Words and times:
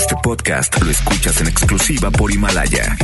Este 0.00 0.16
podcast 0.22 0.80
lo 0.80 0.90
escuchas 0.90 1.42
en 1.42 1.48
exclusiva 1.48 2.10
por 2.10 2.32
Himalaya. 2.32 2.96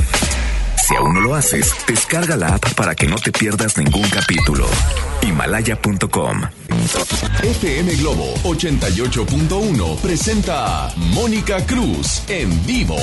Si 0.83 0.97
aún 0.97 1.13
no 1.13 1.21
lo 1.21 1.35
haces, 1.35 1.71
descarga 1.87 2.39
la 2.39 2.55
app 2.55 2.73
para 2.73 2.95
que 2.95 3.07
no 3.07 3.17
te 3.17 3.33
pierdas 3.33 3.77
ningún 3.77 4.09
capítulo. 4.09 4.67
Himalaya.com. 5.21 6.41
FM 7.43 7.97
Globo 7.97 8.35
88.1 8.45 9.99
presenta 9.99 10.87
a 10.87 10.97
Mónica 10.97 11.67
Cruz 11.67 12.23
en 12.29 12.65
vivo. 12.65 12.97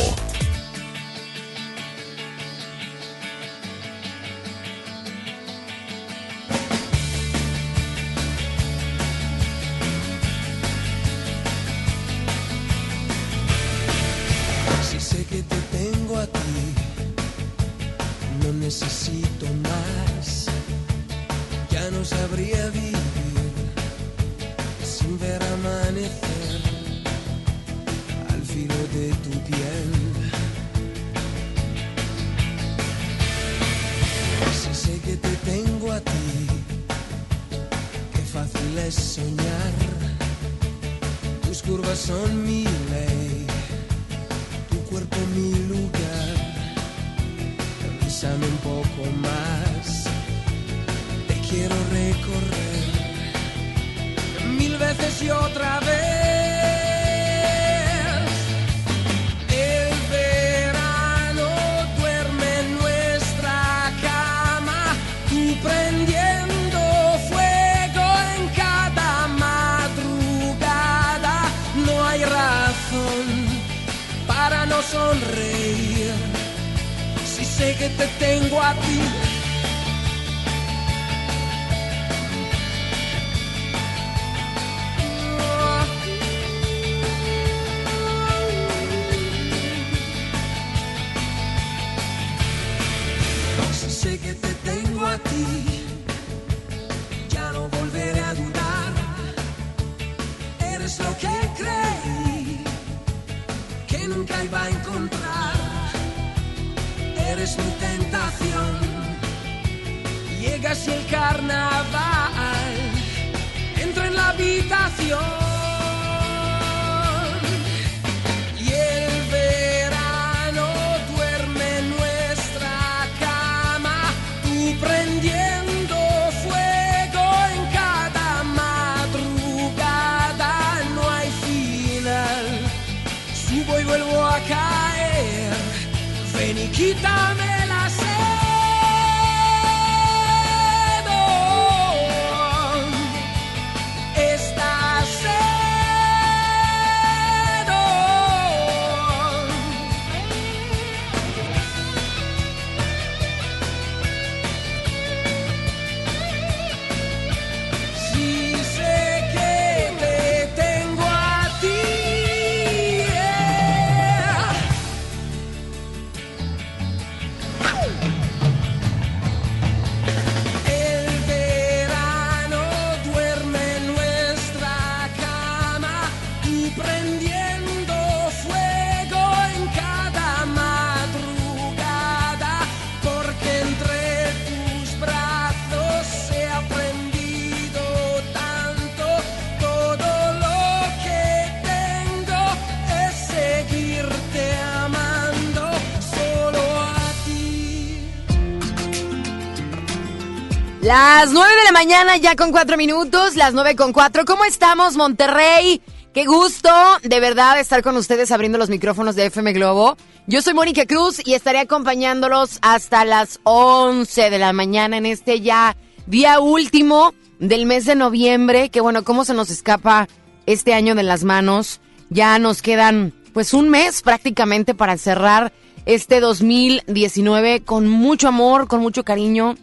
De 201.63 201.72
la 201.72 201.79
mañana, 201.79 202.18
ya 202.18 202.35
con 202.35 202.51
cuatro 202.51 202.75
minutos, 202.75 203.35
las 203.35 203.53
nueve 203.53 203.78
con 203.78 203.94
cuatro. 203.94 204.25
¿Cómo 204.25 204.44
estamos, 204.44 204.97
Monterrey? 204.97 205.81
Qué 206.13 206.25
gusto, 206.25 206.69
de 207.03 207.19
verdad, 207.22 207.57
estar 207.57 207.81
con 207.81 207.96
ustedes 207.96 208.31
abriendo 208.31 208.57
los 208.57 208.69
micrófonos 208.69 209.16
de 209.16 209.28
FM 209.28 209.53
Globo. 209.53 209.96
Yo 210.28 210.41
soy 210.41 210.53
Mónica 210.53 210.85
Cruz 210.85 211.22
y 211.25 211.35
estaré 211.35 211.59
acompañándolos 211.59 212.59
hasta 212.62 213.06
las 213.06 213.40
11 213.44 214.29
de 214.29 214.40
la 214.40 214.52
mañana 214.52 214.97
en 214.97 215.06
este 215.06 215.40
ya 215.40 215.78
día 216.06 216.41
último 216.41 217.13
del 217.40 217.66
mes 217.66 217.85
de 217.85 217.96
noviembre. 217.96 218.69
Que 218.69 218.81
bueno, 218.81 219.03
cómo 219.03 219.23
se 219.23 219.34
nos 219.34 219.50
escapa 219.50 220.09
este 220.46 220.73
año 220.73 220.96
de 220.96 221.03
las 221.03 221.23
manos. 221.23 221.79
Ya 222.09 222.38
nos 222.40 222.62
quedan 222.62 223.13
pues 223.34 223.53
un 223.53 223.69
mes 223.69 224.02
prácticamente 224.02 224.73
para 224.75 224.97
cerrar 224.97 225.53
este 225.85 226.19
2019 226.19 227.62
con 227.62 227.88
mucho 227.88 228.28
amor, 228.28 228.68
con 228.68 228.81
mucho 228.81 229.03
cariño 229.03 229.56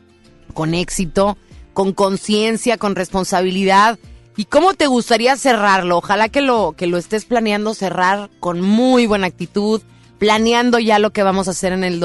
con 0.54 0.74
éxito, 0.74 1.36
con 1.72 1.92
conciencia, 1.92 2.76
con 2.76 2.94
responsabilidad. 2.96 3.98
¿Y 4.36 4.44
cómo 4.46 4.74
te 4.74 4.86
gustaría 4.86 5.36
cerrarlo? 5.36 5.98
Ojalá 5.98 6.28
que 6.28 6.40
lo, 6.40 6.72
que 6.76 6.86
lo 6.86 6.98
estés 6.98 7.24
planeando 7.24 7.74
cerrar 7.74 8.30
con 8.40 8.60
muy 8.60 9.06
buena 9.06 9.26
actitud, 9.26 9.82
planeando 10.18 10.78
ya 10.78 10.98
lo 10.98 11.10
que 11.12 11.22
vamos 11.22 11.48
a 11.48 11.52
hacer 11.52 11.72
en 11.72 11.84
el 11.84 12.00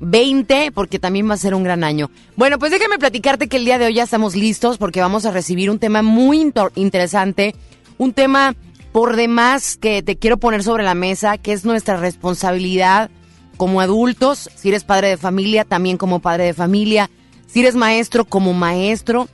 2020, 0.00 0.72
porque 0.72 0.98
también 0.98 1.28
va 1.28 1.34
a 1.34 1.38
ser 1.38 1.54
un 1.54 1.62
gran 1.62 1.84
año. 1.84 2.10
Bueno, 2.36 2.58
pues 2.58 2.70
déjame 2.72 2.98
platicarte 2.98 3.48
que 3.48 3.56
el 3.56 3.64
día 3.64 3.78
de 3.78 3.86
hoy 3.86 3.94
ya 3.94 4.04
estamos 4.04 4.36
listos 4.36 4.78
porque 4.78 5.00
vamos 5.00 5.26
a 5.26 5.30
recibir 5.30 5.70
un 5.70 5.78
tema 5.78 6.02
muy 6.02 6.40
inter- 6.40 6.72
interesante, 6.74 7.54
un 7.98 8.12
tema 8.12 8.54
por 8.92 9.16
demás 9.16 9.76
que 9.76 10.02
te 10.02 10.16
quiero 10.16 10.38
poner 10.38 10.62
sobre 10.62 10.84
la 10.84 10.94
mesa, 10.94 11.38
que 11.38 11.52
es 11.52 11.64
nuestra 11.64 11.96
responsabilidad 11.96 13.10
como 13.56 13.80
adultos, 13.80 14.48
si 14.54 14.68
eres 14.68 14.84
padre 14.84 15.08
de 15.08 15.16
familia, 15.16 15.64
también 15.64 15.96
como 15.96 16.20
padre 16.20 16.44
de 16.44 16.54
familia, 16.54 17.10
si 17.48 17.60
eres 17.60 17.74
maestro, 17.74 18.24
como 18.24 18.52
maestro. 18.52 19.28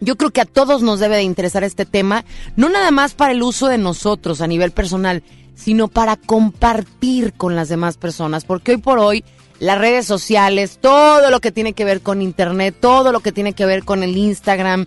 Yo 0.00 0.16
creo 0.16 0.30
que 0.30 0.42
a 0.42 0.44
todos 0.44 0.82
nos 0.82 1.00
debe 1.00 1.16
de 1.16 1.22
interesar 1.22 1.64
este 1.64 1.86
tema, 1.86 2.26
no 2.56 2.68
nada 2.68 2.90
más 2.90 3.14
para 3.14 3.32
el 3.32 3.42
uso 3.42 3.68
de 3.68 3.78
nosotros 3.78 4.42
a 4.42 4.46
nivel 4.46 4.72
personal, 4.72 5.22
sino 5.54 5.88
para 5.88 6.16
compartir 6.16 7.32
con 7.32 7.56
las 7.56 7.68
demás 7.68 7.96
personas, 7.96 8.44
porque 8.44 8.72
hoy 8.72 8.78
por 8.78 8.98
hoy 8.98 9.24
las 9.60 9.78
redes 9.78 10.04
sociales, 10.04 10.78
todo 10.80 11.30
lo 11.30 11.40
que 11.40 11.52
tiene 11.52 11.72
que 11.72 11.84
ver 11.84 12.02
con 12.02 12.20
internet, 12.20 12.76
todo 12.78 13.12
lo 13.12 13.20
que 13.20 13.32
tiene 13.32 13.54
que 13.54 13.64
ver 13.64 13.84
con 13.84 14.02
el 14.02 14.16
Instagram, 14.16 14.86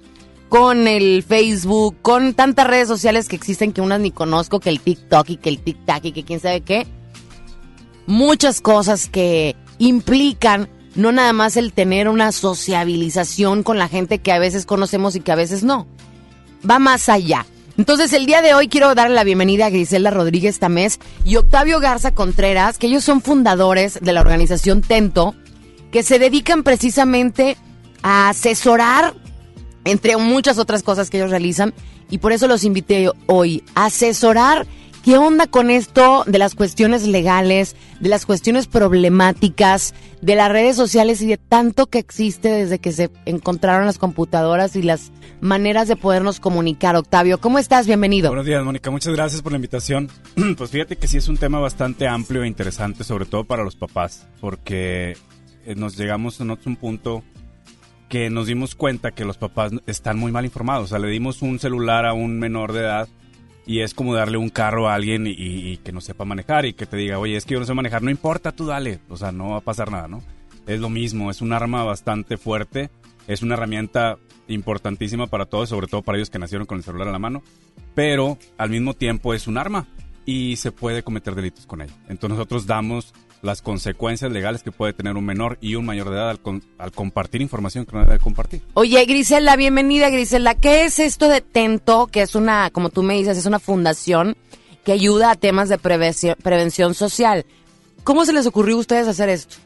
con 0.50 0.88
el 0.88 1.24
Facebook, 1.24 1.96
con 2.02 2.34
tantas 2.34 2.68
redes 2.68 2.88
sociales 2.88 3.28
que 3.28 3.36
existen 3.36 3.72
que 3.72 3.81
unas 3.81 4.02
ni 4.02 4.12
conozco, 4.12 4.60
que 4.60 4.69
el 4.69 4.81
TikTok 4.81 5.30
y 5.30 5.38
que 5.38 5.50
el 5.50 5.60
TikTok 5.60 6.06
y 6.06 6.12
que 6.12 6.24
quién 6.24 6.40
sabe 6.40 6.62
qué. 6.62 6.86
Muchas 8.06 8.62
cosas 8.62 9.08
que 9.08 9.56
implican 9.80 10.69
no 10.98 11.12
nada 11.12 11.32
más 11.32 11.56
el 11.56 11.72
tener 11.72 12.10
una 12.10 12.32
sociabilización 12.32 13.64
con 13.64 13.78
la 13.78 13.88
gente 13.88 14.20
que 14.20 14.32
a 14.32 14.40
veces 14.40 14.66
conocemos 14.66 15.16
y 15.16 15.22
que 15.22 15.32
a 15.32 15.36
veces 15.36 15.64
no. 15.64 15.88
Va 16.70 16.80
más 16.80 17.08
allá. 17.08 17.46
Entonces, 17.78 18.12
el 18.14 18.26
día 18.26 18.42
de 18.42 18.56
hoy 18.56 18.68
quiero 18.68 18.96
darle 18.96 19.14
la 19.14 19.24
bienvenida 19.24 19.68
a 19.68 19.70
Griselda 19.70 20.10
Rodríguez 20.10 20.58
Tamés 20.58 21.00
y 21.24 21.36
Octavio 21.36 21.80
Garza 21.80 22.12
Contreras, 22.16 22.80
que 22.80 22.88
ellos 22.88 23.04
son 23.04 23.22
fundadores 23.22 24.00
de 24.02 24.12
la 24.12 24.22
organización 24.22 24.82
Tento, 24.82 25.36
que 25.92 26.02
se 26.02 26.18
dedican 26.18 26.64
precisamente 26.64 27.56
a 28.02 28.30
asesorar, 28.30 29.14
entre 29.86 30.18
muchas 30.18 30.58
otras 30.58 30.82
cosas 30.82 31.12
que 31.12 31.18
ellos 31.18 31.30
realizan, 31.30 31.76
y 32.10 32.18
por 32.18 32.32
eso 32.32 32.48
los 32.48 32.64
invité 32.64 33.12
hoy, 33.28 33.64
a 33.76 33.86
asesorar 33.86 34.66
¿Qué 35.07 35.18
onda 35.18 35.48
con 35.48 35.71
esto 35.71 36.25
de 36.27 36.38
las 36.38 36.54
cuestiones 36.54 37.07
legales, 37.07 37.77
de 38.01 38.09
las 38.09 38.25
cuestiones 38.25 38.68
problemáticas, 38.68 39.94
de 40.21 40.36
las 40.36 40.51
redes 40.51 40.75
sociales 40.75 41.21
y 41.21 41.27
de 41.27 41.38
tanto 41.38 41.86
que 41.86 41.98
existe 41.98 42.50
desde 42.50 42.80
que 42.80 42.92
se 42.92 43.09
encontraron 43.24 43.86
las 43.86 44.00
computadoras 44.00 44.75
y 44.75 44.81
las 44.81 45.13
maneras 45.39 45.88
de 45.88 45.95
podernos 45.95 46.42
comunicar? 46.42 46.98
Octavio, 46.98 47.39
¿cómo 47.39 47.57
estás? 47.57 47.88
Bienvenido. 47.88 48.27
Buenos 48.31 48.45
días, 48.45 48.62
Mónica. 48.65 48.92
Muchas 48.92 49.15
gracias 49.15 49.42
por 49.42 49.54
la 49.54 49.56
invitación. 49.56 50.09
Pues 50.57 50.71
fíjate 50.71 50.98
que 50.98 51.07
sí 51.07 51.15
es 51.15 51.30
un 51.30 51.38
tema 51.38 51.59
bastante 51.59 52.06
amplio 52.06 52.44
e 52.44 52.48
interesante, 52.48 53.06
sobre 53.06 53.25
todo 53.25 53.45
para 53.45 53.63
los 53.63 53.77
papás, 53.77 54.27
porque 54.42 55.15
eh, 55.65 55.75
nos 55.75 55.95
llegamos 55.95 56.42
a 56.42 56.44
un 56.44 56.75
punto 56.75 57.24
que 58.09 58.30
nos 58.30 58.48
dimos 58.48 58.75
cuenta 58.75 59.12
que 59.12 59.24
los 59.24 59.38
papás 59.38 59.71
están 59.86 60.19
muy 60.19 60.33
mal 60.33 60.44
informados. 60.44 60.83
O 60.83 60.88
sea, 60.88 61.00
le 61.00 61.07
dimos 61.07 61.42
un 61.42 61.59
celular 61.59 62.06
a 62.06 62.12
un 62.12 62.39
menor 62.39 62.74
de 62.74 62.81
edad 62.81 63.07
y 63.68 63.81
es 63.81 63.94
como 63.94 64.16
darle 64.16 64.38
un 64.38 64.50
carro 64.50 64.88
a 64.88 64.96
alguien 64.96 65.25
y, 65.28 65.78
que 65.78 65.92
no 65.92 66.00
sepa 66.00 66.24
manejar 66.24 66.66
y 66.66 66.74
que 66.74 66.86
te 66.86 66.96
diga, 66.96 67.19
oye, 67.19 67.36
es 67.36 67.46
que 67.46 67.54
yo 67.54 67.60
no 67.60 67.66
sé 67.66 67.74
manejar, 67.74 68.02
no 68.02 68.10
importa, 68.10 68.54
tú 68.54 68.66
dale, 68.66 69.00
o 69.10 69.18
sea, 69.18 69.34
no 69.34 69.50
va 69.50 69.58
a 69.58 69.62
pasar 69.62 69.92
nada, 69.92 70.08
¿no? 70.08 70.24
Es 70.66 70.80
lo 70.80 70.90
mismo, 70.90 71.30
es 71.30 71.42
un 71.42 71.52
arma 71.52 71.84
bastante 71.84 72.38
fuerte, 72.38 72.90
es 73.28 73.42
una 73.42 73.56
herramienta 73.56 74.18
importantísima 74.48 75.28
para 75.28 75.46
todos, 75.46 75.68
sobre 75.68 75.88
todo 75.88 76.02
para 76.02 76.18
ellos 76.18 76.30
que 76.30 76.40
nacieron 76.40 76.66
con 76.66 76.78
el 76.78 76.84
celular 76.86 77.10
a 77.10 77.12
la 77.12 77.19
mano, 77.19 77.44
pero 77.94 78.38
al 78.58 78.69
mismo 78.69 78.94
tiempo 78.94 79.34
es 79.34 79.48
un 79.48 79.58
arma 79.58 79.86
y 80.25 80.56
se 80.56 80.72
puede 80.72 81.04
cometer 81.04 81.36
delitos 81.36 81.66
con 81.66 81.81
ella. 81.81 81.94
Entonces 82.08 82.38
nosotros 82.38 82.68
damos 82.68 83.14
las 83.42 83.62
consecuencias 83.62 84.31
legales 84.31 84.63
que 84.63 84.72
puede 84.72 84.94
tener 84.94 85.16
un 85.16 85.25
menor 85.25 85.57
y 85.62 85.75
un 85.75 85.86
mayor 85.86 86.10
de 86.10 86.16
edad 86.16 86.30
al, 86.30 86.92
compartir 86.92 87.42
información 87.42 87.86
que 87.86 87.95
no 87.95 88.06
debe 88.06 88.19
compartir. 88.19 88.62
Oye, 88.74 89.04
Grisela, 89.06 89.56
bienvenida, 89.56 90.10
Grisela. 90.10 90.56
¿Qué 90.56 90.86
es 90.86 91.00
esto 91.00 91.28
de 91.30 91.42
Tento? 91.42 92.07
Que 92.07 92.22
es 92.22 92.36
una, 92.36 92.69
como 92.72 92.89
tú 92.89 93.04
me 93.04 93.16
dices, 93.16 93.38
es 93.38 93.45
una 93.45 93.60
fundación 93.60 94.36
que 94.84 94.92
ayuda 94.92 95.31
a 95.31 95.36
temas 95.36 95.69
de 95.69 95.78
prevención, 95.78 96.36
prevención 96.42 96.94
social. 96.94 97.45
¿Cómo 98.04 98.25
se 98.25 98.34
les 98.34 98.48
ocurrió 98.48 98.78
a 98.78 98.80
ustedes 98.80 99.07
hacer 99.07 99.30
esto? 99.30 99.57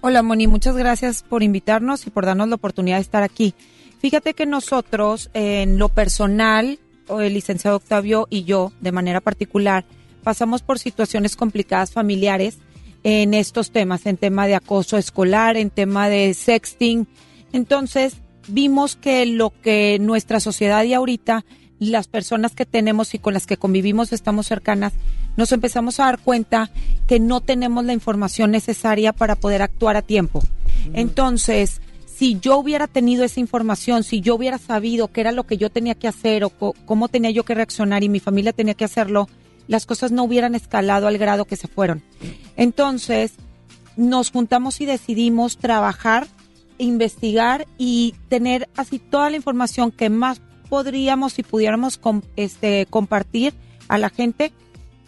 Hola, 0.00 0.22
Moni, 0.22 0.46
muchas 0.46 0.76
gracias 0.76 1.22
por 1.22 1.42
invitarnos 1.42 2.06
y 2.06 2.10
por 2.10 2.24
darnos 2.24 2.48
la 2.48 2.54
oportunidad 2.54 2.96
de 2.96 3.02
estar 3.02 3.22
aquí. 3.22 3.54
Fíjate 4.00 4.32
que 4.32 4.46
nosotros, 4.46 5.28
en 5.34 5.76
lo 5.76 5.90
personal, 5.90 6.78
el 7.08 7.34
licenciado 7.34 7.76
Octavio 7.76 8.26
y 8.30 8.44
yo, 8.44 8.72
de 8.80 8.92
manera 8.92 9.20
particular, 9.20 9.84
pasamos 10.22 10.62
por 10.62 10.78
situaciones 10.78 11.36
complicadas 11.36 11.92
familiares 11.92 12.58
en 13.04 13.34
estos 13.34 13.70
temas, 13.70 14.06
en 14.06 14.16
tema 14.16 14.46
de 14.46 14.54
acoso 14.54 14.96
escolar, 14.96 15.56
en 15.56 15.70
tema 15.70 16.08
de 16.08 16.34
sexting. 16.34 17.06
Entonces, 17.52 18.16
vimos 18.48 18.96
que 18.96 19.26
lo 19.26 19.50
que 19.62 19.98
nuestra 20.00 20.40
sociedad 20.40 20.84
y 20.84 20.94
ahorita 20.94 21.44
las 21.78 22.08
personas 22.08 22.54
que 22.54 22.66
tenemos 22.66 23.14
y 23.14 23.18
con 23.18 23.32
las 23.32 23.46
que 23.46 23.56
convivimos 23.56 24.12
estamos 24.12 24.46
cercanas, 24.46 24.92
nos 25.36 25.50
empezamos 25.52 25.98
a 25.98 26.04
dar 26.04 26.18
cuenta 26.18 26.70
que 27.06 27.18
no 27.18 27.40
tenemos 27.40 27.84
la 27.84 27.94
información 27.94 28.50
necesaria 28.50 29.12
para 29.14 29.34
poder 29.34 29.62
actuar 29.62 29.96
a 29.96 30.02
tiempo. 30.02 30.42
Entonces, 30.92 31.80
si 32.06 32.38
yo 32.38 32.58
hubiera 32.58 32.86
tenido 32.86 33.24
esa 33.24 33.40
información, 33.40 34.04
si 34.04 34.20
yo 34.20 34.34
hubiera 34.34 34.58
sabido 34.58 35.08
qué 35.08 35.22
era 35.22 35.32
lo 35.32 35.44
que 35.44 35.56
yo 35.56 35.70
tenía 35.70 35.94
que 35.94 36.06
hacer 36.06 36.44
o 36.44 36.50
cómo 36.50 37.08
tenía 37.08 37.30
yo 37.30 37.44
que 37.44 37.54
reaccionar 37.54 38.04
y 38.04 38.10
mi 38.10 38.20
familia 38.20 38.52
tenía 38.52 38.74
que 38.74 38.84
hacerlo, 38.84 39.26
las 39.70 39.86
cosas 39.86 40.10
no 40.10 40.24
hubieran 40.24 40.56
escalado 40.56 41.06
al 41.06 41.16
grado 41.16 41.44
que 41.44 41.54
se 41.54 41.68
fueron. 41.68 42.02
Entonces, 42.56 43.34
nos 43.96 44.32
juntamos 44.32 44.80
y 44.80 44.84
decidimos 44.84 45.58
trabajar, 45.58 46.26
investigar 46.78 47.68
y 47.78 48.16
tener 48.28 48.68
así 48.76 48.98
toda 48.98 49.30
la 49.30 49.36
información 49.36 49.92
que 49.92 50.10
más 50.10 50.42
podríamos 50.68 51.38
y 51.38 51.44
pudiéramos 51.44 52.00
este, 52.34 52.86
compartir 52.90 53.54
a 53.86 53.96
la 53.96 54.10
gente 54.10 54.52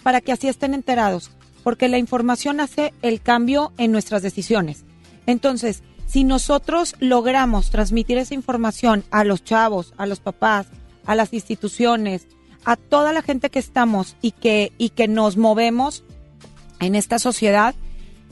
para 0.05 0.20
que 0.20 0.31
así 0.31 0.47
estén 0.47 0.75
enterados, 0.75 1.32
porque 1.64 1.88
la 1.88 1.99
información 1.99 2.61
hace 2.61 2.94
el 3.03 3.20
cambio 3.20 3.73
en 3.79 3.91
nuestras 3.91 4.23
decisiones. 4.23 4.85
Entonces, 5.26 5.82
si 6.06 6.23
nosotros 6.23 6.94
logramos 7.00 7.70
transmitir 7.70 8.17
esa 8.17 8.35
información 8.35 9.03
a 9.11 9.25
los 9.25 9.43
chavos, 9.43 9.93
a 9.97 10.06
los 10.06 10.20
papás, 10.20 10.69
a 11.05 11.17
las 11.17 11.32
instituciones, 11.32 12.29
a 12.64 12.76
toda 12.76 13.12
la 13.12 13.23
gente 13.23 13.50
que 13.50 13.59
estamos 13.59 14.17
y 14.23 14.32
que, 14.32 14.73
y 14.79 14.91
que 14.91 15.09
nos 15.09 15.37
movemos 15.37 16.05
en 16.81 16.94
esta 16.94 17.19
sociedad, 17.19 17.75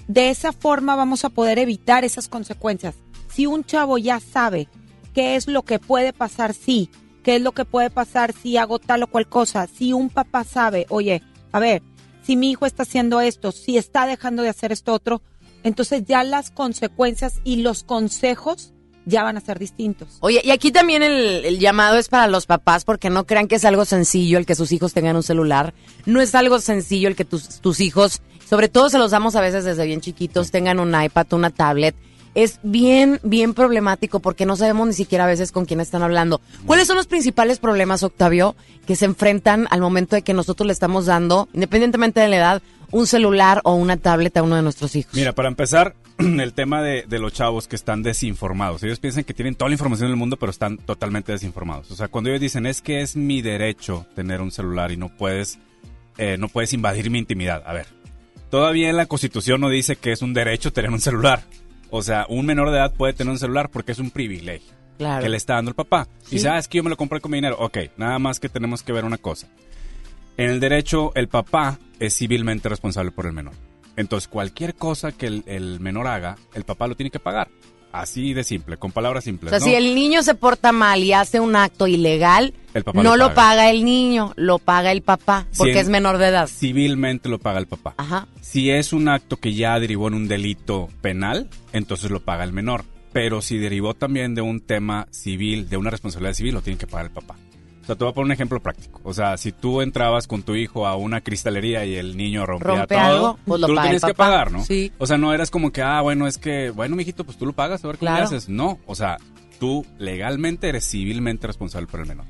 de 0.08 0.30
esa 0.30 0.52
forma 0.52 0.96
vamos 0.96 1.24
a 1.24 1.30
poder 1.30 1.58
evitar 1.58 2.04
esas 2.04 2.28
consecuencias. 2.28 2.96
Si 3.28 3.46
un 3.46 3.64
chavo 3.64 3.98
ya 3.98 4.20
sabe 4.20 4.68
qué 5.14 5.36
es 5.36 5.46
lo 5.46 5.62
que 5.62 5.78
puede 5.78 6.12
pasar 6.12 6.54
si, 6.54 6.90
qué 7.22 7.36
es 7.36 7.42
lo 7.42 7.52
que 7.52 7.64
puede 7.64 7.90
pasar 7.90 8.32
si 8.32 8.56
hago 8.56 8.78
tal 8.78 9.04
o 9.04 9.06
cual 9.06 9.28
cosa, 9.28 9.66
si 9.66 9.92
un 9.92 10.10
papá 10.10 10.44
sabe, 10.44 10.86
oye, 10.88 11.22
a 11.52 11.60
ver, 11.60 11.82
si 12.22 12.36
mi 12.36 12.50
hijo 12.50 12.66
está 12.66 12.82
haciendo 12.82 13.20
esto, 13.20 13.52
si 13.52 13.76
está 13.76 14.06
dejando 14.06 14.42
de 14.42 14.48
hacer 14.48 14.72
esto 14.72 14.92
otro, 14.92 15.22
entonces 15.62 16.04
ya 16.06 16.24
las 16.24 16.50
consecuencias 16.50 17.40
y 17.44 17.56
los 17.56 17.84
consejos 17.84 18.72
ya 19.06 19.22
van 19.22 19.36
a 19.36 19.40
ser 19.40 19.58
distintos. 19.58 20.18
Oye, 20.20 20.40
y 20.44 20.50
aquí 20.50 20.70
también 20.70 21.02
el, 21.02 21.58
llamado 21.58 21.96
es 21.96 22.08
para 22.08 22.26
los 22.28 22.46
papás, 22.46 22.84
porque 22.84 23.10
no 23.10 23.26
crean 23.26 23.48
que 23.48 23.56
es 23.56 23.64
algo 23.64 23.84
sencillo 23.84 24.38
el 24.38 24.46
que 24.46 24.54
sus 24.54 24.72
hijos 24.72 24.92
tengan 24.92 25.16
un 25.16 25.22
celular. 25.22 25.74
No 26.06 26.20
es 26.20 26.34
algo 26.34 26.60
sencillo 26.60 27.08
el 27.08 27.16
que 27.16 27.24
tus, 27.24 27.60
tus 27.60 27.80
hijos, 27.80 28.22
sobre 28.48 28.68
todo 28.68 28.88
se 28.90 28.98
los 28.98 29.10
damos 29.10 29.36
a 29.36 29.40
veces 29.40 29.64
desde 29.64 29.86
bien 29.86 30.00
chiquitos, 30.00 30.50
tengan 30.50 30.80
un 30.80 31.00
iPad, 31.00 31.32
una 31.32 31.50
tablet. 31.50 31.94
Es 32.34 32.60
bien, 32.62 33.18
bien 33.24 33.54
problemático 33.54 34.20
porque 34.20 34.46
no 34.46 34.56
sabemos 34.56 34.86
ni 34.86 34.92
siquiera 34.92 35.24
a 35.24 35.26
veces 35.26 35.50
con 35.50 35.64
quién 35.64 35.80
están 35.80 36.02
hablando. 36.02 36.40
¿Cuáles 36.64 36.86
son 36.86 36.96
los 36.96 37.08
principales 37.08 37.58
problemas, 37.58 38.04
Octavio, 38.04 38.54
que 38.86 38.94
se 38.94 39.04
enfrentan 39.04 39.66
al 39.70 39.80
momento 39.80 40.14
de 40.14 40.22
que 40.22 40.32
nosotros 40.32 40.66
le 40.66 40.72
estamos 40.72 41.06
dando, 41.06 41.48
independientemente 41.52 42.20
de 42.20 42.28
la 42.28 42.36
edad, 42.36 42.62
un 42.90 43.06
celular 43.06 43.60
o 43.64 43.74
una 43.74 43.96
tablet 43.96 44.36
a 44.36 44.42
uno 44.42 44.56
de 44.56 44.62
nuestros 44.62 44.96
hijos? 44.96 45.14
Mira, 45.14 45.32
para 45.32 45.48
empezar, 45.48 45.94
el 46.18 46.52
tema 46.52 46.82
de, 46.82 47.06
los 47.18 47.32
chavos 47.32 47.68
que 47.68 47.76
están 47.76 48.02
desinformados. 48.02 48.82
Ellos 48.82 49.00
piensan 49.00 49.24
que 49.24 49.34
tienen 49.34 49.54
toda 49.54 49.68
la 49.68 49.74
información 49.74 50.08
del 50.10 50.16
mundo, 50.16 50.36
pero 50.36 50.50
están 50.50 50.78
totalmente 50.78 51.32
desinformados. 51.32 51.90
O 51.90 51.96
sea, 51.96 52.08
cuando 52.08 52.30
ellos 52.30 52.40
dicen 52.40 52.66
es 52.66 52.82
que 52.82 53.00
es 53.00 53.16
mi 53.16 53.42
derecho 53.42 54.06
tener 54.14 54.40
un 54.40 54.50
celular 54.50 54.92
y 54.92 54.96
no 54.96 55.08
puedes, 55.08 55.58
eh, 56.18 56.36
no 56.38 56.48
puedes 56.48 56.72
invadir 56.72 57.10
mi 57.10 57.18
intimidad. 57.18 57.62
A 57.66 57.72
ver, 57.72 57.86
todavía 58.50 58.90
en 58.90 58.96
la 58.96 59.06
Constitución 59.06 59.60
no 59.60 59.68
dice 59.68 59.96
que 59.96 60.12
es 60.12 60.22
un 60.22 60.34
derecho 60.34 60.72
tener 60.72 60.90
un 60.90 61.00
celular. 61.00 61.42
O 61.90 62.02
sea, 62.02 62.26
un 62.28 62.46
menor 62.46 62.70
de 62.70 62.76
edad 62.76 62.94
puede 62.94 63.12
tener 63.12 63.32
un 63.32 63.38
celular 63.38 63.68
porque 63.70 63.92
es 63.92 63.98
un 63.98 64.10
privilegio 64.10 64.80
que 64.98 65.28
le 65.28 65.36
está 65.36 65.54
dando 65.54 65.70
el 65.70 65.74
papá. 65.74 66.06
Y 66.28 66.36
dice, 66.36 66.48
ah, 66.48 66.60
que 66.68 66.78
yo 66.78 66.84
me 66.84 66.90
lo 66.90 66.96
compré 66.96 67.20
con 67.20 67.30
mi 67.30 67.38
dinero. 67.38 67.56
Ok, 67.58 67.78
nada 67.96 68.18
más 68.18 68.38
que 68.38 68.48
tenemos 68.48 68.82
que 68.82 68.92
ver 68.92 69.04
una 69.04 69.18
cosa. 69.18 69.48
En 70.40 70.48
el 70.48 70.58
derecho, 70.58 71.12
el 71.16 71.28
papá 71.28 71.78
es 71.98 72.16
civilmente 72.16 72.70
responsable 72.70 73.10
por 73.10 73.26
el 73.26 73.34
menor. 73.34 73.52
Entonces, 73.96 74.26
cualquier 74.26 74.74
cosa 74.74 75.12
que 75.12 75.26
el, 75.26 75.80
menor 75.80 76.06
haga, 76.06 76.38
el 76.54 76.64
papá 76.64 76.86
lo 76.86 76.94
tiene 76.94 77.10
que 77.10 77.18
pagar. 77.18 77.48
Así 77.92 78.32
de 78.32 78.42
simple, 78.42 78.78
con 78.78 78.90
palabras 78.90 79.24
simples. 79.24 79.52
O 79.52 79.58
sea, 79.58 79.60
si 79.60 79.74
el 79.74 79.94
niño 79.94 80.22
se 80.22 80.34
porta 80.34 80.72
mal 80.72 81.02
y 81.02 81.12
hace 81.12 81.40
un 81.40 81.56
acto 81.56 81.86
ilegal, 81.86 82.54
no 82.94 83.18
lo 83.18 83.34
paga. 83.34 83.68
el 83.68 83.84
niño, 83.84 84.32
lo 84.36 84.58
paga 84.58 84.92
el 84.92 85.02
papá, 85.02 85.46
porque 85.58 85.78
es 85.80 85.90
menor 85.90 86.16
de 86.16 86.28
edad. 86.28 86.46
Civilmente 86.46 87.28
lo 87.28 87.38
paga 87.38 87.58
el 87.58 87.66
papá. 87.66 87.94
Ajá. 87.98 88.26
Si 88.40 88.70
es 88.70 88.94
un 88.94 89.08
acto 89.08 89.36
que 89.36 89.52
ya 89.52 89.78
derivó 89.78 90.08
en 90.08 90.14
un 90.14 90.26
delito 90.26 90.88
penal, 91.02 91.50
entonces 91.74 92.10
lo 92.10 92.20
paga 92.20 92.44
el 92.44 92.54
menor. 92.54 92.86
Pero 93.12 93.42
si 93.42 93.58
derivó 93.58 93.92
también 93.92 94.34
de 94.34 94.40
un 94.40 94.60
tema 94.60 95.06
civil, 95.10 95.68
de 95.68 95.76
una 95.76 95.90
responsabilidad 95.90 96.32
civil, 96.32 96.54
lo 96.54 96.62
tiene 96.62 96.78
que 96.78 96.86
pagar 96.86 97.06
el 97.06 97.12
papá. 97.12 97.36
O 97.90 97.92
sea, 97.92 97.98
te 97.98 98.04
voy 98.04 98.12
a 98.12 98.14
poner 98.14 98.26
un 98.26 98.32
ejemplo 98.32 98.60
práctico. 98.62 99.00
O 99.04 99.12
sea, 99.12 99.36
si 99.36 99.50
tú 99.52 99.80
entrabas 99.80 100.26
con 100.28 100.42
tu 100.44 100.54
hijo 100.54 100.86
a 100.86 100.94
una 100.96 101.20
cristalería 101.20 101.84
y 101.84 101.96
el 101.96 102.16
niño 102.16 102.46
rompía 102.46 102.86
todo, 103.12 103.38
pues 103.44 103.60
lo 103.60 103.66
tú 103.66 103.72
lo 103.74 103.82
tienes 103.82 104.02
que 104.02 104.14
pagar, 104.14 104.52
¿no? 104.52 104.64
Sí. 104.64 104.92
O 104.98 105.06
sea, 105.06 105.18
no 105.18 105.34
eras 105.34 105.50
como 105.50 105.72
que, 105.72 105.82
ah, 105.82 106.00
bueno, 106.00 106.26
es 106.28 106.38
que, 106.38 106.70
bueno, 106.70 106.94
mijito, 106.94 107.24
pues 107.24 107.36
tú 107.36 107.46
lo 107.46 107.52
pagas, 107.52 107.84
a 107.84 107.88
ver 107.88 107.98
qué 107.98 108.04
haces. 108.22 108.48
No, 108.48 108.78
o 108.86 108.94
sea, 108.94 109.16
tú 109.58 109.84
legalmente 109.98 110.68
eres 110.68 110.88
civilmente 110.88 111.46
responsable 111.46 111.86
por 111.88 112.00
el 112.00 112.06
menor. 112.06 112.26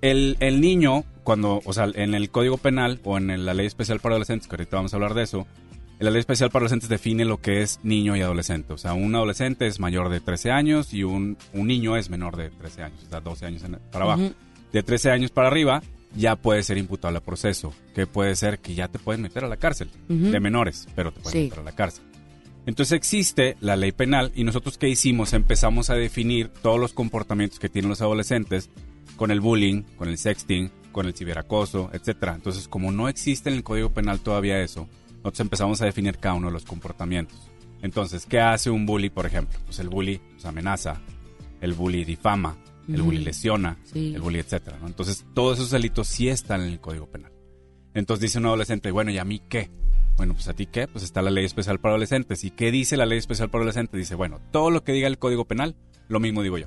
El, 0.00 0.36
el 0.40 0.60
niño, 0.60 1.04
cuando, 1.22 1.60
o 1.64 1.72
sea, 1.72 1.88
en 1.94 2.14
el 2.14 2.30
Código 2.30 2.58
Penal 2.58 3.00
o 3.04 3.16
en 3.16 3.44
la 3.46 3.54
Ley 3.54 3.66
Especial 3.66 4.00
para 4.00 4.14
Adolescentes, 4.14 4.46
que 4.48 4.54
ahorita 4.56 4.76
vamos 4.76 4.92
a 4.92 4.96
hablar 4.96 5.14
de 5.14 5.22
eso, 5.22 5.46
La 6.00 6.10
ley 6.10 6.18
especial 6.20 6.50
para 6.50 6.64
adolescentes 6.64 6.88
define 6.88 7.24
lo 7.24 7.40
que 7.40 7.62
es 7.62 7.78
niño 7.84 8.14
y 8.16 8.20
adolescente. 8.20 8.72
O 8.74 8.76
sea, 8.78 8.92
un 8.94 9.14
adolescente 9.14 9.66
es 9.66 9.78
mayor 9.80 10.08
de 10.10 10.20
13 10.20 10.50
años 10.50 10.92
y 10.92 11.04
un, 11.04 11.38
un 11.54 11.66
niño 11.68 11.96
es 11.96 12.10
menor 12.10 12.36
de 12.36 12.50
13 12.50 12.82
años, 12.82 12.98
o 13.06 13.08
sea, 13.10 13.20
12 13.20 13.46
años 13.46 13.62
en- 13.64 13.78
para 13.92 14.04
abajo. 14.04 14.22
De 14.74 14.82
13 14.82 15.12
años 15.12 15.30
para 15.30 15.46
arriba 15.46 15.82
ya 16.16 16.34
puede 16.34 16.64
ser 16.64 16.78
imputable 16.78 17.18
a 17.18 17.22
proceso, 17.22 17.72
que 17.94 18.08
puede 18.08 18.34
ser 18.34 18.58
que 18.58 18.74
ya 18.74 18.88
te 18.88 18.98
pueden 18.98 19.22
meter 19.22 19.44
a 19.44 19.48
la 19.48 19.56
cárcel, 19.56 19.88
de 20.08 20.40
menores, 20.40 20.88
pero 20.96 21.12
te 21.12 21.20
pueden 21.20 21.32
Sí. 21.40 21.44
meter 21.44 21.60
a 21.60 21.62
la 21.62 21.72
cárcel. 21.76 22.04
Entonces 22.66 22.90
existe 22.96 23.56
la 23.60 23.76
ley 23.76 23.92
penal 23.92 24.32
y 24.34 24.42
nosotros 24.42 24.76
qué 24.76 24.88
hicimos? 24.88 25.32
Empezamos 25.32 25.90
a 25.90 25.94
definir 25.94 26.48
todos 26.48 26.80
los 26.80 26.92
comportamientos 26.92 27.60
que 27.60 27.68
tienen 27.68 27.88
los 27.88 28.00
adolescentes 28.02 28.68
con 29.16 29.30
el 29.30 29.40
bullying, 29.40 29.82
con 29.96 30.08
el 30.08 30.18
sexting, 30.18 30.72
con 30.90 31.06
el 31.06 31.14
ciberacoso, 31.14 31.90
etcétera. 31.92 32.34
Entonces, 32.34 32.66
como 32.66 32.90
no 32.90 33.08
existe 33.08 33.50
en 33.50 33.54
el 33.54 33.62
Código 33.62 33.90
Penal 33.90 34.18
todavía 34.20 34.60
eso, 34.60 34.88
nosotros 35.18 35.38
empezamos 35.40 35.82
a 35.82 35.84
definir 35.86 36.18
cada 36.18 36.34
uno 36.34 36.48
de 36.48 36.52
los 36.54 36.64
comportamientos. 36.64 37.38
Entonces, 37.80 38.26
¿qué 38.26 38.40
hace 38.40 38.70
un 38.70 38.86
bully, 38.86 39.10
por 39.10 39.24
ejemplo? 39.26 39.56
Pues 39.66 39.78
el 39.78 39.88
bully 39.88 40.18
pues, 40.32 40.44
amenaza, 40.46 41.00
el 41.60 41.74
bully 41.74 42.04
difama, 42.04 42.56
el 42.88 43.02
bully 43.02 43.18
lesiona, 43.24 43.76
Sí. 43.84 44.14
el 44.14 44.20
bully, 44.20 44.38
etcétera. 44.40 44.78
¿no? 44.80 44.86
Entonces, 44.86 45.24
todos 45.34 45.58
esos 45.58 45.70
delitos 45.70 46.06
sí 46.08 46.28
están 46.28 46.60
en 46.62 46.68
el 46.68 46.80
Código 46.80 47.06
Penal. 47.06 47.32
Entonces 47.94 48.22
dice 48.22 48.38
un 48.38 48.46
adolescente, 48.46 48.90
bueno, 48.90 49.10
¿y 49.10 49.18
a 49.18 49.24
mí 49.24 49.40
qué? 49.48 49.70
Bueno, 50.16 50.34
pues 50.34 50.48
a 50.48 50.52
ti 50.54 50.66
qué? 50.66 50.86
Pues 50.88 51.04
está 51.04 51.22
la 51.22 51.30
ley 51.30 51.44
especial 51.44 51.78
para 51.80 51.92
adolescentes. 51.94 52.44
¿Y 52.44 52.50
qué 52.50 52.70
dice 52.70 52.96
la 52.96 53.06
ley 53.06 53.18
especial 53.18 53.50
para 53.50 53.62
adolescentes? 53.62 53.98
Dice, 53.98 54.14
bueno, 54.14 54.40
todo 54.52 54.70
lo 54.70 54.82
que 54.84 54.92
diga 54.92 55.06
el 55.08 55.18
Código 55.18 55.44
Penal, 55.44 55.74
lo 56.08 56.20
mismo 56.20 56.42
digo 56.42 56.58
yo. 56.58 56.66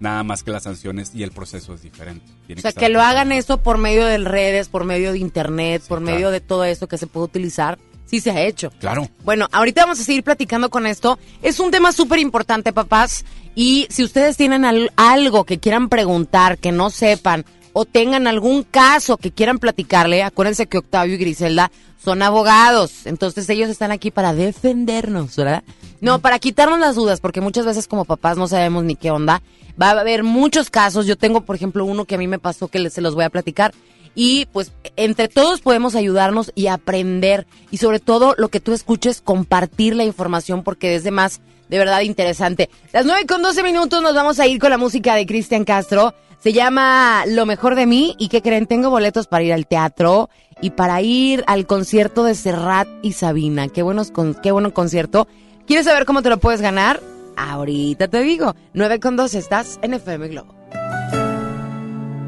Nada 0.00 0.22
más 0.22 0.42
que 0.44 0.52
las 0.52 0.62
sanciones 0.62 1.12
y 1.14 1.22
el 1.24 1.32
proceso 1.32 1.74
es 1.74 1.82
diferente. 1.82 2.24
Tiene 2.46 2.60
O 2.60 2.62
sea, 2.62 2.72
que 2.72 2.88
lo 2.88 3.00
hagan 3.02 3.32
eso 3.32 3.58
por 3.62 3.78
medio 3.78 4.06
de 4.06 4.18
redes, 4.18 4.68
por 4.68 4.84
medio 4.84 5.12
de 5.12 5.18
internet, 5.18 5.82
Sí, 5.82 5.88
por 5.88 5.98
claro. 6.00 6.14
medio 6.14 6.30
de 6.30 6.40
todo 6.40 6.64
eso 6.64 6.86
que 6.86 6.98
se 6.98 7.06
puede 7.08 7.24
utilizar, 7.24 7.78
sí 8.06 8.20
se 8.20 8.30
ha 8.30 8.42
hecho. 8.42 8.70
Claro. 8.78 9.08
Bueno, 9.24 9.48
ahorita 9.50 9.82
vamos 9.82 9.98
a 10.00 10.04
seguir 10.04 10.22
platicando 10.22 10.70
con 10.70 10.86
esto. 10.86 11.18
Es 11.42 11.58
un 11.58 11.70
tema 11.72 11.90
súper 11.92 12.20
importante, 12.20 12.72
papás. 12.72 13.24
Y 13.60 13.88
si 13.90 14.04
ustedes 14.04 14.36
tienen 14.36 14.64
al- 14.64 14.92
algo 14.94 15.42
que 15.42 15.58
quieran 15.58 15.88
preguntar, 15.88 16.58
que 16.58 16.70
no 16.70 16.90
sepan, 16.90 17.44
o 17.72 17.84
tengan 17.84 18.28
algún 18.28 18.62
caso 18.62 19.16
que 19.16 19.32
quieran 19.32 19.58
platicarle, 19.58 20.22
acuérdense 20.22 20.66
que 20.68 20.78
Octavio 20.78 21.16
y 21.16 21.18
Griselda 21.18 21.72
son 22.00 22.22
abogados. 22.22 23.04
Entonces 23.04 23.50
ellos 23.50 23.68
están 23.68 23.90
aquí 23.90 24.12
para 24.12 24.32
defendernos, 24.32 25.34
¿verdad? 25.34 25.64
No, 26.00 26.20
para 26.20 26.38
quitarnos 26.38 26.78
las 26.78 26.94
dudas, 26.94 27.18
porque 27.18 27.40
muchas 27.40 27.66
veces 27.66 27.88
como 27.88 28.04
papás 28.04 28.36
no 28.38 28.46
sabemos 28.46 28.84
ni 28.84 28.94
qué 28.94 29.10
onda. 29.10 29.42
Va 29.80 29.88
a 29.90 30.00
haber 30.02 30.22
muchos 30.22 30.70
casos. 30.70 31.06
Yo 31.06 31.16
tengo, 31.18 31.40
por 31.40 31.56
ejemplo, 31.56 31.84
uno 31.84 32.04
que 32.04 32.14
a 32.14 32.18
mí 32.18 32.28
me 32.28 32.38
pasó 32.38 32.68
que 32.68 32.88
se 32.90 33.00
los 33.00 33.16
voy 33.16 33.24
a 33.24 33.30
platicar. 33.30 33.74
Y 34.14 34.46
pues 34.52 34.70
entre 34.94 35.26
todos 35.26 35.62
podemos 35.62 35.96
ayudarnos 35.96 36.52
y 36.54 36.68
aprender. 36.68 37.48
Y 37.72 37.78
sobre 37.78 37.98
todo 37.98 38.36
lo 38.38 38.50
que 38.50 38.60
tú 38.60 38.72
escuches, 38.72 39.20
compartir 39.20 39.96
la 39.96 40.04
información 40.04 40.62
porque 40.62 40.94
es 40.94 41.02
de 41.02 41.10
más 41.10 41.40
de 41.68 41.78
verdad 41.78 42.00
interesante. 42.00 42.70
Las 42.92 43.04
9 43.04 43.26
con 43.26 43.42
12 43.42 43.62
minutos 43.62 44.02
nos 44.02 44.14
vamos 44.14 44.40
a 44.40 44.46
ir 44.46 44.58
con 44.58 44.70
la 44.70 44.78
música 44.78 45.14
de 45.14 45.26
Cristian 45.26 45.64
Castro. 45.64 46.14
Se 46.40 46.52
llama 46.52 47.24
Lo 47.26 47.46
mejor 47.46 47.74
de 47.74 47.86
mí. 47.86 48.14
¿Y 48.18 48.28
qué 48.28 48.42
creen? 48.42 48.66
Tengo 48.66 48.90
boletos 48.90 49.26
para 49.26 49.44
ir 49.44 49.52
al 49.52 49.66
teatro 49.66 50.30
y 50.60 50.70
para 50.70 51.00
ir 51.02 51.44
al 51.46 51.66
concierto 51.66 52.24
de 52.24 52.34
Serrat 52.34 52.88
y 53.02 53.12
Sabina. 53.12 53.68
Qué, 53.68 53.82
buenos 53.82 54.12
qué 54.42 54.52
bueno 54.52 54.72
concierto. 54.72 55.28
¿Quieres 55.66 55.86
saber 55.86 56.04
cómo 56.04 56.22
te 56.22 56.30
lo 56.30 56.38
puedes 56.38 56.60
ganar? 56.60 57.00
Ahorita 57.36 58.08
te 58.08 58.20
digo. 58.20 58.54
9 58.72 59.00
con 59.00 59.16
12 59.16 59.38
estás 59.38 59.78
en 59.82 59.94
FM 59.94 60.28
Globo. 60.28 60.54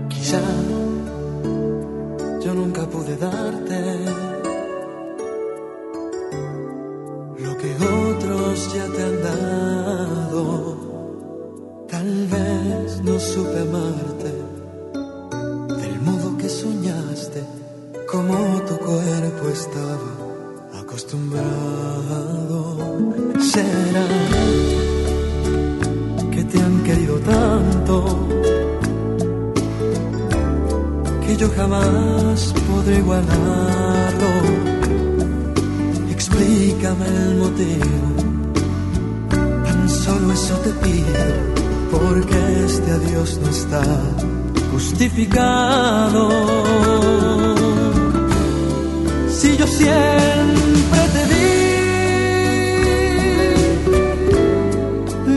Quizá 0.09 0.41
yo 2.45 2.55
nunca 2.55 2.87
pude 2.87 3.17
darte 3.17 4.30
ya 8.55 8.87
te 8.95 9.03
han 9.03 9.23
dado. 9.23 10.45
Tal 11.89 12.27
vez 12.27 13.01
no 13.03 13.19
supe 13.19 13.61
amarte 13.61 14.33
del 15.81 16.01
modo 16.01 16.37
que 16.37 16.49
soñaste, 16.49 17.43
como 18.11 18.35
tu 18.69 18.77
cuerpo 18.79 19.49
estaba 19.53 20.11
acostumbrado. 20.81 22.77
Será 23.41 24.07
que 26.33 26.45
te 26.45 26.61
han 26.61 26.83
querido 26.83 27.19
tanto 27.21 28.29
que 31.25 31.37
yo 31.37 31.49
jamás 31.51 32.53
podré 32.69 32.99
igualarlo. 32.99 34.31
Explícame 36.11 37.07
el 37.07 37.35
motivo, 37.37 38.20
eso 40.33 40.55
te 40.59 40.71
pido, 40.85 41.25
porque 41.91 42.65
este 42.65 42.91
adiós 42.91 43.39
no 43.43 43.49
está 43.49 43.83
justificado. 44.73 46.29
Si 49.29 49.57
yo 49.57 49.67
siempre 49.67 51.01
te 51.15 51.27
di 51.35 51.51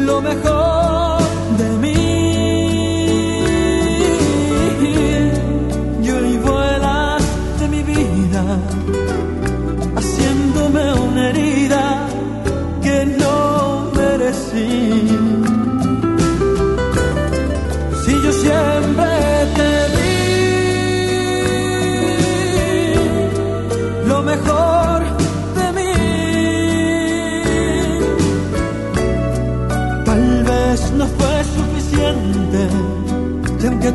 lo 0.06 0.22
mejor 0.22 0.53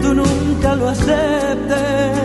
tú 0.08 0.14
nunca 0.14 0.74
lo 0.74 0.88
aceptes, 0.88 2.16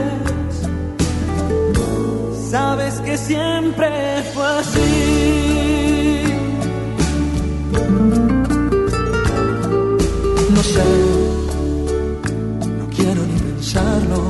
sabes 2.50 2.94
que 3.02 3.18
siempre 3.18 3.90
fue 4.34 4.48
así. 4.62 6.24
No 10.56 10.64
sé, 10.74 10.90
no 12.80 12.86
quiero 12.96 13.22
ni 13.30 13.38
pensarlo, 13.48 14.22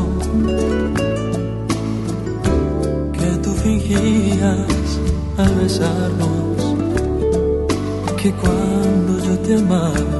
que 3.18 3.30
tú 3.44 3.52
fingías 3.66 4.90
al 5.38 5.56
besarnos 5.56 6.32
que 8.22 8.32
cuando 8.32 9.12
yo 9.26 9.38
te 9.40 9.56
amaba 9.56 10.13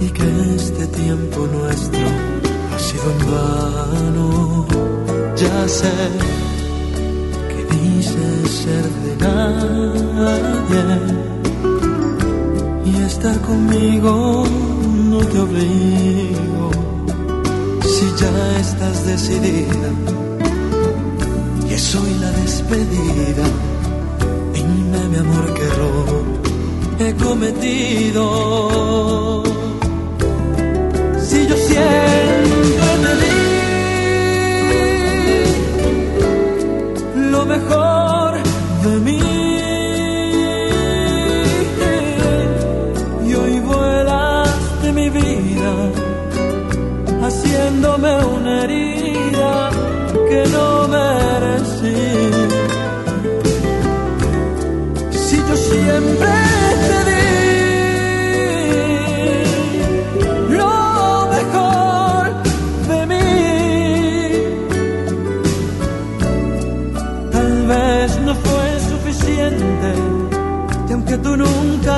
y 0.00 0.10
que 0.10 0.54
este 0.56 0.86
tiempo 0.88 1.46
nuestro 1.46 2.00
ha 2.74 2.78
sido 2.78 3.04
en 3.12 3.18
vano. 3.30 4.66
Ya 5.36 5.68
sé 5.68 5.92
que 7.48 7.76
dices 7.76 8.50
ser 8.50 8.86
de 9.04 9.16
nadie 9.24 10.84
y 12.86 13.02
estar 13.02 13.40
conmigo 13.42 14.44
no 15.10 15.18
te 15.18 15.38
obligo. 15.38 16.70
Si 17.82 18.06
ya 18.20 18.58
estás 18.58 19.06
decidida 19.06 19.90
y 21.70 21.72
es 21.72 21.94
hoy 21.94 22.14
la 22.20 22.30
despedida. 22.32 23.46
Dime, 24.52 25.08
mi 25.08 25.16
amor, 25.18 25.54
he 27.00 27.14
cometido. 27.14 28.22
Si 31.20 31.46
yo 31.46 31.56
siempre 31.56 32.88
te 33.02 33.12
di 33.22 33.38
lo 37.30 37.46
mejor 37.46 37.97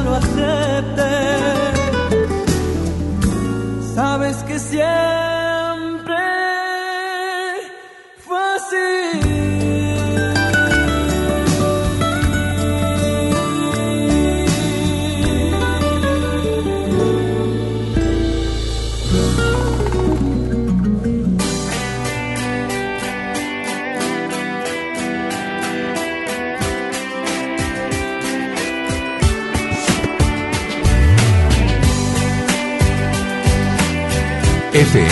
lo 0.03 0.30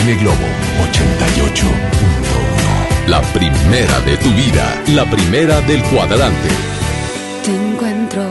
FM 0.09 0.23
Globo 0.23 0.47
88.1. 0.93 3.09
La 3.09 3.21
primera 3.33 4.01
de 4.01 4.17
tu 4.17 4.31
vida, 4.31 4.83
la 4.95 5.05
primera 5.05 5.61
del 5.63 5.83
cuadrante. 5.85 6.49
Te 7.45 7.55
encuentro 7.55 8.25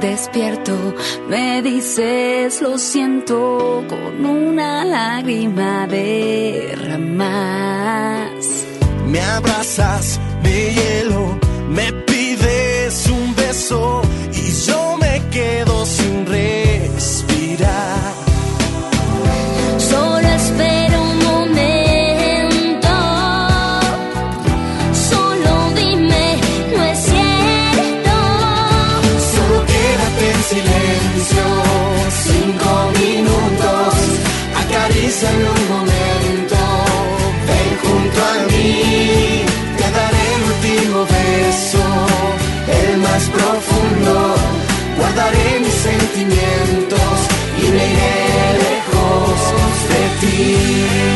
despierto, 0.00 0.94
me 1.28 1.60
dices 1.62 2.60
lo 2.60 2.76
siento 2.76 3.84
con 3.88 4.26
una 4.26 4.84
lágrima 4.84 5.86
derramas. 5.86 7.24
Me 9.08 9.20
abrazas 9.20 10.20
de 10.42 10.74
hielo, 10.74 11.38
me 11.70 12.01
guardaré 45.14 45.60
mis 45.60 45.72
sentimientos 45.72 47.28
y 47.58 47.70
me 47.70 47.92
iré 47.92 48.54
lejos 48.58 49.40
de 49.88 50.26
ti. 50.26 51.11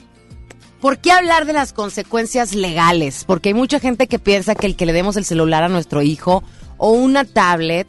¿Por 0.81 0.97
qué 0.97 1.13
hablar 1.13 1.45
de 1.45 1.53
las 1.53 1.75
consecuencias 1.75 2.55
legales? 2.55 3.25
Porque 3.27 3.51
hay 3.51 3.55
mucha 3.55 3.81
gente 3.81 4.07
que 4.07 4.19
piensa 4.19 4.55
que 4.55 4.67
el 4.67 4.77
que 4.77 4.87
le 4.87 4.95
demos 4.95 5.19
el 5.19 5.27
celular 5.27 5.63
a 5.63 5.69
nuestro 5.69 6.01
hijo 6.01 6.43
o 6.79 6.93
una 6.93 7.27
tablet, 7.27 7.87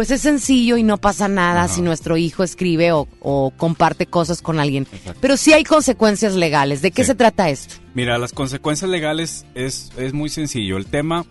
pues 0.00 0.10
es 0.12 0.22
sencillo 0.22 0.78
y 0.78 0.82
no 0.82 0.96
pasa 0.96 1.28
nada 1.28 1.64
Ajá. 1.64 1.74
si 1.74 1.82
nuestro 1.82 2.16
hijo 2.16 2.42
escribe 2.42 2.90
o, 2.92 3.06
o 3.20 3.50
comparte 3.54 4.06
cosas 4.06 4.40
con 4.40 4.58
alguien. 4.58 4.86
Pero 5.20 5.36
sí 5.36 5.52
hay 5.52 5.62
consecuencias 5.62 6.34
legales. 6.36 6.80
¿De 6.80 6.90
qué 6.90 7.02
Sí. 7.02 7.08
se 7.08 7.14
trata 7.16 7.50
esto? 7.50 7.74
Mira, 7.92 8.16
las 8.16 8.32
consecuencias 8.32 8.90
legales 8.90 9.44
es, 9.54 9.90
es 9.98 10.14
muy 10.14 10.30
sencillo. 10.30 10.78
El 10.78 10.86
tema 10.86 11.26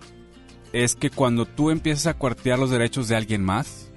es 0.72 0.94
que 0.96 1.10
cuando 1.10 1.48
tú 1.48 1.72
empiezas 1.72 2.06
a 2.06 2.14
cuartear 2.14 2.60
los 2.60 2.70
derechos 2.70 3.08
de 3.08 3.16
alguien 3.16 3.44
más, 3.44 3.90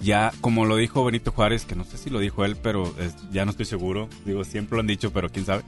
ya, 0.00 0.32
como 0.40 0.64
lo 0.64 0.74
dijo 0.74 1.04
Benito 1.04 1.30
Juárez, 1.30 1.64
que 1.64 1.76
no 1.76 1.84
sé 1.84 1.96
si 1.96 2.10
lo 2.10 2.18
dijo 2.18 2.44
él, 2.44 2.56
pero 2.56 2.92
es- 2.98 3.14
ya 3.30 3.44
no 3.44 3.52
estoy 3.52 3.66
seguro, 3.66 4.08
digo, 4.26 4.42
siempre 4.42 4.74
lo 4.74 4.80
han 4.80 4.88
dicho, 4.88 5.12
pero 5.12 5.28
quién 5.30 5.46
sabe, 5.46 5.62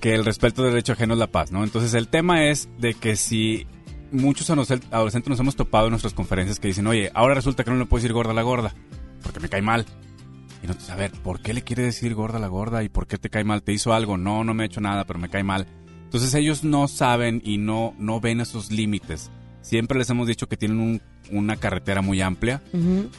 que 0.00 0.12
el 0.12 0.24
respeto 0.24 0.62
del 0.64 0.72
derecho 0.72 0.94
ajeno 0.94 1.14
es 1.14 1.20
la 1.20 1.28
paz, 1.28 1.52
¿no? 1.52 1.62
Entonces 1.62 1.94
el 1.94 2.08
tema 2.08 2.46
es 2.48 2.68
de 2.80 2.94
que 2.94 3.14
si 3.14 3.64
muchos 4.16 4.50
adolescen- 4.50 4.82
adolescentes 4.90 5.30
nos 5.30 5.40
hemos 5.40 5.56
topado 5.56 5.86
en 5.86 5.90
nuestras 5.90 6.14
conferencias 6.14 6.58
que 6.60 6.68
dicen, 6.68 6.86
oye, 6.86 7.10
ahora 7.14 7.34
resulta 7.34 7.62
que 7.64 7.70
no 7.70 7.76
le 7.76 7.86
puedo 7.86 8.00
decir 8.02 8.12
gorda 8.12 8.32
a 8.32 8.34
la 8.34 8.42
gorda, 8.42 8.74
porque 9.22 9.40
me 9.40 9.48
cae 9.48 9.62
mal. 9.62 9.86
Y 10.62 10.66
nosotros, 10.66 10.90
a 10.90 10.96
ver, 10.96 11.12
¿por 11.12 11.40
qué 11.40 11.54
le 11.54 11.62
quiere 11.62 11.82
decir 11.82 12.14
gorda 12.14 12.38
a 12.38 12.40
la 12.40 12.48
gorda? 12.48 12.82
¿Y 12.82 12.88
por 12.88 13.06
qué 13.06 13.18
te 13.18 13.30
cae 13.30 13.44
mal? 13.44 13.62
¿Te 13.62 13.72
hizo 13.72 13.92
algo? 13.94 14.16
No, 14.16 14.42
no 14.44 14.54
me 14.54 14.62
ha 14.62 14.66
hecho 14.66 14.80
nada, 14.80 15.04
pero 15.04 15.18
me 15.18 15.28
cae 15.28 15.42
mal. 15.44 15.66
Entonces 16.04 16.32
ellos 16.34 16.64
no 16.64 16.88
saben 16.88 17.42
y 17.44 17.58
no, 17.58 17.94
no 17.98 18.20
ven 18.20 18.40
esos 18.40 18.70
límites. 18.72 19.30
Siempre 19.60 19.98
les 19.98 20.08
hemos 20.10 20.28
dicho 20.28 20.48
que 20.48 20.56
tienen 20.56 20.78
un- 20.80 21.02
una 21.32 21.56
carretera 21.56 22.02
muy 22.02 22.20
amplia, 22.20 22.62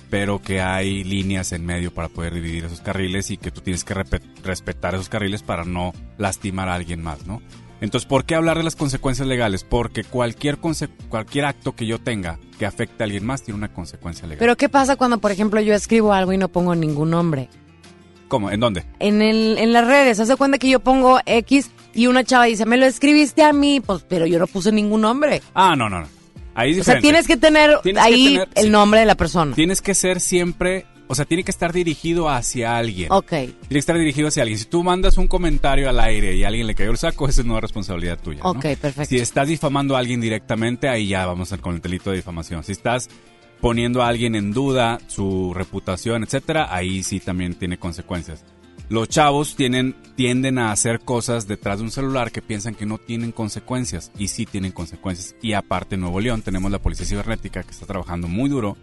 pero 0.10 0.42
que 0.42 0.62
hay 0.62 1.04
líneas 1.04 1.52
en 1.52 1.66
medio 1.66 1.94
para 1.94 2.08
poder 2.08 2.34
dividir 2.34 2.64
esos 2.64 2.80
carriles 2.80 3.30
y 3.32 3.38
que 3.38 3.52
tú 3.52 3.60
tienes 3.60 3.84
que 3.84 3.94
respetar 4.44 4.96
esos 4.96 5.10
carriles 5.10 5.44
para 5.44 5.66
no 5.66 5.92
lastimar 6.18 6.70
a 6.70 6.76
alguien 6.76 7.04
más, 7.04 7.28
¿no? 7.28 7.42
Entonces, 7.80 8.08
¿por 8.08 8.26
qué 8.26 8.36
hablar 8.36 8.58
de 8.58 8.64
las 8.64 8.76
consecuencias 8.76 9.28
legales? 9.28 9.64
Porque 9.64 10.04
cualquier, 10.04 10.60
conse- 10.60 10.90
cualquier 11.10 11.46
acto 11.46 11.76
que 11.76 11.86
yo 11.86 12.00
tenga 12.00 12.40
que 12.58 12.66
afecte 12.66 13.04
a 13.04 13.06
alguien 13.06 13.26
más 13.26 13.44
tiene 13.44 13.58
una 13.58 13.72
consecuencia 13.72 14.24
legal. 14.28 14.40
Pero 14.40 14.58
¿qué 14.58 14.68
pasa 14.68 14.96
cuando, 14.96 15.20
por 15.20 15.32
ejemplo, 15.32 15.62
yo 15.62 15.74
escribo 15.76 16.12
algo 16.14 16.34
y 16.34 16.38
no 16.38 16.48
pongo 16.50 16.74
ningún 16.76 17.12
nombre? 17.12 17.50
¿Cómo? 18.28 18.50
¿En 18.52 18.60
dónde? 18.60 18.84
En, 19.00 19.22
el, 19.22 19.58
en 19.58 19.72
las 19.74 19.86
redes, 19.88 20.20
hace 20.20 20.36
cuenta 20.36 20.58
que 20.58 20.70
yo 20.70 20.80
pongo 20.80 21.20
X 21.26 21.70
y 21.94 22.08
una 22.08 22.24
chava 22.24 22.46
dice, 22.46 22.66
me 22.66 22.78
lo 22.78 22.86
escribiste 22.86 23.44
a 23.44 23.54
mí, 23.54 23.80
pues, 23.80 24.04
pero 24.10 24.26
yo 24.26 24.38
no 24.40 24.48
puse 24.48 24.72
ningún 24.72 25.02
nombre. 25.02 25.42
Ah, 25.54 25.76
no, 25.78 25.88
no, 25.90 26.02
no. 26.02 26.08
Ahí 26.56 26.72
es 26.72 26.80
O 26.80 26.84
sea, 26.84 27.00
tienes 27.00 27.28
que 27.28 27.38
tener 27.38 27.80
Tienes 27.84 28.04
que 28.04 28.10
ahí 28.14 28.26
tener- 28.34 28.50
el 28.56 28.64
sí. 28.66 28.70
nombre 28.70 29.00
de 29.00 29.06
la 29.06 29.16
persona. 29.16 29.54
Tienes 29.56 29.82
que 29.82 29.94
ser 29.94 30.20
siempre, 30.20 30.86
o 31.08 31.16
sea, 31.16 31.26
tiene 31.26 31.44
que 31.44 31.52
estar 31.52 31.74
dirigido 31.74 32.30
hacia 32.30 32.78
alguien. 32.78 33.12
Ok. 33.12 33.30
Tiene 33.30 33.54
que 33.70 33.78
estar 33.78 33.98
dirigido 33.98 34.28
hacia 34.28 34.44
alguien. 34.44 34.60
Si 34.60 34.66
tú 34.66 34.84
mandas 34.84 35.18
un 35.18 35.28
comentario 35.28 35.90
al 35.90 36.00
aire 36.00 36.36
y 36.36 36.44
a 36.44 36.48
alguien 36.50 36.68
le 36.68 36.76
cayó 36.76 36.92
el 36.92 36.98
saco, 36.98 37.28
esa 37.28 37.44
no 37.44 37.56
es 37.56 37.62
responsabilidad 37.62 38.20
tuya. 38.20 38.42
¿no? 38.44 38.52
Ok, 38.52 38.62
perfecto. 38.80 39.06
Si 39.06 39.18
estás 39.18 39.48
difamando 39.48 39.96
a 39.96 40.00
alguien 40.00 40.22
directamente, 40.22 40.90
ahí 40.90 41.08
ya 41.08 41.26
vamos 41.26 41.52
a- 41.54 41.58
con 41.58 41.76
el 41.76 41.82
delito 41.82 42.10
de 42.12 42.18
difamación. 42.18 42.64
Si 42.64 42.72
estás 42.74 43.10
poniendo 43.62 44.04
a 44.04 44.08
alguien 44.08 44.36
en 44.36 44.54
duda 44.54 45.00
su 45.08 45.54
reputación, 45.54 46.24
etcétera, 46.24 46.68
ahí 46.76 47.02
sí 47.04 47.20
también 47.20 47.56
tiene 47.56 47.78
consecuencias. 47.80 48.44
Los 48.90 49.10
chavos 49.10 49.56
tienen, 49.58 49.96
tienden 50.16 50.60
a 50.60 50.72
hacer 50.72 51.02
cosas 51.02 51.46
detrás 51.46 51.80
de 51.80 51.84
un 51.84 51.92
celular 51.92 52.32
que 52.32 52.42
piensan 52.42 52.74
que 52.74 52.86
no 52.86 52.98
tienen 53.00 53.34
consecuencias 53.34 54.12
y 54.18 54.30
sí 54.30 54.46
tienen 54.46 54.72
consecuencias. 54.72 55.36
Y 55.42 55.54
aparte 55.54 55.96
en 55.96 56.02
Nuevo 56.02 56.22
León 56.22 56.42
tenemos 56.42 56.72
la 56.72 56.80
policía 56.80 57.06
cibernética 57.06 57.64
que 57.64 57.72
está 57.72 57.86
trabajando 57.86 58.28
muy 58.30 58.50
duro 58.50 58.78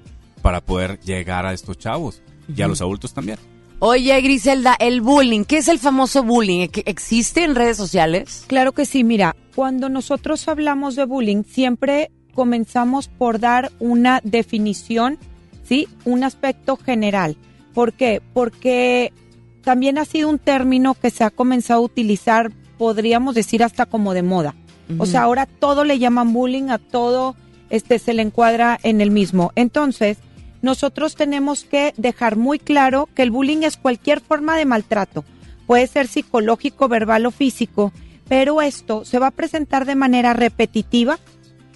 para 0.44 0.60
poder 0.60 1.00
llegar 1.00 1.46
a 1.46 1.54
estos 1.54 1.78
chavos 1.78 2.20
y 2.54 2.60
a 2.60 2.68
los 2.68 2.82
adultos 2.82 3.14
también. 3.14 3.38
Oye, 3.78 4.20
Griselda, 4.20 4.76
el 4.78 5.00
bullying, 5.00 5.44
¿qué 5.44 5.56
es 5.56 5.68
el 5.68 5.78
famoso 5.78 6.22
bullying? 6.22 6.68
¿Que 6.68 6.82
¿Existe 6.84 7.44
en 7.44 7.54
redes 7.54 7.78
sociales? 7.78 8.44
Claro 8.46 8.72
que 8.72 8.84
sí, 8.84 9.04
mira, 9.04 9.34
cuando 9.56 9.88
nosotros 9.88 10.46
hablamos 10.46 10.96
de 10.96 11.06
bullying, 11.06 11.44
siempre 11.44 12.10
comenzamos 12.34 13.08
por 13.08 13.40
dar 13.40 13.72
una 13.78 14.20
definición, 14.22 15.18
¿sí? 15.62 15.88
Un 16.04 16.24
aspecto 16.24 16.76
general. 16.76 17.38
¿Por 17.72 17.94
qué? 17.94 18.20
Porque 18.34 19.14
también 19.62 19.96
ha 19.96 20.04
sido 20.04 20.28
un 20.28 20.38
término 20.38 20.92
que 20.92 21.08
se 21.08 21.24
ha 21.24 21.30
comenzado 21.30 21.80
a 21.80 21.84
utilizar, 21.86 22.52
podríamos 22.76 23.34
decir, 23.34 23.64
hasta 23.64 23.86
como 23.86 24.12
de 24.12 24.22
moda. 24.22 24.54
O 24.98 25.06
sea, 25.06 25.22
ahora 25.22 25.46
todo 25.46 25.84
le 25.84 25.98
llaman 25.98 26.34
bullying, 26.34 26.68
a 26.68 26.76
todo 26.76 27.34
este 27.70 27.98
se 27.98 28.12
le 28.12 28.20
encuadra 28.20 28.78
en 28.82 29.00
el 29.00 29.10
mismo. 29.10 29.50
Entonces, 29.56 30.18
nosotros 30.64 31.14
tenemos 31.14 31.64
que 31.64 31.92
dejar 31.96 32.36
muy 32.36 32.58
claro 32.58 33.08
que 33.14 33.22
el 33.22 33.30
bullying 33.30 33.62
es 33.62 33.76
cualquier 33.76 34.20
forma 34.20 34.56
de 34.56 34.64
maltrato. 34.64 35.24
Puede 35.66 35.86
ser 35.86 36.08
psicológico, 36.08 36.88
verbal 36.88 37.26
o 37.26 37.30
físico, 37.30 37.92
pero 38.28 38.62
esto 38.62 39.04
se 39.04 39.18
va 39.18 39.28
a 39.28 39.30
presentar 39.30 39.84
de 39.84 39.94
manera 39.94 40.32
repetitiva, 40.32 41.18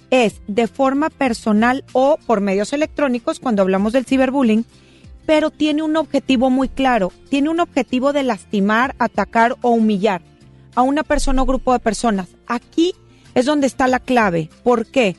es 0.09 0.41
de 0.47 0.67
forma 0.67 1.11
personal 1.11 1.85
o 1.93 2.17
por 2.25 2.41
medios 2.41 2.73
electrónicos 2.73 3.39
cuando 3.39 3.61
hablamos 3.61 3.93
del 3.93 4.05
ciberbullying, 4.05 4.65
pero 5.27 5.51
tiene 5.51 5.83
un 5.83 5.95
objetivo 5.95 6.49
muy 6.49 6.67
claro, 6.67 7.13
tiene 7.29 7.49
un 7.49 7.59
objetivo 7.59 8.11
de 8.11 8.23
lastimar, 8.23 8.95
atacar 8.97 9.55
o 9.61 9.69
humillar 9.69 10.23
a 10.73 10.81
una 10.81 11.03
persona 11.03 11.43
o 11.43 11.45
grupo 11.45 11.73
de 11.73 11.79
personas. 11.79 12.29
Aquí 12.47 12.95
es 13.35 13.45
donde 13.45 13.67
está 13.67 13.87
la 13.87 13.99
clave. 13.99 14.49
¿Por 14.63 14.87
qué? 14.87 15.15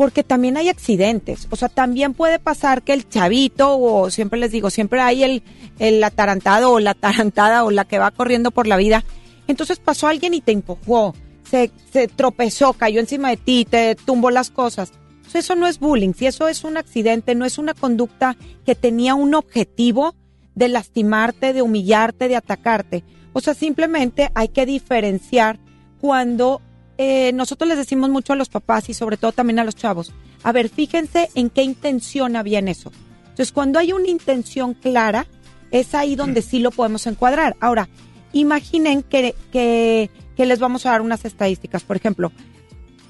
Porque 0.00 0.24
también 0.24 0.56
hay 0.56 0.70
accidentes. 0.70 1.46
O 1.50 1.56
sea, 1.56 1.68
también 1.68 2.14
puede 2.14 2.38
pasar 2.38 2.80
que 2.80 2.94
el 2.94 3.06
chavito, 3.06 3.78
o 3.78 4.08
siempre 4.08 4.40
les 4.40 4.50
digo, 4.50 4.70
siempre 4.70 4.98
hay 5.02 5.24
el, 5.24 5.42
el 5.78 6.02
atarantado 6.02 6.72
o 6.72 6.80
la 6.80 6.94
tarantada 6.94 7.64
o 7.64 7.70
la 7.70 7.84
que 7.84 7.98
va 7.98 8.10
corriendo 8.10 8.50
por 8.50 8.66
la 8.66 8.78
vida. 8.78 9.04
Entonces 9.46 9.78
pasó 9.78 10.08
alguien 10.08 10.32
y 10.32 10.40
te 10.40 10.52
empujó, 10.52 11.14
se, 11.50 11.70
se 11.92 12.08
tropezó, 12.08 12.72
cayó 12.72 12.98
encima 12.98 13.28
de 13.28 13.36
ti, 13.36 13.66
te 13.68 13.94
tumbó 13.94 14.30
las 14.30 14.48
cosas. 14.48 14.90
Eso 15.34 15.54
no 15.54 15.66
es 15.66 15.78
bullying, 15.78 16.14
si 16.14 16.24
eso 16.24 16.48
es 16.48 16.64
un 16.64 16.78
accidente, 16.78 17.34
no 17.34 17.44
es 17.44 17.58
una 17.58 17.74
conducta 17.74 18.38
que 18.64 18.74
tenía 18.74 19.14
un 19.14 19.34
objetivo 19.34 20.14
de 20.54 20.68
lastimarte, 20.68 21.52
de 21.52 21.60
humillarte, 21.60 22.26
de 22.28 22.36
atacarte. 22.36 23.04
O 23.34 23.42
sea, 23.42 23.52
simplemente 23.52 24.30
hay 24.34 24.48
que 24.48 24.64
diferenciar 24.64 25.60
cuando 26.00 26.62
eh, 27.02 27.32
nosotros 27.32 27.66
les 27.66 27.78
decimos 27.78 28.10
mucho 28.10 28.34
a 28.34 28.36
los 28.36 28.50
papás 28.50 28.90
y 28.90 28.92
sobre 28.92 29.16
todo 29.16 29.32
también 29.32 29.58
a 29.58 29.64
los 29.64 29.74
chavos, 29.74 30.12
a 30.42 30.52
ver, 30.52 30.68
fíjense 30.68 31.30
en 31.34 31.48
qué 31.48 31.62
intención 31.62 32.36
había 32.36 32.58
en 32.58 32.68
eso. 32.68 32.92
Entonces, 33.22 33.52
cuando 33.52 33.78
hay 33.78 33.94
una 33.94 34.08
intención 34.08 34.74
clara, 34.74 35.26
es 35.70 35.94
ahí 35.94 36.14
donde 36.14 36.42
sí 36.42 36.58
lo 36.58 36.70
podemos 36.70 37.06
encuadrar. 37.06 37.56
Ahora, 37.58 37.88
imaginen 38.34 39.02
que, 39.02 39.34
que, 39.50 40.10
les 40.36 40.58
vamos 40.58 40.84
a 40.84 40.90
dar 40.90 41.00
unas 41.00 41.24
estadísticas. 41.24 41.84
Por 41.84 41.96
ejemplo, 41.96 42.32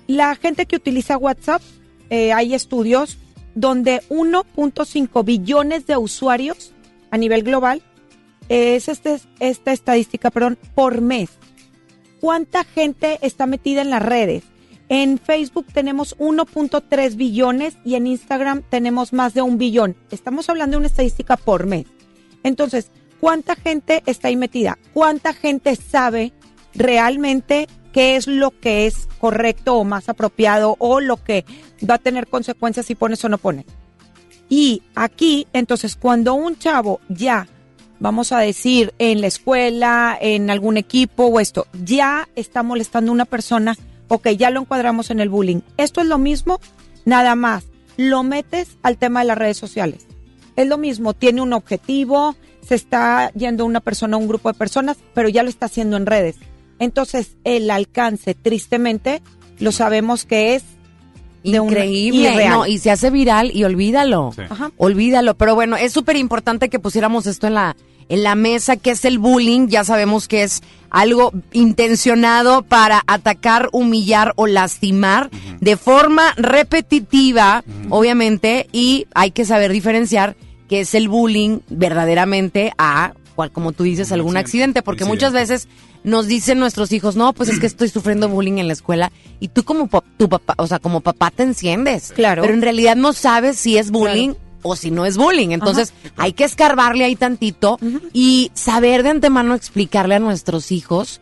la 0.07 0.37
gente 0.37 0.66
que 0.66 0.76
utiliza 0.76 1.16
WhatsApp, 1.16 1.61
eh, 2.11 2.33
hay 2.33 2.55
estudios 2.55 3.18
donde 3.57 4.03
1.5 4.09 5.24
billones 5.24 5.87
de 5.88 5.96
usuarios 5.96 6.72
a 7.11 7.18
nivel 7.18 7.42
global 7.42 7.83
es 8.48 8.88
este, 8.88 9.18
esta 9.40 9.72
estadística, 9.72 10.31
perdón, 10.31 10.59
por 10.76 11.00
mes. 11.00 11.31
¿Cuánta 12.20 12.64
gente 12.64 13.18
está 13.22 13.46
metida 13.46 13.80
en 13.80 13.90
las 13.90 14.02
redes? 14.02 14.44
En 14.90 15.18
Facebook 15.18 15.66
tenemos 15.72 16.18
1.3 16.18 17.16
billones 17.16 17.76
y 17.85 17.94
en 17.94 18.06
Instagram 18.06 18.62
tenemos 18.68 19.12
más 19.12 19.35
de 19.35 19.40
un 19.40 19.56
billón. 19.56 19.96
Estamos 20.11 20.48
hablando 20.50 20.74
de 20.74 20.78
una 20.78 20.88
estadística 20.88 21.37
por 21.37 21.66
mes. 21.66 21.87
Entonces, 22.42 22.90
¿cuánta 23.20 23.54
gente 23.54 24.02
está 24.06 24.28
ahí 24.28 24.37
metida? 24.37 24.78
¿Cuánta 24.92 25.33
gente 25.33 25.76
sabe 25.76 26.33
realmente 26.74 27.68
qué 27.92 28.16
es 28.16 28.26
lo 28.26 28.50
que 28.50 28.87
es 28.87 29.09
correcto 29.18 29.76
o 29.76 29.85
más 29.85 30.09
apropiado 30.09 30.76
o 30.78 31.00
lo 31.00 31.22
que 31.22 31.44
va 31.88 31.94
a 31.94 31.98
tener 31.98 32.26
consecuencias 32.26 32.87
si 32.87 32.96
pones 32.96 33.24
o 33.24 33.28
no 33.28 33.38
pones? 33.38 33.64
Y 34.48 34.83
aquí, 34.96 35.46
entonces, 35.52 35.94
cuando 35.94 36.35
un 36.35 36.59
chavo 36.59 37.00
ya, 37.09 37.46
vamos 38.01 38.33
a 38.33 38.41
decir, 38.41 38.93
en 38.99 39.21
la 39.21 39.29
escuela, 39.29 40.19
en 40.21 40.51
algún 40.51 40.77
equipo 40.77 41.27
o 41.27 41.39
esto, 41.39 41.67
ya 41.85 42.29
está 42.35 42.63
molestando 42.63 43.13
a 43.13 43.15
una 43.15 43.25
persona, 43.27 43.77
ok, 44.09 44.31
ya 44.31 44.51
lo 44.51 44.61
encuadramos 44.61 45.11
en 45.11 45.21
el 45.21 45.29
bullying. 45.29 45.61
Esto 45.77 46.01
es 46.01 46.07
lo 46.09 46.19
mismo, 46.19 46.59
nada 47.05 47.37
más. 47.37 47.65
Lo 47.97 48.23
metes 48.23 48.79
al 48.83 48.97
tema 48.97 49.21
de 49.21 49.27
las 49.27 49.39
redes 49.39 49.59
sociales. 49.59 50.07
Es 50.57 50.67
lo 50.67 50.79
mismo, 50.79 51.15
tiene 51.15 51.43
un 51.43 51.53
objetivo, 51.53 52.35
se 52.67 52.75
está 52.75 53.31
yendo 53.35 53.65
una 53.65 53.81
persona 53.81 54.17
a 54.17 54.21
un 54.21 54.29
grupo 54.29 54.51
de 54.51 54.59
personas, 54.59 54.97
pero 55.15 55.29
ya 55.29 55.43
lo 55.43 55.51
está 55.51 55.67
haciendo 55.67 55.97
en 55.97 56.07
redes. 56.07 56.37
Entonces, 56.79 57.37
el 57.45 57.71
alcance, 57.71 58.35
tristemente, 58.35 59.23
lo 59.59 59.71
sabemos 59.71 60.25
que 60.25 60.55
es 60.55 60.65
Increíble. 61.43 62.49
No, 62.49 62.67
y 62.67 62.79
se 62.79 62.91
hace 62.91 63.09
viral 63.11 63.51
y 63.55 63.65
olvídalo. 63.65 64.33
Sí. 64.37 64.43
Olvídalo. 64.77 65.37
Pero 65.37 65.55
bueno, 65.55 65.77
es 65.77 65.91
súper 65.91 66.17
importante 66.17 66.69
que 66.69 66.79
pusiéramos 66.79 67.27
esto 67.27 67.47
en 67.47 67.55
la, 67.55 67.77
en 68.11 68.23
la 68.23 68.35
mesa, 68.35 68.77
que 68.77 68.90
es 68.90 69.07
el 69.07 69.18
bullying. 69.18 69.68
Ya 69.68 69.83
sabemos 69.85 70.29
que 70.29 70.42
es 70.42 70.61
algo 70.90 71.33
intencionado 71.53 72.62
para 72.62 73.03
atacar, 73.07 73.68
humillar 73.73 74.33
o 74.37 74.46
lastimar 74.46 75.31
de 75.61 75.77
forma 75.79 76.35
repetitiva, 76.37 77.64
obviamente, 77.88 78.68
y 78.73 79.07
hay 79.14 79.31
que 79.31 79.44
saber 79.44 79.73
diferenciar 79.73 80.37
que 80.68 80.81
es 80.81 80.94
el 80.94 81.09
bullying 81.09 81.61
verdaderamente 81.68 82.73
a 82.79 83.12
cual, 83.35 83.51
como 83.51 83.73
tú 83.73 83.85
dices, 83.85 84.12
algún 84.12 84.37
accidente, 84.37 84.83
porque 84.83 85.05
muchas 85.05 85.33
veces 85.33 85.68
nos 86.05 86.27
dicen 86.27 86.59
nuestros 86.59 86.92
hijos, 86.92 87.16
no, 87.16 87.33
pues 87.33 87.49
es 87.49 87.59
que 87.59 87.66
estoy 87.66 87.88
sufriendo 87.88 88.29
bullying 88.29 88.59
en 88.59 88.66
la 88.66 88.73
escuela, 88.73 89.11
y 89.38 89.49
tú 89.49 89.64
como 89.64 89.87
pa- 89.88 90.05
tu 90.18 90.29
papá, 90.29 90.55
o 90.59 90.66
sea, 90.66 90.79
como 90.79 91.01
papá 91.01 91.31
te 91.31 91.42
enciendes. 91.44 92.12
Claro. 92.14 92.42
Pero 92.42 92.55
en 92.55 92.62
realidad 92.62 92.96
no 92.96 93.12
sabes 93.12 93.59
si 93.59 93.79
es 93.79 93.90
bullying 93.90 94.35
o 94.62 94.77
si 94.77 94.90
no 94.90 95.07
es 95.07 95.16
bullying. 95.16 95.51
Entonces, 95.51 95.92
hay 96.16 96.33
que 96.33 96.44
escarbarle 96.44 97.05
ahí 97.05 97.16
tantito 97.16 97.79
y 98.12 98.51
saber 98.55 99.03
de 99.03 99.11
antemano 99.11 99.55
explicarle 99.55 100.16
a 100.16 100.18
nuestros 100.18 100.73
hijos 100.73 101.20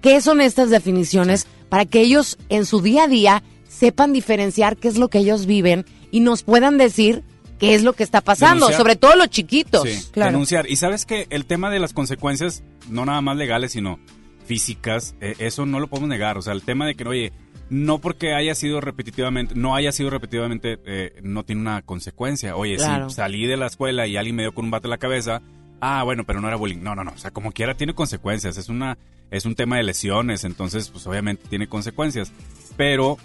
qué 0.00 0.20
son 0.20 0.40
estas 0.40 0.70
definiciones 0.70 1.46
para 1.68 1.84
que 1.84 2.00
ellos 2.00 2.38
en 2.48 2.64
su 2.66 2.80
día 2.80 3.04
a 3.04 3.08
día 3.08 3.42
sepan 3.68 4.12
diferenciar 4.12 4.76
qué 4.76 4.88
es 4.88 4.96
lo 4.98 5.08
que 5.08 5.18
ellos 5.18 5.46
viven 5.46 5.84
y 6.10 6.20
nos 6.20 6.42
puedan 6.42 6.78
decir 6.78 7.22
qué 7.58 7.74
es 7.74 7.82
lo 7.82 7.92
que 7.92 8.04
está 8.04 8.20
pasando, 8.20 8.66
Denunciar. 8.66 8.78
sobre 8.80 8.96
todo 8.96 9.16
los 9.16 9.28
chiquitos. 9.30 9.82
Sí, 9.88 10.08
Claro. 10.12 10.30
denunciar. 10.32 10.70
Y 10.70 10.76
sabes 10.76 11.04
que 11.04 11.26
el 11.30 11.44
tema 11.44 11.70
de 11.70 11.80
las 11.80 11.92
consecuencias, 11.92 12.62
no 12.88 13.04
nada 13.04 13.20
más 13.20 13.36
legales, 13.36 13.72
sino 13.72 13.98
físicas, 14.46 15.14
eh, 15.20 15.34
eso 15.38 15.66
no 15.66 15.80
lo 15.80 15.88
podemos 15.88 16.08
negar. 16.08 16.38
O 16.38 16.42
sea, 16.42 16.52
el 16.54 16.62
tema 16.62 16.86
de 16.86 16.94
que, 16.94 17.04
oye, 17.06 17.32
no 17.70 17.98
porque 17.98 18.34
haya 18.34 18.54
sido 18.54 18.80
repetitivamente, 18.80 19.54
no 19.54 19.74
haya 19.74 19.92
sido 19.92 20.10
repetitivamente, 20.10 20.78
eh, 20.86 21.18
no 21.22 21.44
tiene 21.44 21.60
una 21.62 21.82
consecuencia. 21.82 22.56
Oye, 22.56 22.76
Claro. 22.76 23.10
si 23.10 23.16
salí 23.16 23.46
de 23.46 23.56
la 23.56 23.66
escuela 23.66 24.06
y 24.06 24.16
alguien 24.16 24.36
me 24.36 24.42
dio 24.42 24.52
con 24.54 24.64
un 24.66 24.70
bate 24.70 24.86
en 24.86 24.90
la 24.90 24.98
cabeza, 24.98 25.42
ah, 25.80 26.02
bueno, 26.04 26.24
pero 26.24 26.40
no 26.40 26.48
era 26.48 26.56
bullying. 26.56 26.78
No, 26.82 26.94
no, 26.94 27.04
no. 27.04 27.12
O 27.12 27.18
sea, 27.18 27.30
como 27.30 27.52
quiera 27.52 27.74
tiene 27.74 27.94
consecuencias. 27.94 28.56
Es 28.56 28.68
una, 28.68 28.96
es 29.30 29.44
un 29.44 29.54
tema 29.54 29.76
de 29.76 29.82
lesiones, 29.82 30.44
entonces, 30.44 30.88
pues 30.90 31.06
obviamente 31.06 31.44
tiene 31.48 31.68
consecuencias. 31.68 32.32
Pero 32.76 33.18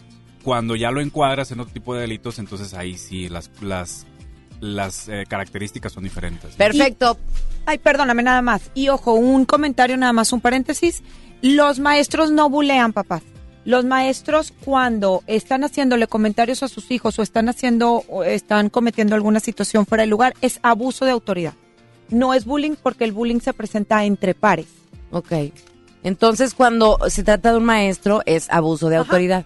cuando 0.44 0.76
ya 0.76 0.92
lo 0.92 1.00
encuadras 1.00 1.52
en 1.52 1.62
otro 1.62 1.74
tipo 1.74 1.96
de 1.96 2.02
delitos, 2.02 2.38
entonces 2.40 2.74
ahí 2.74 2.98
sí 2.98 3.30
las, 3.30 3.50
las, 3.62 4.06
las 4.60 5.08
eh, 5.08 5.24
características 5.28 5.94
son 5.94 6.04
diferentes. 6.04 6.56
Perfecto. 6.56 7.18
Ay, 7.66 7.78
perdóname 7.78 8.24
nada 8.24 8.42
más. 8.42 8.72
Y 8.74 8.90
ojo, 8.90 9.14
un 9.14 9.46
comentario 9.46 9.96
nada 9.96 10.12
más, 10.12 10.34
un 10.34 10.42
paréntesis. 10.42 11.02
Los 11.42 11.80
maestros 11.80 12.32
no 12.32 12.50
bulean, 12.50 12.92
papás. 12.94 13.22
Los 13.66 13.86
maestros 13.86 14.54
cuando 14.66 15.24
están 15.26 15.64
haciéndole 15.64 16.08
comentarios 16.08 16.64
a 16.64 16.68
sus 16.68 16.92
hijos 16.92 17.18
o 17.18 17.22
están 17.22 17.48
haciendo 17.48 18.04
o 18.10 18.24
están 18.24 18.70
cometiendo 18.70 19.16
alguna 19.16 19.40
situación 19.40 19.86
fuera 19.86 20.04
de 20.04 20.08
lugar 20.08 20.34
es 20.42 20.60
abuso 20.64 21.06
de 21.06 21.12
autoridad. 21.12 21.54
No 22.10 22.34
es 22.34 22.46
bullying 22.46 22.76
porque 22.82 23.06
el 23.06 23.14
bullying 23.14 23.40
se 23.40 23.54
presenta 23.54 24.04
entre 24.04 24.36
pares. 24.36 24.68
Ok. 25.12 25.32
Entonces, 26.04 26.54
cuando 26.54 27.00
se 27.08 27.24
trata 27.24 27.52
de 27.52 27.58
un 27.58 27.64
maestro, 27.64 28.22
es 28.26 28.50
abuso 28.50 28.90
de 28.90 28.98
autoridad. 28.98 29.46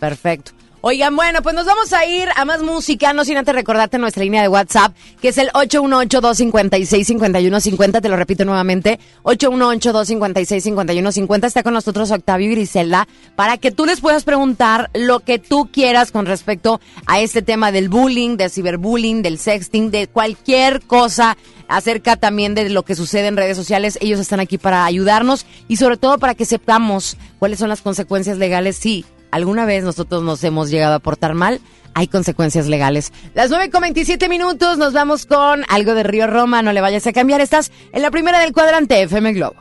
Perfecto. 0.00 0.52
Oigan, 0.82 1.14
bueno, 1.14 1.42
pues 1.42 1.54
nos 1.54 1.66
vamos 1.66 1.92
a 1.92 2.06
ir 2.06 2.30
a 2.34 2.46
más 2.46 2.62
música, 2.62 3.12
no 3.12 3.26
sin 3.26 3.36
antes 3.36 3.54
recordarte 3.54 3.98
nuestra 3.98 4.24
línea 4.24 4.40
de 4.40 4.48
WhatsApp, 4.48 4.96
que 5.20 5.28
es 5.28 5.36
el 5.36 5.50
818-256-5150, 5.50 8.00
te 8.00 8.08
lo 8.08 8.16
repito 8.16 8.46
nuevamente, 8.46 8.98
818-256-5150, 9.24 11.44
está 11.44 11.62
con 11.62 11.74
nosotros 11.74 12.10
Octavio 12.10 12.46
y 12.46 12.52
Griselda, 12.52 13.06
para 13.36 13.58
que 13.58 13.72
tú 13.72 13.84
les 13.84 14.00
puedas 14.00 14.24
preguntar 14.24 14.88
lo 14.94 15.20
que 15.20 15.38
tú 15.38 15.68
quieras 15.70 16.12
con 16.12 16.24
respecto 16.24 16.80
a 17.04 17.20
este 17.20 17.42
tema 17.42 17.72
del 17.72 17.90
bullying, 17.90 18.38
del 18.38 18.50
ciberbullying, 18.50 19.20
del 19.20 19.38
sexting, 19.38 19.90
de 19.90 20.06
cualquier 20.06 20.80
cosa 20.80 21.36
acerca 21.68 22.16
también 22.16 22.54
de 22.54 22.70
lo 22.70 22.84
que 22.84 22.94
sucede 22.94 23.26
en 23.26 23.36
redes 23.36 23.58
sociales. 23.58 23.98
Ellos 24.00 24.18
están 24.18 24.40
aquí 24.40 24.56
para 24.56 24.86
ayudarnos 24.86 25.44
y 25.68 25.76
sobre 25.76 25.98
todo 25.98 26.16
para 26.16 26.34
que 26.34 26.46
sepamos 26.46 27.18
cuáles 27.38 27.58
son 27.58 27.68
las 27.68 27.82
consecuencias 27.82 28.38
legales 28.38 28.76
si 28.76 29.04
alguna 29.30 29.64
vez 29.64 29.84
nosotros 29.84 30.22
nos 30.22 30.42
hemos 30.44 30.70
llegado 30.70 30.94
a 30.94 30.98
portar 30.98 31.34
mal. 31.34 31.60
Hay 31.94 32.06
consecuencias 32.06 32.68
legales. 32.68 33.12
Las 33.34 33.50
9 33.50 33.70
con 33.70 33.82
27 33.82 34.28
minutos, 34.28 34.78
nos 34.78 34.92
vamos 34.92 35.26
con 35.26 35.64
algo 35.68 35.94
de 35.94 36.04
Río 36.04 36.26
Roma. 36.26 36.62
No 36.62 36.72
le 36.72 36.80
vayas 36.80 37.06
a 37.06 37.12
cambiar. 37.12 37.40
Estás 37.40 37.72
en 37.92 38.02
la 38.02 38.10
primera 38.10 38.38
del 38.40 38.52
cuadrante 38.52 39.02
FM 39.02 39.32
Globo. 39.32 39.56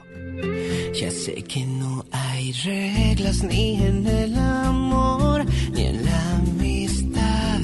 Ya 0.94 1.12
sé 1.12 1.44
que 1.44 1.66
no 1.66 2.06
hay 2.12 2.52
reglas 2.52 3.44
ni 3.44 3.82
en 3.84 4.06
el 4.08 4.38
amor 4.38 5.46
ni 5.72 5.86
en 5.86 6.06
la 6.06 6.36
amistad. 6.36 7.60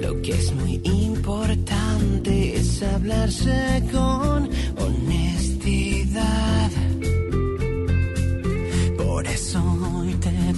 Lo 0.00 0.22
que 0.22 0.32
es 0.32 0.52
muy 0.52 0.80
importante 0.84 2.56
es 2.56 2.82
hablarse 2.82 3.82
con 3.92 4.48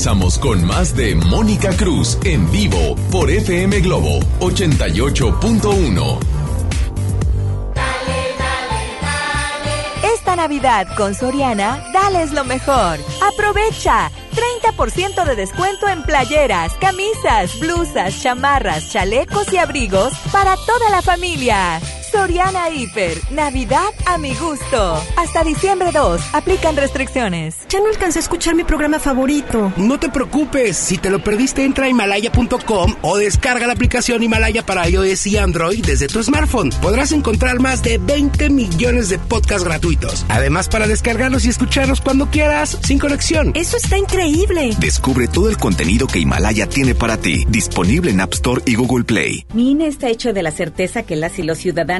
regresamos 0.00 0.38
con 0.38 0.64
más 0.64 0.96
de 0.96 1.14
Mónica 1.14 1.76
Cruz 1.76 2.16
en 2.24 2.50
vivo 2.50 2.96
por 3.10 3.30
FM 3.30 3.80
Globo 3.80 4.18
88.1. 4.38 6.18
Esta 10.14 10.36
Navidad 10.36 10.88
con 10.96 11.14
Soriana, 11.14 11.84
dales 11.92 12.32
lo 12.32 12.44
mejor. 12.44 12.98
Aprovecha 13.20 14.10
30% 14.64 15.22
de 15.26 15.36
descuento 15.36 15.86
en 15.86 16.02
playeras, 16.02 16.72
camisas, 16.80 17.60
blusas, 17.60 18.22
chamarras, 18.22 18.90
chalecos 18.90 19.52
y 19.52 19.58
abrigos 19.58 20.14
para 20.32 20.56
toda 20.64 20.88
la 20.88 21.02
familia. 21.02 21.78
Soriana 22.10 22.70
Hiper, 22.70 23.18
Navidad 23.30 23.92
a 24.04 24.18
mi 24.18 24.34
gusto. 24.34 25.00
Hasta 25.16 25.44
diciembre 25.44 25.90
2, 25.92 26.20
aplican 26.32 26.76
restricciones. 26.76 27.56
Ya 27.68 27.78
no 27.78 27.86
alcancé 27.86 28.18
a 28.18 28.22
escuchar 28.22 28.56
mi 28.56 28.64
programa 28.64 28.98
favorito. 28.98 29.72
No 29.76 30.00
te 30.00 30.08
preocupes, 30.08 30.76
si 30.76 30.98
te 30.98 31.08
lo 31.08 31.22
perdiste 31.22 31.64
entra 31.64 31.84
a 31.84 31.88
himalaya.com 31.88 32.96
o 33.02 33.16
descarga 33.16 33.66
la 33.68 33.74
aplicación 33.74 34.22
Himalaya 34.22 34.66
para 34.66 34.88
iOS 34.88 35.26
y 35.28 35.36
Android 35.36 35.84
desde 35.86 36.08
tu 36.08 36.20
smartphone. 36.22 36.70
Podrás 36.82 37.12
encontrar 37.12 37.60
más 37.60 37.82
de 37.82 37.98
20 37.98 38.50
millones 38.50 39.08
de 39.08 39.18
podcasts 39.18 39.64
gratuitos. 39.64 40.26
Además 40.28 40.68
para 40.68 40.88
descargarlos 40.88 41.44
y 41.44 41.50
escucharlos 41.50 42.00
cuando 42.00 42.26
quieras, 42.26 42.76
sin 42.82 42.98
conexión. 42.98 43.52
Eso 43.54 43.76
está 43.76 43.98
increíble. 43.98 44.74
Descubre 44.80 45.28
todo 45.28 45.48
el 45.48 45.58
contenido 45.58 46.08
que 46.08 46.18
Himalaya 46.18 46.68
tiene 46.68 46.94
para 46.96 47.18
ti, 47.18 47.46
disponible 47.48 48.10
en 48.10 48.20
App 48.20 48.32
Store 48.34 48.62
y 48.66 48.74
Google 48.74 49.04
Play. 49.04 49.46
Mi 49.54 49.70
INE 49.70 49.86
está 49.86 50.08
hecho 50.08 50.32
de 50.32 50.42
la 50.42 50.50
certeza 50.50 51.04
que 51.04 51.14
las 51.14 51.38
y 51.38 51.44
los 51.44 51.58
ciudadanos 51.58 51.99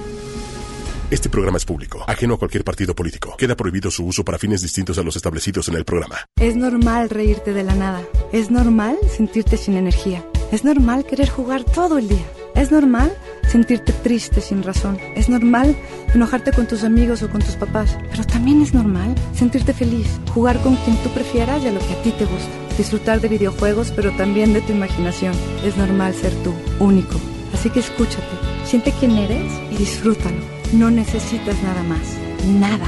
Este 1.11 1.27
programa 1.27 1.57
es 1.57 1.65
público, 1.65 2.05
ajeno 2.07 2.35
a 2.35 2.37
cualquier 2.37 2.63
partido 2.63 2.95
político. 2.95 3.35
Queda 3.37 3.57
prohibido 3.57 3.91
su 3.91 4.05
uso 4.05 4.23
para 4.23 4.37
fines 4.37 4.61
distintos 4.61 4.97
a 4.97 5.03
los 5.03 5.17
establecidos 5.17 5.67
en 5.67 5.75
el 5.75 5.83
programa. 5.83 6.15
Es 6.39 6.55
normal 6.55 7.09
reírte 7.09 7.51
de 7.51 7.65
la 7.65 7.75
nada. 7.75 8.01
Es 8.31 8.49
normal 8.49 8.97
sentirte 9.13 9.57
sin 9.57 9.75
energía. 9.75 10.25
Es 10.53 10.63
normal 10.63 11.03
querer 11.03 11.27
jugar 11.27 11.65
todo 11.65 11.97
el 11.97 12.07
día. 12.07 12.25
Es 12.55 12.71
normal 12.71 13.11
sentirte 13.45 13.91
triste 13.91 14.39
sin 14.39 14.63
razón. 14.63 14.97
Es 15.13 15.27
normal 15.27 15.75
enojarte 16.13 16.53
con 16.53 16.65
tus 16.65 16.85
amigos 16.85 17.21
o 17.23 17.29
con 17.29 17.41
tus 17.41 17.57
papás. 17.57 17.97
Pero 18.09 18.23
también 18.23 18.61
es 18.61 18.73
normal 18.73 19.13
sentirte 19.33 19.73
feliz, 19.73 20.07
jugar 20.33 20.61
con 20.61 20.77
quien 20.77 20.95
tú 21.03 21.09
prefieras 21.09 21.61
y 21.61 21.67
a 21.67 21.73
lo 21.73 21.81
que 21.81 21.91
a 21.93 22.01
ti 22.03 22.11
te 22.11 22.23
gusta. 22.23 22.77
Disfrutar 22.77 23.19
de 23.19 23.27
videojuegos, 23.27 23.91
pero 23.93 24.11
también 24.11 24.53
de 24.53 24.61
tu 24.61 24.71
imaginación. 24.71 25.33
Es 25.65 25.75
normal 25.75 26.13
ser 26.13 26.31
tú, 26.35 26.53
único. 26.79 27.19
Así 27.53 27.69
que 27.69 27.81
escúchate, 27.81 28.37
siente 28.63 28.93
quién 28.97 29.17
eres 29.17 29.51
y 29.71 29.75
disfrútalo. 29.75 30.60
No 30.73 30.89
necesitas 30.89 31.61
nada 31.63 31.83
más. 31.83 31.99
Nada. 32.47 32.85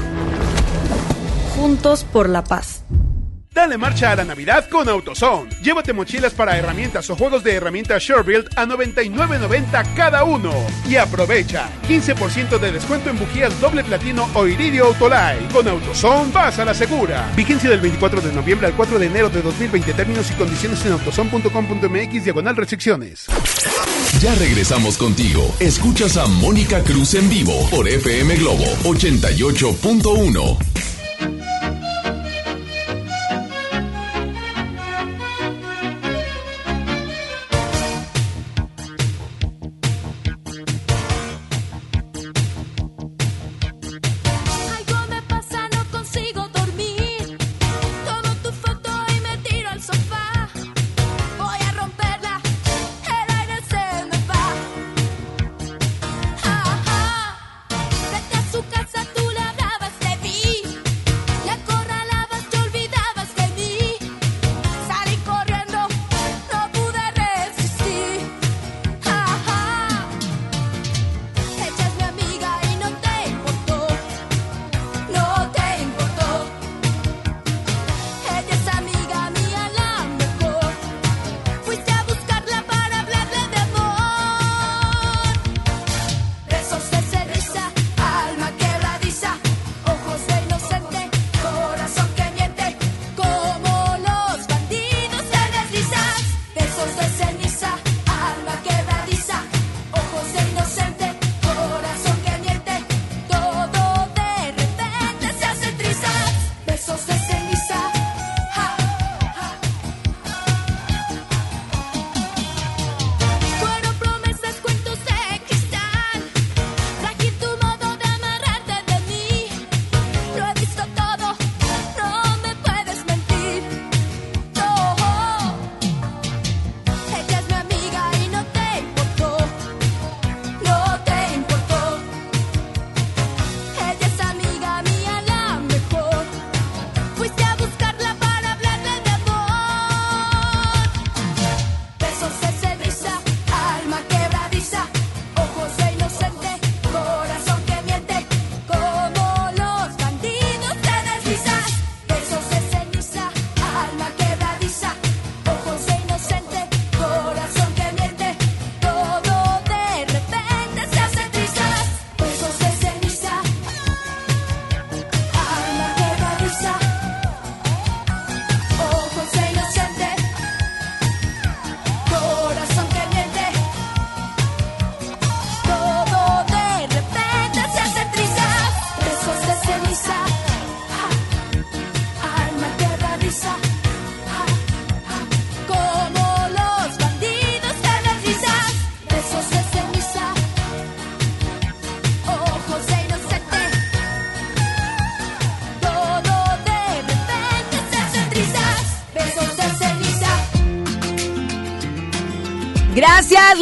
Juntos 1.54 2.04
por 2.04 2.30
la 2.30 2.42
paz. 2.42 2.82
Dale 3.54 3.78
marcha 3.78 4.10
a 4.10 4.16
la 4.16 4.24
Navidad 4.24 4.68
con 4.68 4.88
AutoZone. 4.88 5.48
Llévate 5.62 5.92
mochilas 5.92 6.34
para 6.34 6.58
herramientas 6.58 7.08
o 7.10 7.14
juegos 7.14 7.44
de 7.44 7.54
herramientas 7.54 8.02
SureBuild 8.02 8.48
a 8.56 8.66
99.90 8.66 9.94
cada 9.94 10.24
uno. 10.24 10.52
Y 10.88 10.96
aprovecha 10.96 11.68
15% 11.88 12.58
de 12.58 12.72
descuento 12.72 13.10
en 13.10 13.18
bujías 13.18 13.60
doble 13.60 13.84
platino 13.84 14.28
o 14.34 14.48
iridio 14.48 14.86
Autolite. 14.86 15.46
Con 15.52 15.68
AutoZone 15.68 16.32
vas 16.32 16.58
a 16.58 16.64
la 16.64 16.74
segura. 16.74 17.30
Vigencia 17.36 17.70
del 17.70 17.80
24 17.80 18.20
de 18.20 18.32
noviembre 18.32 18.66
al 18.66 18.74
4 18.74 18.98
de 18.98 19.06
enero 19.06 19.30
de 19.30 19.40
2020. 19.40 19.94
Términos 19.94 20.28
y 20.32 20.34
condiciones 20.34 20.84
en 20.84 20.94
autozone.com.mx 20.94 22.24
diagonal 22.24 22.56
restricciones. 22.56 23.26
Ya 24.18 24.34
regresamos 24.34 24.98
contigo. 24.98 25.54
Escuchas 25.60 26.16
a 26.16 26.26
Mónica 26.26 26.82
Cruz 26.82 27.14
en 27.14 27.28
vivo 27.28 27.68
por 27.70 27.88
FM 27.88 28.34
Globo 28.34 28.64
88.1. 28.82 30.58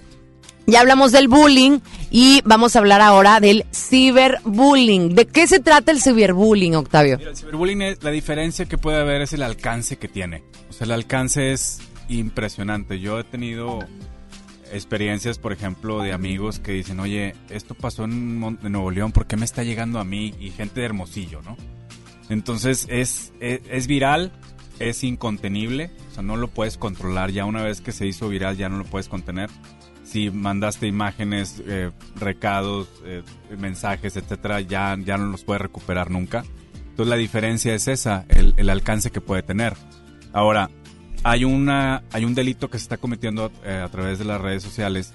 Ya 0.68 0.82
hablamos 0.82 1.12
del 1.14 1.30
bullying 1.30 1.80
y 2.12 2.41
vamos 2.43 2.76
a 2.76 2.80
hablar 2.80 3.00
ahora 3.02 3.39
del 3.39 3.66
ciberbullying. 3.74 5.16
¿De 5.16 5.26
qué 5.26 5.47
se 5.47 5.60
trata 5.62 5.91
el 5.91 6.02
ciberbullying, 6.02 6.76
Octavio? 6.76 7.18
Mira, 7.18 7.32
el 7.32 7.38
ciberbullying, 7.38 7.82
es- 7.82 8.04
la 8.04 8.12
diferencia 8.12 8.66
que 8.66 8.78
puede 8.78 9.00
haber 9.00 9.22
es 9.22 9.32
el 9.34 9.43
alcance 9.43 9.95
que 9.97 10.10
tiene. 10.10 10.43
O 10.70 10.74
sea, 10.74 10.86
el 10.86 10.91
alcance 10.91 11.54
es 11.54 11.80
impresionante. 12.10 13.00
Yo 13.00 13.18
he 13.20 13.24
tenido 13.24 13.80
experiencias, 14.72 15.39
por 15.39 15.53
ejemplo, 15.53 16.01
de 16.01 16.13
amigos 16.13 16.59
que 16.59 16.72
dicen, 16.74 16.99
oye, 16.99 17.36
esto 17.49 17.76
pasó 17.76 18.03
en, 18.05 18.57
en 18.63 18.72
Nuevo 18.72 18.91
León, 18.91 19.11
¿por 19.11 19.28
qué 19.28 19.38
me 19.38 19.45
está 19.45 19.63
llegando 19.63 19.99
a 19.99 20.03
mí? 20.03 20.34
Y 20.39 20.51
gente 20.51 20.80
de 20.80 20.86
Hermosillo, 20.86 21.41
¿no? 21.41 21.57
Entonces 22.30 22.88
es, 22.89 23.34
es, 23.39 23.61
es 23.70 23.88
viral, 23.88 24.32
es 24.80 25.03
incontenible, 25.03 25.91
o 26.11 26.13
sea, 26.13 26.24
no 26.24 26.38
lo 26.38 26.47
puedes 26.49 26.78
controlar. 26.78 27.32
Ya 27.32 27.45
una 27.45 27.63
vez 27.63 27.82
que 27.82 27.91
se 27.91 28.05
hizo 28.07 28.30
viral, 28.30 28.55
ya 28.57 28.70
no 28.70 28.78
lo 28.78 28.86
puedes 28.86 29.09
contener. 29.09 29.49
Si 30.03 30.32
mandaste 30.32 30.88
imágenes, 30.88 31.61
eh, 31.67 31.91
recados, 32.15 32.88
eh, 33.05 33.24
mensajes, 33.57 34.15
etcétera, 34.15 34.61
ya, 34.61 34.97
ya 35.03 35.17
no 35.17 35.28
los 35.28 35.43
puedes 35.43 35.61
recuperar 35.61 36.09
nunca. 36.09 36.43
Entonces 36.89 37.07
la 37.07 37.15
diferencia 37.15 37.74
es 37.74 37.88
esa, 37.88 38.26
el, 38.30 38.53
el 38.57 38.70
alcance 38.70 39.11
que 39.11 39.22
puede 39.22 39.43
tener. 39.43 39.74
Ahora, 40.34 40.70
hay 41.24 41.43
una 41.43 42.03
hay 42.11 42.26
un 42.26 42.34
delito 42.36 42.70
que 42.70 42.78
se 42.78 42.84
está 42.84 42.97
cometiendo 42.97 43.51
eh, 43.63 43.82
a 43.84 43.89
través 43.89 44.20
de 44.20 44.26
las 44.26 44.39
redes 44.41 44.63
sociales 44.63 45.13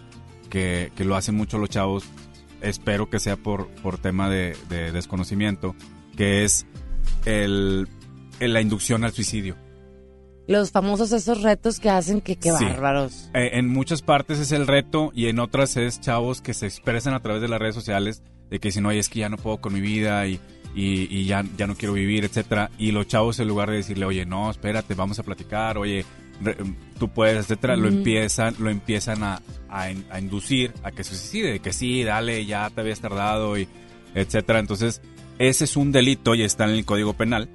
que, 0.51 0.93
que 0.97 1.05
lo 1.05 1.17
hacen 1.17 1.35
mucho 1.35 1.59
los 1.59 1.71
chavos. 1.71 2.05
Espero 2.61 3.11
que 3.11 3.19
sea 3.21 3.37
por, 3.37 3.69
por 3.83 3.99
tema 3.99 4.29
de, 4.31 4.57
de 4.69 4.91
desconocimiento, 4.93 5.75
que 6.17 6.45
es 6.45 6.67
el, 7.27 7.89
el- 8.41 8.53
la 8.53 8.61
inducción 8.61 9.05
al 9.05 9.13
suicidio. 9.13 9.57
Los 10.47 10.71
famosos 10.73 11.13
esos 11.13 11.43
retos 11.43 11.81
que 11.81 11.89
hacen 11.91 12.21
que 12.21 12.37
qué 12.37 12.53
Sí. 12.53 12.65
bárbaros. 12.65 13.31
Eh, 13.35 13.51
en 13.55 13.69
muchas 13.69 14.03
partes 14.03 14.39
es 14.39 14.53
el 14.53 14.67
reto 14.67 15.11
y 15.15 15.29
en 15.29 15.39
otras 15.39 15.77
es 15.79 16.01
chavos 16.01 16.41
que 16.43 16.53
se 16.55 16.67
expresan 16.67 17.15
a 17.15 17.21
través 17.21 17.41
de 17.43 17.49
las 17.49 17.59
redes 17.59 17.75
sociales 17.75 18.23
de 18.51 18.61
que 18.61 18.69
dicen, 18.69 18.85
oye, 18.87 18.99
es 18.99 19.09
que 19.09 19.21
ya 19.21 19.29
no 19.31 19.39
puedo 19.39 19.59
con 19.59 19.73
mi 19.73 19.81
vida 19.81 20.27
y, 20.27 20.39
y, 20.75 21.15
y 21.17 21.25
ya, 21.27 21.45
ya 21.57 21.67
no 21.67 21.75
quiero 21.77 21.95
vivir, 21.95 22.25
etcétera. 22.25 22.71
Y 22.79 22.93
los 22.93 23.07
chavos 23.07 23.39
en 23.41 23.49
lugar 23.49 23.71
de 23.71 23.77
decirle, 23.77 24.05
oye, 24.07 24.27
no, 24.27 24.51
espérate, 24.51 24.95
vamos 24.95 25.19
a 25.19 25.23
platicar, 25.23 25.79
oye, 25.79 26.05
re- 26.43 26.57
tú 26.99 27.09
puedes, 27.09 27.37
etcétera, 27.45 27.77
lo 27.77 27.89
empiezan, 27.89 28.55
lo 28.59 28.71
empiezan 28.71 29.23
a, 29.23 29.41
a, 29.69 29.91
in- 29.91 30.05
a 30.11 30.19
inducir 30.21 30.73
a 30.83 30.91
que 30.91 31.05
se 31.05 31.15
suicide, 31.17 31.61
que 31.61 31.73
sí, 31.73 32.03
dale, 32.03 32.45
ya 32.47 32.71
te 32.71 32.81
habías 32.81 33.01
tardado 33.01 33.57
y 33.59 33.69
etcétera. 34.15 34.59
Entonces, 34.59 35.01
ese 35.39 35.65
es 35.65 35.77
un 35.77 35.93
delito 35.93 36.35
y 36.35 36.43
está 36.43 36.65
en 36.65 36.71
el 36.71 36.85
Código 36.85 37.15
Penal, 37.15 37.49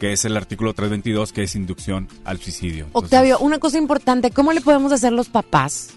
que 0.00 0.12
es 0.12 0.24
el 0.24 0.36
artículo 0.36 0.72
322, 0.74 1.32
que 1.32 1.42
es 1.44 1.54
inducción 1.54 2.08
al 2.24 2.38
suicidio. 2.38 2.86
Entonces, 2.86 3.04
Octavio, 3.04 3.38
una 3.38 3.58
cosa 3.58 3.78
importante, 3.78 4.30
¿cómo 4.30 4.52
le 4.52 4.60
podemos 4.60 4.92
hacer 4.92 5.12
los 5.12 5.28
papás 5.28 5.90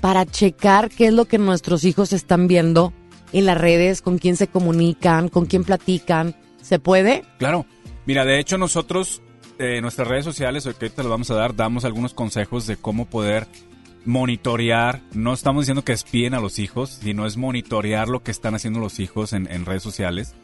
para 0.00 0.26
checar 0.26 0.90
qué 0.90 1.06
es 1.06 1.12
lo 1.14 1.24
que 1.26 1.38
nuestros 1.38 1.84
hijos 1.84 2.12
están 2.12 2.48
viendo 2.48 2.92
en 3.32 3.46
las 3.46 3.58
redes, 3.58 4.02
con 4.02 4.18
quién 4.18 4.36
se 4.36 4.46
comunican, 4.46 5.28
con 5.28 5.46
quién 5.46 5.64
platican? 5.64 6.34
¿Se 6.62 6.78
puede? 6.78 7.24
Claro. 7.38 7.66
Mira, 8.06 8.24
de 8.24 8.38
hecho 8.38 8.58
nosotros, 8.58 9.22
eh, 9.58 9.76
en 9.76 9.82
nuestras 9.82 10.08
redes 10.08 10.24
sociales, 10.24 10.64
que 10.64 10.70
ahorita 10.70 11.02
les 11.02 11.10
vamos 11.10 11.30
a 11.30 11.34
dar, 11.34 11.54
damos 11.54 11.84
algunos 11.84 12.14
consejos 12.14 12.66
de 12.66 12.76
cómo 12.76 13.06
poder 13.06 13.46
monitorear. 14.04 15.00
No 15.12 15.32
estamos 15.32 15.64
diciendo 15.64 15.84
que 15.84 15.92
espíen 15.92 16.34
a 16.34 16.40
los 16.40 16.58
hijos, 16.58 16.98
sino 17.02 17.26
es 17.26 17.36
monitorear 17.36 18.08
lo 18.08 18.22
que 18.22 18.30
están 18.30 18.54
haciendo 18.54 18.78
los 18.80 19.00
hijos 19.00 19.32
en, 19.32 19.50
en 19.50 19.66
redes 19.66 19.82
sociales. 19.82 20.34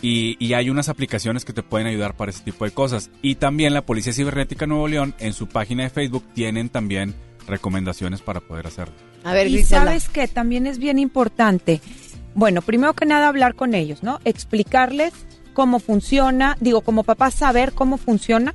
Y, 0.00 0.36
y 0.38 0.52
hay 0.52 0.70
unas 0.70 0.88
aplicaciones 0.88 1.44
que 1.44 1.52
te 1.52 1.62
pueden 1.62 1.88
ayudar 1.88 2.16
para 2.16 2.30
ese 2.30 2.44
tipo 2.44 2.64
de 2.64 2.70
cosas. 2.70 3.10
Y 3.20 3.34
también 3.36 3.74
la 3.74 3.82
Policía 3.82 4.12
Cibernética 4.12 4.66
Nuevo 4.66 4.86
León, 4.86 5.14
en 5.18 5.32
su 5.32 5.48
página 5.48 5.82
de 5.82 5.90
Facebook, 5.90 6.24
tienen 6.34 6.68
también 6.68 7.14
recomendaciones 7.48 8.20
para 8.20 8.40
poder 8.40 8.66
hacerlo. 8.66 8.94
A 9.24 9.32
ver, 9.32 9.48
y 9.48 9.62
sabes 9.64 10.08
que 10.08 10.28
también 10.28 10.66
es 10.66 10.78
bien 10.78 10.98
importante. 10.98 11.80
Bueno, 12.34 12.62
primero 12.62 12.94
que 12.94 13.06
nada 13.06 13.28
hablar 13.28 13.54
con 13.54 13.74
ellos, 13.74 14.02
¿no? 14.02 14.20
Explicarles 14.24 15.12
cómo 15.54 15.80
funciona, 15.80 16.56
digo, 16.60 16.82
como 16.82 17.02
papá 17.02 17.30
saber 17.30 17.72
cómo 17.72 17.96
funciona 17.96 18.54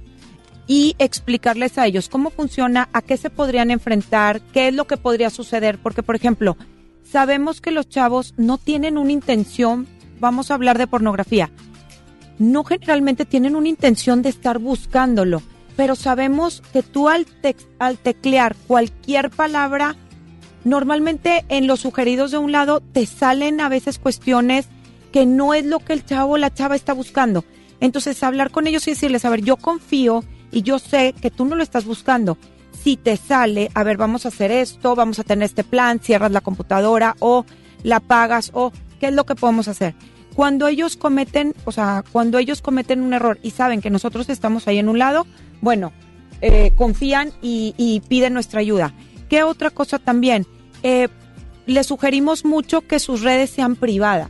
y 0.67 0.95
explicarles 0.99 1.77
a 1.77 1.85
ellos 1.85 2.07
cómo 2.07 2.29
funciona, 2.29 2.87
a 2.93 3.01
qué 3.01 3.17
se 3.17 3.29
podrían 3.29 3.71
enfrentar, 3.71 4.39
qué 4.53 4.69
es 4.69 4.73
lo 4.73 4.85
que 4.87 4.95
podría 4.95 5.29
suceder, 5.29 5.77
porque 5.79 6.01
por 6.03 6.15
ejemplo, 6.15 6.55
sabemos 7.03 7.59
que 7.59 7.71
los 7.71 7.89
chavos 7.89 8.33
no 8.37 8.57
tienen 8.57 8.97
una 8.97 9.11
intención, 9.11 9.85
vamos 10.21 10.49
a 10.49 10.53
hablar 10.53 10.77
de 10.77 10.87
pornografía, 10.87 11.49
no 12.39 12.63
generalmente 12.63 13.25
tienen 13.25 13.57
una 13.57 13.67
intención 13.67 14.21
de 14.21 14.29
estar 14.29 14.59
buscándolo, 14.59 15.41
pero 15.75 15.95
sabemos 15.95 16.63
que 16.71 16.83
tú 16.83 17.09
al, 17.09 17.25
tex- 17.25 17.67
al 17.79 17.97
teclear 17.97 18.55
cualquier 18.67 19.29
palabra, 19.29 19.97
normalmente 20.63 21.45
en 21.49 21.67
los 21.67 21.81
sugeridos 21.81 22.31
de 22.31 22.37
un 22.37 22.51
lado 22.51 22.81
te 22.81 23.05
salen 23.05 23.61
a 23.61 23.69
veces 23.69 23.99
cuestiones 23.99 24.67
que 25.11 25.25
no 25.25 25.53
es 25.53 25.65
lo 25.65 25.79
que 25.79 25.93
el 25.93 26.05
chavo 26.05 26.33
o 26.33 26.37
la 26.37 26.53
chava 26.53 26.75
está 26.75 26.93
buscando. 26.93 27.45
Entonces 27.79 28.23
hablar 28.23 28.49
con 28.49 28.67
ellos 28.67 28.87
y 28.87 28.91
decirles, 28.91 29.25
a 29.25 29.29
ver, 29.29 29.41
yo 29.41 29.57
confío 29.57 30.23
y 30.51 30.61
yo 30.61 30.79
sé 30.79 31.13
que 31.21 31.31
tú 31.31 31.45
no 31.45 31.55
lo 31.55 31.63
estás 31.63 31.85
buscando. 31.85 32.37
Si 32.83 32.97
te 32.97 33.15
sale, 33.17 33.69
a 33.73 33.83
ver, 33.83 33.97
vamos 33.97 34.25
a 34.25 34.29
hacer 34.29 34.51
esto, 34.51 34.95
vamos 34.95 35.19
a 35.19 35.23
tener 35.23 35.45
este 35.45 35.63
plan, 35.63 35.99
cierras 35.99 36.31
la 36.31 36.41
computadora 36.41 37.15
o 37.19 37.45
la 37.83 37.97
apagas 37.97 38.51
o 38.53 38.71
qué 38.99 39.07
es 39.07 39.13
lo 39.13 39.25
que 39.25 39.35
podemos 39.35 39.67
hacer. 39.67 39.95
Cuando 40.35 40.67
ellos 40.67 40.97
cometen, 40.97 41.53
o 41.65 41.71
sea, 41.71 42.03
cuando 42.11 42.39
ellos 42.39 42.61
cometen 42.61 43.01
un 43.01 43.13
error 43.13 43.37
y 43.43 43.51
saben 43.51 43.81
que 43.81 43.89
nosotros 43.89 44.29
estamos 44.29 44.67
ahí 44.67 44.79
en 44.79 44.89
un 44.89 44.97
lado, 44.97 45.27
bueno, 45.61 45.93
eh, 46.41 46.71
confían 46.75 47.31
y, 47.41 47.75
y 47.77 47.99
piden 48.01 48.33
nuestra 48.33 48.59
ayuda. 48.61 48.93
¿Qué 49.29 49.43
otra 49.43 49.69
cosa 49.69 49.99
también? 49.99 50.47
Eh, 50.83 51.07
les 51.65 51.87
sugerimos 51.87 52.45
mucho 52.45 52.81
que 52.81 52.99
sus 52.99 53.21
redes 53.21 53.49
sean 53.49 53.75
privadas, 53.75 54.29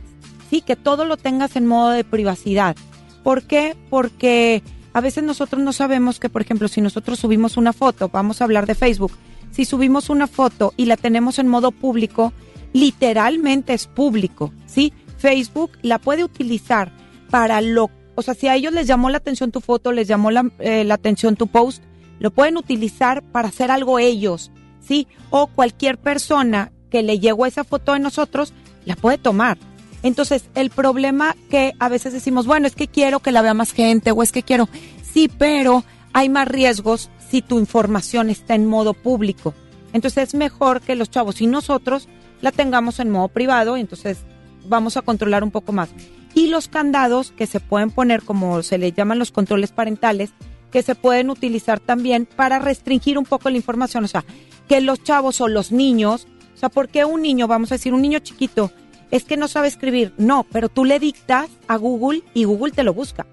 ¿sí? 0.50 0.60
Que 0.60 0.76
todo 0.76 1.04
lo 1.04 1.16
tengas 1.16 1.56
en 1.56 1.66
modo 1.66 1.90
de 1.90 2.04
privacidad. 2.04 2.76
¿Por 3.22 3.42
qué? 3.42 3.76
Porque 3.90 4.62
a 4.92 5.00
veces 5.00 5.24
nosotros 5.24 5.62
no 5.62 5.72
sabemos 5.72 6.20
que, 6.20 6.28
por 6.28 6.42
ejemplo, 6.42 6.68
si 6.68 6.80
nosotros 6.80 7.18
subimos 7.18 7.56
una 7.56 7.72
foto, 7.72 8.08
vamos 8.08 8.40
a 8.40 8.44
hablar 8.44 8.66
de 8.66 8.76
Facebook, 8.76 9.12
si 9.50 9.64
subimos 9.64 10.10
una 10.10 10.26
foto 10.26 10.72
y 10.76 10.86
la 10.86 10.96
tenemos 10.96 11.38
en 11.38 11.48
modo 11.48 11.72
público, 11.72 12.32
literalmente 12.72 13.74
es 13.74 13.86
público, 13.86 14.52
¿sí? 14.66 14.92
Facebook 15.18 15.72
la 15.82 15.98
puede 15.98 16.22
utilizar 16.22 16.92
para 17.30 17.60
lo, 17.60 17.90
o 18.14 18.22
sea, 18.22 18.34
si 18.34 18.46
a 18.46 18.54
ellos 18.54 18.72
les 18.72 18.86
llamó 18.86 19.10
la 19.10 19.18
atención 19.18 19.50
tu 19.50 19.60
foto, 19.60 19.90
les 19.90 20.06
llamó 20.06 20.30
la, 20.30 20.50
eh, 20.60 20.84
la 20.84 20.94
atención 20.94 21.34
tu 21.34 21.46
post, 21.46 21.82
lo 22.20 22.30
pueden 22.30 22.56
utilizar 22.56 23.22
para 23.22 23.48
hacer 23.48 23.70
algo 23.70 23.98
ellos, 23.98 24.52
¿sí? 24.86 25.06
O 25.30 25.46
cualquier 25.46 25.98
persona 25.98 26.72
que 26.90 27.02
le 27.02 27.18
llegó 27.18 27.46
esa 27.46 27.64
foto 27.64 27.92
de 27.92 27.98
nosotros, 27.98 28.52
la 28.84 28.96
puede 28.96 29.18
tomar. 29.18 29.58
Entonces, 30.02 30.44
el 30.54 30.70
problema 30.70 31.34
que 31.50 31.72
a 31.78 31.88
veces 31.88 32.12
decimos, 32.12 32.46
bueno, 32.46 32.66
es 32.66 32.74
que 32.74 32.88
quiero 32.88 33.20
que 33.20 33.32
la 33.32 33.42
vea 33.42 33.54
más 33.54 33.72
gente 33.72 34.10
o 34.10 34.22
es 34.22 34.32
que 34.32 34.42
quiero, 34.42 34.68
sí, 35.02 35.30
pero 35.38 35.82
hay 36.12 36.28
más 36.28 36.46
riesgos 36.46 37.10
si 37.30 37.40
tu 37.42 37.58
información 37.58 38.30
está 38.30 38.54
en 38.54 38.66
modo 38.66 38.92
público. 38.94 39.54
Entonces, 39.92 40.28
es 40.28 40.34
mejor 40.34 40.82
que 40.82 40.94
los 40.94 41.10
chavos 41.10 41.40
y 41.40 41.46
nosotros 41.46 42.08
la 42.42 42.52
tengamos 42.52 43.00
en 43.00 43.10
modo 43.10 43.28
privado 43.28 43.76
entonces 43.76 44.18
vamos 44.66 44.96
a 44.96 45.02
controlar 45.02 45.42
un 45.42 45.50
poco 45.50 45.72
más. 45.72 45.90
Y 46.34 46.48
los 46.48 46.68
candados 46.68 47.32
que 47.32 47.46
se 47.46 47.60
pueden 47.60 47.90
poner, 47.90 48.22
como 48.22 48.62
se 48.62 48.78
les 48.78 48.94
llaman 48.94 49.18
los 49.18 49.30
controles 49.30 49.72
parentales, 49.72 50.30
que 50.70 50.82
se 50.82 50.94
pueden 50.94 51.30
utilizar 51.30 51.78
también 51.78 52.26
para 52.26 52.58
restringir 52.58 53.18
un 53.18 53.24
poco 53.24 53.50
la 53.50 53.56
información. 53.56 54.04
O 54.04 54.08
sea, 54.08 54.24
que 54.68 54.80
los 54.80 55.02
chavos 55.02 55.40
o 55.40 55.48
los 55.48 55.72
niños, 55.72 56.26
o 56.54 56.56
sea, 56.56 56.68
¿por 56.68 56.88
qué 56.88 57.04
un 57.04 57.22
niño, 57.22 57.46
vamos 57.46 57.72
a 57.72 57.76
decir, 57.76 57.92
un 57.94 58.02
niño 58.02 58.18
chiquito, 58.20 58.70
es 59.10 59.24
que 59.24 59.36
no 59.36 59.48
sabe 59.48 59.68
escribir? 59.68 60.12
No, 60.16 60.46
pero 60.50 60.68
tú 60.68 60.84
le 60.84 60.98
dictas 60.98 61.48
a 61.68 61.76
Google 61.76 62.22
y 62.34 62.44
Google 62.44 62.72
te 62.72 62.84
lo 62.84 62.94
busca. 62.94 63.26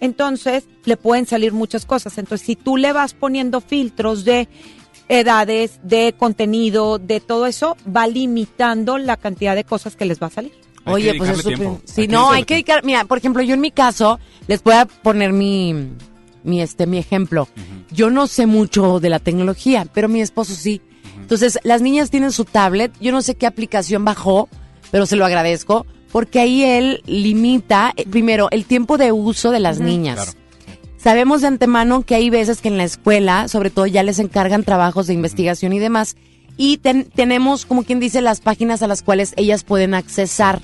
Entonces, 0.00 0.64
le 0.84 0.96
pueden 0.96 1.26
salir 1.26 1.52
muchas 1.52 1.86
cosas. 1.86 2.18
Entonces, 2.18 2.46
si 2.46 2.56
tú 2.56 2.76
le 2.76 2.92
vas 2.92 3.14
poniendo 3.14 3.60
filtros 3.60 4.24
de 4.24 4.48
edades, 5.08 5.80
de 5.82 6.14
contenido, 6.16 6.98
de 6.98 7.20
todo 7.20 7.46
eso, 7.46 7.76
va 7.94 8.06
limitando 8.06 8.98
la 8.98 9.16
cantidad 9.16 9.54
de 9.54 9.64
cosas 9.64 9.96
que 9.96 10.04
les 10.04 10.20
va 10.20 10.26
a 10.26 10.30
salir. 10.30 10.52
Hay 10.84 10.94
Oye, 10.94 11.14
pues 11.14 11.30
es 11.30 11.42
que 11.42 12.08
no, 12.08 12.30
hay 12.30 12.44
que 12.44 12.54
dedicar. 12.54 12.84
Mira, 12.84 13.04
por 13.04 13.18
ejemplo, 13.18 13.42
yo 13.42 13.54
en 13.54 13.60
mi 13.60 13.70
caso, 13.70 14.20
les 14.46 14.62
voy 14.62 14.74
a 14.74 14.86
poner 14.86 15.32
mi, 15.32 15.90
mi, 16.46 16.62
este, 16.62 16.86
mi 16.86 16.96
ejemplo. 16.98 17.48
Yo 17.90 18.08
no 18.10 18.26
sé 18.26 18.46
mucho 18.46 19.00
de 19.00 19.10
la 19.10 19.18
tecnología, 19.18 19.86
pero 19.92 20.08
mi 20.08 20.20
esposo 20.22 20.54
sí. 20.54 20.80
Entonces, 21.20 21.58
las 21.64 21.82
niñas 21.82 22.10
tienen 22.10 22.32
su 22.32 22.44
tablet. 22.44 22.92
Yo 23.00 23.12
no 23.12 23.20
sé 23.22 23.34
qué 23.34 23.46
aplicación 23.46 24.04
bajó, 24.04 24.48
pero 24.90 25.06
se 25.06 25.16
lo 25.16 25.24
agradezco. 25.24 25.86
Porque 26.12 26.38
ahí 26.40 26.62
él 26.62 27.02
limita, 27.06 27.92
eh, 27.96 28.06
primero, 28.08 28.48
el 28.52 28.64
tiempo 28.64 28.96
de 28.96 29.12
uso 29.12 29.50
de 29.50 29.60
las 29.60 29.80
niñas. 29.80 30.14
Claro. 30.16 30.32
Sabemos 30.96 31.40
de 31.42 31.48
antemano 31.48 32.02
que 32.02 32.14
hay 32.14 32.30
veces 32.30 32.60
que 32.60 32.68
en 32.68 32.78
la 32.78 32.84
escuela, 32.84 33.48
sobre 33.48 33.70
todo, 33.70 33.86
ya 33.86 34.02
les 34.02 34.18
encargan 34.18 34.64
trabajos 34.64 35.06
de 35.08 35.14
investigación 35.14 35.72
y 35.72 35.78
demás. 35.78 36.16
Y 36.56 36.78
ten- 36.78 37.04
tenemos, 37.14 37.66
como 37.66 37.82
quien 37.82 38.00
dice, 38.00 38.22
las 38.22 38.40
páginas 38.40 38.82
a 38.82 38.86
las 38.86 39.02
cuales 39.02 39.34
ellas 39.36 39.62
pueden 39.62 39.94
accesar. 39.94 40.62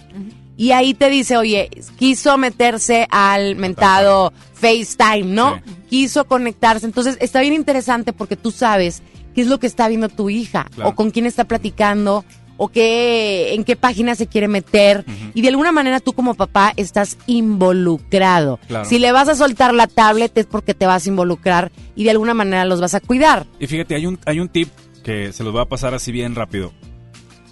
Y 0.63 0.71
ahí 0.71 0.95
te 0.95 1.11
dice, 1.11 1.37
oye, 1.37 1.69
quiso 1.99 2.39
meterse 2.39 3.09
al 3.11 3.57
mentado 3.57 4.33
FaceTime, 4.55 5.25
¿no? 5.25 5.61
Quiso 5.91 6.25
conectarse. 6.29 6.87
Entonces, 6.87 7.19
está 7.21 7.41
bien 7.41 7.53
interesante 7.53 8.13
porque 8.13 8.37
tú 8.37 8.53
sabes 8.53 9.03
qué 9.35 9.41
es 9.41 9.49
lo 9.49 9.59
que 9.59 9.67
está 9.67 9.89
viendo 9.89 10.09
tu 10.09 10.31
hija, 10.31 10.69
Claro. 10.73 10.91
o 10.91 10.95
con 10.95 11.11
quién 11.11 11.27
está 11.27 11.47
platicando, 11.47 12.25
o 12.59 12.69
qué, 12.69 13.55
en 13.55 13.65
qué 13.65 13.75
página 13.75 14.15
se 14.15 14.29
quiere 14.29 14.47
meter. 14.47 15.05
Y 15.35 15.43
de 15.43 15.49
alguna 15.49 15.73
manera 15.73 15.99
tú 15.99 16.13
como 16.13 16.35
papá 16.35 16.73
estás 16.77 17.19
involucrado. 17.27 18.61
Claro. 18.69 18.85
Si 18.85 19.01
le 19.01 19.11
vas 19.11 19.27
a 19.29 19.35
soltar 19.35 19.75
la 19.75 19.89
tablet 19.89 20.39
es 20.39 20.47
porque 20.47 20.75
te 20.75 20.87
vas 20.87 21.07
a 21.07 21.09
involucrar 21.09 21.73
y 21.97 22.05
de 22.05 22.11
alguna 22.11 22.35
manera 22.35 22.65
los 22.67 22.81
vas 22.81 22.95
a 22.95 23.01
cuidar. 23.01 23.47
Y 23.59 23.67
fíjate, 23.67 23.97
hay 23.97 24.07
un, 24.07 24.21
hay 24.27 24.39
un 24.39 24.49
tip 24.49 24.69
que 25.03 25.33
se 25.33 25.43
los 25.43 25.53
voy 25.53 25.63
a 25.63 25.67
pasar 25.67 25.93
así 25.95 26.13
bien 26.13 26.37
rápido. 26.37 26.73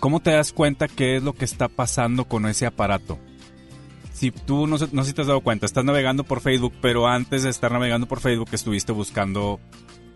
¿Cómo 0.00 0.20
te 0.20 0.30
das 0.30 0.52
cuenta 0.54 0.88
qué 0.88 1.16
es 1.16 1.22
lo 1.22 1.34
que 1.34 1.44
está 1.44 1.68
pasando 1.68 2.24
con 2.24 2.46
ese 2.46 2.64
aparato? 2.64 3.18
Si 4.14 4.30
tú, 4.30 4.66
no 4.66 4.76
no 4.92 5.04
si 5.04 5.12
te 5.12 5.20
has 5.20 5.26
dado 5.26 5.42
cuenta, 5.42 5.66
estás 5.66 5.84
navegando 5.84 6.24
por 6.24 6.40
Facebook, 6.40 6.72
pero 6.80 7.06
antes 7.06 7.42
de 7.42 7.50
estar 7.50 7.70
navegando 7.70 8.08
por 8.08 8.20
Facebook 8.20 8.48
estuviste 8.52 8.92
buscando, 8.92 9.60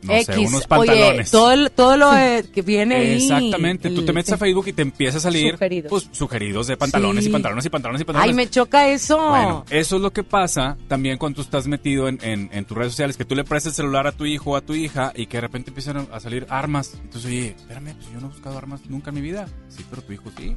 no 0.04 0.22
sé, 0.22 0.38
unos 0.38 0.54
oye, 0.54 0.66
pantalones. 0.68 1.30
todo, 1.30 1.70
todo 1.70 1.96
lo 1.96 2.16
eh, 2.16 2.44
que 2.52 2.62
viene 2.62 2.94
ahí. 2.96 3.12
Exactamente, 3.22 3.90
tú 3.90 4.04
te 4.04 4.12
metes 4.12 4.32
a 4.32 4.38
Facebook 4.38 4.68
y 4.68 4.72
te 4.72 4.82
empieza 4.82 5.18
a 5.18 5.20
salir 5.20 5.52
Sugeridos. 5.52 5.90
pues 5.90 6.08
sugeridos 6.12 6.66
de 6.66 6.76
pantalones 6.76 7.24
Sí. 7.24 7.30
y 7.30 7.32
pantalones 7.32 7.64
y 7.66 7.68
pantalones 7.70 8.00
y 8.02 8.04
pantalones. 8.04 8.30
Ay, 8.30 8.36
me 8.44 8.50
choca 8.50 8.88
eso. 8.88 9.16
Bueno, 9.30 9.64
eso 9.70 9.96
es 9.96 10.02
lo 10.02 10.12
que 10.12 10.22
pasa 10.24 10.76
también 10.88 11.18
cuando 11.18 11.36
tú 11.36 11.42
estás 11.42 11.66
metido 11.66 12.08
en, 12.08 12.18
en- 12.22 12.50
en 12.52 12.64
tus 12.64 12.76
redes 12.76 12.92
sociales, 12.92 13.16
que 13.16 13.24
tú 13.24 13.34
le 13.34 13.44
prestas 13.44 13.72
el 13.72 13.76
celular 13.76 14.06
a 14.06 14.12
tu 14.12 14.26
hijo 14.26 14.50
o 14.52 14.56
a 14.56 14.60
tu 14.60 14.74
hija 14.74 15.12
y 15.16 15.26
que 15.26 15.38
de 15.38 15.40
repente 15.42 15.70
empiezan 15.70 16.06
a 16.12 16.20
salir 16.20 16.46
armas. 16.50 16.92
Entonces, 17.02 17.26
oye, 17.30 17.54
espérame, 17.56 17.94
pues 17.94 18.10
yo 18.12 18.20
no 18.20 18.26
he 18.26 18.30
buscado 18.30 18.58
armas 18.58 18.80
nunca 18.88 19.10
en 19.10 19.14
mi 19.16 19.20
vida. 19.22 19.46
Sí, 19.68 19.84
pero 19.88 20.02
tu 20.02 20.12
hijo 20.12 20.30
sí. 20.36 20.54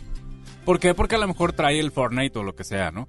¿Por 0.66 0.80
qué? 0.80 0.94
Porque 0.94 1.16
a 1.16 1.18
lo 1.20 1.28
mejor 1.28 1.54
trae 1.54 1.80
el 1.80 1.92
Fortnite 1.92 2.38
o 2.40 2.44
lo 2.44 2.54
que 2.56 2.64
sea, 2.66 2.92
¿no? 2.92 3.08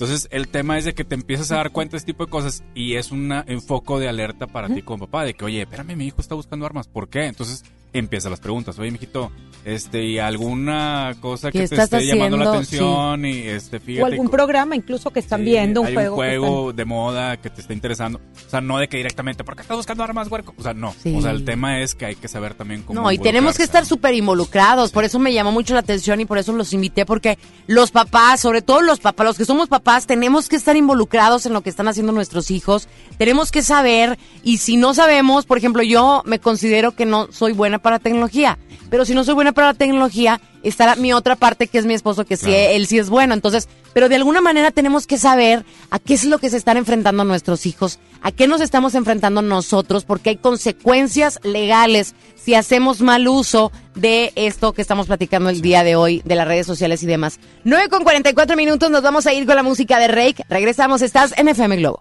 Entonces, 0.00 0.28
el 0.30 0.48
tema 0.48 0.78
es 0.78 0.86
de 0.86 0.94
que 0.94 1.04
te 1.04 1.14
empiezas 1.14 1.52
a 1.52 1.56
dar 1.56 1.72
cuenta 1.72 1.92
de 1.92 1.98
este 1.98 2.14
tipo 2.14 2.24
de 2.24 2.30
cosas 2.30 2.64
y 2.74 2.94
es 2.94 3.12
un 3.12 3.30
enfoco 3.46 3.98
de 3.98 4.08
alerta 4.08 4.46
para 4.46 4.68
ti 4.68 4.80
como 4.80 5.04
papá, 5.04 5.26
de 5.26 5.34
que, 5.34 5.44
oye, 5.44 5.60
espérame, 5.60 5.94
mi 5.94 6.06
hijo 6.06 6.22
está 6.22 6.34
buscando 6.34 6.64
armas, 6.64 6.88
¿por 6.88 7.10
qué? 7.10 7.26
Entonces, 7.26 7.64
empiezan 7.92 8.30
las 8.30 8.40
preguntas, 8.40 8.78
oye, 8.78 8.90
mijito, 8.90 9.30
este, 9.64 10.04
y 10.04 10.18
alguna 10.18 11.14
cosa 11.20 11.50
¿Qué 11.50 11.60
que 11.60 11.68
te 11.68 11.82
esté 11.82 12.06
llamando 12.06 12.36
la 12.38 12.50
atención 12.50 13.26
y, 13.26 13.40
este, 13.40 13.78
fíjate... 13.78 14.02
O 14.02 14.06
algún 14.06 14.30
programa 14.30 14.74
incluso 14.74 15.10
que 15.10 15.20
están 15.20 15.40
Sí, 15.40 15.46
viendo, 15.46 15.82
un 15.82 15.88
hay 15.88 15.94
juego. 15.94 16.16
un 16.16 16.22
que 16.22 16.38
juego 16.38 16.72
de 16.72 16.84
moda 16.84 17.36
que 17.36 17.50
te 17.50 17.60
está 17.60 17.72
interesando. 17.72 18.20
O 18.46 18.50
sea, 18.50 18.60
no 18.60 18.78
de 18.78 18.88
que 18.88 18.96
directamente, 18.96 19.44
¿por 19.44 19.56
qué 19.56 19.62
estás 19.62 19.76
buscando 19.76 20.02
armas, 20.02 20.30
huerco? 20.30 20.54
O 20.56 20.62
sea, 20.62 20.72
no. 20.72 20.94
Sí. 21.02 21.14
O 21.14 21.20
sea, 21.20 21.32
el 21.32 21.44
tema 21.44 21.80
es 21.80 21.94
que 21.94 22.06
hay 22.06 22.14
que 22.14 22.28
saber 22.28 22.54
también 22.54 22.82
cómo. 22.82 23.00
No, 23.02 23.12
y 23.12 23.18
tenemos 23.18 23.56
que 23.56 23.62
estar 23.62 23.84
súper 23.84 24.14
involucrados. 24.14 24.92
Por 24.92 25.04
eso 25.04 25.18
me 25.18 25.32
llamó 25.32 25.52
mucho 25.52 25.74
la 25.74 25.80
atención 25.80 26.20
y 26.20 26.24
por 26.24 26.38
eso 26.38 26.52
los 26.52 26.72
invité, 26.72 27.04
porque 27.04 27.38
los 27.66 27.90
papás, 27.90 28.40
sobre 28.40 28.62
todo 28.62 28.80
los 28.80 29.00
papás, 29.00 29.26
los 29.26 29.36
que 29.36 29.44
somos 29.44 29.68
papás, 29.68 30.06
tenemos 30.06 30.48
que 30.48 30.56
estar 30.56 30.76
involucrados 30.76 31.44
en 31.46 31.52
lo 31.52 31.60
que 31.60 31.70
están 31.70 31.88
haciendo 31.88 32.12
nuestros 32.12 32.50
hijos. 32.50 32.88
Tenemos 33.18 33.50
que 33.50 33.62
saber, 33.62 34.18
y 34.42 34.58
si 34.58 34.76
no 34.76 34.94
sabemos, 34.94 35.44
por 35.44 35.58
ejemplo, 35.58 35.82
yo 35.82 36.22
me 36.24 36.38
considero 36.38 36.92
que 36.92 37.04
no 37.04 37.30
soy 37.30 37.52
buena 37.52 37.79
para 37.80 37.98
tecnología, 37.98 38.58
pero 38.90 39.04
si 39.04 39.14
no 39.14 39.24
soy 39.24 39.34
buena 39.34 39.52
para 39.52 39.68
la 39.68 39.74
tecnología, 39.74 40.40
estará 40.62 40.96
mi 40.96 41.12
otra 41.12 41.36
parte 41.36 41.66
que 41.68 41.78
es 41.78 41.86
mi 41.86 41.94
esposo, 41.94 42.24
que 42.24 42.36
sí, 42.36 42.46
Claro. 42.46 42.70
él 42.72 42.86
sí 42.86 42.98
es 42.98 43.08
bueno. 43.08 43.34
Entonces, 43.34 43.68
pero 43.92 44.08
de 44.08 44.16
alguna 44.16 44.40
manera 44.40 44.70
tenemos 44.70 45.06
que 45.06 45.16
saber 45.18 45.64
a 45.90 45.98
qué 45.98 46.14
es 46.14 46.24
lo 46.24 46.38
que 46.38 46.50
se 46.50 46.56
están 46.56 46.76
enfrentando 46.76 47.24
nuestros 47.24 47.66
hijos, 47.66 47.98
a 48.20 48.30
qué 48.32 48.46
nos 48.46 48.60
estamos 48.60 48.94
enfrentando 48.94 49.42
nosotros, 49.42 50.04
porque 50.04 50.30
hay 50.30 50.36
consecuencias 50.36 51.40
legales 51.42 52.14
si 52.36 52.54
hacemos 52.54 53.00
mal 53.00 53.26
uso 53.28 53.72
de 53.94 54.32
esto 54.34 54.72
que 54.72 54.82
estamos 54.82 55.06
platicando 55.06 55.50
el 55.50 55.60
día 55.60 55.82
de 55.84 55.96
hoy, 55.96 56.22
de 56.24 56.34
las 56.34 56.46
redes 56.48 56.66
sociales 56.66 57.02
y 57.02 57.06
demás. 57.06 57.38
9 57.64 57.88
con 57.88 58.02
44 58.02 58.56
minutos, 58.56 58.90
nos 58.90 59.02
vamos 59.02 59.26
a 59.26 59.32
ir 59.32 59.46
con 59.46 59.56
la 59.56 59.62
música 59.62 59.98
de 59.98 60.08
Rake. 60.08 60.44
Regresamos, 60.48 61.02
estás 61.02 61.32
en 61.38 61.48
FM 61.48 61.76
Globo. 61.76 62.00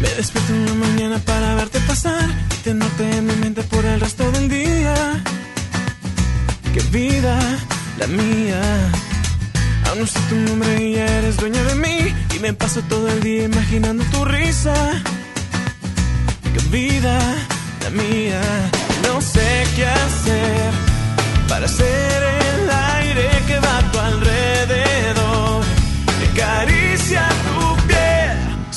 Me 0.00 0.08
despierto 0.10 0.52
en 0.52 0.66
la 0.66 0.74
mañana 0.74 1.18
para 1.18 1.54
verte 1.54 1.80
pasar 1.80 2.28
y 2.54 2.62
tenerte 2.62 3.16
en 3.16 3.26
mi 3.26 3.34
mente 3.36 3.62
por 3.62 3.84
el 3.84 3.98
resto 4.00 4.30
del 4.32 4.48
día. 4.48 4.94
Qué 6.74 6.80
vida 6.92 7.38
la 7.98 8.06
mía. 8.06 8.60
Aún 9.88 10.00
no 10.00 10.06
sé 10.06 10.18
tu 10.28 10.34
nombre 10.34 10.82
y 10.82 10.92
ya 10.96 11.06
eres 11.18 11.36
dueña 11.38 11.62
de 11.62 11.74
mí. 11.76 12.14
Y 12.34 12.38
me 12.40 12.52
paso 12.52 12.82
todo 12.82 13.08
el 13.08 13.22
día 13.22 13.44
imaginando 13.44 14.04
tu 14.12 14.24
risa. 14.24 14.74
Qué 16.52 16.60
vida 16.70 17.18
la 17.82 17.90
mía. 17.90 18.40
No 19.02 19.20
sé 19.22 19.66
qué 19.76 19.86
hacer 19.86 20.70
para 21.48 21.66
hacer 21.66 22.35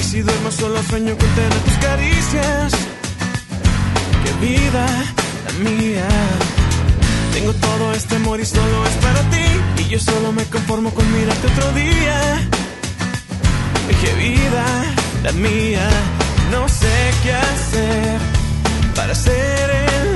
Y 0.00 0.02
si 0.02 0.22
duermo 0.22 0.50
solo 0.50 0.82
sueño 0.82 1.16
con 1.16 1.28
tener 1.34 1.60
tus 1.66 1.74
caricias. 1.74 2.72
Qué 4.24 4.46
vida 4.46 4.86
la 5.46 5.70
mía. 5.70 6.08
Tengo 7.32 7.52
todo 7.54 7.92
este 7.92 8.16
amor 8.16 8.40
y 8.40 8.46
solo 8.46 8.86
es 8.86 8.94
para 9.04 9.20
ti. 9.30 9.82
Y 9.82 9.88
yo 9.88 9.98
solo 10.00 10.32
me 10.32 10.44
conformo 10.44 10.90
con 10.90 11.04
mirarte 11.12 11.46
otro 11.46 11.72
día. 11.72 12.48
Qué 14.02 14.14
vida 14.14 14.64
la 15.24 15.32
mía. 15.32 15.88
No 16.50 16.68
sé 16.68 17.10
qué 17.22 17.32
hacer 17.32 18.18
para 18.94 19.12
hacer 19.12 19.70
el 19.70 20.15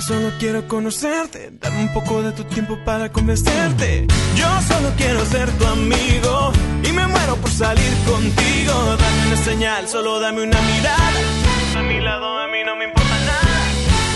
solo 0.00 0.32
quiero 0.38 0.66
conocerte. 0.66 1.52
Dame 1.60 1.82
un 1.82 1.92
poco 1.92 2.22
de 2.22 2.32
tu 2.32 2.44
tiempo 2.44 2.76
para 2.84 3.12
convencerte. 3.12 4.06
Yo 4.34 4.48
solo 4.62 4.92
quiero 4.96 5.24
ser 5.26 5.48
tu 5.52 5.66
amigo 5.66 6.52
y 6.82 6.92
me 6.92 7.06
muero 7.06 7.36
por 7.36 7.50
salir 7.50 7.92
contigo. 8.04 8.72
Dame 8.98 9.26
una 9.26 9.36
señal, 9.44 9.88
solo 9.88 10.18
dame 10.20 10.42
una 10.42 10.60
mirada. 10.60 11.20
A 11.76 11.82
mi 11.82 12.00
lado 12.00 12.38
a 12.40 12.48
mí 12.48 12.58
no 12.64 12.74
me 12.76 12.84
importa 12.86 13.16
nada. 13.32 13.58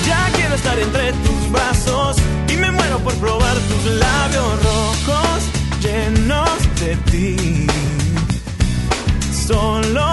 Ya 0.07 0.31
quiero 0.35 0.55
estar 0.55 0.79
entre 0.79 1.13
tus 1.13 1.53
brazos 1.53 2.17
y 2.49 2.57
me 2.57 2.71
muero 2.73 2.99
por 2.99 3.15
probar 3.15 3.57
tus 3.71 3.85
labios 4.05 4.65
rojos 4.65 5.41
llenos 5.81 6.81
de 6.81 6.97
ti. 7.11 7.67
Solo 9.47 10.11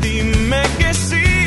dime 0.00 0.62
que 0.78 0.94
sí. 0.94 1.37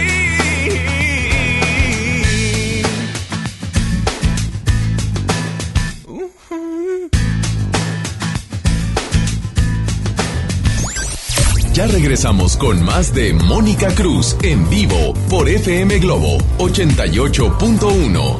Ya 11.81 11.87
regresamos 11.87 12.57
con 12.57 12.85
más 12.85 13.11
de 13.11 13.33
Mónica 13.33 13.87
Cruz 13.95 14.37
en 14.43 14.69
vivo 14.69 15.15
por 15.31 15.49
FM 15.49 15.97
Globo 15.97 16.37
88.1. 16.59 18.37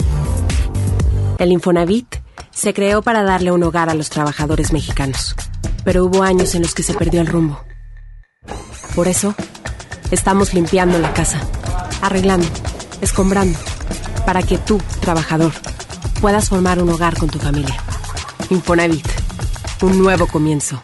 El 1.39 1.51
Infonavit 1.51 2.17
se 2.51 2.71
creó 2.75 3.01
para 3.01 3.23
darle 3.23 3.51
un 3.51 3.63
hogar 3.63 3.89
a 3.89 3.95
los 3.95 4.11
trabajadores 4.11 4.71
mexicanos, 4.73 5.35
pero 5.83 6.05
hubo 6.05 6.21
años 6.21 6.53
en 6.53 6.61
los 6.61 6.75
que 6.75 6.83
se 6.83 6.93
perdió 6.93 7.19
el 7.19 7.25
rumbo. 7.25 7.59
Por 8.93 9.07
eso, 9.07 9.33
estamos 10.11 10.53
limpiando 10.53 10.99
la 10.99 11.11
casa, 11.11 11.41
arreglando, 12.03 12.45
escombrando, 13.01 13.57
para 14.23 14.43
que 14.43 14.59
tú, 14.59 14.79
trabajador, 14.99 15.53
puedas 16.21 16.47
formar 16.47 16.79
un 16.79 16.89
hogar 16.89 17.17
con 17.17 17.27
tu 17.27 17.39
familia. 17.39 17.77
Infonavit, 18.51 19.07
un 19.81 19.97
nuevo 19.97 20.27
comienzo. 20.27 20.83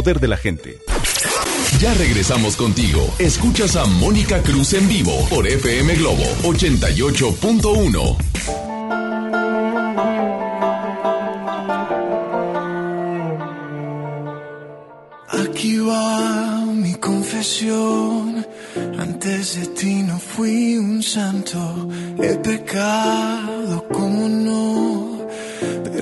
de 0.01 0.27
la 0.27 0.37
gente. 0.37 0.79
Ya 1.79 1.93
regresamos 1.93 2.55
contigo. 2.55 3.07
Escuchas 3.19 3.75
a 3.75 3.85
Mónica 3.85 4.41
Cruz 4.41 4.73
en 4.73 4.87
vivo 4.87 5.13
por 5.29 5.47
FM 5.47 5.95
Globo 5.95 6.23
88.1. 6.43 8.17
Aquí 15.29 15.77
va 15.77 16.65
mi 16.65 16.95
confesión. 16.95 18.45
Antes 18.97 19.55
de 19.59 19.67
ti 19.67 20.01
no 20.03 20.17
fui 20.17 20.77
un 20.77 21.03
santo. 21.03 21.89
He 22.19 22.35
pecado 22.37 23.87
como 23.91 24.27
no. 24.27 25.20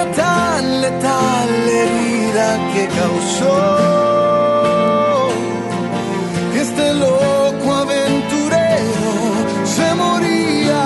era 0.00 0.12
tan 0.12 0.80
letal 0.80 1.48
herida 1.68 2.48
que 2.72 2.86
causó 3.00 3.58
que 6.52 6.60
este 6.60 6.94
loco 6.94 7.68
aventurero 7.84 9.12
se 9.64 9.94
moría 9.94 10.84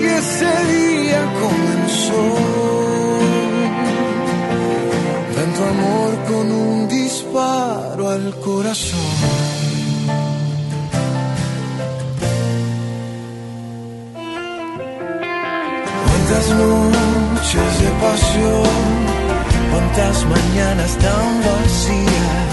y 0.00 0.04
ese 0.04 0.52
día 0.74 1.20
comenzó 1.42 2.24
tanto 5.36 5.60
amor 5.74 6.10
con 6.30 6.52
un 6.52 6.88
disparo 6.88 8.10
al 8.10 8.34
corazón. 8.40 9.47
Pasión, 18.00 18.78
cuántas 19.70 20.24
mañanas 20.26 20.92
tan 20.98 21.26
vacías, 21.48 22.52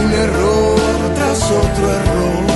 un 0.00 0.12
error 0.12 0.96
tras 1.16 1.40
otro 1.62 1.84
error, 2.00 2.46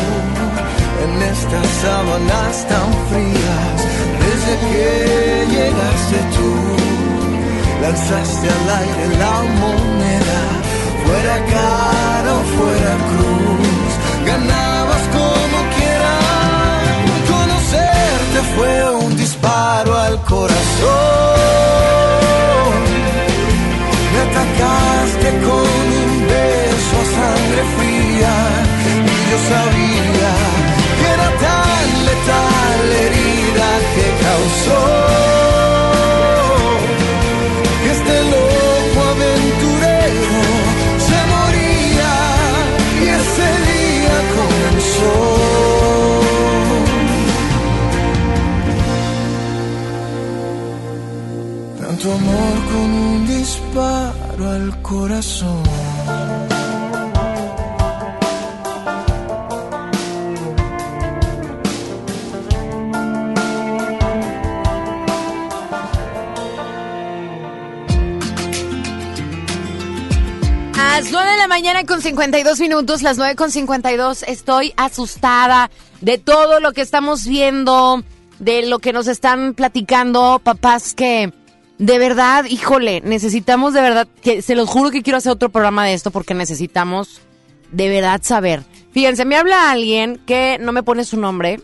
en 1.04 1.22
estas 1.22 1.66
sábanas 1.82 2.54
tan 2.68 2.88
frías, 3.08 3.78
desde 4.24 4.52
que 4.68 5.46
llegaste 5.54 6.18
tú, 6.36 6.52
lanzaste 7.82 8.46
al 8.58 8.66
aire 8.80 9.04
la 9.18 9.36
moneda, 9.62 10.40
fuera 11.04 11.36
cara 11.56 12.30
o 12.34 12.42
fuera 12.56 12.92
cruz, 13.10 13.90
ganabas 14.26 15.04
como 15.16 15.56
quiera. 15.76 16.14
Conocerte 17.32 18.38
fue 18.54 18.74
un 19.04 19.16
disparo 19.16 19.96
al 19.96 20.16
corazón. 20.22 21.50
Me 24.60 24.66
atacaste 24.66 25.30
con 25.46 25.84
un 26.02 26.12
beso 26.28 26.94
a 27.00 27.06
sangre 27.16 27.62
fría 27.76 28.34
y 29.06 29.18
yo 29.30 29.38
sabía 29.52 30.32
que 30.98 31.06
era 31.16 31.28
tan 31.46 31.86
letal 32.08 32.78
la 32.90 32.98
herida 33.06 33.68
que 33.94 34.06
causó 34.26 34.82
que 37.82 37.90
este 37.96 38.16
loco 38.34 38.98
aventurero 39.14 40.40
se 41.08 41.18
moría 41.32 42.14
y 43.00 43.04
ese 43.18 43.48
día 43.70 44.16
comenzó. 44.36 45.16
Tanto 51.80 52.06
amor 52.12 52.56
con 52.70 52.88
un 53.08 53.26
disparo 53.26 54.19
al 54.46 54.82
corazón. 54.82 55.62
Las 71.00 71.10
9 71.12 71.30
de 71.30 71.36
la 71.38 71.48
mañana 71.48 71.86
con 71.86 72.02
52 72.02 72.60
minutos, 72.60 73.00
las 73.00 73.16
9 73.16 73.34
con 73.34 73.50
52. 73.50 74.22
Estoy 74.24 74.74
asustada 74.76 75.70
de 76.02 76.18
todo 76.18 76.60
lo 76.60 76.72
que 76.72 76.82
estamos 76.82 77.26
viendo, 77.26 78.04
de 78.38 78.66
lo 78.66 78.80
que 78.80 78.92
nos 78.92 79.08
están 79.08 79.54
platicando, 79.54 80.42
papás 80.44 80.92
que 80.92 81.32
de 81.80 81.98
verdad, 81.98 82.44
híjole, 82.44 83.00
necesitamos 83.00 83.72
de 83.72 83.80
verdad, 83.80 84.06
que 84.20 84.42
se 84.42 84.54
los 84.54 84.68
juro 84.68 84.90
que 84.90 85.02
quiero 85.02 85.16
hacer 85.16 85.32
otro 85.32 85.48
programa 85.48 85.86
de 85.86 85.94
esto 85.94 86.10
porque 86.10 86.34
necesitamos 86.34 87.22
de 87.72 87.88
verdad 87.88 88.20
saber. 88.22 88.64
Fíjense, 88.92 89.24
me 89.24 89.36
habla 89.36 89.70
alguien 89.70 90.20
que 90.26 90.58
no 90.60 90.72
me 90.72 90.82
pone 90.82 91.04
su 91.04 91.16
nombre, 91.16 91.58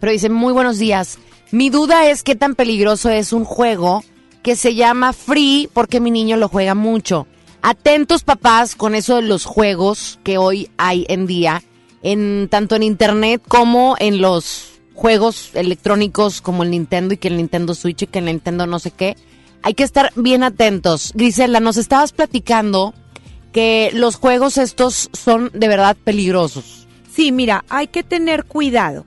pero 0.00 0.12
dice, 0.12 0.28
muy 0.28 0.52
buenos 0.52 0.78
días. 0.78 1.18
Mi 1.50 1.70
duda 1.70 2.10
es 2.10 2.22
qué 2.22 2.36
tan 2.36 2.56
peligroso 2.56 3.08
es 3.08 3.32
un 3.32 3.46
juego 3.46 4.04
que 4.42 4.54
se 4.54 4.74
llama 4.74 5.14
Free 5.14 5.70
porque 5.72 5.98
mi 5.98 6.10
niño 6.10 6.36
lo 6.36 6.48
juega 6.48 6.74
mucho. 6.74 7.26
Atentos 7.62 8.24
papás 8.24 8.76
con 8.76 8.94
eso 8.94 9.16
de 9.16 9.22
los 9.22 9.46
juegos 9.46 10.20
que 10.24 10.36
hoy 10.36 10.70
hay 10.76 11.06
en 11.08 11.26
día, 11.26 11.62
en 12.02 12.48
tanto 12.50 12.76
en 12.76 12.82
internet 12.82 13.40
como 13.48 13.96
en 13.98 14.20
los 14.20 14.72
juegos 14.92 15.52
electrónicos 15.54 16.42
como 16.42 16.64
el 16.64 16.70
Nintendo 16.70 17.14
y 17.14 17.16
que 17.16 17.28
el 17.28 17.38
Nintendo 17.38 17.74
Switch 17.74 18.02
y 18.02 18.06
que 18.08 18.18
el 18.18 18.26
Nintendo 18.26 18.66
no 18.66 18.78
sé 18.78 18.90
qué. 18.90 19.16
Hay 19.62 19.74
que 19.74 19.82
estar 19.82 20.12
bien 20.14 20.42
atentos. 20.42 21.12
Grisela, 21.14 21.60
nos 21.60 21.76
estabas 21.76 22.12
platicando 22.12 22.94
que 23.52 23.90
los 23.92 24.16
juegos 24.16 24.58
estos 24.58 25.10
son 25.12 25.50
de 25.52 25.68
verdad 25.68 25.96
peligrosos. 26.02 26.86
Sí, 27.12 27.32
mira, 27.32 27.64
hay 27.68 27.88
que 27.88 28.02
tener 28.02 28.44
cuidado. 28.44 29.04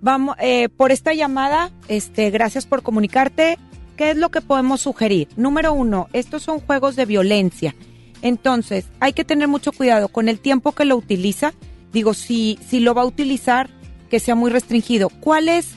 Vamos, 0.00 0.36
eh, 0.40 0.68
por 0.68 0.92
esta 0.92 1.14
llamada, 1.14 1.70
este, 1.88 2.30
gracias 2.30 2.66
por 2.66 2.82
comunicarte. 2.82 3.58
¿Qué 3.96 4.10
es 4.10 4.16
lo 4.16 4.30
que 4.30 4.40
podemos 4.40 4.80
sugerir? 4.80 5.28
Número 5.36 5.72
uno, 5.72 6.08
estos 6.12 6.42
son 6.42 6.60
juegos 6.60 6.96
de 6.96 7.06
violencia. 7.06 7.74
Entonces, 8.20 8.86
hay 9.00 9.12
que 9.12 9.24
tener 9.24 9.48
mucho 9.48 9.70
cuidado 9.70 10.08
con 10.08 10.28
el 10.28 10.40
tiempo 10.40 10.72
que 10.72 10.84
lo 10.84 10.96
utiliza. 10.96 11.54
Digo, 11.92 12.12
si, 12.12 12.58
si 12.68 12.80
lo 12.80 12.94
va 12.94 13.02
a 13.02 13.06
utilizar, 13.06 13.70
que 14.10 14.18
sea 14.18 14.34
muy 14.34 14.50
restringido. 14.50 15.08
¿Cuál 15.08 15.48
es, 15.48 15.74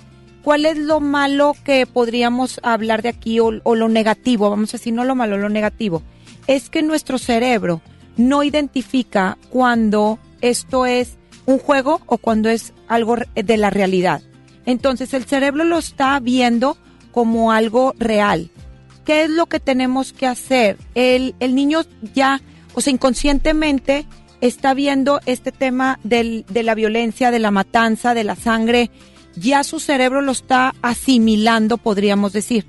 cuál 0.47 0.65
es 0.65 0.77
lo 0.77 1.01
malo 1.01 1.57
que 1.65 1.85
podríamos 1.85 2.61
hablar 2.63 3.01
de 3.01 3.09
aquí 3.09 3.41
o, 3.41 3.51
lo 3.51 3.89
negativo? 3.89 4.49
Vamos 4.49 4.69
a 4.69 4.77
decir, 4.77 4.93
no 4.93 5.03
lo 5.03 5.13
malo, 5.13 5.37
lo 5.37 5.49
negativo. 5.49 6.03
Es 6.47 6.69
que 6.69 6.81
nuestro 6.83 7.17
cerebro 7.17 7.81
no 8.15 8.43
identifica 8.43 9.37
cuando 9.49 10.19
esto 10.39 10.85
es 10.85 11.17
un 11.45 11.59
juego 11.59 11.99
o 12.05 12.17
cuando 12.17 12.47
es 12.47 12.71
algo 12.87 13.17
de 13.35 13.57
la 13.57 13.71
realidad. 13.71 14.21
Entonces 14.65 15.13
el 15.13 15.25
cerebro 15.25 15.65
lo 15.65 15.79
está 15.79 16.17
viendo 16.21 16.77
como 17.11 17.51
algo 17.51 17.93
real. 17.99 18.49
¿Qué 19.03 19.25
es 19.25 19.29
lo 19.29 19.47
que 19.47 19.59
tenemos 19.59 20.13
que 20.13 20.27
hacer? 20.27 20.77
El, 20.95 21.35
niño 21.41 21.81
ya, 22.13 22.39
o 22.73 22.79
sea, 22.79 22.93
inconscientemente 22.93 24.05
está 24.39 24.73
viendo 24.73 25.19
este 25.25 25.51
tema 25.51 25.99
de 26.03 26.45
la 26.63 26.73
violencia, 26.73 27.31
de 27.31 27.39
la 27.39 27.51
matanza, 27.51 28.13
de 28.13 28.23
la 28.23 28.37
sangre. 28.37 28.89
Ya 29.39 29.63
su 29.63 29.79
cerebro 29.79 30.21
lo 30.21 30.31
está 30.31 30.73
asimilando, 30.81 31.77
podríamos 31.77 32.33
decir. 32.33 32.65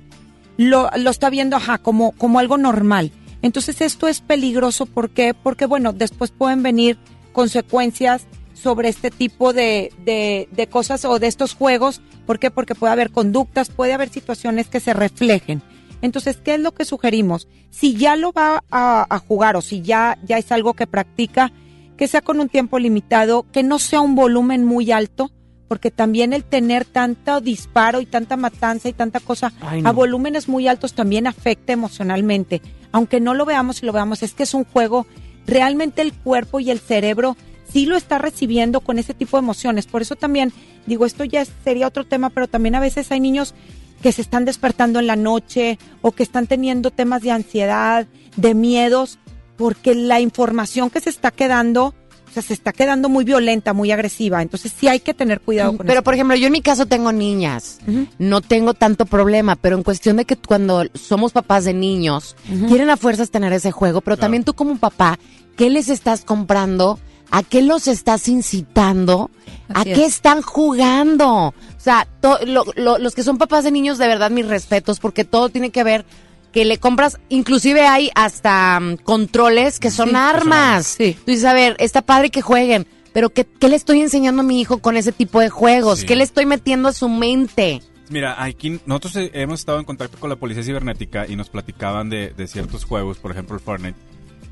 Lo, 0.57 0.89
lo 0.97 1.09
está 1.09 1.29
viendo, 1.29 1.55
ajá, 1.55 1.77
como, 1.77 2.11
como 2.11 2.39
algo 2.39 2.57
normal. 2.57 3.11
Entonces 3.41 3.81
esto 3.81 4.07
es 4.07 4.21
peligroso, 4.21 4.85
¿por 4.85 5.09
qué? 5.09 5.33
Porque, 5.33 5.65
bueno, 5.65 5.93
después 5.93 6.31
pueden 6.31 6.61
venir 6.61 6.97
consecuencias 7.31 8.27
sobre 8.53 8.89
este 8.89 9.09
tipo 9.09 9.53
de, 9.53 9.93
de, 10.03 10.49
de 10.51 10.67
cosas 10.67 11.05
o 11.05 11.19
de 11.19 11.27
estos 11.27 11.53
juegos. 11.53 12.01
¿Por 12.25 12.39
qué? 12.39 12.51
Porque 12.51 12.75
puede 12.75 12.93
haber 12.93 13.11
conductas, 13.11 13.69
puede 13.69 13.93
haber 13.93 14.09
situaciones 14.09 14.67
que 14.67 14.79
se 14.79 14.93
reflejen. 14.93 15.61
Entonces, 16.01 16.37
¿qué 16.37 16.55
es 16.55 16.59
lo 16.59 16.73
que 16.73 16.85
sugerimos? 16.85 17.47
Si 17.69 17.95
ya 17.95 18.15
lo 18.15 18.31
va 18.31 18.63
a, 18.69 19.05
a 19.09 19.19
jugar 19.19 19.55
o 19.55 19.61
si 19.61 19.81
ya, 19.81 20.17
ya 20.23 20.37
es 20.37 20.51
algo 20.51 20.73
que 20.73 20.87
practica, 20.87 21.51
que 21.97 22.07
sea 22.07 22.21
con 22.21 22.39
un 22.39 22.49
tiempo 22.49 22.79
limitado, 22.79 23.45
que 23.51 23.63
no 23.63 23.79
sea 23.79 24.01
un 24.01 24.15
volumen 24.15 24.65
muy 24.65 24.91
alto, 24.91 25.31
porque 25.69 25.91
también 25.91 26.33
el 26.33 26.43
tener 26.43 26.83
tanto 26.83 27.39
disparo 27.39 28.01
y 28.01 28.05
tanta 28.05 28.35
matanza 28.35 28.89
y 28.89 28.93
tanta 28.93 29.21
cosa 29.21 29.53
Ay, 29.61 29.83
no. 29.83 29.89
a 29.89 29.91
volúmenes 29.93 30.49
muy 30.49 30.67
altos 30.67 30.93
también 30.93 31.27
afecta 31.27 31.71
emocionalmente. 31.71 32.61
Aunque 32.91 33.21
no 33.21 33.35
lo 33.35 33.45
veamos 33.45 33.81
y 33.81 33.85
lo 33.85 33.93
veamos, 33.93 34.23
es 34.23 34.33
que 34.33 34.43
es 34.43 34.53
un 34.53 34.65
juego, 34.65 35.05
realmente 35.45 36.01
el 36.01 36.11
cuerpo 36.11 36.59
y 36.59 36.71
el 36.71 36.79
cerebro 36.79 37.37
sí 37.71 37.85
lo 37.85 37.95
está 37.95 38.17
recibiendo 38.17 38.81
con 38.81 38.99
ese 38.99 39.13
tipo 39.13 39.37
de 39.37 39.43
emociones. 39.43 39.85
Por 39.85 40.01
eso 40.01 40.15
también, 40.15 40.51
digo, 40.87 41.05
esto 41.05 41.23
ya 41.23 41.45
sería 41.45 41.87
otro 41.87 42.05
tema, 42.05 42.31
pero 42.31 42.47
también 42.47 42.75
a 42.75 42.79
veces 42.79 43.11
hay 43.11 43.19
niños 43.19 43.53
que 44.01 44.11
se 44.11 44.21
están 44.21 44.45
despertando 44.45 44.99
en 44.99 45.07
la 45.07 45.15
noche 45.15 45.77
o 46.01 46.11
que 46.11 46.23
están 46.23 46.47
teniendo 46.47 46.89
temas 46.91 47.21
de 47.21 47.31
ansiedad, 47.31 48.07
de 48.37 48.55
miedos, 48.55 49.19
porque 49.55 49.93
la 49.93 50.19
información 50.19 50.89
que 50.89 51.01
se 51.01 51.09
está 51.09 51.31
quedando, 51.31 51.93
o 52.29 52.33
sea, 52.33 52.43
se 52.43 52.53
está 52.53 52.71
quedando 52.71 53.09
muy 53.09 53.23
violenta, 53.25 53.73
muy 53.73 53.91
agresiva. 53.91 54.41
Entonces 54.41 54.71
sí 54.77 54.87
hay 54.87 54.99
que 54.99 55.13
tener 55.13 55.41
cuidado 55.41 55.75
con 55.77 55.85
Pero 55.87 55.99
eso. 55.99 56.03
por 56.03 56.13
ejemplo, 56.13 56.35
yo 56.35 56.47
en 56.47 56.53
mi 56.53 56.61
caso 56.61 56.85
tengo 56.85 57.11
niñas, 57.11 57.79
no 58.19 58.41
tengo 58.41 58.73
tanto 58.73 59.05
problema, 59.05 59.55
pero 59.55 59.75
en 59.75 59.83
cuestión 59.83 60.17
de 60.17 60.25
que 60.25 60.35
cuando 60.35 60.83
somos 60.93 61.31
papás 61.31 61.65
de 61.65 61.73
niños, 61.73 62.35
quieren 62.67 62.89
a 62.89 62.97
fuerzas 62.97 63.31
tener 63.31 63.51
ese 63.53 63.71
juego, 63.71 64.01
pero 64.01 64.17
también 64.17 64.43
tú 64.43 64.53
como 64.53 64.77
papá, 64.77 65.17
¿qué 65.57 65.69
les 65.69 65.89
estás 65.89 66.21
comprando? 66.23 66.99
¿A 67.31 67.43
qué 67.43 67.61
los 67.61 67.87
estás 67.87 68.27
incitando? 68.27 69.29
¿A 69.73 69.83
qué 69.83 70.05
es. 70.05 70.15
están 70.15 70.41
jugando? 70.41 71.47
O 71.49 71.53
sea, 71.77 72.07
to- 72.21 72.39
lo- 72.45 72.65
lo- 72.75 72.97
los 72.97 73.13
que 73.15 73.23
son 73.23 73.37
papás 73.37 73.63
de 73.63 73.71
niños, 73.71 73.97
de 73.97 74.07
verdad, 74.07 74.31
mis 74.31 74.47
respetos, 74.47 74.99
porque 74.99 75.25
todo 75.25 75.49
tiene 75.49 75.69
que 75.69 75.83
ver 75.83 76.05
que 76.51 76.65
le 76.65 76.77
compras, 76.77 77.19
inclusive 77.29 77.85
hay 77.87 78.09
hasta 78.15 78.79
mm, 78.79 78.97
controles 78.97 79.79
que 79.79 79.91
son 79.91 80.09
Sí, 80.09 80.13
que 80.15 80.17
son 80.19 80.35
armas. 80.35 80.97
Tú 80.97 81.03
dices, 81.31 81.45
a 81.45 81.53
ver, 81.53 81.75
está 81.79 82.01
padre 82.01 82.29
que 82.29 82.41
jueguen, 82.41 82.87
pero 83.13 83.29
¿qué, 83.29 83.45
qué 83.45 83.69
le 83.69 83.75
estoy 83.75 84.01
enseñando 84.01 84.41
a 84.41 84.45
mi 84.45 84.59
hijo 84.61 84.79
con 84.79 84.97
ese 84.97 85.11
tipo 85.11 85.39
de 85.39 85.49
juegos? 85.49 85.99
Sí. 85.99 86.05
¿Qué 86.05 86.15
le 86.15 86.23
estoy 86.23 86.45
metiendo 86.45 86.89
a 86.89 86.93
su 86.93 87.09
mente? 87.09 87.81
Mira, 88.09 88.43
aquí 88.43 88.79
nosotros 88.87 89.15
eh, 89.17 89.31
hemos 89.33 89.59
estado 89.59 89.77
en 89.79 89.85
contacto 89.85 90.17
con 90.19 90.29
la 90.31 90.35
policía 90.35 90.63
cibernética 90.63 91.27
y 91.27 91.35
nos 91.35 91.49
platicaban 91.49 92.09
de, 92.09 92.29
de 92.31 92.47
ciertos 92.47 92.83
juegos, 92.85 93.17
por 93.19 93.31
ejemplo 93.31 93.55
el 93.55 93.61
Fortnite, 93.61 93.97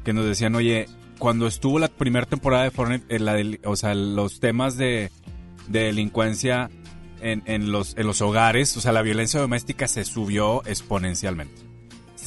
que 0.06 0.14
nos 0.14 0.26
decían, 0.26 0.54
oye, 0.54 0.86
cuando 1.18 1.48
estuvo 1.48 1.80
la 1.80 1.88
primera 1.88 2.28
temporada 2.28 2.64
de 2.64 2.72
Fortnite, 2.72 3.16
eh, 3.16 3.20
la 3.20 3.34
del- 3.34 3.60
o 3.66 3.76
sea, 3.76 3.96
los 3.96 4.40
temas 4.40 4.78
de, 4.78 5.10
de 5.68 5.80
delincuencia 5.86 6.70
en, 7.20 7.42
en 7.48 7.72
los, 7.72 7.98
en 7.98 8.06
los 8.06 8.22
hogares, 8.22 8.78
o 8.78 8.82
sea, 8.82 8.92
la 8.92 9.02
violencia 9.02 9.40
doméstica 9.40 9.88
se 9.88 10.06
subió 10.06 10.62
exponencialmente. 10.68 11.67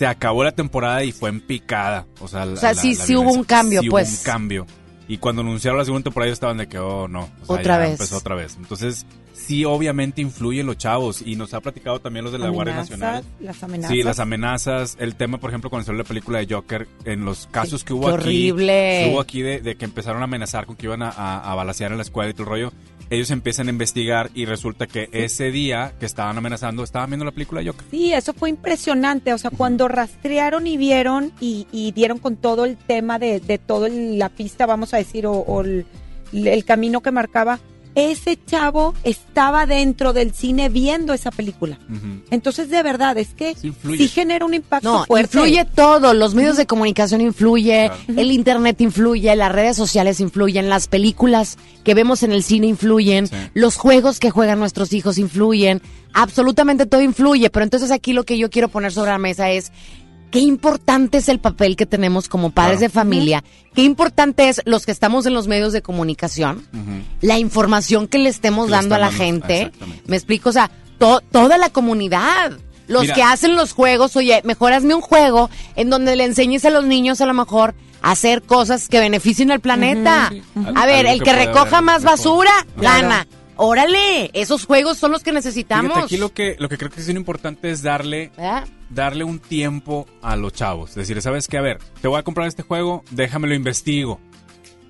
Se 0.01 0.07
acabó 0.07 0.43
la 0.45 0.53
temporada 0.53 1.05
y 1.05 1.13
fue 1.13 1.29
en 1.29 1.43
picada. 1.43 2.07
O 2.23 2.27
sea, 2.27 2.47
la- 2.47 2.55
O 2.55 2.57
sea, 2.57 2.73
la- 2.73 2.81
sí- 2.81 2.95
la 2.95 3.05
sí 3.05 3.17
hubo 3.17 3.31
un 3.35 3.45
cambio, 3.45 3.83
Sí 3.83 3.89
hubo 3.89 3.97
pues. 3.97 4.11
un 4.21 4.25
cambio. 4.25 4.67
Y 5.09 5.19
cuando 5.19 5.43
anunciaron 5.43 5.77
la 5.79 5.85
segunda 5.85 6.05
temporada, 6.05 6.29
ellos 6.29 6.37
estaban 6.37 6.57
de 6.57 6.69
que, 6.69 6.79
oh, 6.79 7.07
no. 7.07 7.29
o 7.43 7.47
sea, 7.47 7.57
Otra 7.57 7.77
vez. 7.77 7.91
Empezó 7.91 8.17
otra 8.17 8.35
vez. 8.35 8.57
Entonces, 8.57 9.05
sí, 9.35 9.67
obviamente 9.67 10.23
influyen 10.23 10.65
los 10.65 10.79
chavos. 10.79 11.21
Y 11.21 11.37
nos 11.37 11.53
ha 11.53 11.61
platicado 11.61 12.01
también 12.01 12.25
los 12.25 12.33
de 12.33 12.39
la 12.39 12.49
Guardia 12.49 12.77
Nacional. 12.77 13.23
Las 13.41 13.63
amenazas. 13.63 13.95
Sí, 13.95 14.03
las 14.03 14.21
amenazas, 14.21 14.97
el 14.99 15.17
tema, 15.17 15.37
por 15.39 15.51
ejemplo, 15.51 15.69
cuando 15.69 15.85
salió 15.85 15.99
la 15.99 16.09
película 16.09 16.39
de 16.39 16.47
Joker, 16.55 16.89
en 17.05 17.27
los 17.27 17.47
casos 17.51 17.85
que 17.85 17.93
hubo 17.93 18.07
qué 18.07 18.13
aquí, 18.15 18.23
horrible. 18.23 19.03
que 19.05 19.11
hubo 19.13 19.21
aquí 19.21 19.43
de, 19.43 19.61
de 19.61 19.75
que 19.77 19.85
empezaron 19.85 20.23
a 20.23 20.25
amenazar 20.25 20.65
con 20.65 20.77
que 20.77 20.87
iban 20.87 21.03
a, 21.03 21.11
a, 21.11 21.53
a 21.53 21.55
balacear 21.55 21.91
en 21.91 21.99
la 21.99 22.05
escuela 22.05 22.31
y 22.31 22.33
todo 22.33 22.45
el 22.45 22.49
rollo, 22.49 22.73
ellos 23.11 23.31
empiezan 23.31 23.67
a 23.67 23.71
investigar 23.71 24.31
y 24.35 24.45
resulta 24.47 24.87
que 24.87 25.09
ese 25.13 25.51
día 25.51 25.93
que 25.99 26.07
estaban 26.07 26.39
amenazando, 26.39 26.83
estaban 26.85 27.11
viendo 27.11 27.25
la 27.25 27.33
película 27.33 27.61
Joker. 27.65 27.85
Sí, 27.91 28.13
eso 28.13 28.33
fue 28.33 28.49
impresionante. 28.51 29.33
O 29.35 29.39
sea, 29.39 29.51
cuando 29.51 29.89
rastrearon 29.89 30.67
y 30.67 30.77
vieron 30.77 31.33
y, 31.41 31.67
y 31.73 31.93
dieron 31.93 32.19
con 32.19 32.37
todo 32.37 32.65
el 32.65 32.77
tema 32.77 33.19
de, 33.19 33.41
de 33.41 33.59
todo 33.59 33.87
el- 33.87 34.19
la 34.19 34.29
pista, 34.29 34.65
vamos 34.67 34.95
a 34.95 34.99
decir, 34.99 35.27
o, 35.27 35.33
o 35.33 35.61
el- 35.63 35.87
el 36.33 36.65
camino 36.65 37.01
que 37.01 37.11
marcaba, 37.11 37.59
ese 37.95 38.38
chavo 38.47 38.95
estaba 39.03 39.66
dentro 39.66 40.12
del 40.12 40.32
cine 40.32 40.68
viendo 40.68 41.12
esa 41.12 41.30
película. 41.30 41.78
Entonces, 42.30 42.70
de 42.70 42.82
verdad, 42.82 43.18
es 43.18 43.34
que 43.34 43.55
sí, 43.55 43.72
genera 44.09 44.45
un 44.45 44.55
impacto 44.55 44.93
No, 44.93 45.05
fuerte. 45.05 45.36
influye 45.38 45.64
todo. 45.64 46.14
Los 46.14 46.34
medios 46.34 46.57
de 46.57 46.66
comunicación 46.66 47.20
influye, 47.20 47.91
el 48.09 48.30
internet 48.32 48.80
influye, 48.80 49.34
las 49.34 49.53
redes 49.53 49.76
sociales 49.76 50.20
influyen, 50.20 50.68
las 50.68 50.86
películas 50.88 51.59
que 51.84 51.95
vemos 51.95 52.22
en 52.22 52.32
el 52.32 52.43
cine 52.43 52.66
influyen, 52.68 53.28
los 53.55 53.76
juegos 53.76 54.20
que 54.20 54.30
juegan 54.30 54.59
nuestros 54.61 54.93
hijos 54.93 55.18
influyen, 55.18 55.82
absolutamente 56.12 56.86
todo 56.86 57.01
influye. 57.03 57.51
Pero 57.51 57.64
entonces 57.64 57.91
aquí 57.91 58.12
lo 58.12 58.24
que 58.24 58.38
yo 58.38 58.51
quiero 58.51 58.68
poner 58.68 58.93
sobre 58.93 59.11
la 59.11 59.18
mesa 59.18 59.51
es 59.51 59.72
qué 60.31 60.39
importante 60.41 61.18
es 61.18 61.28
el 61.28 61.39
papel 61.41 61.76
que 61.76 61.87
tenemos 61.87 62.28
como 62.28 62.51
padres 62.51 62.78
Claro. 62.78 62.89
de 62.93 62.95
familia, 62.95 63.45
qué 63.74 63.83
importante 63.83 64.49
es 64.49 64.61
los 64.64 64.87
que 64.87 64.93
estamos 64.93 65.26
en 65.26 65.35
los 65.35 65.49
medios 65.49 65.72
de 65.72 65.83
comunicación, 65.83 66.64
la 67.20 67.39
información 67.39 68.07
que 68.09 68.18
le 68.18 68.28
estemos 68.28 68.66
Que 68.66 68.72
dando 68.72 68.95
a 68.95 68.99
la 68.99 69.07
dando, 69.11 69.18
gente. 69.24 69.72
Me 70.07 70.16
explico, 70.16 70.51
o 70.51 70.53
sea, 70.53 70.70
to- 70.99 71.20
toda 71.33 71.59
la 71.59 71.70
comunidad. 71.70 72.53
Los 72.89 73.03
Mira. 73.03 73.14
que 73.14 73.22
hacen 73.22 73.55
los 73.55 73.72
juegos, 73.72 74.16
oye, 74.16 74.41
mejor 74.45 74.72
hazme 74.72 74.95
un 74.95 75.01
juego 75.01 75.49
en 75.76 75.91
donde 75.91 76.16
le 76.16 76.24
enseñes 76.24 76.64
a 76.64 76.70
los 76.70 76.85
niños 76.85 77.20
a 77.20 77.26
lo 77.26 77.35
mejor 77.35 77.74
a 78.03 78.11
hacer 78.12 78.43
cosas 78.43 78.89
que 78.89 78.99
beneficien 78.99 79.53
al 79.53 79.61
planeta. 79.61 80.33
A 80.74 80.87
ver, 80.87 81.07
el 81.07 81.22
que 81.22 81.33
recoja 81.33 81.78
haber 81.78 81.83
más 81.85 82.03
mejor. 82.03 82.18
basura, 82.18 82.51
Claro. 82.76 83.03
gana. 83.03 83.26
Órale, 83.57 84.31
esos 84.33 84.64
juegos 84.64 84.99
son 84.99 85.12
los 85.12 85.22
que 85.22 85.33
necesitamos. 85.33 85.93
Fíjate, 85.93 86.07
aquí 86.07 86.16
lo 86.16 86.33
que, 86.33 86.57
lo 86.59 86.68
que 86.68 86.78
creo 86.78 86.91
que 86.91 87.01
es 87.01 87.09
importante 87.11 87.70
es 87.70 87.83
darle. 87.83 88.33
Darle 88.91 89.24
un 89.24 89.38
tiempo 89.38 90.07
a 90.20 90.36
los 90.36 90.53
chavos. 90.53 90.95
Decir, 90.95 91.20
¿sabes 91.22 91.49
qué? 91.49 91.57
A 91.59 91.62
ver, 91.62 91.78
te 92.01 92.09
voy 92.09 92.18
a 92.18 92.22
comprar 92.22 92.47
este 92.49 92.62
juego, 92.62 93.05
déjamelo 93.11 93.55
investigo. 93.55 94.20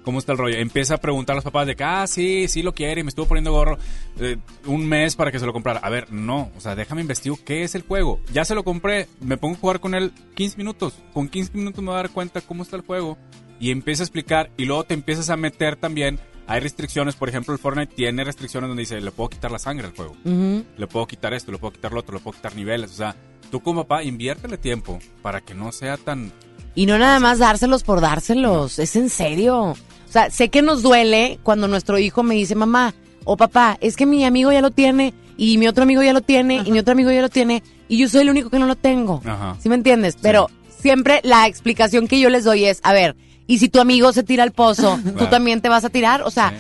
¿Cómo 0.03 0.19
está 0.19 0.33
el 0.33 0.39
rollo? 0.39 0.57
Empieza 0.57 0.95
a 0.95 0.99
preguntar 0.99 1.35
a 1.35 1.37
los 1.37 1.45
papás 1.45 1.67
de 1.67 1.77
que, 1.77 1.85
ah, 1.85 2.07
sí, 2.07 2.49
sí 2.49 2.63
lo 2.63 2.73
quiere 2.73 3.05
me 3.05 3.11
estuvo 3.11 3.27
poniendo 3.27 3.53
gorro 3.53 3.77
eh, 4.19 4.39
un 4.65 4.89
mes 4.89 5.15
para 5.15 5.31
que 5.31 5.39
se 5.39 5.45
lo 5.45 5.53
comprara. 5.53 5.81
A 5.81 5.91
ver, 5.91 6.11
no, 6.11 6.51
o 6.57 6.61
sea, 6.61 6.75
déjame 6.75 7.03
investigo 7.03 7.39
qué 7.45 7.63
es 7.65 7.75
el 7.75 7.83
juego. 7.83 8.21
Ya 8.33 8.45
se 8.45 8.55
lo 8.55 8.65
compré, 8.65 9.09
me 9.21 9.37
pongo 9.37 9.57
a 9.57 9.59
jugar 9.59 9.81
con 9.81 9.95
él 9.95 10.13
15 10.35 10.57
minutos. 10.57 10.95
Con 11.13 11.29
15 11.29 11.53
minutos 11.55 11.83
me 11.83 11.91
voy 11.91 11.99
a 11.99 12.03
dar 12.03 12.11
cuenta 12.11 12.41
cómo 12.41 12.63
está 12.63 12.77
el 12.77 12.83
juego 12.83 13.19
y 13.61 13.71
empieza 13.71 14.03
a 14.03 14.07
explicar 14.07 14.51
y 14.57 14.65
luego 14.65 14.85
te 14.85 14.95
empiezas 14.95 15.29
a 15.29 15.37
meter 15.37 15.77
también. 15.77 16.19
Hay 16.51 16.59
restricciones, 16.59 17.15
por 17.15 17.29
ejemplo, 17.29 17.55
el 17.55 17.61
Fortnite 17.61 17.95
tiene 17.95 18.25
restricciones 18.25 18.67
donde 18.67 18.81
dice, 18.81 19.01
le 19.01 19.13
puedo 19.13 19.31
quitar 19.31 19.53
la 19.53 19.61
sangre 19.61 19.87
al 19.87 19.95
juego. 19.95 20.17
Ujú. 20.25 20.65
Le 20.77 20.87
puedo 20.89 21.07
quitar 21.07 21.33
esto, 21.33 21.53
le 21.53 21.59
puedo 21.59 21.73
quitar 21.73 21.93
lo 21.93 22.01
otro, 22.01 22.17
le 22.17 22.21
puedo 22.21 22.37
quitar 22.37 22.57
niveles. 22.57 22.91
O 22.91 22.95
sea, 22.95 23.15
tú 23.53 23.61
como 23.61 23.85
papá, 23.85 24.03
inviértele 24.03 24.59
tiempo 24.59 24.99
para 25.23 25.41
que 25.43 25.55
no 25.55 25.71
sea 25.71 25.97
tan... 25.97 26.33
Y 26.75 26.87
no 26.87 26.99
nada 26.99 27.21
más 27.21 27.39
dárselos 27.39 27.85
por 27.85 28.01
dárselos, 28.01 28.81
es 28.81 28.97
en 28.97 29.11
serio. 29.11 29.61
O 29.61 29.77
sea, 30.09 30.29
sé 30.31 30.49
que 30.49 30.61
nos 30.61 30.83
duele 30.83 31.39
cuando 31.45 31.69
nuestro 31.69 32.01
hijo 32.01 32.25
me 32.25 32.35
dice, 32.35 32.57
mamá 32.57 32.95
o 33.25 33.37
papá, 33.37 33.79
es 33.81 33.95
que 33.95 34.05
mi 34.05 34.25
amigo 34.25 34.51
ya 34.51 34.61
lo 34.61 34.73
tiene 34.73 35.15
y 35.37 35.57
mi 35.57 35.69
otro 35.69 35.85
amigo 35.85 36.03
ya 36.03 36.13
lo 36.13 36.21
tiene 36.21 36.63
y 36.65 36.73
mi 36.73 36.81
otro 36.81 36.93
amigo 36.93 37.13
ya 37.13 37.23
lo 37.23 37.29
tiene 37.29 37.63
y 37.87 37.97
yo 37.99 38.09
soy 38.09 38.23
el 38.23 38.31
único 38.31 38.51
que 38.51 38.59
no 38.59 38.67
lo 38.67 38.75
tengo. 38.75 39.23
Ajá. 39.25 39.57
¿Sí 39.61 39.69
me 39.69 39.77
entiendes? 39.77 40.17
Pero 40.21 40.49
siempre 40.69 41.21
la 41.23 41.47
explicación 41.47 42.09
que 42.09 42.19
yo 42.19 42.29
les 42.29 42.43
doy 42.43 42.65
es, 42.65 42.81
a 42.83 42.93
ver, 42.93 43.15
y 43.51 43.59
si 43.59 43.69
tu 43.69 43.81
amigo 43.81 44.13
se 44.13 44.23
tira 44.23 44.45
al 44.45 44.53
pozo, 44.53 44.99
tú 45.19 45.27
también 45.27 45.61
te 45.61 45.69
vas 45.69 45.85
a 45.85 45.91
tirar. 45.91 46.23
O 46.23 46.31
sea, 46.31 46.53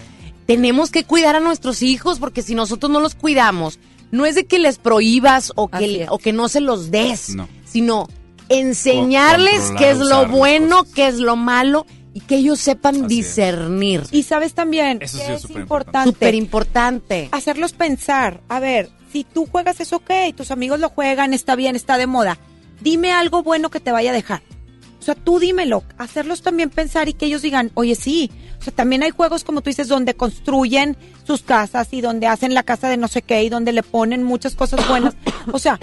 tenemos 0.46 0.90
que 0.90 1.04
cuidar 1.04 1.36
a 1.36 1.40
nuestros 1.40 1.82
hijos 1.82 2.18
porque 2.18 2.42
si 2.42 2.54
nosotros 2.56 2.90
no 2.90 2.98
los 3.00 3.14
cuidamos, 3.14 3.78
no 4.10 4.26
es 4.26 4.34
de 4.34 4.44
que 4.44 4.58
les 4.58 4.78
prohíbas 4.78 5.52
o 5.54 5.68
que, 5.68 6.06
o 6.10 6.18
que 6.18 6.32
no 6.32 6.48
se 6.48 6.60
los 6.60 6.90
des, 6.90 7.30
No. 7.36 7.48
sino 7.64 8.08
enseñarles 8.48 9.72
qué 9.78 9.90
es 9.90 9.98
lo 9.98 10.26
bueno, 10.26 10.84
qué 10.94 11.06
es 11.08 11.16
lo 11.18 11.36
malo 11.36 11.86
y 12.12 12.20
que 12.20 12.36
ellos 12.36 12.58
sepan 12.58 13.06
discernir. 13.06 14.02
Y 14.10 14.24
sabes 14.24 14.54
también 14.54 14.98
Eso 15.00 15.18
que 15.18 15.24
sí 15.24 15.30
es 15.30 15.36
es 15.36 15.42
súper 15.42 15.60
importante 15.62 16.10
Súper 16.10 16.34
importante. 16.34 17.28
hacerlos 17.32 17.72
pensar. 17.72 18.40
A 18.48 18.58
ver, 18.58 18.90
si 19.12 19.24
tú 19.24 19.46
juegas 19.46 19.80
es 19.80 19.92
ok, 19.92 20.10
tus 20.36 20.50
amigos 20.50 20.80
lo 20.80 20.88
juegan, 20.88 21.34
está 21.34 21.54
bien, 21.56 21.76
está 21.76 21.98
de 21.98 22.06
moda. 22.08 22.38
Dime 22.80 23.12
algo 23.12 23.42
bueno 23.42 23.70
que 23.70 23.78
te 23.80 23.92
vaya 23.92 24.10
a 24.10 24.14
dejar. 24.14 24.42
O 25.00 25.02
sea, 25.02 25.14
tú 25.14 25.38
dímelo, 25.38 25.82
hacerlos 25.96 26.42
también 26.42 26.68
pensar 26.68 27.08
y 27.08 27.14
que 27.14 27.24
ellos 27.24 27.40
digan, 27.40 27.70
oye, 27.74 27.94
sí. 27.94 28.30
O 28.58 28.62
sea, 28.62 28.74
también 28.74 29.02
hay 29.02 29.10
juegos, 29.10 29.44
como 29.44 29.62
tú 29.62 29.70
dices, 29.70 29.88
donde 29.88 30.12
construyen 30.14 30.96
sus 31.26 31.40
casas 31.40 31.88
y 31.92 32.02
donde 32.02 32.26
hacen 32.26 32.52
la 32.52 32.62
casa 32.62 32.88
de 32.90 32.98
no 32.98 33.08
sé 33.08 33.22
qué 33.22 33.42
y 33.42 33.48
donde 33.48 33.72
le 33.72 33.82
ponen 33.82 34.22
muchas 34.22 34.54
cosas 34.54 34.86
buenas. 34.88 35.14
O 35.52 35.58
sea, 35.58 35.78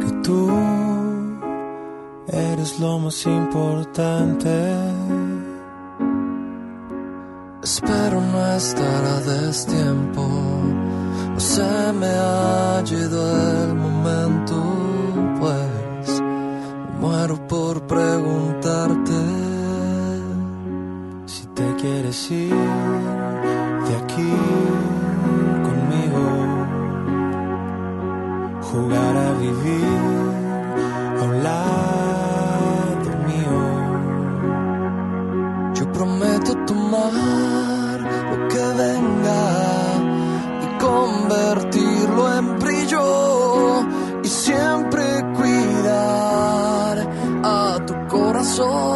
que 0.00 0.12
tú 0.22 0.50
eres 2.28 2.78
lo 2.80 2.98
más 2.98 3.26
importante. 3.26 4.48
Espero 7.62 8.20
no 8.20 8.52
estar 8.54 9.04
a 9.04 9.20
destiempo, 9.20 10.22
no 11.34 11.40
se 11.40 11.92
me 12.00 12.06
ha 12.06 12.82
ido 12.86 13.64
el 13.64 13.74
momento, 13.74 14.56
pues 15.40 16.22
muero 17.00 17.36
por 17.48 17.86
preguntarte 17.86 19.20
si 21.26 21.46
te 21.48 21.74
quieres 21.76 22.30
ir 22.30 22.54
de 23.86 23.96
aquí 23.96 24.32
jugar 28.76 29.16
a 29.16 29.32
vivir 29.44 30.28
a 31.18 31.22
un 31.28 31.42
lado 31.48 33.08
mío. 33.28 33.58
Yo 35.76 35.84
prometo 35.92 36.52
tomar 36.70 37.98
lo 38.30 38.36
que 38.52 38.64
venga 38.84 39.42
y 40.64 40.66
convertirlo 40.86 42.22
en 42.38 42.46
brillo 42.58 43.06
y 44.22 44.28
siempre 44.28 45.04
cuidar 45.38 46.96
a 47.44 47.78
tu 47.86 47.94
corazón 48.14 48.95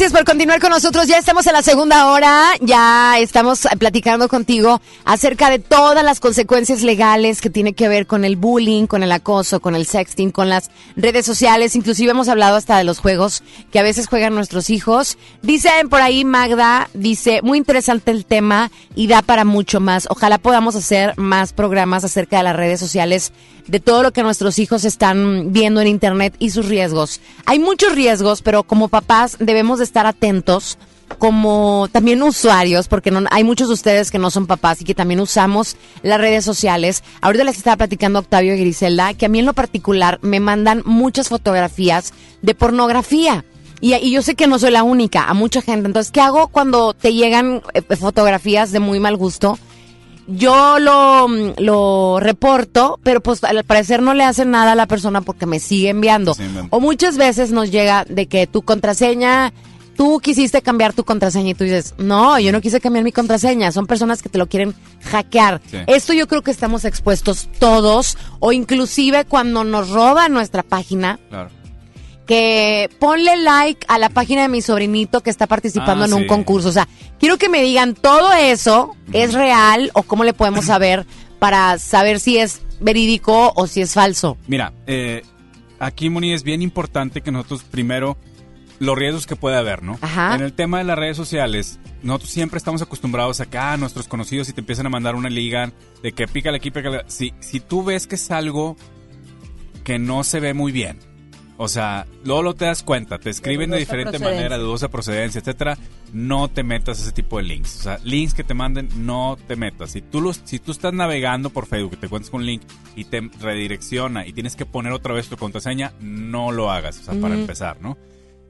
Gracias 0.00 0.18
por 0.18 0.24
continuar 0.24 0.62
con 0.62 0.70
nosotros. 0.70 1.08
Ya 1.08 1.18
estamos 1.18 1.46
en 1.46 1.52
la 1.52 1.60
segunda 1.60 2.10
hora. 2.10 2.52
Ya 2.62 3.18
estamos 3.18 3.68
platicando 3.78 4.28
contigo 4.28 4.80
acerca 5.04 5.50
de 5.50 5.58
todas 5.58 6.02
las 6.02 6.20
consecuencias 6.20 6.80
legales 6.80 7.42
que 7.42 7.50
tiene 7.50 7.74
que 7.74 7.86
ver 7.86 8.06
con 8.06 8.24
el 8.24 8.36
bullying, 8.36 8.86
con 8.86 9.02
el 9.02 9.12
acoso, 9.12 9.60
con 9.60 9.74
el 9.74 9.84
sexting, 9.84 10.30
con 10.30 10.48
las 10.48 10.70
redes 10.96 11.26
sociales. 11.26 11.76
Inclusive 11.76 12.12
hemos 12.12 12.30
hablado 12.30 12.56
hasta 12.56 12.78
de 12.78 12.84
los 12.84 12.98
juegos 12.98 13.42
que 13.70 13.78
a 13.78 13.82
veces 13.82 14.06
juegan 14.06 14.34
nuestros 14.34 14.70
hijos. 14.70 15.18
Dicen 15.42 15.90
por 15.90 16.00
ahí 16.00 16.24
Magda, 16.24 16.88
dice, 16.94 17.42
muy 17.42 17.58
interesante 17.58 18.10
el 18.10 18.24
tema 18.24 18.70
y 18.94 19.06
da 19.06 19.20
para 19.20 19.44
mucho 19.44 19.80
más. 19.80 20.06
Ojalá 20.08 20.38
podamos 20.38 20.76
hacer 20.76 21.12
más 21.18 21.52
programas 21.52 22.04
acerca 22.04 22.38
de 22.38 22.44
las 22.44 22.56
redes 22.56 22.80
sociales, 22.80 23.34
de 23.66 23.80
todo 23.80 24.02
lo 24.02 24.12
que 24.12 24.22
nuestros 24.22 24.58
hijos 24.58 24.86
están 24.86 25.52
viendo 25.52 25.82
en 25.82 25.88
internet 25.88 26.34
y 26.38 26.50
sus 26.50 26.68
riesgos. 26.68 27.20
Hay 27.44 27.58
muchos 27.58 27.94
riesgos, 27.94 28.40
pero 28.40 28.62
como 28.62 28.88
papás 28.88 29.36
debemos 29.38 29.78
de 29.78 29.89
estar 29.90 30.06
atentos 30.06 30.78
como 31.18 31.88
también 31.90 32.22
usuarios, 32.22 32.86
porque 32.86 33.10
no, 33.10 33.24
hay 33.30 33.42
muchos 33.42 33.68
de 33.68 33.74
ustedes 33.74 34.10
que 34.10 34.18
no 34.18 34.30
son 34.30 34.46
papás 34.46 34.80
y 34.80 34.84
que 34.84 34.94
también 34.94 35.18
usamos 35.20 35.76
las 36.02 36.20
redes 36.20 36.44
sociales. 36.44 37.02
Ahorita 37.20 37.42
les 37.42 37.58
estaba 37.58 37.76
platicando 37.76 38.18
a 38.18 38.22
Octavio 38.22 38.54
y 38.54 38.60
Griselda 38.60 39.14
que 39.14 39.26
a 39.26 39.28
mí 39.28 39.40
en 39.40 39.46
lo 39.46 39.52
particular 39.52 40.20
me 40.22 40.38
mandan 40.38 40.82
muchas 40.84 41.28
fotografías 41.28 42.14
de 42.42 42.54
pornografía. 42.54 43.44
Y, 43.80 43.94
y 43.94 44.12
yo 44.12 44.22
sé 44.22 44.36
que 44.36 44.46
no 44.46 44.58
soy 44.58 44.70
la 44.70 44.84
única, 44.84 45.24
a 45.24 45.34
mucha 45.34 45.62
gente. 45.62 45.86
Entonces, 45.86 46.12
¿qué 46.12 46.20
hago 46.20 46.48
cuando 46.48 46.94
te 46.94 47.12
llegan 47.12 47.62
eh, 47.74 47.82
fotografías 47.96 48.70
de 48.70 48.78
muy 48.78 49.00
mal 49.00 49.16
gusto? 49.16 49.58
yo 50.32 50.78
lo, 50.78 51.28
mm, 51.28 51.52
lo 51.58 52.20
reporto, 52.20 53.00
pero 53.02 53.20
pues 53.20 53.42
al 53.44 53.64
parecer 53.64 54.02
no 54.02 54.14
le 54.14 54.24
hacen 54.24 54.50
nada 54.50 54.72
a 54.72 54.74
la 54.74 54.86
persona 54.86 55.20
porque 55.20 55.46
me 55.46 55.60
sigue 55.60 55.88
enviando. 55.88 56.34
Sí, 56.34 56.44
enviando. 56.44 56.68
O 56.76 56.80
muchas 56.80 57.16
veces 57.16 57.50
nos 57.50 57.70
llega 57.70 58.04
de 58.08 58.26
que 58.26 58.46
tu 58.46 58.62
contraseña, 58.62 59.52
tú 60.00 60.18
quisiste 60.18 60.62
cambiar 60.62 60.94
tu 60.94 61.04
contraseña 61.04 61.50
y 61.50 61.54
tú 61.54 61.64
dices, 61.64 61.94
no, 61.98 62.38
yo 62.40 62.52
no 62.52 62.62
quise 62.62 62.80
cambiar 62.80 63.04
mi 63.04 63.12
contraseña. 63.12 63.70
Son 63.70 63.86
personas 63.86 64.22
que 64.22 64.30
te 64.30 64.38
lo 64.38 64.46
quieren 64.48 64.74
hackear. 65.02 65.60
Sí. 65.70 65.76
Esto 65.88 66.14
yo 66.14 66.26
creo 66.26 66.40
que 66.40 66.50
estamos 66.50 66.86
expuestos 66.86 67.50
todos, 67.58 68.16
o 68.38 68.50
inclusive 68.52 69.26
cuando 69.26 69.62
nos 69.62 69.90
roban 69.90 70.32
nuestra 70.32 70.62
página, 70.62 71.20
Claro. 71.28 71.50
que 72.26 72.88
ponle 72.98 73.36
like 73.42 73.84
a 73.88 73.98
la 73.98 74.08
página 74.08 74.40
de 74.40 74.48
mi 74.48 74.62
sobrinito 74.62 75.20
que 75.22 75.28
está 75.28 75.46
participando 75.46 76.04
Ah, 76.04 76.06
en 76.08 76.14
un 76.14 76.26
concurso. 76.26 76.70
O 76.70 76.72
sea, 76.72 76.88
quiero 77.18 77.36
que 77.36 77.50
me 77.50 77.60
digan 77.62 77.92
todo 77.92 78.32
eso 78.32 78.96
es 79.12 79.34
real 79.34 79.90
o 79.92 80.02
cómo 80.04 80.24
le 80.24 80.32
podemos 80.32 80.64
saber 80.64 81.04
para 81.38 81.78
saber 81.78 82.20
si 82.20 82.38
es 82.38 82.62
verídico 82.80 83.52
o 83.54 83.66
si 83.66 83.82
es 83.82 83.92
falso. 83.92 84.38
Mira, 84.46 84.72
eh, 84.86 85.24
aquí, 85.78 86.08
Moni, 86.08 86.32
es 86.32 86.42
bien 86.42 86.62
importante 86.62 87.20
que 87.20 87.30
nosotros 87.30 87.64
primero 87.64 88.16
los 88.80 88.98
riesgos 88.98 89.26
que 89.26 89.36
puede 89.36 89.56
haber, 89.56 89.82
¿no? 89.82 89.98
Ajá. 90.00 90.34
En 90.34 90.40
el 90.40 90.54
tema 90.54 90.78
de 90.78 90.84
las 90.84 90.98
redes 90.98 91.16
sociales, 91.16 91.78
nosotros 92.02 92.30
siempre 92.30 92.56
estamos 92.56 92.82
acostumbrados 92.82 93.40
a 93.40 93.46
que 93.46 93.58
ah, 93.58 93.76
nuestros 93.76 94.08
conocidos 94.08 94.48
si 94.48 94.54
te 94.54 94.60
empiezan 94.60 94.86
a 94.86 94.88
mandar 94.88 95.14
una 95.14 95.28
liga 95.28 95.70
de 96.02 96.12
que 96.12 96.26
pícale 96.26 96.56
aquí, 96.56 96.70
pícale. 96.70 97.04
Si, 97.06 97.32
si 97.40 97.60
tú 97.60 97.84
ves 97.84 98.06
que 98.06 98.14
es 98.14 98.30
algo 98.30 98.76
que 99.84 99.98
no 99.98 100.24
se 100.24 100.40
ve 100.40 100.54
muy 100.54 100.72
bien, 100.72 100.98
o 101.58 101.68
sea, 101.68 102.06
luego 102.24 102.42
lo 102.42 102.54
te 102.54 102.64
das 102.64 102.82
cuenta, 102.82 103.18
te 103.18 103.28
escriben 103.28 103.70
de, 103.70 103.76
diferente 103.76 104.18
manera, 104.18 104.56
de 104.56 104.64
dudosa 104.64 104.88
procedencia, 104.88 105.40
etcétera, 105.40 105.76
no 106.14 106.48
te 106.48 106.62
metas 106.62 107.00
a 107.00 107.02
ese 107.02 107.12
tipo 107.12 107.36
de 107.36 107.42
links. 107.42 107.80
O 107.80 107.82
sea, 107.82 107.98
links 108.02 108.32
que 108.32 108.44
te 108.44 108.54
manden, 108.54 108.88
no 108.96 109.36
te 109.46 109.56
metas. 109.56 109.90
Si 109.90 110.00
tú, 110.00 110.22
los, 110.22 110.40
si 110.44 110.58
tú 110.58 110.72
estás 110.72 110.94
navegando 110.94 111.50
por 111.50 111.66
Facebook 111.66 111.92
y 111.92 111.96
te 111.98 112.06
encuentras 112.06 112.30
con 112.30 112.40
un 112.40 112.46
link 112.46 112.62
y 112.96 113.04
te 113.04 113.20
redirecciona 113.40 114.26
y 114.26 114.32
tienes 114.32 114.56
que 114.56 114.64
poner 114.64 114.94
otra 114.94 115.12
vez 115.12 115.28
tu 115.28 115.36
contraseña, 115.36 115.92
no 116.00 116.50
lo 116.50 116.70
hagas, 116.70 117.00
o 117.00 117.02
sea, 117.02 117.20
para 117.20 117.34
empezar, 117.34 117.76
¿no? 117.82 117.98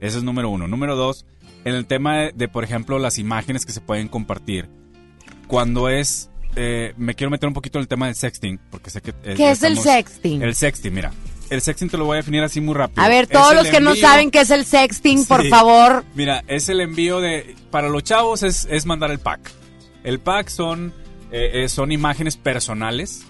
Ese 0.01 0.17
es 0.17 0.23
número 0.23 0.49
uno. 0.49 0.67
Número 0.67 0.97
dos, 0.97 1.25
en 1.63 1.75
el 1.75 1.85
tema 1.85 2.17
de, 2.17 2.31
de, 2.35 2.47
por 2.49 2.63
ejemplo, 2.65 2.99
las 2.99 3.17
imágenes 3.17 3.65
que 3.65 3.71
se 3.71 3.79
pueden 3.79 4.09
compartir. 4.09 4.67
Cuando 5.47 5.87
es... 5.87 6.29
eh, 6.55 6.93
me 6.97 7.13
quiero 7.15 7.29
meter 7.31 7.47
un 7.47 7.53
poquito 7.53 7.77
en 7.77 7.83
el 7.83 7.87
tema 7.87 8.07
del 8.07 8.15
sexting, 8.15 8.59
porque 8.69 8.89
sé 8.89 9.01
que... 9.01 9.11
eh, 9.23 9.35
¿Qué 9.37 9.51
es 9.51 9.63
el 9.63 9.77
sexting? 9.77 10.41
El 10.41 10.55
sexting, 10.55 10.93
mira. 10.93 11.13
El 11.49 11.61
sexting 11.61 11.89
te 11.89 11.97
lo 11.97 12.05
voy 12.05 12.15
a 12.15 12.17
definir 12.17 12.41
así 12.43 12.61
muy 12.61 12.73
rápido. 12.73 13.03
A 13.03 13.09
ver, 13.09 13.27
todos 13.27 13.53
los 13.53 13.67
que 13.67 13.79
no 13.81 13.93
saben 13.95 14.31
qué 14.31 14.39
es 14.41 14.49
el 14.51 14.65
sexting, 14.65 15.25
por 15.25 15.45
favor. 15.49 16.05
Mira, 16.15 16.43
es 16.47 16.69
el 16.69 16.79
envío 16.81 17.19
de... 17.19 17.55
Para 17.69 17.89
los 17.89 18.03
chavos 18.03 18.43
es, 18.43 18.67
es 18.71 18.85
mandar 18.85 19.11
el 19.11 19.19
pack. 19.19 19.51
El 20.03 20.19
pack 20.19 20.47
son, 20.47 20.93
eh, 21.31 21.67
son 21.67 21.91
imágenes 21.91 22.37
personales 22.37 23.23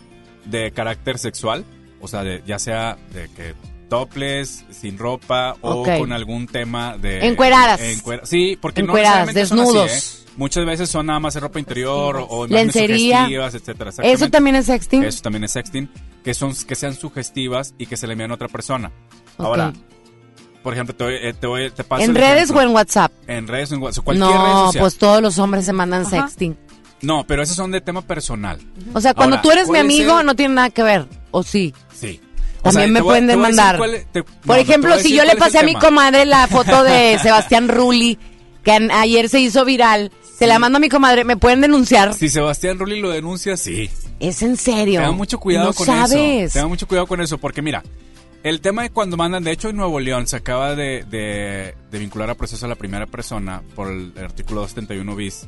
de 0.45 0.71
carácter 0.71 1.17
sexual. 1.17 1.65
O 1.99 2.07
sea, 2.07 2.23
de, 2.23 2.43
ya 2.45 2.59
sea 2.59 2.97
de 3.13 3.27
que 3.29 3.55
topless, 3.91 4.63
sin 4.71 4.97
ropa 4.97 5.55
o 5.59 5.83
con 5.83 6.13
algún 6.13 6.47
tema 6.47 6.97
de... 6.97 7.27
Encueradas. 7.27 7.81
encuera- 7.81 8.25
sí, 8.25 8.57
porque 8.59 8.79
Encueradas, 8.79 9.27
no 9.27 9.33
son 9.33 9.59
así, 9.59 9.65
desnudos. 9.67 9.91
¿eh? 9.91 10.31
Muchas 10.37 10.65
veces 10.65 10.89
son 10.89 11.07
nada 11.07 11.19
más 11.19 11.33
de 11.33 11.41
ropa 11.41 11.59
interior 11.59 12.15
o, 12.15 12.23
o 12.25 12.47
imágenes 12.47 12.73
Lencería. 12.73 13.17
sugestivas, 13.17 13.53
etcétera. 13.55 13.91
¿Eso 14.01 14.29
también 14.29 14.55
es 14.55 14.65
sexting? 14.67 15.03
Eso 15.03 15.21
también 15.21 15.43
es 15.43 15.51
sexting, 15.51 15.89
que 16.23 16.33
son 16.33 16.55
que 16.55 16.73
sean 16.75 16.95
sugestivas 16.95 17.73
y 17.77 17.85
que 17.85 17.97
se 17.97 18.07
le 18.07 18.13
envían 18.13 18.31
a 18.31 18.35
otra 18.35 18.47
persona. 18.47 18.93
Ahora, 19.37 19.73
por 20.63 20.71
ejemplo, 20.71 20.95
te, 20.95 21.03
voy- 21.03 21.15
eh, 21.21 21.33
te, 21.33 21.71
te 21.75 21.83
paso 21.83 22.03
¿En 22.05 22.15
redes 22.15 22.43
ejemplo. 22.43 22.59
o 22.59 22.61
en 22.63 22.69
WhatsApp? 22.69 23.11
En 23.27 23.47
redes 23.49 23.73
o 23.73 23.75
en 23.75 23.81
WhatsApp, 23.81 24.05
cualquier 24.05 24.29
red 24.29 24.35
No, 24.37 24.65
social. 24.67 24.81
pues 24.81 24.97
todos 24.97 25.21
los 25.21 25.37
hombres 25.37 25.65
se 25.65 25.73
mandan 25.73 26.05
sexting. 26.05 26.55
No, 27.01 27.25
pero 27.27 27.43
esos 27.43 27.57
son 27.57 27.71
de 27.71 27.81
tema 27.81 28.01
personal. 28.01 28.57
O 28.93 29.01
sea, 29.01 29.13
cuando 29.13 29.35
Ahora, 29.35 29.41
tú 29.41 29.51
eres 29.51 29.67
mi 29.69 29.79
amigo, 29.79 30.15
ser- 30.15 30.25
no 30.25 30.33
tiene 30.35 30.53
nada 30.53 30.69
que 30.69 30.83
ver. 30.83 31.07
¿O 31.31 31.43
sí? 31.43 31.73
Sí. 31.93 32.21
También 32.63 32.89
sea, 32.93 32.93
me 32.93 33.03
pueden 33.03 33.25
voy 33.27 33.35
demandar. 33.35 33.77
cuál 33.77 33.95
es- 33.95 34.05
te- 34.11 34.23
Por 34.23 34.55
no, 34.55 34.55
ejemplo, 34.55 34.97
si 34.99 35.15
yo 35.15 35.25
le 35.25 35.35
pasé 35.35 35.59
a 35.59 35.63
mi 35.63 35.73
comadre 35.75 36.25
la 36.25 36.47
foto 36.49 36.83
de 36.83 37.17
Sebastián 37.19 37.67
Rulli, 37.69 38.17
que 38.63 38.71
ayer 38.71 39.29
se 39.29 39.39
hizo 39.39 39.65
viral, 39.65 40.11
se 40.37 40.45
la 40.47 40.59
mando 40.59 40.77
a 40.77 40.79
mi 40.79 40.89
comadre, 40.89 41.23
¿me 41.23 41.37
pueden 41.37 41.61
denunciar? 41.61 42.13
Si 42.13 42.29
Sebastián 42.29 42.77
Rulli 42.79 42.99
lo 42.99 43.09
denuncia, 43.09 43.57
sí. 43.57 43.89
Es 44.19 44.41
en 44.43 44.57
serio. 44.57 44.99
Tengan 44.99 45.17
mucho 45.17 45.39
cuidado 45.39 45.67
no 45.67 45.73
con 45.73 45.85
sabes. 45.85 46.11
eso. 46.45 46.53
Tengan 46.53 46.69
mucho 46.69 46.87
cuidado 46.87 47.07
con 47.07 47.21
eso, 47.21 47.37
porque 47.39 47.61
mira, 47.63 47.81
el 48.43 48.61
tema 48.61 48.83
de 48.83 48.89
cuando 48.91 49.17
mandan, 49.17 49.43
de 49.43 49.51
hecho 49.51 49.69
en 49.69 49.77
Nuevo 49.77 49.99
León 49.99 50.27
se 50.27 50.35
acaba 50.35 50.75
de, 50.75 51.03
de- 51.09 51.75
de 51.89 51.99
vincular 51.99 52.29
a 52.29 52.35
proceso 52.35 52.65
a 52.65 52.69
la 52.69 52.75
primera 52.75 53.05
persona 53.07 53.61
por 53.75 53.87
el 53.91 54.13
artículo 54.17 54.61
271 54.61 55.15
bis 55.15 55.47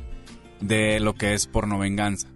de 0.60 0.98
lo 1.00 1.14
que 1.14 1.34
es 1.34 1.46
porno 1.46 1.78
venganza. 1.78 2.28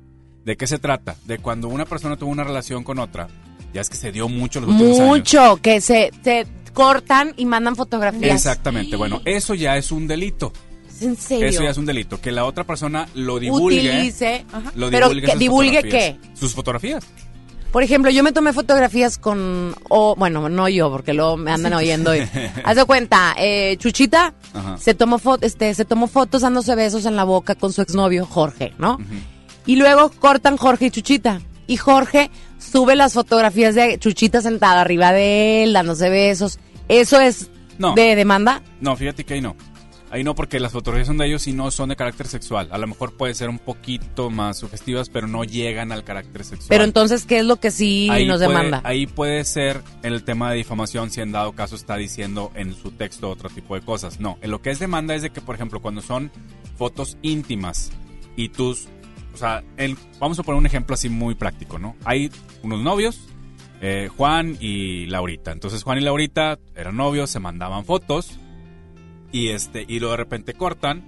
¿De 0.44 0.56
qué 0.56 0.66
se 0.66 0.78
trata? 0.78 1.16
De 1.24 1.38
cuando 1.38 1.68
una 1.68 1.84
persona 1.84 2.16
tuvo 2.16 2.30
una 2.30 2.44
relación 2.44 2.82
con 2.84 2.98
otra, 2.98 3.28
ya 3.72 3.80
es 3.80 3.90
que 3.90 3.96
se 3.96 4.12
dio 4.12 4.28
mucho 4.28 4.60
los 4.60 4.70
últimos 4.70 4.98
años. 5.00 5.08
Mucho, 5.08 5.58
que 5.62 5.80
se, 5.80 6.10
se 6.22 6.46
cortan 6.74 7.34
y 7.36 7.44
mandan 7.46 7.76
fotografías. 7.76 8.34
Exactamente, 8.34 8.96
bueno, 8.96 9.20
eso 9.24 9.54
ya 9.54 9.76
es 9.76 9.90
un 9.92 10.06
delito. 10.06 10.52
En 11.00 11.16
serio. 11.16 11.46
Eso 11.46 11.62
ya 11.62 11.70
es 11.70 11.76
un 11.78 11.86
delito. 11.86 12.20
Que 12.20 12.32
la 12.32 12.44
otra 12.44 12.64
persona 12.64 13.08
lo 13.14 13.38
divulgue. 13.38 13.78
Utilice. 13.78 14.44
Lo 14.74 14.90
Pero 14.90 15.08
divulgue 15.08 15.26
que 15.26 15.30
sus 15.32 15.38
divulgue 15.40 15.82
qué? 15.84 16.18
Sus 16.34 16.54
fotografías. 16.54 17.04
Por 17.70 17.82
ejemplo, 17.82 18.10
yo 18.10 18.22
me 18.22 18.32
tomé 18.32 18.52
fotografías 18.54 19.18
con, 19.18 19.76
o 19.90 20.16
bueno, 20.16 20.48
no 20.48 20.68
yo, 20.70 20.90
porque 20.90 21.12
luego 21.12 21.36
me 21.36 21.52
andan 21.52 21.74
oyendo. 21.74 22.16
Y, 22.16 22.20
haz 22.64 22.76
de 22.76 22.84
cuenta, 22.86 23.34
eh, 23.38 23.76
Chuchita 23.78 24.34
Ajá. 24.54 24.76
se 24.78 24.94
tomó 24.94 25.18
fo- 25.18 25.38
este, 25.42 25.74
se 25.74 25.84
tomó 25.84 26.08
fotos 26.08 26.42
dándose 26.42 26.74
besos 26.74 27.04
en 27.04 27.14
la 27.14 27.24
boca 27.24 27.54
con 27.54 27.72
su 27.72 27.82
exnovio 27.82 28.24
Jorge, 28.26 28.72
¿no? 28.78 28.98
Y 29.66 29.76
luego 29.76 30.10
cortan 30.18 30.56
Jorge 30.56 30.86
y 30.86 30.90
Chuchita. 30.90 31.42
Y 31.68 31.76
Jorge 31.76 32.30
sube 32.58 32.96
las 32.96 33.12
fotografías 33.12 33.76
de 33.76 33.96
Chuchita 33.98 34.42
sentada 34.42 34.80
arriba 34.80 35.12
de 35.12 35.62
él, 35.62 35.72
dándose 35.72 36.10
besos. 36.10 36.58
¿Eso 36.88 37.20
es 37.20 37.50
No. 37.78 37.94
de 37.94 38.16
demanda? 38.16 38.62
No, 38.80 38.96
fíjate 38.96 39.22
que 39.22 39.34
ahí 39.34 39.40
no. 39.40 39.54
Ahí 40.10 40.24
no, 40.24 40.34
porque 40.34 40.58
las 40.58 40.72
fotografías 40.72 41.06
son 41.08 41.18
de 41.18 41.26
ellos 41.26 41.46
y 41.46 41.52
no 41.52 41.70
son 41.70 41.90
de 41.90 41.96
carácter 41.96 42.26
sexual. 42.26 42.68
A 42.72 42.78
lo 42.78 42.86
mejor 42.86 43.14
pueden 43.18 43.34
ser 43.34 43.50
un 43.50 43.58
poquito 43.58 44.30
más 44.30 44.56
sugestivas, 44.56 45.10
pero 45.10 45.28
no 45.28 45.44
llegan 45.44 45.92
al 45.92 46.02
carácter 46.02 46.44
sexual. 46.44 46.68
Pero 46.70 46.84
entonces, 46.84 47.26
¿qué 47.26 47.40
es 47.40 47.44
lo 47.44 47.56
que 47.56 47.70
sí 47.70 48.08
ahí 48.10 48.26
nos 48.26 48.38
puede, 48.38 48.48
demanda? 48.48 48.80
Ahí 48.84 49.06
puede 49.06 49.44
ser 49.44 49.82
el 50.02 50.24
tema 50.24 50.50
de 50.50 50.56
difamación 50.56 51.10
si 51.10 51.20
en 51.20 51.30
dado 51.32 51.52
caso 51.52 51.76
está 51.76 51.96
diciendo 51.96 52.50
en 52.54 52.74
su 52.74 52.90
texto 52.92 53.28
otro 53.28 53.50
tipo 53.50 53.74
de 53.74 53.82
cosas. 53.82 54.18
No, 54.18 54.38
en 54.40 54.50
lo 54.50 54.62
que 54.62 54.70
es 54.70 54.78
demanda 54.78 55.14
es 55.14 55.20
de 55.20 55.28
que, 55.28 55.42
por 55.42 55.54
ejemplo, 55.56 55.80
cuando 55.82 56.00
son 56.00 56.32
fotos 56.78 57.18
íntimas 57.20 57.90
y 58.34 58.48
tus... 58.48 58.88
O 59.38 59.40
sea, 59.40 59.62
el- 59.76 59.96
vamos 60.18 60.36
a 60.40 60.42
poner 60.42 60.58
un 60.58 60.66
ejemplo 60.66 60.94
así 60.94 61.08
muy 61.08 61.36
práctico, 61.36 61.78
¿no? 61.78 61.94
Hay 62.04 62.28
unos 62.64 62.80
novios, 62.82 63.20
eh, 63.80 64.08
Juan 64.16 64.56
y 64.58 65.06
Laurita. 65.06 65.52
Entonces 65.52 65.84
Juan 65.84 65.98
y 65.98 66.00
Laurita 66.00 66.58
eran 66.74 66.96
novios, 66.96 67.30
se 67.30 67.38
mandaban 67.38 67.84
fotos 67.84 68.36
y 69.30 69.50
este 69.50 69.84
y 69.86 70.00
luego 70.00 70.12
de 70.12 70.16
repente 70.16 70.54
cortan 70.54 71.04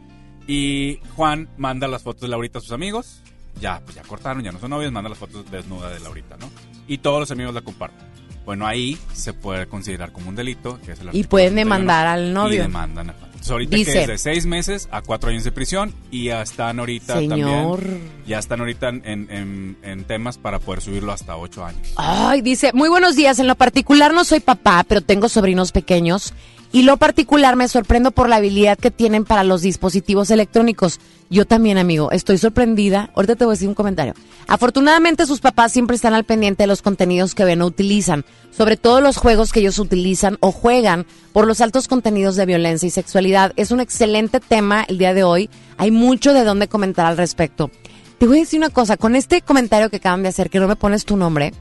y 0.47 1.01
Juan 1.17 1.49
manda 1.59 1.89
las 1.89 2.05
fotos 2.05 2.23
de 2.23 2.29
Laurita 2.29 2.59
a 2.59 2.63
sus 2.63 2.71
amigos. 2.71 3.21
Ya, 3.61 3.81
pues 3.81 3.97
ya 3.97 4.03
cortaron, 4.03 4.45
ya 4.45 4.53
no 4.53 4.61
son 4.61 4.71
novios, 4.71 4.93
manda 4.93 5.11
las 5.11 5.19
fotos 5.19 5.51
desnuda 5.51 5.91
de 5.91 5.99
Laurita, 5.99 6.37
¿no? 6.37 6.49
Y 6.87 6.99
todos 6.99 7.19
los 7.19 7.31
amigos 7.33 7.53
la 7.53 7.63
comparten. 7.63 8.07
Bueno, 8.47 8.65
ahí 8.65 8.97
se 9.13 9.33
puede 9.33 9.67
considerar 9.67 10.13
como 10.13 10.29
un 10.29 10.37
delito, 10.37 10.79
que 10.87 10.93
es 10.93 11.01
el 11.01 11.09
Y 11.15 11.25
pueden 11.25 11.55
31, 11.55 11.55
demandar 11.75 12.07
al 12.07 12.33
novio. 12.33 12.55
Y 12.55 12.59
demandan. 12.59 13.11
a- 13.11 13.15
Entonces, 13.41 13.53
ahorita 13.53 13.77
Dice- 13.77 13.93
que 13.93 14.01
es 14.03 14.07
de 14.07 14.19
seis 14.19 14.45
meses 14.45 14.87
a 14.93 15.01
cuatro 15.01 15.31
años 15.31 15.45
de 15.45 15.51
prisión 15.53 15.95
y 16.11 16.25
ya 16.25 16.43
están 16.43 16.79
ahorita 16.79 17.15
Señor. 17.15 17.81
también. 17.81 18.11
Ya 18.27 18.39
están 18.39 18.61
ahorita 18.61 18.91
en, 18.91 19.03
en- 19.07 19.79
en 19.83 20.05
temas 20.05 20.37
para 20.37 20.59
poder 20.59 20.83
subirlo 20.83 21.11
hasta 21.11 21.37
ocho 21.39 21.65
años. 21.65 21.95
Ay, 21.97 22.43
dice, 22.43 22.71
muy 22.75 22.91
buenos 22.91 23.17
días. 23.17 23.39
En 23.39 23.47
lo 23.47 23.55
particular 23.55 24.13
no 24.13 24.25
soy 24.25 24.41
papá, 24.41 24.85
pero 24.87 25.01
tengo 25.01 25.31
sobrinos 25.31 25.73
pequeños. 25.73 26.35
Y 26.73 26.83
lo 26.83 26.99
particular 26.99 27.57
me 27.57 27.67
sorprendo 27.67 28.13
por 28.13 28.29
la 28.29 28.37
habilidad 28.37 28.79
que 28.79 28.93
tienen 28.93 29.25
para 29.25 29.43
los 29.43 29.63
dispositivos 29.63 30.31
electrónicos. 30.31 31.01
Yo 31.29 31.45
también, 31.45 31.79
amigo, 31.79 32.13
estoy 32.13 32.39
sorprendida. 32.39 33.11
Ahorita 33.17 33.35
te 33.35 33.45
voy 33.45 33.53
a 33.53 33.55
decir 33.55 33.69
un 33.69 33.75
comentario. 33.75 34.15
Afortunadamente 34.47 35.27
sus 35.27 35.41
papás 35.41 35.73
siempre 35.73 35.97
están 35.97 36.15
al 36.15 36.25
pendiente 36.25 36.63
de 36.63 36.69
los 36.69 36.81
contenidos 36.81 37.35
que 37.35 37.45
ven 37.45 37.63
o 37.63 37.67
utilizan, 37.67 38.25
sobre 38.57 38.77
todo 38.77 39.01
los 39.01 39.17
juegos 39.17 39.53
que 39.53 39.61
ellos 39.61 39.81
utilizan 39.81 40.39
o 40.41 40.53
juegan 40.53 41.07
por 41.33 41.47
los 41.47 41.61
altos 41.61 41.89
contenidos 41.89 42.37
de 42.37 42.47
violencia 42.47 42.87
y 42.87 42.91
sexualidad. 42.91 43.53
Es 43.57 43.73
un 43.73 43.81
excelente 43.81 44.39
tema 44.39 44.85
el 44.87 44.99
día 44.99 45.13
de 45.13 45.25
hoy. 45.25 45.51
Hay 45.77 45.91
mucho 45.91 46.33
de 46.33 46.45
dónde 46.45 46.69
comentar 46.69 47.07
al 47.07 47.17
respecto. 47.17 47.71
Te 48.19 48.27
voy 48.27 48.37
a 48.37 48.41
decir 48.41 48.61
una 48.61 48.71
cosa, 48.71 48.97
con 48.97 49.17
este 49.17 49.41
comentario 49.41 49.91
que 49.91 49.97
acaban 49.97 50.23
de 50.23 50.29
hacer, 50.29 50.51
que 50.51 50.61
no 50.61 50.69
me 50.69 50.77
pones 50.77 51.05
tu 51.05 51.17
nombre, 51.17 51.53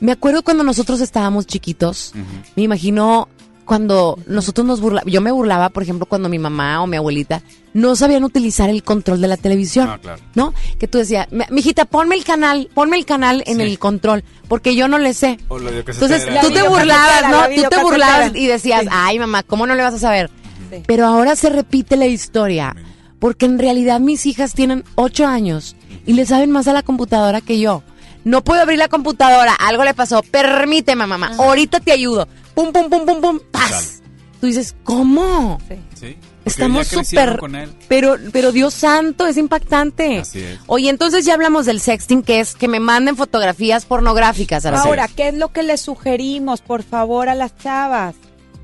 me 0.00 0.12
acuerdo 0.12 0.42
cuando 0.42 0.62
nosotros 0.62 1.00
estábamos 1.00 1.46
chiquitos, 1.46 2.12
me 2.54 2.64
imagino 2.64 3.28
cuando 3.66 4.18
nosotros 4.26 4.66
nos 4.66 4.80
burlábamos, 4.80 5.12
yo 5.12 5.20
me 5.20 5.30
burlaba, 5.30 5.68
por 5.68 5.82
ejemplo, 5.82 6.06
cuando 6.06 6.30
mi 6.30 6.38
mamá 6.38 6.80
o 6.82 6.86
mi 6.86 6.96
abuelita 6.96 7.42
no 7.74 7.94
sabían 7.96 8.24
utilizar 8.24 8.70
el 8.70 8.82
control 8.82 9.20
de 9.20 9.28
la 9.28 9.36
televisión, 9.36 9.88
Ah, 9.90 9.98
claro. 10.00 10.22
¿no? 10.34 10.54
Que 10.78 10.88
tú 10.88 10.96
decías, 10.96 11.26
"Mi- 11.30 11.44
mijita, 11.50 11.84
ponme 11.84 12.14
el 12.16 12.24
canal, 12.24 12.70
ponme 12.72 12.96
el 12.96 13.04
canal 13.04 13.42
en 13.46 13.60
el 13.60 13.78
control, 13.78 14.24
porque 14.48 14.74
yo 14.74 14.88
no 14.88 14.96
le 14.98 15.12
sé. 15.12 15.38
O 15.48 15.58
lo 15.58 15.70
de 15.70 15.84
que 15.84 15.92
se 15.92 16.02
Entonces 16.04 16.40
tú 16.40 16.50
te 16.50 16.62
burlabas, 16.66 17.20
la 17.22 17.28
¿no? 17.28 17.62
Tú 17.62 17.68
te 17.68 17.82
burlabas 17.82 18.32
y 18.34 18.46
decías, 18.46 18.82
Sí. 18.82 18.88
ay 18.90 19.18
mamá, 19.18 19.42
¿cómo 19.42 19.66
no 19.66 19.74
le 19.74 19.82
vas 19.82 19.92
a 19.94 19.98
saber? 19.98 20.30
Sí. 20.70 20.82
Pero 20.86 21.04
ahora 21.06 21.36
se 21.36 21.50
repite 21.50 21.96
la 21.96 22.06
historia, 22.06 22.74
porque 23.18 23.44
en 23.46 23.58
realidad 23.58 24.00
mis 24.00 24.24
hijas 24.26 24.54
tienen 24.54 24.84
ocho 24.94 25.26
años 25.26 25.76
y 26.06 26.14
le 26.14 26.24
saben 26.24 26.50
más 26.50 26.68
a 26.68 26.72
la 26.72 26.82
computadora 26.82 27.40
que 27.40 27.58
yo. 27.58 27.82
No 28.24 28.42
puedo 28.42 28.60
abrir 28.62 28.78
la 28.78 28.88
computadora, 28.88 29.54
algo 29.54 29.84
le 29.84 29.94
pasó. 29.94 30.22
Permíteme, 30.22 31.06
mamá, 31.06 31.32
ahorita 31.38 31.78
te 31.80 31.92
ayudo. 31.92 32.26
Pum, 32.56 32.72
pum, 32.72 32.88
pum, 32.88 33.04
pum, 33.04 33.20
pum, 33.20 33.40
paz. 33.52 34.00
Tú 34.40 34.46
dices, 34.46 34.74
¿cómo? 34.82 35.58
Sí. 35.94 36.16
Estamos 36.46 36.86
súper... 36.86 37.36
con 37.38 37.54
él. 37.54 37.70
Pero, 37.86 38.16
pero 38.32 38.50
Dios 38.50 38.72
santo, 38.72 39.26
es 39.26 39.36
impactante. 39.36 40.20
Así 40.20 40.40
es. 40.40 40.58
Oye, 40.66 40.88
entonces 40.88 41.26
ya 41.26 41.34
hablamos 41.34 41.66
del 41.66 41.80
sexting, 41.80 42.22
que 42.22 42.40
es 42.40 42.54
que 42.54 42.66
me 42.66 42.80
manden 42.80 43.14
fotografías 43.14 43.84
pornográficas. 43.84 44.64
Araceli. 44.64 44.88
Ahora, 44.88 45.08
¿qué 45.08 45.28
es 45.28 45.34
lo 45.34 45.52
que 45.52 45.64
le 45.64 45.76
sugerimos, 45.76 46.62
por 46.62 46.82
favor, 46.82 47.28
a 47.28 47.34
las 47.34 47.54
chavas? 47.58 48.14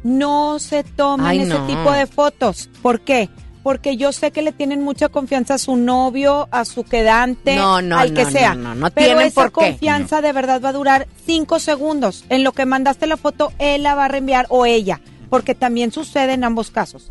No 0.05 0.59
se 0.59 0.85
tomen 0.85 1.27
Ay, 1.27 1.40
ese 1.40 1.51
no. 1.51 1.66
tipo 1.66 1.93
de 1.93 2.06
fotos. 2.06 2.70
¿Por 2.81 3.02
qué? 3.02 3.28
Porque 3.62 3.97
yo 3.97 4.10
sé 4.12 4.32
que 4.32 4.43
le 4.43 4.51
tienen 4.52 4.82
mucha 4.82 5.09
confianza 5.09 5.55
a 5.55 5.59
su 5.59 5.76
novio, 5.76 6.48
a 6.51 6.64
su 6.64 6.82
quedante, 6.82 7.55
No, 7.56 7.80
no, 7.80 7.97
al 7.98 8.12
que 8.12 8.24
no, 8.24 8.30
sea. 8.30 8.55
no, 8.55 8.70
no, 8.70 8.74
no 8.74 8.90
Pero 8.90 9.06
tienen 9.06 9.26
esa 9.28 9.43
por 9.43 9.52
qué. 9.52 9.70
confianza 9.70 10.20
de 10.20 10.32
verdad 10.32 10.60
va 10.60 10.70
a 10.70 10.72
durar 10.72 11.06
cinco 11.24 11.59
segundos. 11.60 12.24
En 12.28 12.43
lo 12.43 12.52
que 12.52 12.66
mandaste 12.66 13.06
la 13.06 13.16
foto, 13.16 13.52
él 13.59 13.84
la 13.84 13.94
va 13.94 14.06
a 14.06 14.09
reenviar 14.09 14.47
o 14.48 14.66
ella, 14.66 15.01
porque 15.30 15.55
también 15.55 15.93
sucede 15.93 16.32
en 16.32 16.43
ambos 16.44 16.70
casos. 16.72 17.10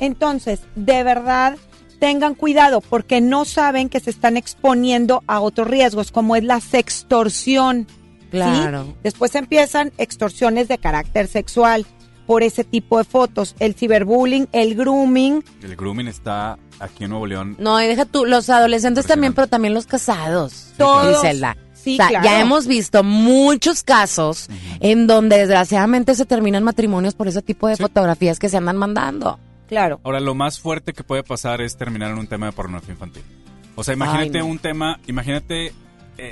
Entonces, 0.00 0.60
de 0.74 1.04
verdad, 1.04 1.56
tengan 2.00 2.34
cuidado 2.34 2.80
porque 2.80 3.20
no 3.20 3.44
saben 3.44 3.88
que 3.88 4.00
se 4.00 4.10
están 4.10 4.36
exponiendo 4.36 5.22
a 5.28 5.38
otros 5.40 5.68
riesgos, 5.68 6.10
como 6.10 6.34
es 6.34 6.42
la 6.42 6.60
sextorsión. 6.60 7.86
¿sí? 7.88 8.28
Claro. 8.32 8.94
Después 9.04 9.34
empiezan 9.36 9.92
extorsiones 9.98 10.66
de 10.66 10.78
carácter 10.78 11.28
sexual 11.28 11.86
por 12.26 12.42
ese 12.42 12.64
tipo 12.64 12.98
de 12.98 13.04
fotos, 13.04 13.54
el 13.58 13.74
ciberbullying, 13.74 14.48
el 14.52 14.74
grooming. 14.74 15.42
El 15.62 15.76
grooming 15.76 16.08
está 16.08 16.58
aquí 16.80 17.04
en 17.04 17.10
Nuevo 17.10 17.26
León. 17.26 17.56
No, 17.58 17.80
y 17.82 17.86
deja 17.86 18.04
tú, 18.04 18.24
los 18.26 18.48
adolescentes 18.50 19.06
también, 19.06 19.32
pero 19.34 19.46
también 19.46 19.74
los 19.74 19.86
casados. 19.86 20.72
Todos. 20.76 21.20
Griselda. 21.20 21.56
Sí, 21.74 21.94
o 21.94 21.96
sea, 21.96 22.08
claro. 22.08 22.24
ya 22.24 22.40
hemos 22.40 22.68
visto 22.68 23.02
muchos 23.02 23.82
casos 23.82 24.48
en 24.78 25.08
donde 25.08 25.38
desgraciadamente 25.38 26.14
se 26.14 26.24
terminan 26.26 26.62
matrimonios 26.62 27.14
por 27.14 27.26
ese 27.26 27.42
tipo 27.42 27.66
de 27.66 27.76
fotografías 27.76 28.38
que 28.38 28.48
se 28.48 28.56
andan 28.56 28.76
mandando. 28.76 29.40
Claro. 29.66 30.00
Ahora, 30.04 30.20
lo 30.20 30.34
más 30.36 30.60
fuerte 30.60 30.92
que 30.92 31.02
puede 31.02 31.24
pasar 31.24 31.60
es 31.60 31.76
terminar 31.76 32.12
en 32.12 32.18
un 32.18 32.28
tema 32.28 32.46
de 32.46 32.52
pornografía 32.52 32.92
infantil. 32.92 33.22
O 33.74 33.82
sea, 33.82 33.94
imagínate 33.94 34.38
Ay, 34.38 34.44
no. 34.44 34.46
un 34.46 34.58
tema, 34.60 35.00
imagínate 35.08 35.66
eh, 35.66 35.72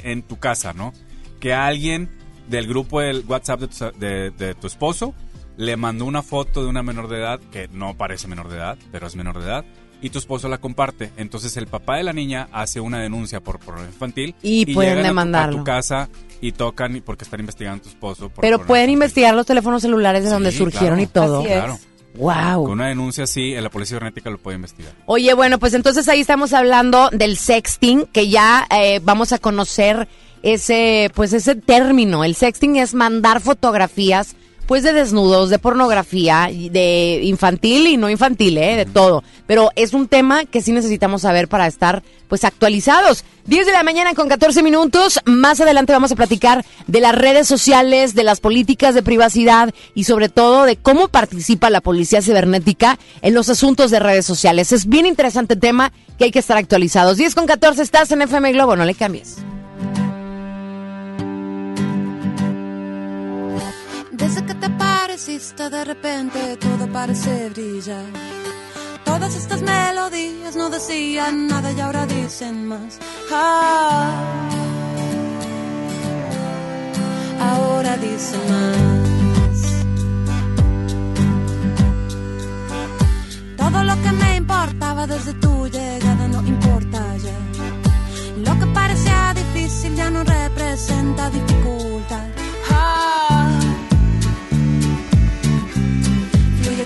en 0.05 0.23
tu 0.23 0.39
casa, 0.39 0.73
¿no? 0.73 0.93
Que 1.41 1.53
alguien 1.53 2.11
del 2.49 2.69
grupo 2.69 3.01
del 3.01 3.25
WhatsApp 3.27 3.61
de 3.61 3.69
tu, 3.69 3.99
de- 3.99 4.31
de 4.31 4.55
tu 4.55 4.67
esposo 4.69 5.15
le 5.61 5.77
mandó 5.77 6.07
una 6.07 6.23
foto 6.23 6.63
de 6.63 6.69
una 6.69 6.83
menor 6.83 7.09
de 7.09 7.19
edad, 7.19 7.39
que 7.53 7.69
no 7.69 7.95
parece 7.97 8.27
menor 8.29 8.49
de 8.49 8.57
edad, 8.57 8.79
pero 8.91 9.07
es 9.07 9.15
menor 9.15 9.39
de 9.39 9.45
edad, 9.45 9.65
y 10.03 10.09
tu 10.09 10.19
esposo 10.19 10.49
la 10.49 10.59
comparte. 10.59 11.11
Entonces 11.19 11.57
el 11.59 11.67
papá 11.67 11.97
de 11.99 12.03
la 12.05 12.13
niña 12.15 12.49
hace 12.53 12.81
una 12.81 12.99
denuncia 13.01 13.41
por 13.41 13.59
pornografía 13.59 13.93
infantil 13.93 14.35
Y 14.43 14.73
pueden 14.73 14.99
a 14.99 15.03
tu- 15.03 15.07
demandarlo. 15.09 15.57
A 15.57 15.59
tu, 15.61 15.65
casa 15.65 16.09
y 16.41 16.53
tocan 16.53 16.97
y- 16.97 17.01
porque 17.03 17.25
están 17.25 17.41
investigando 17.41 17.81
a 17.81 17.83
tu 17.83 17.89
esposo. 17.91 18.31
por 18.31 18.41
Pero 18.41 18.65
pueden 18.67 18.89
investigar 18.89 19.35
los 19.35 19.45
teléfonos 19.45 19.83
celulares 19.83 20.25
de 20.25 20.31
donde 20.31 20.51
surgieron 20.53 20.97
claro. 20.97 21.03
y 21.03 21.07
todo. 21.07 21.41
Así 21.41 21.49
es. 21.49 21.55
Claro. 21.59 21.79
Wow. 22.15 22.65
Con 22.65 22.73
una 22.73 22.89
denuncia 22.89 23.25
así, 23.25 23.53
eh, 23.53 23.61
la 23.61 23.69
policía 23.71 23.99
cibernética 23.99 24.31
lo 24.31 24.39
puede 24.39 24.57
investigar. 24.57 24.93
Oye, 25.07 25.33
bueno, 25.35 25.59
pues 25.59 25.75
entonces 25.75 26.09
ahí 26.09 26.21
estamos 26.21 26.53
hablando 26.55 27.09
del 27.13 27.37
sexting, 27.37 28.07
que 28.07 28.29
ya 28.29 28.67
eh, 28.75 29.01
vamos 29.05 29.33
a 29.33 29.39
conocer 29.39 30.09
ese, 30.43 31.11
pues 31.15 31.33
ese 31.35 31.55
término. 31.55 32.25
El 32.25 32.35
sexting 32.35 32.77
es 32.77 32.95
mandar 32.95 33.41
fotografías, 33.41 34.35
pues 34.71 34.85
de 34.85 34.93
desnudos, 34.93 35.51
de 35.51 35.59
pornografía, 35.59 36.49
de 36.49 37.23
infantil 37.25 37.89
y 37.89 37.97
no 37.97 38.09
infantil, 38.09 38.57
¿eh? 38.57 38.77
de 38.77 38.87
todo. 38.87 39.25
Pero 39.49 39.73
es 39.75 39.95
un 39.95 40.07
tema 40.07 40.45
que 40.45 40.63
sí 40.63 40.71
necesitamos 40.71 41.23
saber 41.23 41.49
para 41.49 41.67
estar, 41.67 42.05
pues 42.29 42.45
actualizados. 42.45 43.25
10 43.47 43.67
de 43.67 43.73
la 43.73 43.83
mañana 43.83 44.15
con 44.15 44.29
14 44.29 44.63
minutos. 44.63 45.19
Más 45.25 45.61
adelante 45.61 45.93
vamos 45.93 46.13
a 46.13 46.15
platicar 46.15 46.65
de 46.87 47.01
las 47.01 47.17
redes 47.17 47.49
sociales, 47.49 48.15
de 48.15 48.23
las 48.23 48.39
políticas 48.39 48.95
de 48.95 49.03
privacidad 49.03 49.75
y 49.97 50.05
sobre 50.05 50.29
todo 50.29 50.63
de 50.63 50.77
cómo 50.77 51.09
participa 51.09 51.69
la 51.69 51.81
policía 51.81 52.23
cibernética 52.23 52.97
en 53.23 53.35
los 53.35 53.49
asuntos 53.49 53.91
de 53.91 53.99
redes 53.99 54.25
sociales. 54.25 54.71
Es 54.71 54.87
bien 54.87 55.05
interesante 55.05 55.57
tema 55.57 55.91
que 56.17 56.27
hay 56.27 56.31
que 56.31 56.39
estar 56.39 56.57
actualizados. 56.57 57.17
10 57.17 57.35
con 57.35 57.47
14 57.47 57.83
estás 57.83 58.13
en 58.13 58.23
FM 58.23 58.53
Globo, 58.53 58.77
no 58.77 58.85
le 58.85 58.95
cambies. 58.95 59.39
Apareciste 65.21 65.69
de 65.69 65.85
repente 65.85 66.57
todo 66.57 66.91
parece 66.91 67.51
brillar. 67.51 68.07
Todas 69.05 69.37
estas 69.37 69.61
melodías 69.61 70.57
no 70.57 70.71
decían 70.71 71.47
nada 71.47 71.71
y 71.73 71.81
ahora 71.81 72.07
dicen 72.07 72.67
más. 72.67 72.99
Ah, 73.31 74.11
ahora 77.39 77.99
dicen 77.99 78.41
más. 78.49 79.59
Todo 83.59 83.85
lo 83.85 83.95
que 84.03 84.13
me 84.13 84.37
importaba 84.37 85.07
desde 85.07 85.35
tu 85.35 85.67
llegada 85.69 86.29
no 86.29 86.41
importa 86.47 87.01
ya. 87.19 87.39
Lo 88.47 88.59
que 88.59 88.67
parecía 88.73 89.35
difícil 89.35 89.95
ya 89.97 90.09
no 90.09 90.25
representa 90.25 91.29
dificultad. 91.29 92.27
Ah, 92.71 93.51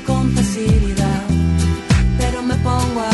con 0.02 0.30
facilidad, 0.32 1.22
pero 2.18 2.42
me 2.42 2.54
pongo 2.56 3.00
a 3.00 3.13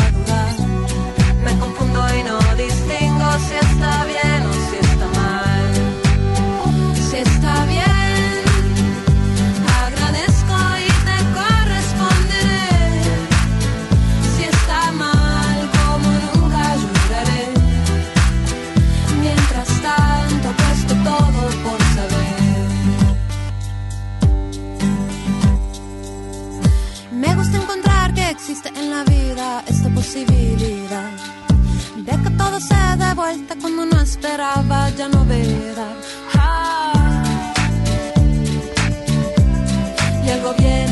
esta 29.59 29.89
posibilidad 29.89 31.11
de 31.97 32.11
que 32.23 32.29
todo 32.31 32.59
se 32.59 32.75
dé 32.97 33.13
vuelta 33.13 33.55
cuando 33.61 33.85
no 33.85 34.01
esperaba 34.01 34.89
ya 34.97 35.07
novedad. 35.07 35.95
Ah. 36.33 37.53
Y 40.25 40.29
algo 40.29 40.53
viene, 40.57 40.90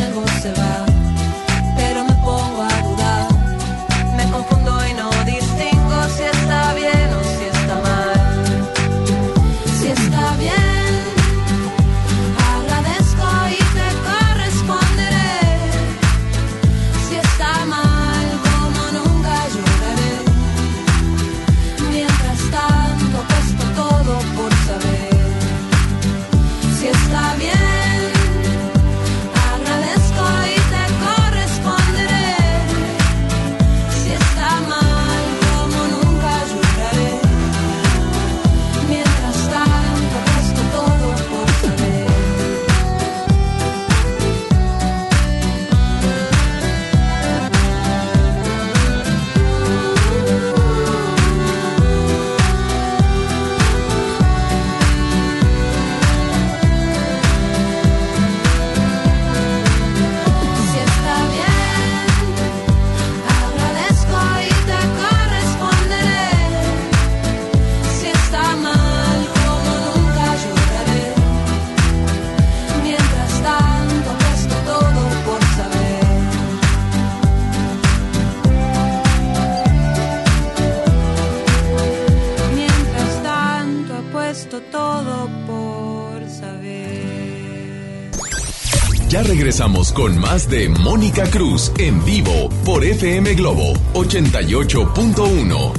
regresamos 89.60 89.92
con 89.92 90.18
más 90.18 90.50
de 90.50 90.70
Mónica 90.70 91.30
Cruz 91.30 91.74
en 91.78 92.06
vivo 92.06 92.48
por 92.64 92.82
FM 92.82 93.34
Globo 93.34 93.74
88.1. 93.94 95.74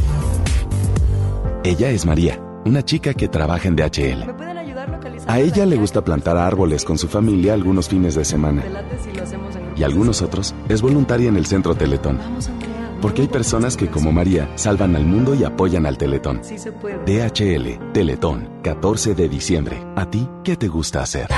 Ella 1.65 1.89
es 1.89 2.05
María, 2.05 2.39
una 2.67 2.85
chica 2.85 3.15
que 3.15 3.29
trabaja 3.29 3.69
en 3.69 3.77
DHL. 3.77 4.27
¿Me 4.27 4.35
pueden 4.35 4.59
ayudar 4.59 4.91
localizando? 4.91 5.33
A 5.33 5.41
ella 5.41 5.65
le 5.65 5.77
gusta 5.77 6.05
plantar 6.05 6.37
árboles 6.37 6.85
con 6.85 6.99
su 6.99 7.09
familia 7.09 7.55
algunos 7.55 7.89
fines 7.89 8.17
de 8.17 8.27
semana. 8.27 8.61
Te 8.61 8.69
late 8.69 8.99
si 9.03 9.13
lo 9.17 9.23
hacemos 9.23 9.57
en 9.57 9.73
Y 9.75 9.83
algunos 9.83 10.21
otros 10.21 10.55
es 10.69 10.83
voluntaria 10.83 11.31
en 11.31 11.39
el 11.39 11.47
Centro 11.47 11.75
Teletón. 11.75 12.19
Porque 13.01 13.23
hay 13.23 13.29
personas 13.29 13.79
que, 13.79 13.87
como 13.87 14.13
María, 14.13 14.51
salvan 14.57 14.95
al 14.95 15.07
mundo 15.07 15.35
y 15.35 15.45
apoyan 15.45 15.87
al 15.87 15.97
Teletón. 15.97 16.41
Sí 16.43 16.59
se 16.59 16.71
puede. 16.71 16.99
DHL, 17.07 17.93
Teletón, 17.95 18.47
14 18.63 19.15
de 19.15 19.29
diciembre. 19.31 19.83
¿A 19.97 20.05
ti 20.05 20.29
qué 20.45 20.55
te 20.57 20.69
gusta 20.69 21.01
hacer? 21.01 21.29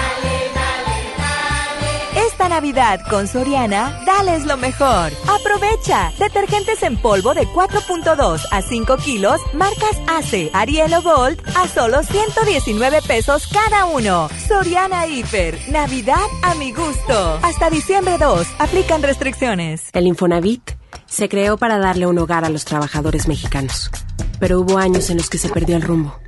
Navidad 2.52 3.00
con 3.08 3.26
Soriana, 3.26 3.98
dales 4.04 4.44
lo 4.44 4.58
mejor. 4.58 5.10
Aprovecha. 5.26 6.12
Detergentes 6.18 6.82
en 6.82 7.00
polvo 7.00 7.32
de 7.32 7.46
4.2 7.46 8.42
a 8.50 8.60
5 8.60 8.96
kilos, 8.98 9.40
marcas 9.54 9.96
ACE, 10.06 10.50
Ariel 10.52 10.92
o 10.92 11.22
a 11.22 11.68
solo 11.68 12.02
119 12.02 13.00
pesos 13.08 13.46
cada 13.46 13.86
uno. 13.86 14.28
Soriana 14.46 15.06
Hiper. 15.06 15.58
Navidad 15.70 16.26
a 16.42 16.54
mi 16.56 16.74
gusto. 16.74 17.40
Hasta 17.42 17.70
diciembre 17.70 18.18
2. 18.18 18.46
Aplican 18.58 19.02
restricciones. 19.02 19.88
El 19.94 20.06
Infonavit 20.06 20.72
se 21.06 21.30
creó 21.30 21.56
para 21.56 21.78
darle 21.78 22.06
un 22.06 22.18
hogar 22.18 22.44
a 22.44 22.50
los 22.50 22.66
trabajadores 22.66 23.28
mexicanos, 23.28 23.90
pero 24.38 24.60
hubo 24.60 24.76
años 24.76 25.08
en 25.08 25.16
los 25.16 25.30
que 25.30 25.38
se 25.38 25.48
perdió 25.48 25.76
el 25.76 25.82
rumbo. 25.82 26.20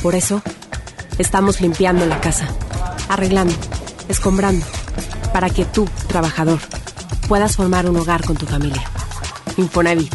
Por 0.00 0.14
eso, 0.14 0.40
estamos 1.18 1.60
limpiando 1.60 2.06
la 2.06 2.22
casa, 2.22 2.48
arreglando, 3.10 3.54
escombrando, 4.08 4.64
para 5.34 5.50
que 5.50 5.64
tú, 5.64 5.88
trabajador, 6.06 6.60
puedas 7.26 7.56
formar 7.56 7.90
un 7.90 7.96
hogar 7.96 8.24
con 8.24 8.36
tu 8.36 8.46
familia. 8.46 8.84
Infonavit, 9.56 10.14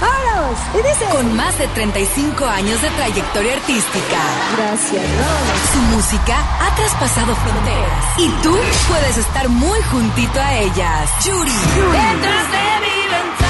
¡Aros! 0.00 0.58
Con 1.12 1.36
más 1.36 1.56
de 1.58 1.66
35 1.68 2.44
años 2.44 2.80
de 2.82 2.90
trayectoria 2.90 3.54
artística. 3.54 4.18
Gracias, 4.56 5.02
Rose. 5.02 5.72
Su 5.72 5.78
música 5.96 6.36
ha 6.60 6.74
traspasado 6.74 7.34
fronteras. 7.34 8.18
Y 8.18 8.28
tú 8.42 8.54
puedes 8.88 9.16
estar 9.16 9.48
muy 9.48 9.80
juntito 9.82 10.40
a 10.40 10.54
ellas. 10.54 11.10
Yuri. 11.24 11.50
Detrás 11.50 12.50
de 12.52 12.66
mi 12.84 12.98
ventana, 13.08 13.45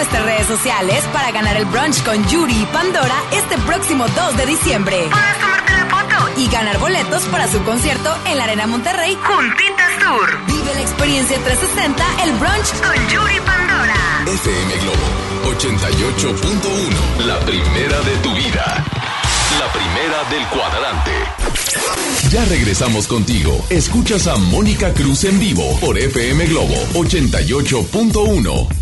nuestras 0.00 0.24
redes 0.24 0.46
sociales 0.46 1.04
para 1.12 1.30
ganar 1.30 1.58
el 1.58 1.66
brunch 1.66 2.02
con 2.02 2.26
Yuri 2.26 2.62
y 2.62 2.66
Pandora 2.72 3.16
este 3.32 3.58
próximo 3.66 4.06
2 4.08 4.36
de 4.38 4.46
diciembre. 4.46 4.96
Puedes 5.10 5.38
tomarte 5.38 5.72
la 5.72 5.84
foto 5.84 6.40
y 6.40 6.48
ganar 6.48 6.78
boletos 6.78 7.22
para 7.24 7.46
su 7.46 7.62
concierto 7.64 8.16
en 8.24 8.38
la 8.38 8.44
Arena 8.44 8.66
Monterrey 8.66 9.14
Juntitas 9.14 9.98
Tour. 9.98 10.38
Vive 10.46 10.74
la 10.74 10.80
experiencia 10.80 11.36
360, 11.44 12.22
el 12.24 12.32
brunch 12.38 12.70
con 12.80 13.08
Yuri 13.10 13.36
y 13.36 13.40
Pandora. 13.40 14.24
FM 14.24 14.76
Globo 14.78 15.06
88.1. 15.58 17.26
La 17.26 17.38
primera 17.40 18.00
de 18.00 18.16
tu 18.22 18.34
vida. 18.34 18.82
La 19.58 19.70
primera 19.70 20.24
del 20.30 20.46
cuadrante. 20.48 21.10
Ya 22.30 22.42
regresamos 22.46 23.06
contigo. 23.06 23.66
Escuchas 23.68 24.26
a 24.28 24.36
Mónica 24.36 24.94
Cruz 24.94 25.24
en 25.24 25.38
vivo 25.38 25.78
por 25.78 25.98
FM 25.98 26.46
Globo 26.46 26.74
88.1. 26.94 28.79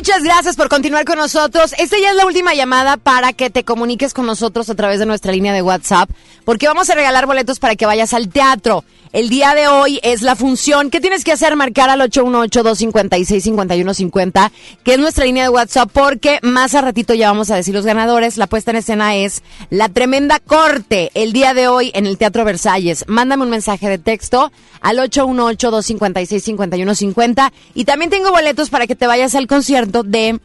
Muchas 0.00 0.22
gracias 0.22 0.56
por 0.56 0.70
continuar 0.70 1.04
con 1.04 1.18
nosotros. 1.18 1.74
Esta 1.76 1.98
ya 1.98 2.12
es 2.12 2.16
la 2.16 2.24
última 2.24 2.54
llamada 2.54 2.96
para 2.96 3.34
que 3.34 3.50
te 3.50 3.64
comuniques 3.64 4.14
con 4.14 4.24
nosotros 4.24 4.70
a 4.70 4.74
través 4.74 4.98
de 4.98 5.04
nuestra 5.04 5.30
línea 5.30 5.52
de 5.52 5.60
WhatsApp, 5.60 6.08
porque 6.44 6.66
vamos 6.66 6.90
a 6.90 6.94
regalar 6.94 7.26
boletos 7.26 7.58
para 7.58 7.76
que 7.76 7.86
vayas 7.86 8.14
al 8.14 8.28
teatro. 8.28 8.84
El 9.12 9.28
día 9.28 9.56
de 9.56 9.66
hoy 9.66 9.98
es 10.04 10.22
la 10.22 10.36
función. 10.36 10.88
¿Qué 10.88 11.00
tienes 11.00 11.24
que 11.24 11.32
hacer? 11.32 11.56
Marcar 11.56 11.90
al 11.90 12.00
818-256-5150, 12.02 14.52
que 14.84 14.92
es 14.92 15.00
nuestra 15.00 15.24
línea 15.24 15.42
de 15.42 15.48
WhatsApp, 15.48 15.90
porque 15.92 16.38
más 16.42 16.76
a 16.76 16.80
ratito 16.80 17.12
ya 17.14 17.26
vamos 17.26 17.50
a 17.50 17.56
decir 17.56 17.74
los 17.74 17.84
ganadores. 17.84 18.36
La 18.36 18.46
puesta 18.46 18.70
en 18.70 18.76
escena 18.76 19.16
es 19.16 19.42
La 19.68 19.88
Tremenda 19.88 20.38
Corte, 20.38 21.10
el 21.14 21.32
día 21.32 21.54
de 21.54 21.66
hoy 21.66 21.90
en 21.94 22.06
el 22.06 22.18
Teatro 22.18 22.44
Versalles. 22.44 23.04
Mándame 23.08 23.42
un 23.42 23.50
mensaje 23.50 23.88
de 23.88 23.98
texto 23.98 24.52
al 24.80 24.98
818-256-5150. 24.98 27.50
Y 27.74 27.86
también 27.86 28.12
tengo 28.12 28.30
boletos 28.30 28.70
para 28.70 28.86
que 28.86 28.94
te 28.94 29.08
vayas 29.08 29.34
al 29.34 29.48
concierto 29.48 30.04
de 30.04 30.38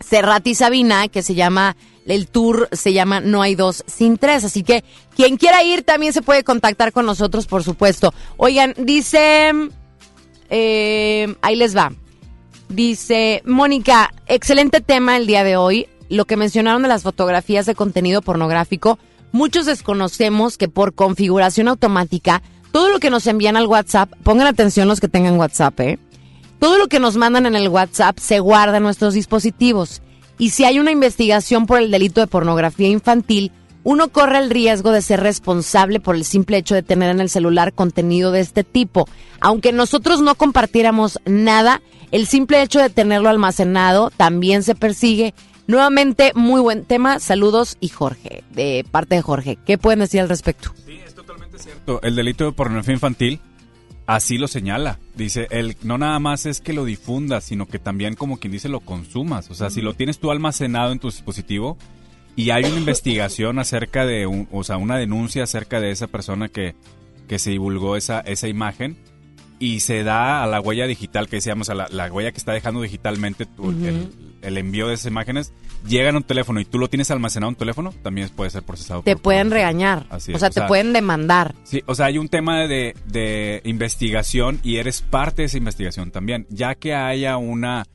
Serrat 0.00 0.46
y 0.46 0.54
Sabina, 0.54 1.08
que 1.08 1.22
se 1.22 1.34
llama, 1.34 1.76
el 2.06 2.28
tour 2.28 2.68
se 2.72 2.92
llama 2.92 3.20
No 3.20 3.42
hay 3.42 3.54
dos 3.54 3.84
sin 3.86 4.18
tres. 4.18 4.44
Así 4.44 4.62
que 4.62 4.84
quien 5.14 5.36
quiera 5.36 5.62
ir 5.62 5.82
también 5.82 6.12
se 6.12 6.22
puede 6.22 6.44
contactar 6.44 6.92
con 6.92 7.06
nosotros, 7.06 7.46
por 7.46 7.62
supuesto. 7.62 8.12
Oigan, 8.36 8.74
dice, 8.76 9.52
eh, 10.50 11.34
ahí 11.42 11.56
les 11.56 11.76
va. 11.76 11.92
Dice, 12.68 13.42
Mónica, 13.44 14.12
excelente 14.26 14.80
tema 14.80 15.16
el 15.16 15.26
día 15.26 15.44
de 15.44 15.56
hoy. 15.56 15.88
Lo 16.08 16.24
que 16.24 16.36
mencionaron 16.36 16.82
de 16.82 16.88
las 16.88 17.02
fotografías 17.02 17.66
de 17.66 17.74
contenido 17.74 18.22
pornográfico, 18.22 18.98
muchos 19.32 19.66
desconocemos 19.66 20.58
que 20.58 20.68
por 20.68 20.94
configuración 20.94 21.68
automática, 21.68 22.42
todo 22.70 22.90
lo 22.90 22.98
que 22.98 23.10
nos 23.10 23.26
envían 23.26 23.56
al 23.56 23.66
WhatsApp, 23.66 24.10
pongan 24.22 24.46
atención 24.46 24.88
los 24.88 25.00
que 25.00 25.08
tengan 25.08 25.38
WhatsApp, 25.38 25.80
¿eh? 25.80 25.98
Todo 26.58 26.78
lo 26.78 26.88
que 26.88 27.00
nos 27.00 27.16
mandan 27.16 27.46
en 27.46 27.56
el 27.56 27.68
WhatsApp 27.68 28.18
se 28.18 28.38
guarda 28.40 28.76
en 28.76 28.84
nuestros 28.84 29.14
dispositivos. 29.14 30.00
Y 30.42 30.50
si 30.50 30.64
hay 30.64 30.80
una 30.80 30.90
investigación 30.90 31.66
por 31.66 31.80
el 31.80 31.92
delito 31.92 32.20
de 32.20 32.26
pornografía 32.26 32.88
infantil, 32.88 33.52
uno 33.84 34.08
corre 34.08 34.38
el 34.38 34.50
riesgo 34.50 34.90
de 34.90 35.00
ser 35.00 35.20
responsable 35.20 36.00
por 36.00 36.16
el 36.16 36.24
simple 36.24 36.56
hecho 36.56 36.74
de 36.74 36.82
tener 36.82 37.10
en 37.10 37.20
el 37.20 37.30
celular 37.30 37.72
contenido 37.72 38.32
de 38.32 38.40
este 38.40 38.64
tipo. 38.64 39.08
Aunque 39.38 39.70
nosotros 39.70 40.20
no 40.20 40.34
compartiéramos 40.34 41.20
nada, 41.26 41.80
el 42.10 42.26
simple 42.26 42.60
hecho 42.60 42.80
de 42.80 42.90
tenerlo 42.90 43.28
almacenado 43.28 44.10
también 44.10 44.64
se 44.64 44.74
persigue. 44.74 45.32
Nuevamente, 45.68 46.32
muy 46.34 46.60
buen 46.60 46.86
tema. 46.86 47.20
Saludos 47.20 47.76
y 47.78 47.90
Jorge, 47.90 48.42
de 48.50 48.84
parte 48.90 49.14
de 49.14 49.22
Jorge. 49.22 49.58
¿Qué 49.64 49.78
pueden 49.78 50.00
decir 50.00 50.22
al 50.22 50.28
respecto? 50.28 50.72
El 52.02 52.16
delito 52.16 52.46
de 52.46 52.50
pornografía 52.50 52.94
infantil 52.94 53.38
así 54.06 54.38
lo 54.38 54.48
señala. 54.48 54.98
Dice, 55.16 55.46
el, 55.50 55.76
no 55.82 55.98
nada 55.98 56.18
más 56.18 56.46
es 56.46 56.60
que 56.60 56.72
lo 56.72 56.84
difundas, 56.84 57.44
sino 57.44 57.66
que 57.66 57.78
también 57.78 58.14
como 58.14 58.38
quien 58.38 58.52
dice 58.52 58.68
lo 58.68 58.80
consumas. 58.80 59.50
O 59.50 59.54
sea, 59.54 59.70
si 59.70 59.80
lo 59.80 59.94
tienes 59.94 60.18
tú 60.18 60.30
almacenado 60.30 60.92
en 60.92 60.98
tu 60.98 61.08
dispositivo 61.10 61.76
y 62.36 62.50
hay 62.50 62.64
una 62.64 62.78
investigación 62.78 63.58
acerca 63.58 64.04
de, 64.06 64.26
un, 64.26 64.48
o 64.52 64.64
sea, 64.64 64.76
una 64.76 64.96
denuncia 64.96 65.44
acerca 65.44 65.80
de 65.80 65.90
esa 65.90 66.06
persona 66.06 66.48
que, 66.48 66.74
que 67.28 67.38
se 67.38 67.50
divulgó 67.50 67.96
esa, 67.96 68.20
esa 68.20 68.48
imagen 68.48 68.96
y 69.58 69.80
se 69.80 70.02
da 70.02 70.42
a 70.42 70.46
la 70.46 70.60
huella 70.60 70.86
digital 70.86 71.28
que 71.28 71.36
decíamos, 71.36 71.68
a 71.70 71.74
la, 71.74 71.88
la 71.90 72.12
huella 72.12 72.32
que 72.32 72.38
está 72.38 72.52
dejando 72.52 72.80
digitalmente 72.82 73.46
tu- 73.46 73.70
el, 73.70 74.10
el 74.42 74.58
envío 74.58 74.88
de 74.88 74.94
esas 74.94 75.06
imágenes, 75.06 75.52
llegan 75.86 76.14
a 76.14 76.18
un 76.18 76.24
teléfono 76.24 76.60
y 76.60 76.64
tú 76.64 76.78
lo 76.78 76.88
tienes 76.88 77.10
almacenado 77.10 77.48
en 77.48 77.54
un 77.54 77.58
teléfono, 77.58 77.94
también 78.02 78.28
puede 78.28 78.50
ser 78.50 78.62
procesado. 78.62 79.02
Te 79.02 79.14
por- 79.14 79.22
pueden 79.22 79.50
regañar. 79.50 80.06
Así 80.10 80.32
o 80.34 80.38
sea, 80.38 80.48
o 80.48 80.50
te 80.50 80.60
sea, 80.60 80.66
pueden 80.68 80.92
demandar. 80.92 81.54
Sí, 81.64 81.82
o 81.86 81.94
sea, 81.94 82.06
hay 82.06 82.18
un 82.18 82.28
tema 82.28 82.60
de, 82.66 82.94
de 83.06 83.60
investigación 83.64 84.60
y 84.62 84.76
eres 84.76 85.00
parte 85.02 85.42
de 85.42 85.46
esa 85.46 85.58
investigación 85.58 86.10
también. 86.10 86.46
Ya 86.50 86.74
que 86.74 86.94
haya 86.94 87.36
una, 87.36 87.86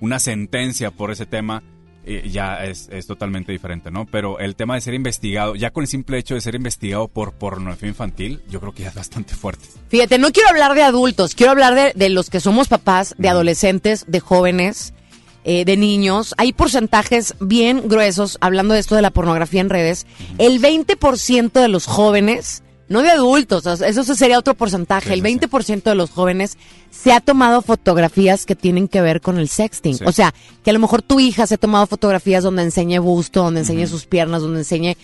una 0.00 0.18
sentencia 0.18 0.90
por 0.90 1.10
ese 1.10 1.26
tema, 1.26 1.62
eh, 2.08 2.28
ya 2.30 2.64
es, 2.64 2.88
es 2.92 3.06
totalmente 3.08 3.50
diferente, 3.50 3.90
¿no? 3.90 4.06
Pero 4.06 4.38
el 4.38 4.54
tema 4.54 4.74
de 4.76 4.80
ser 4.80 4.94
investigado, 4.94 5.56
ya 5.56 5.70
con 5.70 5.82
el 5.82 5.88
simple 5.88 6.18
hecho 6.18 6.34
de 6.34 6.40
ser 6.40 6.54
investigado 6.54 7.08
por 7.08 7.32
pornografía 7.32 7.88
infantil, 7.88 8.42
yo 8.48 8.60
creo 8.60 8.72
que 8.72 8.84
ya 8.84 8.90
es 8.90 8.94
bastante 8.94 9.34
fuerte. 9.34 9.66
Fíjate, 9.88 10.18
no 10.18 10.30
quiero 10.30 10.48
hablar 10.48 10.74
de 10.74 10.82
adultos, 10.84 11.34
quiero 11.34 11.50
hablar 11.52 11.74
de, 11.74 11.92
de 11.96 12.08
los 12.08 12.30
que 12.30 12.38
somos 12.38 12.68
papás, 12.68 13.14
de 13.18 13.28
adolescentes, 13.28 14.04
de 14.06 14.20
jóvenes, 14.20 14.94
eh, 15.48 15.64
de 15.64 15.76
niños. 15.76 16.34
Hay 16.38 16.52
porcentajes 16.52 17.34
bien 17.38 17.82
gruesos, 17.86 18.36
hablando 18.40 18.74
de 18.74 18.80
esto 18.80 18.96
de 18.96 19.02
la 19.02 19.12
pornografía 19.12 19.60
en 19.60 19.70
redes. 19.70 20.04
El 20.38 20.60
20% 20.60 21.52
de 21.52 21.68
los 21.68 21.86
jóvenes, 21.86 22.64
no 22.88 23.00
de 23.00 23.10
adultos, 23.10 23.64
eso 23.64 24.14
sería 24.16 24.40
otro 24.40 24.54
porcentaje, 24.54 25.14
el 25.14 25.22
20% 25.22 25.84
de 25.84 25.94
los 25.94 26.10
jóvenes 26.10 26.58
se 26.90 27.12
ha 27.12 27.20
tomado 27.20 27.62
fotografías 27.62 28.44
que 28.44 28.56
tienen 28.56 28.88
que 28.88 29.00
ver 29.00 29.20
con 29.20 29.38
el 29.38 29.48
sexting. 29.48 29.98
Sí. 29.98 30.04
O 30.04 30.10
sea, 30.10 30.34
que 30.64 30.70
a 30.70 30.72
lo 30.72 30.80
mejor 30.80 31.02
tu 31.02 31.20
hija 31.20 31.46
se 31.46 31.54
ha 31.54 31.58
tomado 31.58 31.86
fotografías 31.86 32.42
donde 32.42 32.64
enseñe 32.64 32.98
busto, 32.98 33.44
donde 33.44 33.60
enseñe 33.60 33.86
sus 33.86 34.04
piernas, 34.04 34.42
donde 34.42 34.58
enseñe 34.58 34.96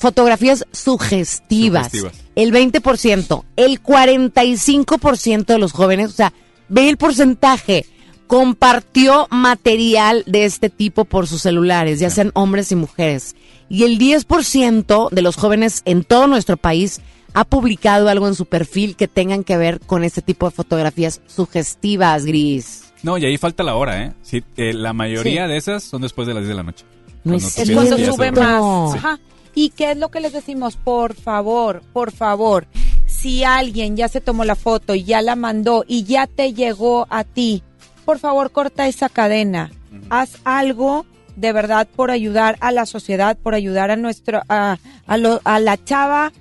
fotografías 0.00 0.64
sugestivas. 0.72 1.92
Sugestivas. 1.92 2.24
El 2.36 2.54
20%, 2.54 3.44
el 3.56 3.82
45% 3.82 5.44
de 5.44 5.58
los 5.58 5.72
jóvenes, 5.72 6.08
o 6.08 6.14
sea, 6.14 6.32
ve 6.70 6.88
el 6.88 6.96
porcentaje, 6.96 7.84
compartió 8.26 9.26
material 9.30 10.24
de 10.26 10.44
este 10.44 10.70
tipo 10.70 11.04
por 11.04 11.26
sus 11.26 11.42
celulares, 11.42 12.00
ya 12.00 12.10
sean 12.10 12.30
hombres 12.34 12.70
y 12.72 12.76
mujeres. 12.76 13.36
Y 13.68 13.84
el 13.84 13.98
10% 13.98 15.10
de 15.10 15.22
los 15.22 15.36
jóvenes 15.36 15.82
en 15.84 16.04
todo 16.04 16.26
nuestro 16.26 16.56
país 16.56 17.00
ha 17.32 17.44
publicado 17.44 18.08
algo 18.08 18.28
en 18.28 18.34
su 18.34 18.46
perfil 18.46 18.94
que 18.96 19.08
tengan 19.08 19.42
que 19.44 19.56
ver 19.56 19.80
con 19.80 20.04
este 20.04 20.22
tipo 20.22 20.46
de 20.48 20.54
fotografías 20.54 21.20
sugestivas, 21.26 22.24
Gris. 22.26 22.84
No, 23.02 23.18
y 23.18 23.24
ahí 23.26 23.36
falta 23.38 23.62
la 23.62 23.74
hora, 23.74 24.02
¿eh? 24.04 24.12
Sí, 24.22 24.42
eh, 24.56 24.72
la 24.72 24.92
mayoría 24.92 25.44
Sí. 25.46 25.50
de 25.52 25.56
esas 25.56 25.82
son 25.82 26.02
después 26.02 26.26
de 26.28 26.34
las 26.34 26.42
10 26.44 26.48
de 26.50 26.54
la 26.54 26.62
noche. 26.62 26.84
No 27.24 27.34
es 27.36 27.54
cuando 27.72 27.98
sube 27.98 28.32
más. 28.32 28.92
Sí. 28.92 28.98
Ajá. 28.98 29.18
¿Y 29.54 29.70
qué 29.70 29.92
es 29.92 29.96
lo 29.96 30.10
que 30.10 30.20
les 30.20 30.32
decimos? 30.32 30.76
Por 30.76 31.14
favor, 31.14 31.82
por 31.92 32.12
favor, 32.12 32.66
si 33.06 33.44
alguien 33.44 33.96
ya 33.96 34.08
se 34.08 34.20
tomó 34.20 34.44
la 34.44 34.56
foto 34.56 34.94
y 34.94 35.04
ya 35.04 35.22
la 35.22 35.36
mandó 35.36 35.84
y 35.86 36.04
ya 36.04 36.26
te 36.26 36.52
llegó 36.54 37.06
a 37.10 37.24
ti, 37.24 37.62
por 38.04 38.18
favor 38.18 38.50
corta 38.52 38.86
esa 38.86 39.08
cadena. 39.08 39.70
Haz 40.10 40.38
algo 40.44 41.06
de 41.36 41.52
verdad 41.52 41.88
por 41.96 42.10
ayudar 42.10 42.56
a 42.60 42.70
la 42.72 42.86
sociedad, 42.86 43.36
por 43.36 43.54
ayudar 43.54 43.90
a 43.90 43.96
nuestro, 43.96 44.42
a, 44.48 44.78
a, 45.06 45.16
lo- 45.16 45.40
a 45.44 45.58
la 45.60 45.82
chava 45.82 46.32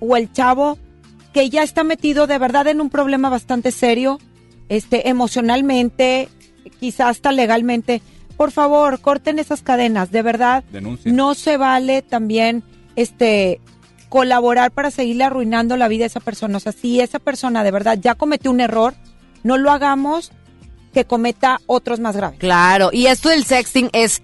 o 0.00 0.16
el 0.16 0.32
chavo 0.32 0.78
que 1.32 1.50
ya 1.50 1.62
está 1.62 1.82
metido 1.84 2.26
de 2.26 2.38
verdad 2.38 2.66
en 2.68 2.80
un 2.80 2.88
problema 2.90 3.28
bastante 3.28 3.70
serio, 3.72 4.18
este, 4.68 5.08
emocionalmente, 5.08 6.28
quizás 6.80 7.08
hasta 7.10 7.32
legalmente. 7.32 8.02
Por 8.36 8.50
favor, 8.52 9.00
corten 9.00 9.38
esas 9.38 9.62
cadenas, 9.62 10.10
de 10.10 10.22
verdad. 10.22 10.64
Denuncia. 10.70 11.10
No 11.12 11.34
se 11.34 11.56
vale 11.56 12.02
también 12.02 12.62
este 12.96 13.60
colaborar 14.08 14.70
para 14.70 14.90
seguirle 14.90 15.24
arruinando 15.24 15.76
la 15.76 15.88
vida 15.88 16.04
a 16.04 16.06
esa 16.06 16.20
persona. 16.20 16.56
O 16.58 16.60
sea, 16.60 16.72
si 16.72 17.00
esa 17.00 17.18
persona 17.18 17.64
de 17.64 17.70
verdad 17.70 17.98
ya 18.00 18.14
cometió 18.14 18.50
un 18.50 18.60
error, 18.60 18.94
no 19.42 19.56
lo 19.58 19.70
hagamos 19.70 20.32
que 20.96 21.04
cometa 21.04 21.60
otros 21.66 22.00
más 22.00 22.16
graves. 22.16 22.38
Claro, 22.38 22.88
y 22.90 23.08
esto 23.08 23.28
del 23.28 23.44
sexting 23.44 23.90
es, 23.92 24.22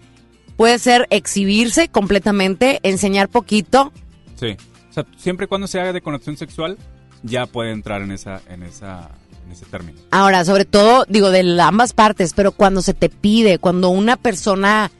puede 0.56 0.78
ser 0.78 1.06
exhibirse 1.10 1.88
completamente, 1.88 2.80
enseñar 2.82 3.28
poquito. 3.28 3.92
Sí. 4.36 4.56
O 4.88 4.92
sea, 4.94 5.04
siempre 5.18 5.44
y 5.44 5.48
cuando 5.48 5.66
se 5.66 5.78
haga 5.78 5.92
de 5.92 6.00
conexión 6.00 6.38
sexual, 6.38 6.78
ya 7.22 7.44
puede 7.44 7.72
entrar 7.72 8.00
en 8.00 8.10
esa, 8.10 8.40
en 8.48 8.62
esa, 8.62 9.10
en 9.44 9.52
ese 9.52 9.66
término. 9.66 10.00
Ahora, 10.12 10.46
sobre 10.46 10.64
todo, 10.64 11.04
digo, 11.10 11.30
de 11.30 11.60
ambas 11.60 11.92
partes, 11.92 12.32
pero 12.32 12.52
cuando 12.52 12.80
se 12.80 12.94
te 12.94 13.10
pide, 13.10 13.58
cuando 13.58 13.90
una 13.90 14.16
persona 14.16 14.90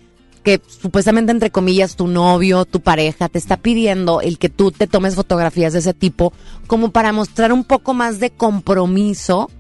que 0.43 0.61
supuestamente, 0.67 1.33
entre 1.33 1.51
comillas, 1.51 1.97
tu 1.97 2.07
novio, 2.07 2.67
tu 2.67 2.81
pareja, 2.81 3.31
te 3.31 3.39
está 3.39 3.57
pidiendo 3.57 4.21
el 4.21 4.37
que 4.37 4.51
tú 4.51 4.73
te 4.73 4.87
tomes 4.87 5.15
fotografías 5.15 5.73
de 5.73 5.79
ese 5.79 5.95
tipo, 5.95 6.35
como 6.67 6.93
para 6.93 7.13
mostrar 7.13 7.51
un 7.51 7.65
poco 7.65 7.95
más 7.95 8.21
de 8.21 8.29
compromiso, 8.29 9.51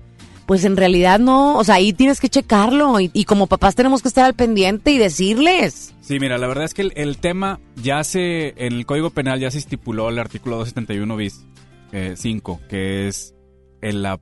pues 0.46 0.64
en 0.64 0.76
realidad 0.76 1.18
no, 1.18 1.56
o 1.56 1.64
sea, 1.64 1.76
ahí 1.76 1.92
tienes 1.92 2.20
que 2.20 2.28
checarlo 2.28 3.00
y, 3.00 3.10
y 3.12 3.24
como 3.24 3.46
papás 3.46 3.74
tenemos 3.74 4.02
que 4.02 4.08
estar 4.08 4.24
al 4.24 4.34
pendiente 4.34 4.90
y 4.90 4.98
decirles. 4.98 5.94
Sí, 6.00 6.18
mira, 6.18 6.38
la 6.38 6.46
verdad 6.46 6.64
es 6.64 6.74
que 6.74 6.82
el, 6.82 6.92
el 6.96 7.18
tema 7.18 7.60
ya 7.76 8.02
se, 8.04 8.54
en 8.56 8.74
el 8.74 8.86
Código 8.86 9.10
Penal 9.10 9.40
ya 9.40 9.50
se 9.50 9.58
estipuló 9.58 10.08
el 10.08 10.18
artículo 10.18 10.56
271 10.56 11.16
bis 11.16 11.44
5, 12.14 12.60
que 12.68 13.08
es 13.08 13.34
en 13.82 14.02
la, 14.02 14.18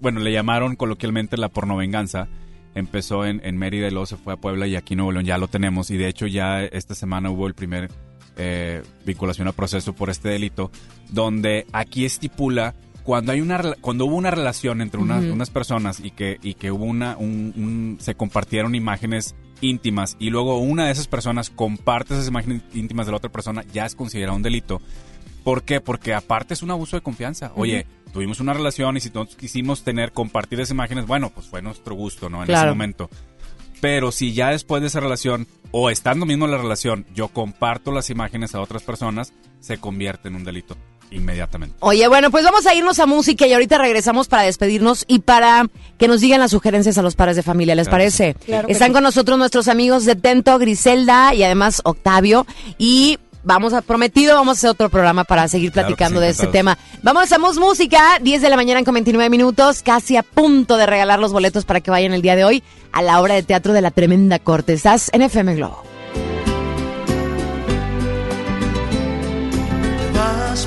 bueno, 0.00 0.20
le 0.20 0.32
llamaron 0.32 0.76
coloquialmente 0.76 1.36
la 1.36 1.48
pornovenganza. 1.48 2.28
Empezó 2.74 3.26
en, 3.26 3.40
en 3.44 3.58
Mérida 3.58 3.88
y 3.88 3.90
luego 3.90 4.06
se 4.06 4.16
fue 4.16 4.32
a 4.32 4.36
Puebla 4.36 4.66
y 4.66 4.76
aquí 4.76 4.94
en 4.94 4.98
Nuevo 4.98 5.12
León 5.12 5.26
ya 5.26 5.38
lo 5.38 5.48
tenemos. 5.48 5.90
Y 5.90 5.96
de 5.96 6.08
hecho 6.08 6.26
ya 6.26 6.62
esta 6.62 6.94
semana 6.94 7.30
hubo 7.30 7.46
el 7.46 7.54
primer 7.54 7.90
eh, 8.36 8.82
vinculación 9.04 9.48
a 9.48 9.52
proceso 9.52 9.92
por 9.92 10.08
este 10.08 10.30
delito, 10.30 10.70
donde 11.10 11.66
aquí 11.72 12.04
estipula 12.04 12.74
cuando 13.04 13.32
hay 13.32 13.40
una 13.40 13.74
cuando 13.80 14.06
hubo 14.06 14.16
una 14.16 14.30
relación 14.30 14.80
entre 14.80 15.00
una- 15.00 15.18
Ujú. 15.18 15.32
unas 15.32 15.50
personas 15.50 16.00
y 16.00 16.10
que 16.10 16.38
y 16.42 16.54
que 16.54 16.70
hubo 16.70 16.84
una 16.84 17.16
un- 17.16 17.52
un- 17.56 17.96
se 18.00 18.14
compartieron 18.14 18.74
imágenes 18.74 19.34
íntimas 19.60 20.16
y 20.18 20.30
luego 20.30 20.58
una 20.58 20.86
de 20.86 20.92
esas 20.92 21.06
personas 21.08 21.50
comparte 21.50 22.14
esas 22.14 22.28
imágenes 22.28 22.62
íntimas 22.74 23.06
de 23.06 23.12
la 23.12 23.16
otra 23.18 23.30
persona 23.30 23.62
ya 23.72 23.84
es 23.86 23.94
considerado 23.94 24.36
un 24.36 24.42
delito 24.42 24.80
¿Por 25.44 25.62
qué? 25.62 25.80
Porque 25.80 26.12
aparte 26.12 26.52
es 26.52 26.62
un 26.62 26.70
abuso 26.70 26.96
de 26.96 27.00
confianza. 27.02 27.50
Oye, 27.56 27.86
tuvimos 28.12 28.40
una 28.40 28.52
relación 28.52 28.98
y 28.98 29.00
si 29.00 29.08
nosotros 29.08 29.36
quisimos 29.36 29.82
tener, 29.82 30.12
compartir 30.12 30.60
esas 30.60 30.72
imágenes, 30.72 31.06
bueno, 31.06 31.30
pues 31.30 31.46
fue 31.46 31.62
nuestro 31.62 31.94
gusto, 31.94 32.28
¿no? 32.28 32.40
En 32.40 32.46
Claro. 32.46 32.68
ese 32.68 32.74
momento. 32.74 33.08
Pero 33.80 34.12
si 34.12 34.34
ya 34.34 34.50
después 34.50 34.82
de 34.82 34.88
esa 34.88 35.00
relación, 35.00 35.46
o 35.70 35.88
estando 35.88 36.26
mismo 36.26 36.44
en 36.44 36.50
la 36.50 36.58
relación, 36.58 37.06
yo 37.14 37.28
comparto 37.28 37.90
las 37.90 38.10
imágenes 38.10 38.54
a 38.54 38.60
otras 38.60 38.82
personas, 38.82 39.32
se 39.60 39.78
convierte 39.78 40.28
en 40.28 40.34
un 40.34 40.44
delito 40.44 40.76
inmediatamente. 41.10 41.76
Oye, 41.80 42.06
bueno, 42.08 42.30
pues 42.30 42.44
vamos 42.44 42.66
a 42.66 42.74
irnos 42.74 42.98
a 42.98 43.06
música 43.06 43.46
y 43.46 43.52
ahorita 43.52 43.78
regresamos 43.78 44.28
para 44.28 44.42
despedirnos 44.42 45.04
y 45.08 45.20
para 45.20 45.66
que 45.98 46.08
nos 46.08 46.20
digan 46.20 46.40
las 46.40 46.50
sugerencias 46.50 46.98
a 46.98 47.02
los 47.02 47.14
padres 47.14 47.36
de 47.36 47.42
familia, 47.42 47.74
¿les 47.74 47.88
Claro 47.88 47.98
parece? 47.98 48.34
Claro 48.34 48.68
Están 48.68 48.88
sí. 48.88 48.94
con 48.94 49.02
nosotros 49.02 49.38
nuestros 49.38 49.68
amigos 49.68 50.04
de 50.04 50.16
Tento, 50.16 50.58
Griselda 50.58 51.34
y 51.34 51.42
además 51.42 51.80
Octavio 51.84 52.46
y 52.78 53.18
vamos 53.42 53.72
a 53.72 53.82
prometido 53.82 54.34
vamos 54.34 54.56
a 54.56 54.58
hacer 54.58 54.70
otro 54.70 54.88
programa 54.88 55.24
para 55.24 55.48
seguir 55.48 55.72
Claro 55.72 55.88
platicando 55.88 56.20
sí, 56.20 56.24
de 56.24 56.30
este 56.30 56.46
tema. 56.46 56.78
Vamos, 57.02 57.24
hacemos 57.24 57.58
música, 57.58 58.18
10 58.20 58.42
de 58.42 58.50
la 58.50 58.56
mañana 58.56 58.84
con 58.84 58.94
29 58.94 59.30
minutos, 59.30 59.82
casi 59.82 60.16
a 60.16 60.22
punto 60.22 60.76
de 60.76 60.86
regalar 60.86 61.18
los 61.18 61.32
boletos 61.32 61.64
para 61.64 61.80
que 61.80 61.90
vayan 61.90 62.12
el 62.12 62.22
día 62.22 62.36
de 62.36 62.44
hoy 62.44 62.62
a 62.92 63.02
la 63.02 63.20
obra 63.20 63.34
de 63.34 63.42
teatro 63.42 63.72
de 63.72 63.80
la 63.80 63.90
Tremenda 63.90 64.38
Corte. 64.38 64.72
Estás 64.72 65.10
en 65.12 65.22
FM 65.22 65.56
Globo. 65.56 65.82
Vas 70.14 70.66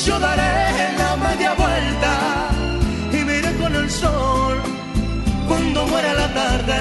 Yo 0.00 0.18
daré 0.18 0.96
la 0.98 1.16
media 1.16 1.52
vuelta 1.54 2.50
y 3.12 3.24
me 3.24 3.38
iré 3.38 3.54
con 3.56 3.72
el 3.76 3.88
sol 3.88 4.60
cuando 5.46 5.86
muera 5.86 6.12
la 6.14 6.28
tarde. 6.32 6.80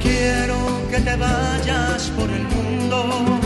Quiero 0.00 0.58
que 0.90 1.00
te 1.00 1.16
vayas 1.16 2.10
por 2.16 2.30
el 2.30 2.44
mundo 2.54 3.45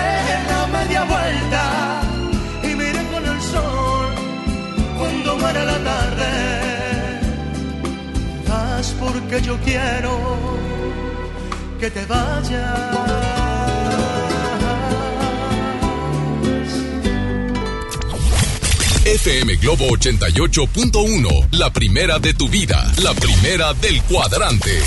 Porque 9.31 9.47
yo 9.47 9.57
quiero 9.63 10.19
que 11.79 11.89
te 11.89 12.05
vayas. 12.05 12.79
FM 19.05 19.55
Globo 19.55 19.87
88.1, 19.87 21.47
la 21.51 21.71
primera 21.71 22.19
de 22.19 22.33
tu 22.33 22.49
vida, 22.49 22.91
la 22.97 23.13
primera 23.13 23.73
del 23.75 24.01
cuadrante. 24.03 24.81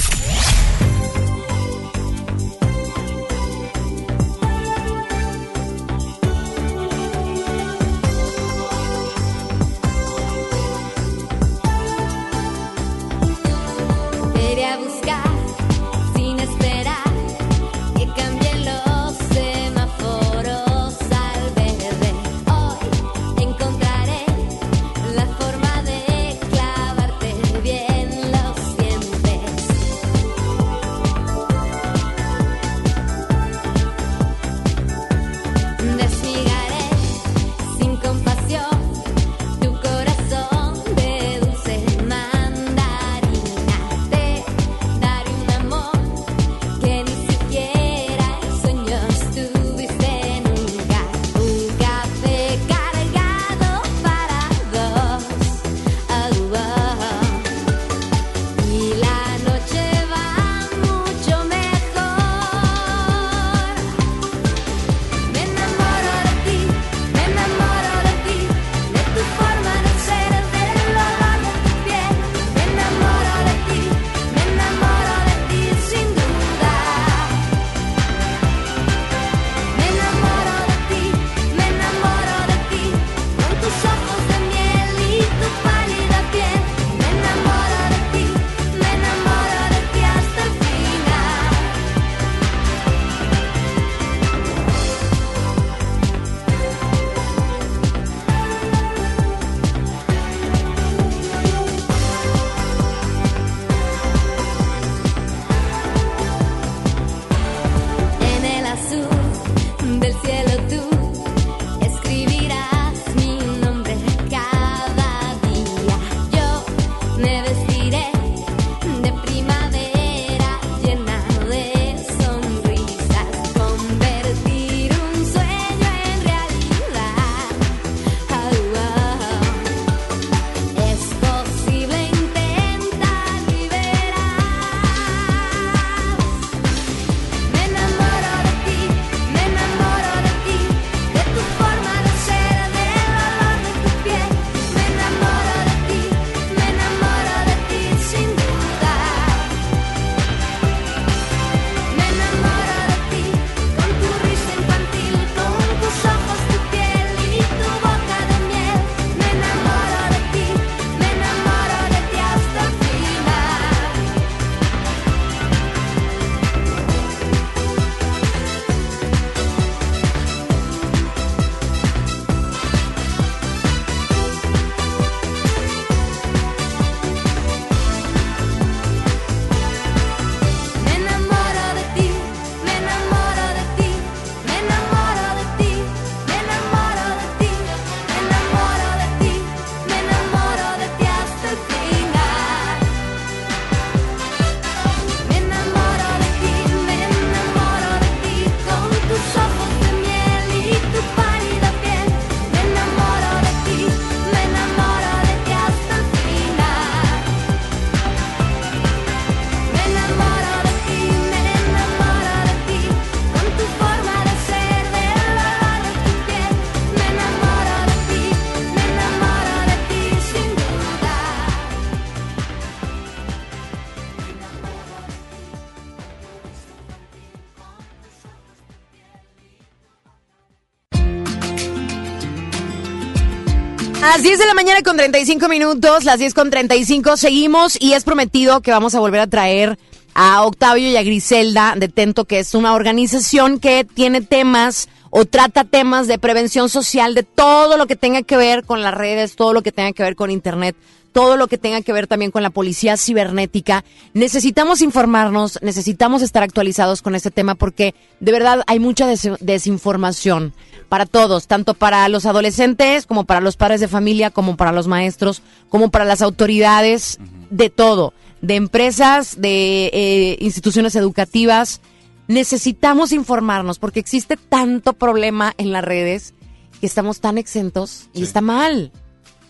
Las 234.04 234.22
10 234.22 234.38
de 234.38 234.46
la 234.46 234.54
mañana 234.54 234.82
con 234.82 234.96
35 234.96 235.48
minutos, 235.48 236.04
las 236.04 236.18
10 236.18 236.34
con 236.34 236.50
35, 236.50 237.16
seguimos 237.16 237.76
y 237.80 237.94
es 237.94 238.04
prometido 238.04 238.60
que 238.60 238.70
vamos 238.70 238.94
a 238.94 239.00
volver 239.00 239.20
a 239.20 239.26
traer 239.26 239.78
a 240.14 240.44
Octavio 240.44 240.88
y 240.90 240.96
a 240.96 241.02
Griselda 241.02 241.74
de 241.76 241.88
Tento, 241.88 242.26
que 242.26 242.38
es 242.38 242.54
una 242.54 242.74
organización 242.74 243.58
que 243.58 243.84
tiene 243.84 244.20
temas 244.20 244.88
o 245.10 245.24
trata 245.24 245.64
temas 245.64 246.06
de 246.06 246.18
prevención 246.18 246.68
social, 246.68 247.14
de 247.14 247.22
todo 247.22 247.76
lo 247.78 247.86
que 247.86 247.96
tenga 247.96 248.22
que 248.22 248.36
ver 248.36 248.64
con 248.64 248.82
las 248.82 248.94
redes, 248.94 249.36
todo 249.36 249.52
lo 249.52 249.62
que 249.62 249.72
tenga 249.72 249.92
que 249.92 250.02
ver 250.02 250.14
con 250.16 250.30
Internet, 250.30 250.76
todo 251.12 251.36
lo 251.36 251.46
que 251.48 251.58
tenga 251.58 251.80
que 251.80 251.92
ver 251.92 252.06
también 252.06 252.30
con 252.30 252.42
la 252.42 252.50
policía 252.50 252.96
cibernética. 252.96 253.84
Necesitamos 254.12 254.82
informarnos, 254.82 255.58
necesitamos 255.62 256.22
estar 256.22 256.42
actualizados 256.42 257.00
con 257.02 257.14
este 257.14 257.30
tema 257.30 257.54
porque 257.54 257.94
de 258.20 258.32
verdad 258.32 258.62
hay 258.66 258.78
mucha 258.80 259.06
des- 259.06 259.30
desinformación 259.40 260.52
para 260.94 261.06
todos, 261.06 261.48
tanto 261.48 261.74
para 261.74 262.08
los 262.08 262.24
adolescentes 262.24 263.04
como 263.04 263.24
para 263.24 263.40
los 263.40 263.56
padres 263.56 263.80
de 263.80 263.88
familia, 263.88 264.30
como 264.30 264.56
para 264.56 264.70
los 264.70 264.86
maestros, 264.86 265.42
como 265.68 265.90
para 265.90 266.04
las 266.04 266.22
autoridades, 266.22 267.18
de 267.50 267.68
todo, 267.68 268.14
de 268.42 268.54
empresas, 268.54 269.40
de 269.40 269.90
eh, 269.92 270.36
instituciones 270.38 270.94
educativas. 270.94 271.80
Necesitamos 272.28 273.10
informarnos 273.10 273.80
porque 273.80 273.98
existe 273.98 274.36
tanto 274.36 274.92
problema 274.92 275.52
en 275.58 275.72
las 275.72 275.82
redes 275.82 276.32
que 276.80 276.86
estamos 276.86 277.20
tan 277.20 277.38
exentos 277.38 278.08
y 278.14 278.22
está 278.22 278.40
mal. 278.40 278.92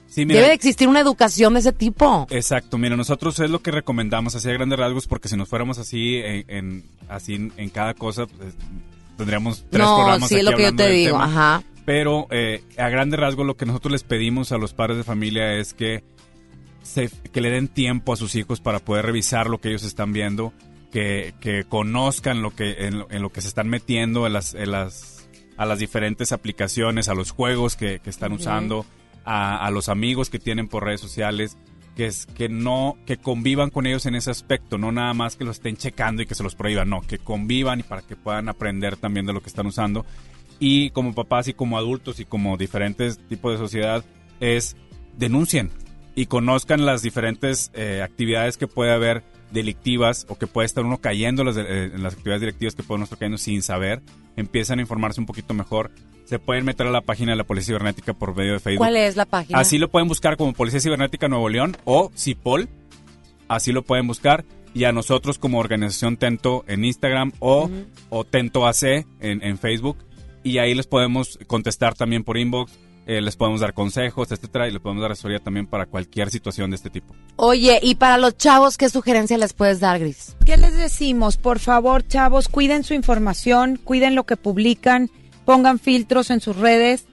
Sí, 0.09 0.25
mira, 0.25 0.37
Debe 0.39 0.49
de 0.49 0.55
existir 0.55 0.89
una 0.89 1.01
educación 1.01 1.53
de 1.53 1.61
ese 1.61 1.73
tipo. 1.73 2.27
Exacto, 2.31 2.79
mira, 2.79 2.97
nosotros 2.97 3.39
es 3.41 3.51
lo 3.51 3.61
que 3.61 3.71
recomendamos, 3.71 4.35
así 4.35 4.49
a 4.49 4.53
grandes 4.55 4.79
rasgos, 4.79 5.07
porque 5.07 5.29
si 5.29 5.37
nos 5.37 5.47
fuéramos 5.51 5.77
así 5.79 6.16
en, 6.25 6.45
en- 6.49 6.85
así 7.09 7.35
en, 7.35 7.53
en 7.59 7.69
cada 7.69 7.93
cosa, 7.93 8.25
pues, 8.27 8.55
tendríamos 9.16 9.65
tres 9.70 9.82
No, 9.82 9.97
programas 9.97 10.28
sí, 10.28 10.36
es 10.36 10.41
aquí 10.43 10.51
lo 10.51 10.57
que 10.57 10.62
yo 10.65 10.77
te 10.77 10.89
digo, 10.91 11.12
tema. 11.19 11.24
ajá. 11.24 11.62
Pero 11.85 12.27
eh, 12.31 12.62
a 12.78 12.89
grandes 12.89 13.20
rasgos 13.20 13.45
lo 13.47 13.57
que 13.57 13.66
nosotros 13.66 13.93
les 13.93 14.03
pedimos 14.05 14.53
a 14.53 14.59
los 14.59 14.73
padres 14.73 14.97
de 14.97 15.05
familia 15.05 15.55
es 15.55 15.74
que, 15.74 16.03
se, 16.82 17.11
que 17.32 17.41
le 17.41 17.51
den 17.51 17.69
tiempo 17.69 18.12
a 18.12 18.16
sus 18.16 18.35
hijos 18.36 18.61
para 18.61 18.78
poder 18.78 19.05
revisar 19.07 19.49
lo 19.51 19.59
que 19.61 19.69
ellos 19.69 19.85
están 19.85 20.12
viendo, 20.12 20.53
que, 20.93 21.35
que 21.41 21.65
conozcan 21.65 22.41
lo 22.41 22.53
que, 22.53 22.86
en, 22.86 23.01
lo, 23.01 23.11
en 23.11 23.20
lo 23.20 23.31
que 23.31 23.41
se 23.43 23.49
están 23.49 23.69
metiendo, 23.69 24.27
en 24.27 24.32
las, 24.32 24.55
en 24.55 24.70
las, 24.70 25.28
a 25.59 25.66
las 25.66 25.78
diferentes 25.78 26.32
aplicaciones, 26.32 27.09
a 27.09 27.15
los 27.15 27.32
juegos 27.32 27.77
que, 27.77 27.99
que 28.01 28.09
están 28.11 28.32
usando, 28.32 28.86
a, 29.27 29.57
a 29.65 29.70
los 29.70 29.89
amigos 29.91 30.31
que 30.31 30.39
tienen 30.39 30.69
por 30.69 30.85
redes 30.85 31.01
sociales, 31.03 31.59
que 31.97 32.07
es 32.07 32.27
que 32.27 32.49
no, 32.49 32.97
que 33.07 33.16
convivan 33.16 33.71
con 33.71 33.87
ellos 33.87 34.07
en 34.07 34.15
ese 34.15 34.31
aspecto, 34.31 34.79
no 34.79 34.93
nada 34.93 35.15
más 35.15 35.37
que 35.37 35.45
los 35.45 35.57
estén 35.57 35.77
checando 35.77 36.23
y 36.23 36.27
que 36.27 36.35
se 36.35 36.43
los 36.43 36.55
prohíban, 36.55 36.91
no, 36.91 37.03
que 37.03 37.19
convivan 37.19 37.81
y 37.81 37.83
para 37.83 38.03
que 38.03 38.16
puedan 38.16 38.49
aprender 38.49 38.97
también 38.97 39.27
de 39.27 39.33
lo 39.33 39.41
que 39.41 39.49
están 39.49 39.66
usando. 39.66 40.05
Y 40.59 40.91
como 40.91 41.15
papás 41.15 41.49
y 41.49 41.55
como 41.55 41.79
adultos 41.79 42.21
y 42.21 42.25
como 42.25 42.57
diferentes 42.57 43.19
tipos 43.29 43.53
de 43.53 43.59
sociedad, 43.59 44.05
es 44.41 44.77
denuncien 45.16 45.71
y 46.15 46.27
conozcan 46.27 46.87
las 46.87 47.03
diferentes 47.03 47.71
eh, 47.75 48.03
actividades 48.03 48.57
que 48.57 48.69
puede 48.69 48.93
haber 48.93 49.23
delictivas 49.55 50.27
o 50.29 50.37
que 50.37 50.47
puede 50.47 50.67
estar 50.67 50.85
uno 50.85 50.99
cayendo 50.99 51.43
en 51.43 51.47
las, 51.47 51.57
eh, 51.57 51.85
en 51.95 52.03
las 52.03 52.13
actividades 52.13 52.43
delictivas 52.43 52.75
que 52.75 52.83
puede 52.83 52.97
uno 52.97 53.05
estar 53.05 53.19
cayendo 53.19 53.39
sin 53.39 53.63
saber. 53.63 54.03
Empiezan 54.37 54.79
a 54.81 54.83
informarse 54.83 55.21
un 55.21 55.27
poquito 55.27 55.55
mejor. 55.55 55.91
Se 56.27 56.39
pueden 56.39 56.65
meter 56.65 56.87
a 56.87 56.91
la 56.91 57.01
página 57.01 57.33
de 57.33 57.37
la 57.37 57.45
Policía 57.45 57.69
Cibernética 57.69 58.13
por 58.13 58.37
medio 58.37 58.55
de 58.55 58.61
Facebook. 58.61 58.79
¿Cuál 58.79 58.97
es 58.97 59.17
la 59.17 59.25
página? 59.25 59.59
Así 59.59 59.79
lo 59.79 59.91
pueden 59.91 60.09
buscar 60.09 60.37
como 60.37 60.53
Policía 60.53 60.81
Cibernética 60.81 61.29
Nuevo 61.29 61.49
León 61.49 61.77
o 61.85 62.11
CIPOL. 62.17 62.69
Así 63.49 63.73
lo 63.73 63.83
pueden 63.83 64.07
buscar. 64.07 64.45
Y 64.75 64.85
a 64.85 64.93
nosotros 64.93 65.39
como 65.39 65.61
organización 65.61 66.17
Tento 66.17 66.65
en 66.67 66.85
Instagram 66.85 67.33
o, 67.39 67.71
o 68.11 68.25
Tento 68.25 68.67
AC 68.67 69.07
en, 69.21 69.43
en 69.43 69.59
Facebook. 69.59 69.99
Y 70.43 70.59
ahí 70.59 70.75
les 70.75 70.87
podemos 70.87 71.39
contestar 71.47 71.95
también 71.95 72.25
por 72.25 72.37
inbox. 72.37 72.73
Eh, 73.07 73.21
les 73.21 73.37
podemos 73.37 73.61
dar 73.61 73.75
consejos, 73.75 74.33
etcétera. 74.33 74.69
Y 74.69 74.73
les 74.73 74.81
podemos 74.81 75.03
dar 75.03 75.13
asesoría 75.13 75.39
también 75.39 75.67
para 75.67 75.87
cualquier 75.87 76.31
situación 76.31 76.71
de 76.71 76.77
este 76.77 76.91
tipo. 76.91 77.15
Oye, 77.37 77.79
y 77.83 77.97
para 77.97 78.19
los 78.19 78.37
chavos, 78.37 78.79
¿qué 78.79 78.89
sugerencia 78.89 79.39
les 79.39 79.53
puedes 79.53 79.81
dar, 79.81 79.99
Gris? 79.99 80.37
¿Qué 80.45 80.57
les 80.57 80.77
decimos? 80.77 81.37
Por 81.37 81.59
favor, 81.59 82.07
chavos, 82.07 82.49
cuiden 82.49 82.85
su 82.85 82.95
información, 82.95 83.79
cuiden 83.83 84.15
lo 84.15 84.25
que 84.25 84.37
publican, 84.37 85.11
pongan 85.45 85.79
filtros 85.79 86.31
en 86.31 86.41
sus 86.41 86.57
redes, 86.57 87.05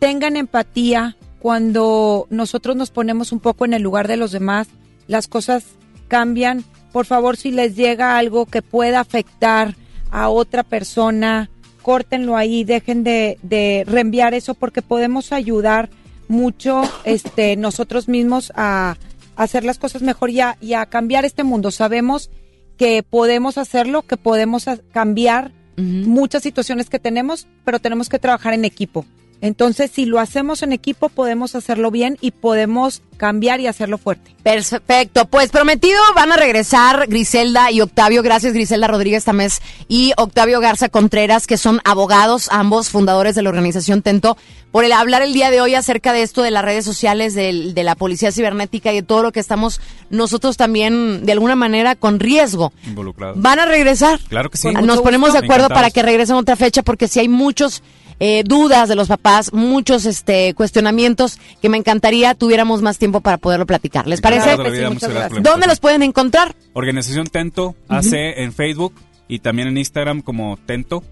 tengan 0.00 0.36
empatía 0.36 1.16
cuando 1.38 2.26
nosotros 2.30 2.74
nos 2.76 2.90
ponemos 2.90 3.30
un 3.30 3.40
poco 3.40 3.64
en 3.64 3.74
el 3.74 3.82
lugar 3.82 4.08
de 4.08 4.16
los 4.16 4.32
demás, 4.32 4.68
las 5.06 5.28
cosas 5.28 5.64
cambian. 6.08 6.64
Por 6.92 7.06
favor, 7.06 7.36
si 7.36 7.52
les 7.52 7.76
llega 7.76 8.18
algo 8.18 8.46
que 8.46 8.62
pueda 8.62 9.00
afectar 9.00 9.76
a 10.10 10.28
otra 10.28 10.62
persona, 10.64 11.50
córtenlo 11.86 12.36
ahí, 12.36 12.64
dejen 12.64 13.04
de, 13.04 13.38
de 13.44 13.84
reenviar 13.86 14.34
eso 14.34 14.54
porque 14.54 14.82
podemos 14.82 15.30
ayudar 15.30 15.88
mucho 16.26 16.82
este, 17.04 17.54
nosotros 17.56 18.08
mismos 18.08 18.52
a, 18.56 18.96
a 19.36 19.42
hacer 19.44 19.62
las 19.62 19.78
cosas 19.78 20.02
mejor 20.02 20.30
y 20.30 20.40
a, 20.40 20.56
y 20.60 20.72
a 20.72 20.86
cambiar 20.86 21.24
este 21.24 21.44
mundo. 21.44 21.70
Sabemos 21.70 22.28
que 22.76 23.04
podemos 23.04 23.56
hacerlo, 23.56 24.02
que 24.02 24.16
podemos 24.16 24.64
cambiar 24.92 25.52
muchas 25.76 26.42
situaciones 26.42 26.90
que 26.90 26.98
tenemos, 26.98 27.46
pero 27.64 27.78
tenemos 27.78 28.08
que 28.08 28.18
trabajar 28.18 28.52
en 28.52 28.64
equipo. 28.64 29.04
Entonces, 29.40 29.90
si 29.94 30.06
lo 30.06 30.18
hacemos 30.18 30.62
en 30.62 30.72
equipo, 30.72 31.08
podemos 31.08 31.54
hacerlo 31.54 31.90
bien 31.90 32.16
y 32.20 32.30
podemos 32.30 33.02
cambiar 33.18 33.60
y 33.60 33.66
hacerlo 33.66 33.98
fuerte. 33.98 34.34
Perfecto, 34.42 35.26
pues 35.26 35.50
prometido 35.50 35.98
van 36.14 36.32
a 36.32 36.36
regresar 36.36 37.06
Griselda 37.08 37.70
y 37.70 37.80
Octavio, 37.80 38.22
gracias 38.22 38.52
Griselda 38.54 38.88
Rodríguez 38.88 39.24
Tamés 39.24 39.60
y 39.88 40.12
Octavio 40.16 40.60
Garza 40.60 40.88
Contreras, 40.88 41.46
que 41.46 41.56
son 41.58 41.80
abogados, 41.84 42.48
ambos 42.50 42.88
fundadores 42.90 43.34
de 43.34 43.42
la 43.42 43.50
organización 43.50 44.02
Tento, 44.02 44.36
por 44.72 44.84
el 44.84 44.92
hablar 44.92 45.22
el 45.22 45.32
día 45.32 45.50
de 45.50 45.60
hoy 45.60 45.74
acerca 45.74 46.12
de 46.12 46.22
esto 46.22 46.42
de 46.42 46.50
las 46.50 46.64
redes 46.64 46.84
sociales, 46.84 47.34
del- 47.34 47.74
de, 47.74 47.84
la 47.84 47.94
policía 47.94 48.32
cibernética 48.32 48.92
y 48.92 48.96
de 48.96 49.02
todo 49.02 49.22
lo 49.22 49.32
que 49.32 49.40
estamos 49.40 49.80
nosotros 50.10 50.56
también 50.56 51.24
de 51.24 51.32
alguna 51.32 51.56
manera 51.56 51.94
con 51.94 52.20
riesgo. 52.20 52.72
Involucrados. 52.86 53.40
¿Van 53.40 53.58
a 53.58 53.66
regresar? 53.66 54.18
Claro 54.28 54.50
que 54.50 54.58
sí. 54.58 54.68
Nos 54.72 55.00
ponemos 55.00 55.32
de 55.32 55.38
acuerdo 55.40 55.68
para 55.68 55.90
que 55.90 56.02
regresen 56.02 56.36
otra 56.36 56.56
fecha 56.56 56.82
porque 56.82 57.08
si 57.08 57.20
hay 57.20 57.28
muchos 57.28 57.82
eh, 58.20 58.42
dudas 58.44 58.88
de 58.88 58.94
los 58.96 59.08
papás, 59.08 59.52
muchos 59.52 60.06
este 60.06 60.54
cuestionamientos 60.54 61.38
que 61.60 61.68
me 61.68 61.76
encantaría 61.76 62.34
tuviéramos 62.34 62.82
más 62.82 62.98
tiempo 62.98 63.20
para 63.20 63.36
poderlo 63.38 63.66
platicar. 63.66 64.06
¿Les 64.06 64.20
parece? 64.20 64.56
Vida, 64.56 64.90
muchas 64.90 65.10
gracias 65.12 65.42
¿Dónde 65.42 65.66
los 65.66 65.80
pueden 65.80 66.02
encontrar? 66.02 66.54
Organización 66.72 67.26
Tento 67.26 67.74
AC 67.88 68.12
en 68.12 68.52
Facebook 68.52 68.94
y 69.28 69.40
también 69.40 69.68
en 69.68 69.78
Instagram 69.78 70.22
como 70.22 70.56
Tento. 70.66 71.02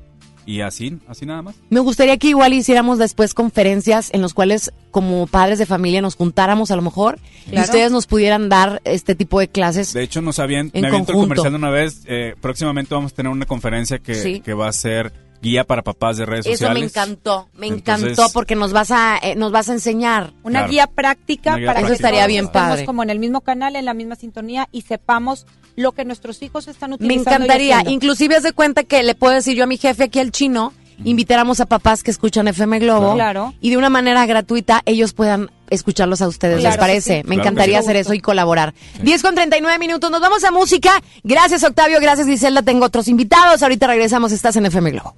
Y 0.47 0.61
así, 0.61 0.99
así 1.09 1.25
nada 1.25 1.41
más. 1.41 1.55
Me 1.71 1.81
gustaría 1.81 2.19
que 2.19 2.29
igual 2.29 2.53
hiciéramos 2.53 2.99
después 2.99 3.33
conferencias 3.33 4.11
en 4.13 4.21
los 4.21 4.35
cuales 4.35 4.73
como 4.91 5.27
padres 5.27 5.59
de 5.59 5.65
familia 5.65 6.03
nos 6.03 6.17
juntáramos 6.17 6.71
a 6.71 6.77
lo 6.77 6.83
mejor 6.83 7.19
y 7.47 7.53
Claro. 7.53 7.65
ustedes 7.65 7.91
nos 7.91 8.07
pudieran 8.07 8.51
dar 8.51 8.83
este 8.85 9.15
tipo 9.15 9.41
de 9.41 9.49
clases. 9.49 9.95
De 9.95 10.03
hecho, 10.03 10.21
nos 10.21 10.39
habían, 10.39 10.71
En 10.75 10.83
me 10.83 10.89
aviento 10.89 11.13
el 11.13 11.19
comercial 11.19 11.51
de 11.51 11.57
una 11.57 11.71
vez. 11.71 12.03
eh, 12.05 12.35
próximamente 12.43 12.95
vamos 12.95 13.13
a 13.13 13.15
tener 13.15 13.33
una 13.33 13.47
conferencia 13.47 13.99
que, 14.01 14.15
Sí. 14.17 14.41
que 14.41 14.53
va 14.53 14.69
a 14.69 14.73
ser 14.75 15.15
guía 15.45 15.63
para 15.65 15.83
papás 15.83 16.17
de 16.17 16.27
redes 16.27 16.47
Eso 16.47 16.53
sociales. 16.55 16.81
me 16.81 16.87
encantó, 16.87 17.49
me 17.55 17.67
Entonces- 17.69 18.13
encantó 18.13 18.33
porque 18.33 18.57
nos 18.57 18.73
vas 18.73 18.91
a 18.91 19.19
eh, 19.23 19.35
nos 19.37 19.53
vas 19.53 19.69
a 19.69 19.75
enseñar 19.75 20.33
Una 20.43 20.61
Claro. 20.61 20.71
guía 20.73 20.87
práctica 20.89 21.51
Una 21.51 21.59
guía 21.59 21.67
para 21.67 21.81
práctica. 21.81 21.87
que 21.89 21.93
Eso 21.93 21.93
estaría 21.95 22.27
bien 22.27 22.47
estemos 22.47 22.69
padre. 22.71 22.85
como 22.87 23.03
en 23.03 23.11
el 23.11 23.19
mismo 23.19 23.43
canal, 23.43 23.77
en 23.77 23.85
la 23.85 23.95
misma 23.95 24.17
sintonía 24.17 24.69
y 24.73 24.83
sepamos 24.83 25.47
lo 25.77 25.93
que 25.93 26.05
nuestros 26.05 26.43
hijos 26.43 26.67
están 26.69 26.91
Me 26.91 26.97
utilizando. 26.97 27.31
y 27.31 27.35
encantaría, 27.35 27.83
inclusive 27.87 28.37
haz 28.37 28.43
de 28.43 28.53
cuenta 28.53 28.85
que 28.85 29.03
le 29.03 29.15
puedo 29.15 29.35
decir 29.35 29.55
yo 29.57 29.65
a 29.65 29.67
mi 29.67 29.77
jefe 29.77 30.05
aquí 30.05 30.19
al 30.21 30.31
chino, 30.33 30.73
invitáramos 31.05 31.61
a 31.61 31.67
papás 31.67 32.03
que 32.03 32.11
escuchan 32.13 32.47
FM 32.49 32.79
Globo 32.79 33.15
Claro. 33.15 33.53
y 33.61 33.71
de 33.71 33.77
una 33.77 33.91
manera 33.91 34.25
gratuita 34.27 34.83
ellos 34.87 35.13
puedan 35.13 35.51
escucharlos 35.71 36.21
a 36.23 36.29
ustedes, 36.29 36.61
Claro 36.61 36.75
¿les 36.75 36.79
parece? 36.79 37.17
sí. 37.23 37.29
Me 37.29 37.35
Claro 37.37 37.43
encantaría 37.43 37.79
sí. 37.79 37.85
hacer 37.85 37.97
eso 37.97 38.15
y 38.15 38.21
colaborar. 38.21 38.75
10 39.03 39.23
con 39.23 39.35
39 39.35 39.79
minutos, 39.79 40.11
nos 40.11 40.21
vamos 40.21 40.45
a 40.45 40.51
música. 40.51 41.03
Gracias 41.23 41.63
Octavio, 41.65 41.99
gracias 42.01 42.27
Griselda, 42.27 42.63
tengo 42.63 42.87
otros 42.87 43.09
invitados. 43.09 43.63
Ahorita 43.63 43.87
regresamos, 43.87 44.33
estás 44.33 44.57
en 44.57 44.67
FM 44.67 44.91
Globo. 44.93 45.15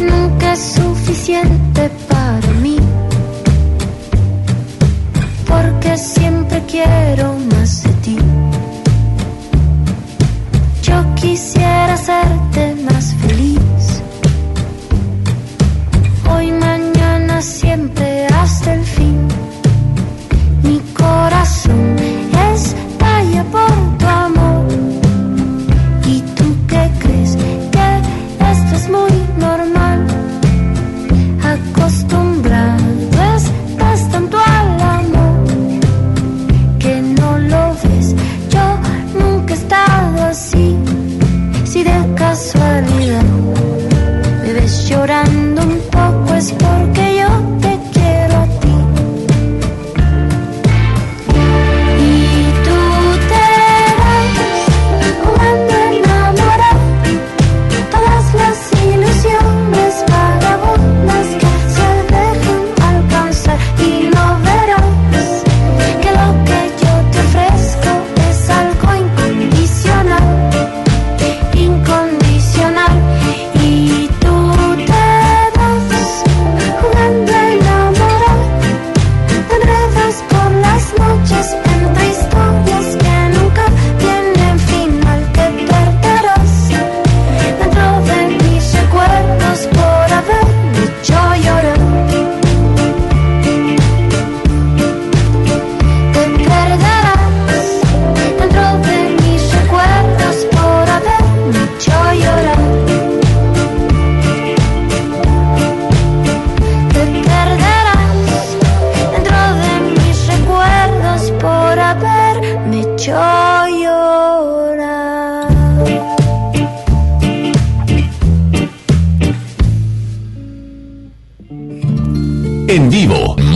nunca 0.00 0.52
es 0.52 0.60
suficiente 0.60 1.90
para 2.08 2.46
mí. 2.62 2.76
Porque 5.46 5.96
siempre 5.96 6.62
quiero 6.66 7.34
más 7.52 7.82
de 7.84 7.90
ti. 8.04 8.18
Yo 10.82 11.14
quisiera 11.14 11.94
hacerte 11.94 12.74
más 12.86 13.14
feliz 13.22 13.57
hoy, 16.34 16.52
mañana, 16.52 17.40
siempre 17.42 18.26
hasta 18.26 18.74
el 18.74 18.84
fin. 18.84 19.28
Mi 20.62 20.78
corazón 20.94 21.96
es 22.52 22.74
estalla 23.18 23.44
por 23.44 23.98
tu 23.98 24.06
amor. 24.06 24.66
¿Y 26.06 26.20
tú 26.36 26.44
qué 26.66 26.90
crees? 27.00 27.36
Que 27.74 27.88
esto 28.52 28.76
es 28.76 28.88
muy 28.88 29.14
normal. 29.38 30.06
Acostumbrado 31.54 32.84
estás 33.36 34.10
tanto 34.10 34.36
al 34.38 34.80
amor 34.80 35.46
que 36.78 37.00
no 37.18 37.38
lo 37.38 37.74
ves. 37.84 38.14
Yo 38.50 38.64
nunca 39.18 39.54
he 39.54 39.56
estado 39.56 40.24
así, 40.24 40.76
si 41.64 41.82
de 41.84 42.14
casualidad 42.16 43.24
me 44.42 44.52
ves 44.52 44.88
llorando 44.88 45.37
sabes 46.40 46.52
por 46.52 46.92
qué. 46.92 47.07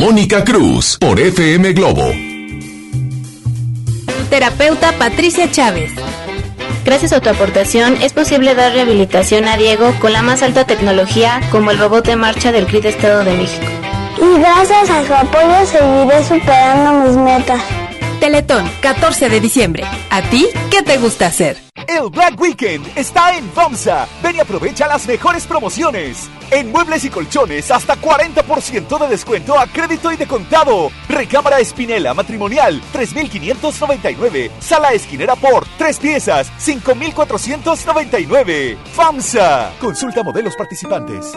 Mónica 0.03 0.43
Cruz 0.43 0.99
por 0.99 1.21
FM 1.21 1.75
Globo. 1.75 2.11
Terapeuta 4.31 4.91
Patricia 4.99 5.49
Chávez. 5.49 5.93
Gracias 6.85 7.13
a 7.13 7.21
tu 7.21 7.29
aportación 7.29 7.97
es 8.03 8.13
posible 8.13 8.57
dar 8.57 8.73
rehabilitación 8.73 9.47
a 9.47 9.57
Diego 9.57 9.95
con 10.01 10.13
la 10.13 10.23
más 10.23 10.43
alta 10.43 10.67
tecnología 10.67 11.41
como 11.53 11.71
el 11.71 11.79
robot 11.79 12.05
de 12.05 12.17
marcha 12.17 12.51
del 12.51 12.67
CRIT 12.67 12.87
Estado 12.87 13.23
de 13.23 13.37
México. 13.37 13.65
Y 14.19 14.41
gracias 14.41 14.91
a 14.91 15.07
su 15.07 15.15
apoyo 15.15 15.67
seguiré 15.67 16.25
superando 16.25 17.05
mis 17.05 17.17
metas. 17.17 17.63
Teletón, 18.19 18.69
14 18.81 19.29
de 19.29 19.39
diciembre. 19.39 19.85
¿A 20.11 20.21
ti 20.23 20.49
qué 20.69 20.83
te 20.83 20.99
gusta 20.99 21.27
hacer? 21.27 21.62
El 21.95 22.09
Black 22.09 22.41
Weekend 22.41 22.91
está 22.97 23.37
en 23.37 23.47
FAMSA. 23.51 24.09
Ven 24.23 24.37
y 24.37 24.41
aprovecha 24.41 24.87
las 24.87 25.07
mejores 25.07 25.47
promociones. 25.47 26.31
En 26.51 26.73
muebles 26.73 27.05
y 27.05 27.11
colchones, 27.11 27.71
hasta 27.71 27.97
40% 27.97 28.99
de 28.99 29.09
descuento 29.09 29.59
a 29.59 29.67
crédito 29.67 30.11
y 30.11 30.17
de 30.17 30.27
contado. 30.27 30.91
Recámara 31.07 31.61
espinela 31.61 32.15
matrimonial, 32.15 32.81
3,599. 32.93 34.51
Sala 34.61 34.95
esquinera 34.95 35.37
por 35.37 35.67
3 35.77 35.99
piezas, 35.99 36.51
5,499. 36.57 38.79
FAMSA. 38.95 39.73
Consulta 39.79 40.23
modelos 40.23 40.57
participantes. 40.57 41.37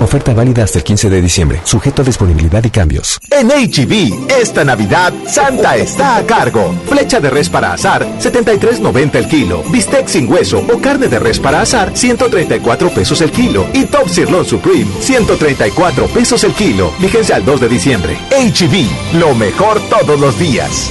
Oferta 0.00 0.34
válida 0.34 0.64
hasta 0.64 0.78
el 0.78 0.84
15 0.84 1.10
de 1.10 1.22
diciembre, 1.22 1.60
sujeto 1.64 2.02
a 2.02 2.04
disponibilidad 2.04 2.62
y 2.64 2.70
cambios. 2.70 3.18
En 3.30 3.48
HB, 3.48 4.30
esta 4.30 4.64
Navidad, 4.64 5.12
Santa 5.26 5.76
está 5.76 6.16
a 6.16 6.26
cargo. 6.26 6.74
Flecha 6.88 7.20
de 7.20 7.30
res 7.30 7.48
para 7.48 7.72
asar, 7.72 8.06
73.90 8.18 9.14
el 9.16 9.28
kilo. 9.28 9.62
Bistec 9.70 10.06
sin 10.08 10.30
hueso 10.30 10.64
o 10.72 10.80
carne 10.80 11.08
de 11.08 11.18
res 11.18 11.38
para 11.38 11.60
asar, 11.60 11.96
134 11.96 12.90
pesos 12.90 13.20
el 13.20 13.30
kilo. 13.30 13.66
Y 13.72 13.84
Top 13.84 14.08
Sirloin 14.08 14.44
Supreme, 14.44 14.86
134 15.00 16.06
pesos 16.08 16.44
el 16.44 16.52
kilo. 16.52 16.92
Vigencia 16.98 17.36
al 17.36 17.44
2 17.44 17.60
de 17.60 17.68
diciembre. 17.68 18.18
HB, 18.30 19.18
lo 19.18 19.34
mejor 19.34 19.80
todos 19.88 20.18
los 20.20 20.38
días. 20.38 20.90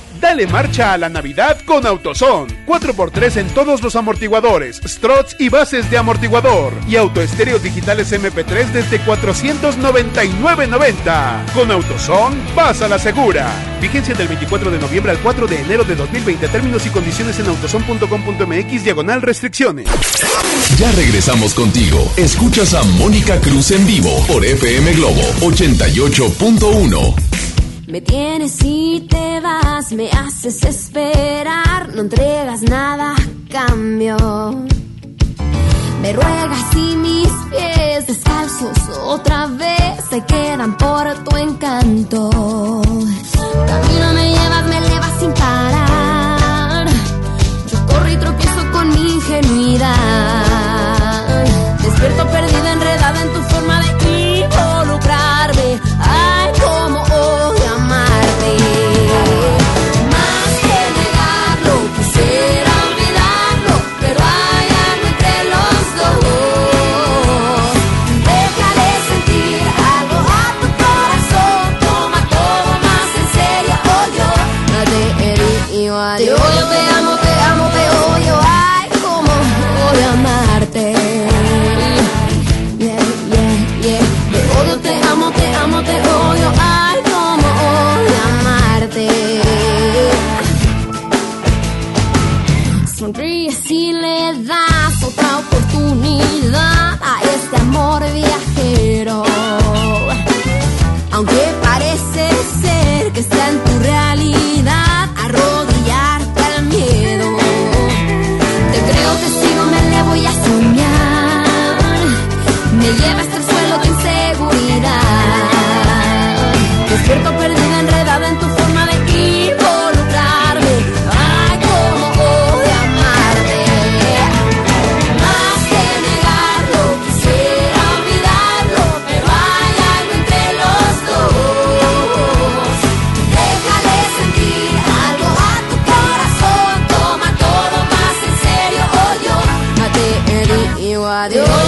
Dale 0.21 0.45
marcha 0.45 0.93
a 0.93 0.99
la 0.99 1.09
Navidad 1.09 1.57
con 1.65 1.87
AutoZone. 1.87 2.53
4x3 2.67 3.37
en 3.37 3.47
todos 3.49 3.81
los 3.81 3.95
amortiguadores, 3.95 4.79
struts 4.85 5.35
y 5.39 5.49
bases 5.49 5.89
de 5.89 5.97
amortiguador. 5.97 6.73
Y 6.87 6.95
autoestéreos 6.95 7.63
digitales 7.63 8.13
MP3 8.13 8.71
desde 8.71 9.01
499.90. 9.01 11.51
Con 11.53 11.71
AutoZone, 11.71 12.35
vas 12.55 12.83
a 12.83 12.87
la 12.87 12.99
segura. 12.99 13.51
Vigencia 13.81 14.13
del 14.13 14.27
24 14.27 14.69
de 14.69 14.77
noviembre 14.77 15.11
al 15.11 15.17
4 15.17 15.47
de 15.47 15.59
enero 15.59 15.83
de 15.83 15.95
2020. 15.95 16.47
Términos 16.49 16.85
y 16.85 16.91
condiciones 16.91 17.39
en 17.39 17.47
autozone.com.mx 17.47 18.83
diagonal 18.83 19.23
restricciones. 19.23 19.87
Ya 20.77 20.91
regresamos 20.91 21.55
contigo. 21.55 22.13
Escuchas 22.15 22.75
a 22.75 22.83
Mónica 22.83 23.41
Cruz 23.41 23.71
en 23.71 23.87
vivo 23.87 24.23
por 24.27 24.45
FM 24.45 24.93
Globo 24.93 25.23
88.1. 25.41 27.15
Me 27.91 27.99
tienes 27.99 28.57
y 28.63 29.05
te 29.09 29.41
vas, 29.41 29.91
me 29.91 30.09
haces 30.09 30.63
esperar, 30.63 31.93
no 31.93 32.03
entregas 32.03 32.61
nada 32.61 33.15
a 33.15 33.47
cambio. 33.51 34.15
Me 36.01 36.13
ruegas 36.13 36.73
y 36.73 36.95
mis 36.95 37.27
pies 37.49 38.07
descalzos 38.07 38.77
otra 39.03 39.47
vez 39.47 40.05
se 40.09 40.23
quedan 40.23 40.77
por 40.77 41.13
tu 41.25 41.35
encanto. 41.35 42.29
Camino 43.67 44.13
me 44.13 44.29
llevas, 44.35 44.67
me 44.67 44.77
elevas 44.77 45.19
sin 45.19 45.33
parar. 45.33 46.87
Yo 47.69 47.85
corro 47.87 48.09
y 48.09 48.15
tropiezo 48.15 48.71
con 48.71 48.87
mi 48.87 49.15
ingenuidad. 49.15 50.50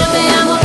Odio, 0.03 0.11
te 0.11 0.35
amo, 0.35 0.62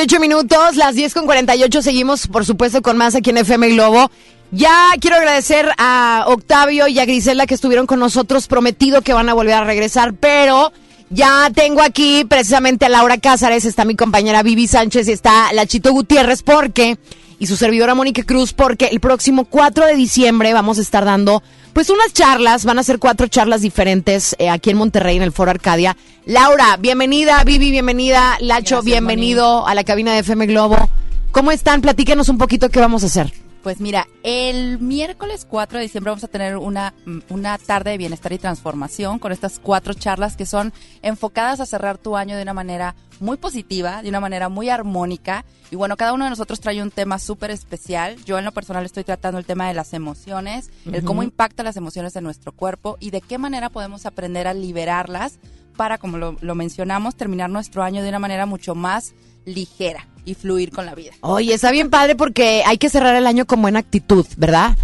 48 0.00 0.18
minutos, 0.18 0.76
las 0.76 0.94
10 0.94 1.12
con 1.12 1.26
48 1.26 1.82
seguimos 1.82 2.26
por 2.26 2.46
supuesto 2.46 2.80
con 2.80 2.96
más 2.96 3.14
aquí 3.14 3.28
en 3.28 3.36
FM 3.36 3.68
Globo. 3.68 4.10
Ya 4.50 4.92
quiero 4.98 5.16
agradecer 5.16 5.68
a 5.76 6.24
Octavio 6.26 6.88
y 6.88 6.98
a 6.98 7.04
Grisela 7.04 7.46
que 7.46 7.52
estuvieron 7.52 7.86
con 7.86 8.00
nosotros, 8.00 8.46
prometido 8.46 9.02
que 9.02 9.12
van 9.12 9.28
a 9.28 9.34
volver 9.34 9.52
a 9.52 9.64
regresar, 9.64 10.14
pero 10.14 10.72
ya 11.10 11.50
tengo 11.54 11.82
aquí 11.82 12.24
precisamente 12.24 12.86
a 12.86 12.88
Laura 12.88 13.18
Cázares, 13.18 13.66
está 13.66 13.84
mi 13.84 13.94
compañera 13.94 14.42
Vivi 14.42 14.66
Sánchez 14.68 15.06
y 15.06 15.12
está 15.12 15.52
la 15.52 15.66
Chito 15.66 15.92
Gutiérrez 15.92 16.42
porque 16.42 16.96
y 17.40 17.46
su 17.46 17.56
servidora 17.56 17.96
Mónica 17.96 18.22
Cruz 18.22 18.52
porque 18.52 18.86
el 18.86 19.00
próximo 19.00 19.46
4 19.46 19.86
de 19.86 19.96
diciembre 19.96 20.52
vamos 20.52 20.78
a 20.78 20.82
estar 20.82 21.04
dando 21.04 21.42
pues 21.72 21.88
unas 21.88 22.12
charlas, 22.12 22.64
van 22.64 22.78
a 22.78 22.82
ser 22.82 22.98
cuatro 22.98 23.28
charlas 23.28 23.62
diferentes 23.62 24.36
eh, 24.38 24.50
aquí 24.50 24.70
en 24.70 24.76
Monterrey 24.76 25.16
en 25.16 25.22
el 25.22 25.32
Foro 25.32 25.50
Arcadia. 25.50 25.96
Laura, 26.26 26.76
bienvenida, 26.78 27.42
Vivi, 27.44 27.70
bienvenida, 27.70 28.36
Lacho, 28.40 28.76
Gracias, 28.76 28.84
bienvenido 28.84 29.66
a 29.66 29.74
la 29.74 29.84
cabina 29.84 30.12
de 30.12 30.20
FM 30.20 30.46
Globo. 30.46 30.90
¿Cómo 31.32 31.50
están? 31.50 31.80
Platíquenos 31.80 32.28
un 32.28 32.38
poquito 32.38 32.68
qué 32.68 32.80
vamos 32.80 33.04
a 33.04 33.06
hacer. 33.06 33.32
Pues 33.62 33.78
mira, 33.78 34.08
el 34.22 34.78
miércoles 34.78 35.46
4 35.48 35.78
de 35.78 35.82
diciembre 35.82 36.10
vamos 36.10 36.24
a 36.24 36.28
tener 36.28 36.56
una, 36.56 36.94
una 37.28 37.58
tarde 37.58 37.90
de 37.90 37.98
bienestar 37.98 38.32
y 38.32 38.38
transformación 38.38 39.18
con 39.18 39.32
estas 39.32 39.58
cuatro 39.58 39.92
charlas 39.92 40.34
que 40.34 40.46
son 40.46 40.72
enfocadas 41.02 41.60
a 41.60 41.66
cerrar 41.66 41.98
tu 41.98 42.16
año 42.16 42.36
de 42.36 42.42
una 42.42 42.54
manera 42.54 42.94
muy 43.20 43.36
positiva, 43.36 44.02
de 44.02 44.08
una 44.08 44.20
manera 44.20 44.48
muy 44.48 44.70
armónica. 44.70 45.44
Y 45.70 45.76
bueno, 45.76 45.98
cada 45.98 46.14
uno 46.14 46.24
de 46.24 46.30
nosotros 46.30 46.60
trae 46.60 46.82
un 46.82 46.90
tema 46.90 47.18
súper 47.18 47.50
especial. 47.50 48.16
Yo 48.24 48.38
en 48.38 48.46
lo 48.46 48.52
personal 48.52 48.86
estoy 48.86 49.04
tratando 49.04 49.38
el 49.38 49.44
tema 49.44 49.68
de 49.68 49.74
las 49.74 49.92
emociones, 49.92 50.70
el 50.90 51.04
cómo 51.04 51.22
impacta 51.22 51.62
las 51.62 51.76
emociones 51.76 52.16
en 52.16 52.24
nuestro 52.24 52.52
cuerpo 52.52 52.96
y 52.98 53.10
de 53.10 53.20
qué 53.20 53.36
manera 53.36 53.68
podemos 53.68 54.06
aprender 54.06 54.48
a 54.48 54.54
liberarlas 54.54 55.38
para, 55.76 55.98
como 55.98 56.16
lo, 56.16 56.36
lo 56.40 56.54
mencionamos, 56.54 57.14
terminar 57.14 57.50
nuestro 57.50 57.82
año 57.82 58.02
de 58.02 58.08
una 58.08 58.18
manera 58.18 58.46
mucho 58.46 58.74
más 58.74 59.14
ligera 59.44 60.06
y 60.24 60.34
fluir 60.34 60.70
con 60.70 60.86
la 60.86 60.94
vida. 60.94 61.12
Oye, 61.20 61.54
está 61.54 61.70
bien 61.70 61.90
padre 61.90 62.14
porque 62.14 62.62
hay 62.66 62.78
que 62.78 62.90
cerrar 62.90 63.16
el 63.16 63.26
año 63.26 63.46
con 63.46 63.62
buena 63.62 63.78
actitud, 63.78 64.26
¿verdad? 64.36 64.76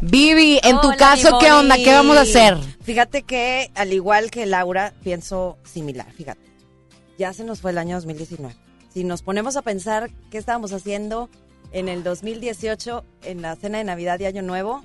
Vivi, 0.00 0.60
en 0.62 0.80
tu 0.80 0.88
Hola, 0.88 0.96
caso, 0.96 1.38
¿qué 1.40 1.52
onda? 1.52 1.76
¿Qué 1.76 1.92
vamos 1.92 2.16
a 2.16 2.22
hacer? 2.22 2.56
Fíjate 2.82 3.22
que, 3.22 3.70
al 3.74 3.92
igual 3.92 4.30
que 4.30 4.46
Laura, 4.46 4.92
pienso 5.02 5.58
similar. 5.64 6.10
Fíjate, 6.12 6.40
ya 7.18 7.32
se 7.32 7.44
nos 7.44 7.60
fue 7.60 7.72
el 7.72 7.78
año 7.78 7.96
2019. 7.96 8.54
Si 8.92 9.04
nos 9.04 9.22
ponemos 9.22 9.56
a 9.56 9.62
pensar 9.62 10.10
qué 10.30 10.38
estábamos 10.38 10.72
haciendo 10.72 11.28
en 11.72 11.88
el 11.88 12.04
2018, 12.04 13.04
en 13.24 13.42
la 13.42 13.56
cena 13.56 13.78
de 13.78 13.84
Navidad 13.84 14.20
y 14.20 14.26
Año 14.26 14.42
Nuevo, 14.42 14.84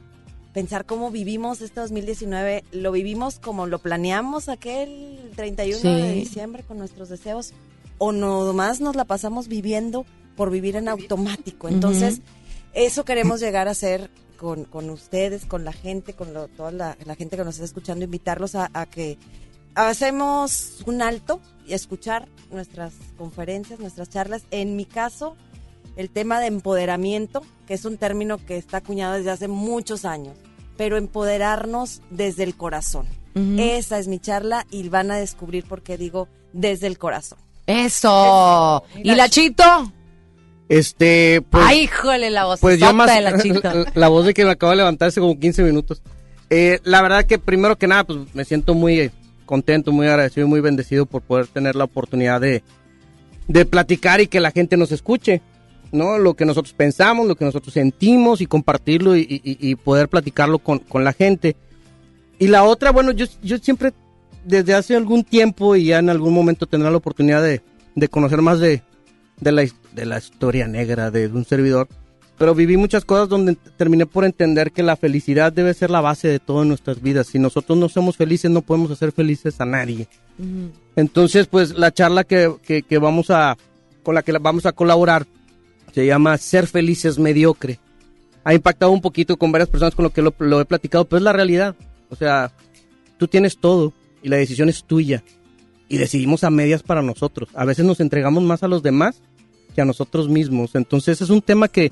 pensar 0.54 0.86
cómo 0.86 1.12
vivimos 1.12 1.62
este 1.62 1.80
2019, 1.80 2.64
lo 2.72 2.92
vivimos 2.92 3.40
como 3.40 3.68
lo 3.68 3.80
planeamos 3.80 4.50
aquel 4.50 5.32
31 5.36 5.98
de 5.98 6.14
diciembre 6.14 6.64
con 6.64 6.80
nuestros 6.80 7.10
deseos, 7.10 7.54
o 8.00 8.12
nomás 8.12 8.82
nos 8.82 8.96
la 8.96 9.06
pasamos 9.06 9.48
viviendo 9.48 10.06
por 10.36 10.50
vivir 10.50 10.76
en 10.76 10.88
automático. 10.90 11.68
Entonces, 11.70 12.22
eso 12.74 13.06
queremos 13.06 13.40
llegar 13.40 13.68
a 13.68 13.72
hacer 13.72 14.10
con, 14.38 14.64
con 14.66 14.90
ustedes, 14.90 15.46
con 15.46 15.64
la 15.66 15.74
gente, 15.74 16.14
con 16.14 16.34
lo- 16.34 16.48
toda 16.48 16.72
la, 16.72 16.98
la 17.06 17.16
gente 17.16 17.38
que 17.38 17.44
nos 17.44 17.56
está 17.56 17.66
escuchando, 17.66 18.06
invitarlos 18.06 18.56
a, 18.56 18.70
a 18.74 18.86
que 18.88 19.18
hacemos 19.76 20.78
un 20.86 21.02
alto 21.02 21.42
y 21.68 21.74
escuchar 21.74 22.28
nuestras 22.52 22.94
conferencias, 23.18 23.80
nuestras 23.80 24.10
charlas. 24.10 24.44
En 24.52 24.76
mi 24.76 24.86
caso, 24.86 25.36
el 25.96 26.10
tema 26.10 26.40
de 26.40 26.48
empoderamiento, 26.48 27.42
que 27.68 27.74
es 27.74 27.86
un 27.86 27.98
término 27.98 28.38
que 28.38 28.58
está 28.58 28.78
acuñado 28.78 29.16
desde 29.16 29.32
hace 29.32 29.48
muchos 29.48 30.06
años, 30.06 30.38
pero 30.78 30.98
empoderarnos 30.98 32.02
desde 32.10 32.44
el 32.44 32.56
corazón. 32.56 33.08
Esa 33.60 34.00
es 34.00 34.08
mi 34.08 34.20
charla 34.20 34.66
y 34.72 34.88
van 34.90 35.12
a 35.12 35.18
descubrir 35.18 35.64
por 35.66 35.82
qué 35.82 35.98
digo 35.98 36.28
desde 36.52 36.88
el 36.88 36.98
corazón. 36.98 37.40
Eso. 37.70 38.84
¿Y 39.04 39.14
la 39.14 39.30
Chito? 39.30 39.64
Este, 40.68 41.42
pues, 41.50 41.64
Ay, 41.68 41.82
híjole, 41.82 42.30
la 42.30 42.46
voz 42.46 42.60
pues 42.60 42.80
yo 42.80 42.92
más 42.94 43.14
de 43.14 43.22
la 43.22 43.40
Chito. 43.42 43.62
la 43.96 44.08
voz 44.08 44.26
de 44.26 44.34
que 44.34 44.44
me 44.46 44.52
acabo 44.52 44.72
de 44.72 44.78
levantar 44.78 45.10
hace 45.10 45.20
como 45.22 45.40
15 45.40 45.64
minutos. 45.64 46.02
Eh, 46.50 46.80
la 46.84 47.02
verdad 47.04 47.26
que 47.26 47.38
primero 47.40 47.78
que 47.78 47.88
nada, 47.88 48.04
pues 48.06 48.20
me 48.34 48.44
siento 48.44 48.74
muy 48.74 49.00
eh, 49.00 49.12
contento, 49.46 49.92
muy 49.92 50.08
agradecido 50.08 50.48
y 50.48 50.50
muy 50.50 50.62
bendecido 50.62 51.06
por 51.06 51.22
poder 51.22 51.46
tener 51.48 51.76
la 51.76 51.84
oportunidad 51.84 52.42
de, 52.42 52.64
de 53.48 53.66
platicar 53.66 54.20
y 54.20 54.26
que 54.28 54.40
la 54.40 54.50
gente 54.52 54.76
nos 54.78 54.92
escuche, 54.92 55.42
¿no? 55.92 56.18
Lo 56.18 56.34
que 56.36 56.46
nosotros 56.46 56.74
pensamos, 56.74 57.28
lo 57.28 57.36
que 57.36 57.46
nosotros 57.46 57.74
sentimos 57.74 58.42
y 58.42 58.48
compartirlo 58.48 59.16
y, 59.16 59.22
y- 59.22 59.58
y 59.60 59.76
poder 59.76 60.10
platicarlo 60.10 60.58
con, 60.58 60.80
con 60.80 61.04
la 61.04 61.14
gente. 61.14 61.56
Y 62.40 62.48
la 62.48 62.64
otra, 62.64 62.92
bueno, 62.92 63.12
yo, 63.12 63.26
yo 63.44 63.58
siempre, 63.60 63.92
desde 64.44 64.74
hace 64.74 64.96
algún 64.96 65.24
tiempo 65.24 65.76
y 65.76 65.86
ya 65.86 66.00
en 66.00 66.10
algún 66.10 66.34
momento 66.34 66.66
tendré 66.66 66.90
la 66.92 66.98
oportunidad 66.98 67.44
de, 67.44 67.62
de 67.96 68.08
conocer 68.08 68.42
más 68.42 68.60
de, 68.60 68.82
de, 69.40 69.52
la, 69.52 69.66
de 69.94 70.06
la 70.06 70.18
historia 70.18 70.68
negra 70.68 71.12
de 71.12 71.28
un 71.28 71.46
servidor. 71.46 71.88
Pero 72.38 72.56
viví 72.56 72.78
muchas 72.78 73.04
cosas 73.04 73.28
donde 73.28 73.56
terminé 73.76 74.06
por 74.06 74.24
entender 74.24 74.72
que 74.72 74.82
la 74.82 74.96
felicidad 74.96 75.52
debe 75.52 75.74
ser 75.74 75.90
la 75.90 76.00
base 76.00 76.30
de 76.30 76.40
todas 76.40 76.66
nuestras 76.66 77.02
vidas. 77.02 77.28
Si 77.28 77.38
nosotros 77.38 77.78
no 77.78 77.90
somos 77.90 78.16
felices, 78.16 78.50
no 78.50 78.62
podemos 78.62 78.92
hacer 78.92 79.12
felices 79.12 79.60
a 79.60 79.66
nadie. 79.66 80.08
Entonces, 80.96 81.48
pues 81.48 81.78
la 81.78 81.92
charla 81.92 82.24
que, 82.24 82.56
que, 82.64 82.84
que 82.84 82.98
vamos 82.98 83.30
a, 83.30 83.58
con 84.04 84.16
la 84.16 84.22
que 84.22 84.32
vamos 84.32 84.66
a 84.66 84.72
colaborar 84.72 85.28
se 85.94 86.06
llama 86.06 86.38
Ser 86.38 86.66
felices 86.68 87.20
mediocre. 87.20 87.78
Ha 88.46 88.54
impactado 88.54 88.94
un 88.94 89.02
poquito 89.02 89.36
con 89.36 89.52
varias 89.52 89.70
personas 89.70 89.94
con 89.94 90.04
lo 90.04 90.12
que 90.12 90.22
lo, 90.22 90.34
lo 90.40 90.62
he 90.62 90.66
platicado, 90.66 91.04
pero 91.04 91.18
es 91.18 91.24
la 91.24 91.34
realidad. 91.34 91.76
O 92.10 92.16
sea, 92.16 92.54
tú 93.18 93.28
tienes 93.28 93.58
todo 93.58 93.94
y 94.22 94.30
la 94.30 94.38
decisión 94.38 94.70
es 94.70 94.84
tuya. 94.84 95.24
Y 95.88 95.98
decidimos 95.98 96.44
a 96.44 96.50
medias 96.50 96.84
para 96.84 97.02
nosotros. 97.02 97.50
A 97.54 97.66
veces 97.66 97.86
nos 97.86 98.00
entregamos 98.00 98.44
más 98.44 98.64
a 98.64 98.68
los 98.68 98.84
demás 98.84 99.22
que 99.74 99.82
a 99.82 99.86
nosotros 99.86 100.30
mismos. 100.30 100.76
Entonces 100.76 101.22
es 101.22 101.30
un 101.30 101.42
tema 101.42 101.68
que, 101.68 101.92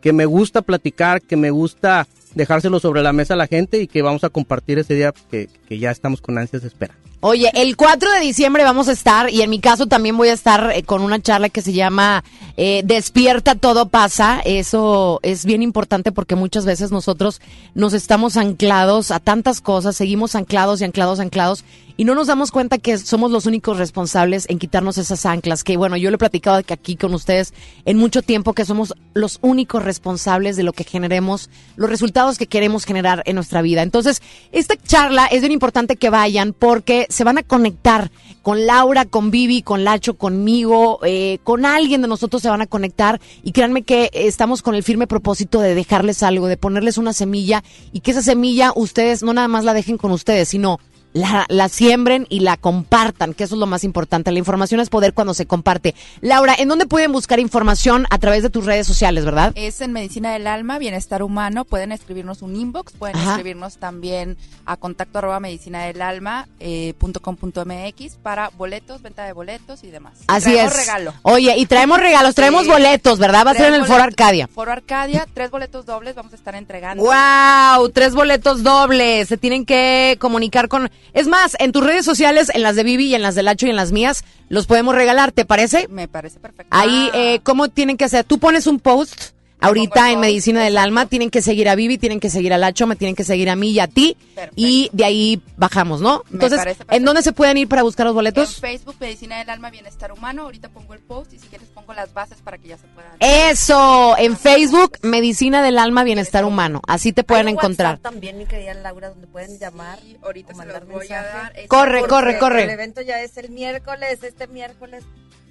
que 0.00 0.12
me 0.12 0.26
gusta 0.26 0.62
platicar, 0.62 1.22
que 1.22 1.36
me 1.36 1.50
gusta 1.50 2.08
dejárselo 2.34 2.80
sobre 2.80 3.02
la 3.02 3.12
mesa 3.12 3.34
a 3.34 3.36
la 3.36 3.46
gente 3.46 3.80
y 3.80 3.86
que 3.86 4.02
vamos 4.02 4.24
a 4.24 4.30
compartir 4.30 4.78
ese 4.78 4.94
día 4.94 5.14
que, 5.30 5.48
que 5.68 5.78
ya 5.78 5.90
estamos 5.90 6.20
con 6.20 6.38
ansias 6.38 6.62
de 6.62 6.68
espera. 6.68 6.94
Oye, 7.20 7.50
el 7.54 7.76
4 7.76 8.10
de 8.12 8.20
diciembre 8.20 8.62
vamos 8.62 8.88
a 8.88 8.92
estar, 8.92 9.30
y 9.30 9.40
en 9.40 9.48
mi 9.48 9.58
caso 9.58 9.86
también 9.86 10.18
voy 10.18 10.28
a 10.28 10.34
estar 10.34 10.70
eh, 10.74 10.82
con 10.82 11.00
una 11.00 11.20
charla 11.20 11.48
que 11.48 11.62
se 11.62 11.72
llama 11.72 12.22
eh, 12.58 12.82
Despierta, 12.84 13.54
todo 13.54 13.88
pasa. 13.88 14.40
Eso 14.44 15.20
es 15.22 15.46
bien 15.46 15.62
importante 15.62 16.12
porque 16.12 16.36
muchas 16.36 16.66
veces 16.66 16.92
nosotros 16.92 17.40
nos 17.74 17.94
estamos 17.94 18.36
anclados 18.36 19.10
a 19.10 19.18
tantas 19.18 19.62
cosas, 19.62 19.96
seguimos 19.96 20.34
anclados 20.34 20.80
y 20.80 20.84
anclados, 20.84 21.18
anclados, 21.18 21.64
y 21.98 22.04
no 22.04 22.14
nos 22.14 22.26
damos 22.26 22.50
cuenta 22.50 22.76
que 22.76 22.98
somos 22.98 23.30
los 23.30 23.46
únicos 23.46 23.78
responsables 23.78 24.44
en 24.50 24.58
quitarnos 24.58 24.98
esas 24.98 25.24
anclas. 25.24 25.64
Que 25.64 25.78
bueno, 25.78 25.96
yo 25.96 26.10
lo 26.10 26.16
he 26.16 26.18
platicado 26.18 26.62
que 26.62 26.74
aquí 26.74 26.96
con 26.96 27.14
ustedes 27.14 27.54
en 27.86 27.96
mucho 27.96 28.20
tiempo 28.20 28.52
que 28.52 28.66
somos 28.66 28.94
los 29.14 29.38
únicos 29.40 29.82
responsables 29.82 30.56
de 30.56 30.62
lo 30.62 30.74
que 30.74 30.84
generemos, 30.84 31.48
los 31.76 31.88
resultados 31.88 32.36
que 32.36 32.46
queremos 32.46 32.84
generar 32.84 33.22
en 33.24 33.36
nuestra 33.36 33.62
vida. 33.62 33.80
Entonces, 33.80 34.20
esta 34.52 34.76
charla 34.76 35.26
es 35.26 35.40
bien 35.40 35.52
importante 35.52 35.96
que 35.96 36.10
vayan 36.10 36.52
porque 36.52 37.05
se 37.08 37.24
van 37.24 37.38
a 37.38 37.42
conectar 37.42 38.10
con 38.42 38.66
Laura, 38.66 39.04
con 39.06 39.30
Vivi, 39.30 39.62
con 39.62 39.84
Lacho, 39.84 40.14
conmigo, 40.14 41.00
eh, 41.04 41.38
con 41.42 41.66
alguien 41.66 42.02
de 42.02 42.08
nosotros 42.08 42.42
se 42.42 42.48
van 42.48 42.62
a 42.62 42.66
conectar. 42.66 43.20
Y 43.42 43.52
créanme 43.52 43.82
que 43.82 44.10
estamos 44.12 44.62
con 44.62 44.74
el 44.74 44.82
firme 44.82 45.06
propósito 45.06 45.60
de 45.60 45.74
dejarles 45.74 46.22
algo, 46.22 46.46
de 46.46 46.56
ponerles 46.56 46.98
una 46.98 47.12
semilla 47.12 47.64
y 47.92 48.00
que 48.00 48.12
esa 48.12 48.22
semilla 48.22 48.72
ustedes 48.76 49.22
no 49.22 49.32
nada 49.32 49.48
más 49.48 49.64
la 49.64 49.74
dejen 49.74 49.98
con 49.98 50.12
ustedes, 50.12 50.48
sino 50.48 50.78
la, 51.12 51.46
la 51.48 51.68
siembren 51.68 52.26
y 52.28 52.40
la 52.40 52.56
compartan, 52.56 53.32
que 53.34 53.44
eso 53.44 53.54
es 53.54 53.58
lo 53.58 53.66
más 53.66 53.84
importante. 53.84 54.30
La 54.32 54.38
información 54.38 54.80
es 54.80 54.90
poder 54.90 55.14
cuando 55.14 55.32
se 55.34 55.46
comparte. 55.46 55.94
Laura, 56.20 56.54
¿en 56.58 56.68
dónde 56.68 56.86
pueden 56.86 57.12
buscar 57.12 57.40
información 57.40 58.06
a 58.10 58.18
través 58.18 58.42
de 58.42 58.50
tus 58.50 58.66
redes 58.66 58.86
sociales, 58.86 59.24
verdad? 59.24 59.52
Es 59.54 59.80
en 59.80 59.92
Medicina 59.92 60.32
del 60.32 60.46
Alma, 60.46 60.78
Bienestar 60.78 61.22
Humano. 61.22 61.64
Pueden 61.64 61.90
escribirnos 61.92 62.42
un 62.42 62.54
inbox, 62.56 62.92
pueden 62.92 63.16
Ajá. 63.16 63.30
escribirnos 63.30 63.78
también 63.78 64.36
a 64.66 64.76
contacto 64.76 65.18
arroba 65.18 65.40
medicina 65.40 65.84
del 65.84 66.02
alma 66.02 66.48
eh, 66.60 66.92
punto 66.98 67.20
com 67.20 67.36
punto 67.36 67.64
mx 67.64 68.16
para 68.22 68.50
boletos, 68.56 69.00
venta 69.00 69.24
de 69.24 69.32
boletos 69.32 69.84
y 69.84 69.90
demás. 69.90 70.14
Así 70.26 70.50
Traemos 70.52 70.72
es. 70.72 70.78
regalo. 70.80 71.14
Oye, 71.22 71.56
y 71.56 71.66
traemos 71.66 71.98
regalos, 71.98 72.34
traemos 72.36 72.64
Sí. 72.64 72.70
boletos, 72.70 73.18
¿verdad? 73.18 73.46
Va 73.46 73.52
a 73.52 73.54
ser 73.54 73.68
en 73.68 73.74
el 73.74 73.86
Foro 73.86 74.02
Arcadia. 74.02 74.48
Foro 74.48 74.72
Arcadia, 74.72 75.26
tres 75.32 75.50
boletos 75.50 75.86
dobles 75.86 76.14
vamos 76.14 76.32
a 76.32 76.36
estar 76.36 76.54
entregando. 76.54 77.04
¡Wow! 77.04 77.88
Tres 77.90 78.14
boletos 78.14 78.62
dobles. 78.62 79.28
Se 79.28 79.36
tienen 79.36 79.64
que 79.64 80.16
comunicar 80.20 80.68
con. 80.68 80.90
Es 81.12 81.28
más, 81.28 81.56
en 81.58 81.72
tus 81.72 81.84
redes 81.84 82.04
sociales, 82.04 82.50
en 82.54 82.62
las 82.62 82.76
de 82.76 82.84
Vivi 82.84 83.06
y 83.06 83.14
en 83.14 83.22
las 83.22 83.34
de 83.34 83.42
Lacho 83.42 83.66
y 83.66 83.70
en 83.70 83.76
las 83.76 83.92
mías, 83.92 84.24
los 84.48 84.66
podemos 84.66 84.94
regalar, 84.94 85.32
¿te 85.32 85.44
parece? 85.44 85.88
Me 85.88 86.08
parece 86.08 86.40
perfecto. 86.40 86.68
Ahí, 86.70 87.10
eh, 87.14 87.40
¿cómo 87.42 87.68
tienen 87.68 87.96
que 87.96 88.04
hacer? 88.04 88.24
Tú 88.24 88.38
pones 88.38 88.66
un 88.66 88.80
post 88.80 89.35
ahorita 89.60 90.10
en 90.12 90.20
Medicina 90.20 90.62
del 90.62 90.78
Alma. 90.78 91.06
Tienen 91.06 91.30
que 91.30 91.42
seguir 91.42 91.68
a 91.68 91.74
Vivi, 91.74 91.98
tienen 91.98 92.20
que 92.20 92.30
seguir 92.30 92.52
a 92.52 92.58
Lacho, 92.58 92.86
me 92.86 92.96
tienen 92.96 93.14
que 93.14 93.24
seguir 93.24 93.50
a 93.50 93.56
mí 93.56 93.70
y 93.70 93.80
a 93.80 93.86
ti. 93.88 94.16
Y 94.54 94.90
de 94.92 95.04
ahí 95.04 95.42
bajamos, 95.56 96.00
¿no? 96.00 96.22
Me 96.30 96.44
Entonces, 96.44 96.76
¿en 96.90 97.04
dónde 97.04 97.22
se 97.22 97.32
pueden 97.32 97.56
ir 97.56 97.68
para 97.68 97.82
buscar 97.82 98.06
los 98.06 98.12
En 98.12 98.16
boletos? 98.16 98.60
Facebook, 98.60 98.96
Medicina 99.00 99.38
del 99.38 99.50
Alma, 99.50 99.70
Bienestar 99.70 100.12
Humano. 100.12 100.42
Ahorita 100.42 100.68
pongo 100.68 100.94
el 100.94 101.00
post 101.00 101.32
y 101.32 101.38
si 101.38 101.46
quieres 101.48 101.68
pongo 101.68 101.94
las 101.94 102.12
bases 102.12 102.38
para 102.42 102.58
que 102.58 102.68
ya 102.68 102.78
se 102.78 102.86
puedan. 102.88 103.12
Eso, 103.20 104.16
en 104.18 104.36
Facebook, 104.36 104.98
Medicina 105.02 105.62
del 105.62 105.78
Alma, 105.78 106.04
Bienestar 106.04 106.44
Humano. 106.44 106.80
Así 106.86 107.12
te 107.12 107.24
pueden 107.24 107.46
Hay 107.48 107.54
encontrar. 107.54 107.94
WhatsApp 107.94 108.12
también, 108.12 108.38
mi 108.38 108.46
querida 108.46 108.74
Laura, 108.74 109.10
donde 109.10 109.26
pueden 109.26 109.58
llamar 109.58 109.98
ahorita 110.22 110.52
o 110.52 110.56
mandar 110.56 110.84
voy 110.86 111.06
a 111.06 111.20
mensaje. 111.22 111.60
dar. 111.60 111.66
Corre, 111.68 112.06
corre, 112.06 112.38
corre. 112.38 112.64
El 112.64 112.70
evento 112.70 113.00
ya 113.02 113.20
es 113.22 113.36
el 113.36 113.50
miércoles, 113.50 114.22
este 114.22 114.46
miércoles 114.48 115.04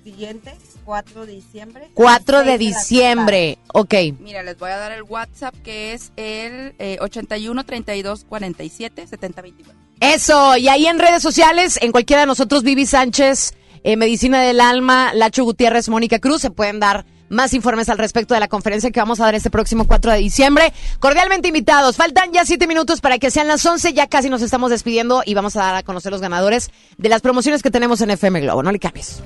siguiente, 0.05 0.55
4 0.85 1.25
de 1.25 1.33
diciembre. 1.33 1.89
4 1.95 2.37
a 2.37 2.39
las 2.41 2.47
de 2.47 2.57
diciembre. 2.59 3.57
Ok. 3.73 3.95
Mira, 4.19 4.43
les 4.43 4.55
voy 4.57 4.69
a 4.69 4.77
dar 4.77 4.91
el 4.91 5.01
WhatsApp 5.01 5.55
que 5.63 5.93
es 5.93 6.11
el 6.15 6.75
eh, 6.77 6.97
81 7.01 7.63
32 7.63 8.23
47 8.29 9.07
70 9.07 9.41
29. 9.41 9.79
Eso, 10.01 10.57
y 10.57 10.67
ahí 10.67 10.85
en 10.85 10.99
redes 10.99 11.23
sociales, 11.23 11.79
en 11.81 11.91
cualquiera 11.91 12.21
de 12.21 12.27
nosotros, 12.27 12.61
Vivi 12.61 12.85
Sánchez, 12.85 13.55
eh, 13.83 13.97
Medicina 13.97 14.41
del 14.43 14.61
Alma, 14.61 15.11
Lacho 15.15 15.43
Gutiérrez, 15.43 15.89
Mónica 15.89 16.19
Cruz, 16.19 16.41
se 16.41 16.51
pueden 16.51 16.79
dar 16.79 17.05
más 17.29 17.55
informes 17.55 17.89
al 17.89 17.97
respecto 17.97 18.35
de 18.35 18.39
la 18.39 18.47
conferencia 18.47 18.91
que 18.91 18.99
vamos 18.99 19.19
a 19.19 19.23
dar 19.23 19.33
este 19.33 19.49
próximo 19.49 19.87
4 19.87 20.11
de 20.11 20.19
diciembre. 20.19 20.71
Cordialmente 20.99 21.47
invitados. 21.47 21.95
Faltan 21.95 22.31
ya 22.31 22.45
7 22.45 22.67
minutos 22.67 23.01
para 23.01 23.17
que 23.17 23.31
sean 23.31 23.47
las 23.47 23.65
11. 23.65 23.93
Ya 23.93 24.05
casi 24.05 24.29
nos 24.29 24.43
estamos 24.43 24.69
despidiendo 24.69 25.23
y 25.25 25.33
vamos 25.33 25.55
a 25.55 25.61
dar 25.61 25.75
a 25.75 25.81
conocer 25.81 26.11
los 26.11 26.21
ganadores 26.21 26.69
de 26.99 27.09
las 27.09 27.21
promociones 27.21 27.63
que 27.63 27.71
tenemos 27.71 28.01
en 28.01 28.11
FM 28.11 28.41
Globo. 28.41 28.61
No 28.61 28.71
le 28.71 28.77
cambies. 28.77 29.23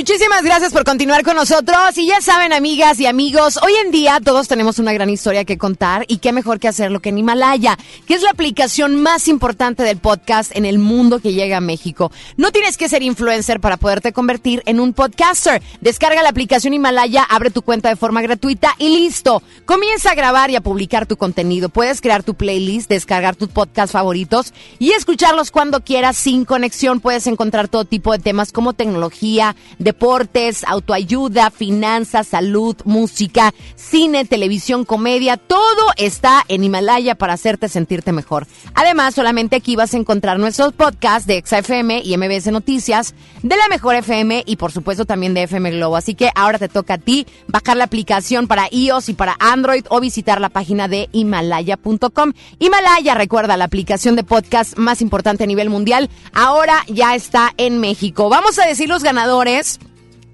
Muchísimas 0.00 0.42
gracias 0.42 0.72
por 0.72 0.84
continuar 0.84 1.22
con 1.24 1.36
nosotros. 1.36 1.98
Y 1.98 2.06
ya 2.06 2.22
saben, 2.22 2.54
amigas 2.54 2.98
y 3.00 3.06
amigos, 3.06 3.58
hoy 3.62 3.72
en 3.84 3.90
día 3.90 4.18
todos 4.24 4.48
tenemos 4.48 4.78
una 4.78 4.94
gran 4.94 5.10
historia 5.10 5.44
que 5.44 5.58
contar 5.58 6.06
y 6.08 6.16
qué 6.16 6.32
mejor 6.32 6.58
que 6.58 6.68
hacerlo 6.68 7.00
que 7.00 7.10
en 7.10 7.18
Himalaya, 7.18 7.76
que 8.06 8.14
es 8.14 8.22
la 8.22 8.30
aplicación 8.30 9.02
más 9.02 9.28
importante 9.28 9.82
del 9.82 9.98
podcast 9.98 10.56
en 10.56 10.64
el 10.64 10.78
mundo 10.78 11.18
que 11.18 11.34
llega 11.34 11.58
a 11.58 11.60
México. 11.60 12.10
No 12.38 12.50
tienes 12.50 12.78
que 12.78 12.88
ser 12.88 13.02
influencer 13.02 13.60
para 13.60 13.76
poderte 13.76 14.14
convertir 14.14 14.62
en 14.64 14.80
un 14.80 14.94
podcaster. 14.94 15.60
Descarga 15.82 16.22
la 16.22 16.30
aplicación 16.30 16.72
Himalaya, 16.72 17.22
abre 17.22 17.50
tu 17.50 17.60
cuenta 17.60 17.90
de 17.90 17.96
forma 17.96 18.22
gratuita 18.22 18.74
y 18.78 18.96
listo. 18.96 19.42
Comienza 19.66 20.12
a 20.12 20.14
grabar 20.14 20.48
y 20.48 20.56
a 20.56 20.62
publicar 20.62 21.04
tu 21.04 21.18
contenido. 21.18 21.68
Puedes 21.68 22.00
crear 22.00 22.22
tu 22.22 22.32
playlist, 22.32 22.88
descargar 22.88 23.36
tus 23.36 23.50
podcasts 23.50 23.92
favoritos 23.92 24.54
y 24.78 24.92
escucharlos 24.92 25.50
cuando 25.50 25.84
quieras 25.84 26.16
sin 26.16 26.46
conexión. 26.46 27.00
Puedes 27.00 27.26
encontrar 27.26 27.68
todo 27.68 27.84
tipo 27.84 28.12
de 28.12 28.18
temas 28.18 28.50
como 28.50 28.72
tecnología, 28.72 29.56
deportes, 29.90 30.62
autoayuda, 30.68 31.50
finanzas, 31.50 32.28
salud, 32.28 32.76
música, 32.84 33.52
cine, 33.74 34.24
televisión, 34.24 34.84
comedia, 34.84 35.36
todo 35.36 35.82
está 35.96 36.44
en 36.46 36.62
Himalaya 36.62 37.16
para 37.16 37.32
hacerte 37.32 37.68
sentirte 37.68 38.12
mejor. 38.12 38.46
Además, 38.74 39.16
solamente 39.16 39.56
aquí 39.56 39.74
vas 39.74 39.92
a 39.92 39.96
encontrar 39.96 40.38
nuestros 40.38 40.74
podcasts 40.74 41.26
de 41.26 41.42
XFM 41.44 42.02
y 42.04 42.16
MBS 42.16 42.52
Noticias, 42.52 43.16
de 43.42 43.56
la 43.56 43.66
Mejor 43.68 43.96
FM 43.96 44.44
y 44.46 44.54
por 44.54 44.70
supuesto 44.70 45.06
también 45.06 45.34
de 45.34 45.42
FM 45.42 45.72
Globo. 45.72 45.96
Así 45.96 46.14
que 46.14 46.30
ahora 46.36 46.60
te 46.60 46.68
toca 46.68 46.94
a 46.94 46.98
ti 46.98 47.26
bajar 47.48 47.76
la 47.76 47.84
aplicación 47.84 48.46
para 48.46 48.68
iOS 48.70 49.08
y 49.08 49.14
para 49.14 49.34
Android 49.40 49.84
o 49.88 49.98
visitar 49.98 50.40
la 50.40 50.50
página 50.50 50.86
de 50.86 51.08
himalaya.com. 51.10 52.32
Himalaya, 52.60 53.16
recuerda, 53.16 53.56
la 53.56 53.64
aplicación 53.64 54.14
de 54.14 54.22
podcast 54.22 54.78
más 54.78 55.02
importante 55.02 55.42
a 55.42 55.48
nivel 55.48 55.68
mundial, 55.68 56.10
ahora 56.32 56.84
ya 56.86 57.16
está 57.16 57.52
en 57.56 57.80
México. 57.80 58.28
Vamos 58.28 58.56
a 58.60 58.66
decir 58.66 58.88
los 58.88 59.02
ganadores 59.02 59.79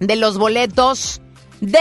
de 0.01 0.16
los 0.16 0.39
boletos 0.39 1.20
de, 1.60 1.78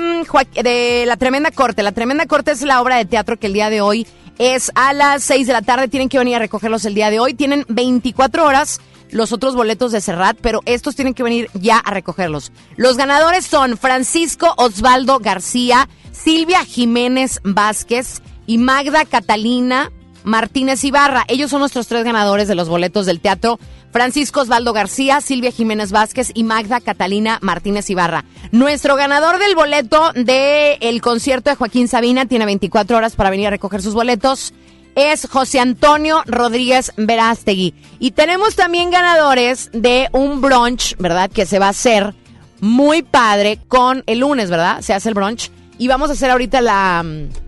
mm, 0.00 0.62
de 0.62 1.04
La 1.06 1.16
Tremenda 1.16 1.50
Corte. 1.50 1.82
La 1.82 1.92
Tremenda 1.92 2.26
Corte 2.26 2.52
es 2.52 2.62
la 2.62 2.80
obra 2.80 2.96
de 2.96 3.04
teatro 3.04 3.38
que 3.38 3.48
el 3.48 3.52
día 3.52 3.70
de 3.70 3.80
hoy 3.80 4.06
es 4.38 4.70
a 4.74 4.92
las 4.92 5.22
6 5.24 5.46
de 5.46 5.52
la 5.52 5.62
tarde. 5.62 5.88
Tienen 5.88 6.08
que 6.08 6.18
venir 6.18 6.36
a 6.36 6.38
recogerlos 6.38 6.84
el 6.84 6.94
día 6.94 7.10
de 7.10 7.20
hoy. 7.20 7.34
Tienen 7.34 7.64
24 7.68 8.44
horas 8.46 8.80
los 9.10 9.32
otros 9.32 9.54
boletos 9.54 9.92
de 9.92 10.00
Serrat, 10.00 10.36
pero 10.40 10.60
estos 10.66 10.94
tienen 10.94 11.14
que 11.14 11.22
venir 11.22 11.50
ya 11.54 11.78
a 11.78 11.90
recogerlos. 11.90 12.52
Los 12.76 12.96
ganadores 12.96 13.46
son 13.46 13.76
Francisco 13.76 14.52
Osvaldo 14.56 15.18
García, 15.18 15.88
Silvia 16.12 16.64
Jiménez 16.64 17.40
Vázquez 17.42 18.22
y 18.46 18.58
Magda 18.58 19.04
Catalina 19.04 19.90
Martínez 20.24 20.84
Ibarra. 20.84 21.24
Ellos 21.28 21.50
son 21.50 21.60
nuestros 21.60 21.86
tres 21.86 22.04
ganadores 22.04 22.48
de 22.48 22.54
los 22.54 22.68
boletos 22.68 23.06
del 23.06 23.20
teatro. 23.20 23.58
Francisco 23.90 24.40
Osvaldo 24.40 24.72
García, 24.72 25.20
Silvia 25.20 25.50
Jiménez 25.50 25.92
Vázquez 25.92 26.30
y 26.34 26.44
Magda 26.44 26.80
Catalina 26.80 27.38
Martínez 27.42 27.88
Ibarra. 27.90 28.24
Nuestro 28.52 28.96
ganador 28.96 29.38
del 29.38 29.54
boleto 29.54 30.12
del 30.14 31.00
concierto 31.00 31.50
de 31.50 31.56
Joaquín 31.56 31.88
Sabina 31.88 32.26
tiene 32.26 32.46
24 32.46 32.96
horas 32.96 33.16
para 33.16 33.30
venir 33.30 33.46
a 33.48 33.50
recoger 33.50 33.82
sus 33.82 33.94
boletos. 33.94 34.52
es 34.94 35.28
José 35.30 35.60
Antonio 35.60 36.22
Rodríguez 36.26 36.92
Verástegui. 36.96 37.74
Y 38.00 38.10
tenemos 38.10 38.56
también 38.56 38.90
ganadores 38.90 39.70
de 39.72 40.08
un 40.12 40.40
brunch, 40.40 40.96
¿verdad? 40.98 41.30
Que 41.30 41.46
se 41.46 41.58
va 41.58 41.66
a 41.66 41.70
hacer 41.70 42.14
muy 42.60 43.02
padre 43.02 43.60
con 43.68 44.02
el 44.06 44.18
lunes, 44.20 44.50
¿verdad? 44.50 44.80
Se 44.80 44.94
hace 44.94 45.10
el 45.10 45.14
brunch. 45.14 45.50
Y 45.78 45.86
vamos 45.86 46.10
a 46.10 46.14
hacer 46.14 46.30
ahorita 46.30 46.60
la 46.60 47.04
mm, 47.04 47.47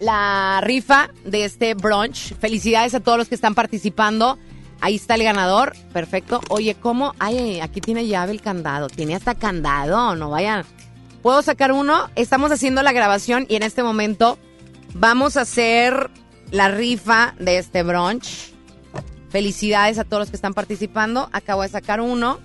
la 0.00 0.60
rifa 0.62 1.10
de 1.24 1.44
este 1.44 1.74
brunch. 1.74 2.34
Felicidades 2.38 2.94
a 2.94 3.00
todos 3.00 3.18
los 3.18 3.28
que 3.28 3.34
están 3.34 3.54
participando. 3.54 4.38
Ahí 4.80 4.96
está 4.96 5.14
el 5.14 5.22
ganador. 5.22 5.76
Perfecto. 5.92 6.40
Oye, 6.48 6.74
¿cómo? 6.74 7.14
Ay, 7.18 7.60
aquí 7.60 7.80
tiene 7.80 8.06
llave 8.06 8.32
el 8.32 8.40
candado. 8.40 8.88
Tiene 8.88 9.14
hasta 9.14 9.34
candado. 9.34 10.16
No 10.16 10.30
vayan. 10.30 10.64
¿Puedo 11.22 11.42
sacar 11.42 11.72
uno? 11.72 12.08
Estamos 12.16 12.50
haciendo 12.50 12.82
la 12.82 12.92
grabación 12.92 13.46
y 13.48 13.56
en 13.56 13.62
este 13.62 13.82
momento 13.82 14.38
vamos 14.94 15.36
a 15.36 15.42
hacer 15.42 16.10
la 16.50 16.68
rifa 16.68 17.34
de 17.38 17.58
este 17.58 17.82
brunch. 17.82 18.54
Felicidades 19.28 19.98
a 19.98 20.04
todos 20.04 20.22
los 20.22 20.30
que 20.30 20.36
están 20.36 20.54
participando. 20.54 21.28
Acabo 21.32 21.62
de 21.62 21.68
sacar 21.68 22.00
uno. 22.00 22.40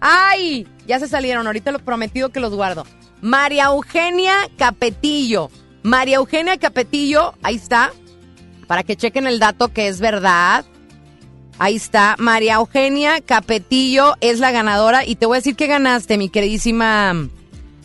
¡Ay! 0.00 0.66
Ya 0.88 0.98
se 0.98 1.06
salieron. 1.06 1.46
Ahorita 1.46 1.70
lo 1.70 1.78
prometido 1.78 2.30
que 2.30 2.40
los 2.40 2.52
guardo. 2.52 2.84
María 3.22 3.66
Eugenia 3.66 4.34
Capetillo. 4.58 5.50
María 5.86 6.16
Eugenia 6.16 6.58
Capetillo, 6.58 7.34
ahí 7.44 7.54
está. 7.54 7.92
Para 8.66 8.82
que 8.82 8.96
chequen 8.96 9.28
el 9.28 9.38
dato 9.38 9.68
que 9.68 9.86
es 9.86 10.00
verdad. 10.00 10.64
Ahí 11.60 11.76
está. 11.76 12.16
María 12.18 12.54
Eugenia 12.54 13.20
Capetillo 13.20 14.16
es 14.20 14.40
la 14.40 14.50
ganadora. 14.50 15.06
Y 15.06 15.14
te 15.14 15.26
voy 15.26 15.36
a 15.36 15.38
decir 15.38 15.54
que 15.54 15.68
ganaste, 15.68 16.18
mi 16.18 16.28
queridísima. 16.28 17.28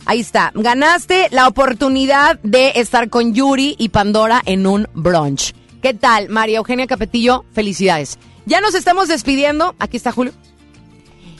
Ahí 0.04 0.18
está. 0.18 0.50
Ganaste 0.52 1.28
la 1.30 1.46
oportunidad 1.46 2.40
de 2.42 2.72
estar 2.74 3.08
con 3.08 3.34
Yuri 3.34 3.76
y 3.78 3.90
Pandora 3.90 4.42
en 4.46 4.66
un 4.66 4.88
brunch. 4.94 5.54
¿Qué 5.80 5.94
tal, 5.94 6.28
María 6.28 6.58
Eugenia 6.58 6.88
Capetillo? 6.88 7.44
Felicidades. 7.52 8.18
Ya 8.46 8.60
nos 8.60 8.74
estamos 8.74 9.06
despidiendo. 9.06 9.76
Aquí 9.78 9.96
está 9.96 10.10
Julio. 10.10 10.32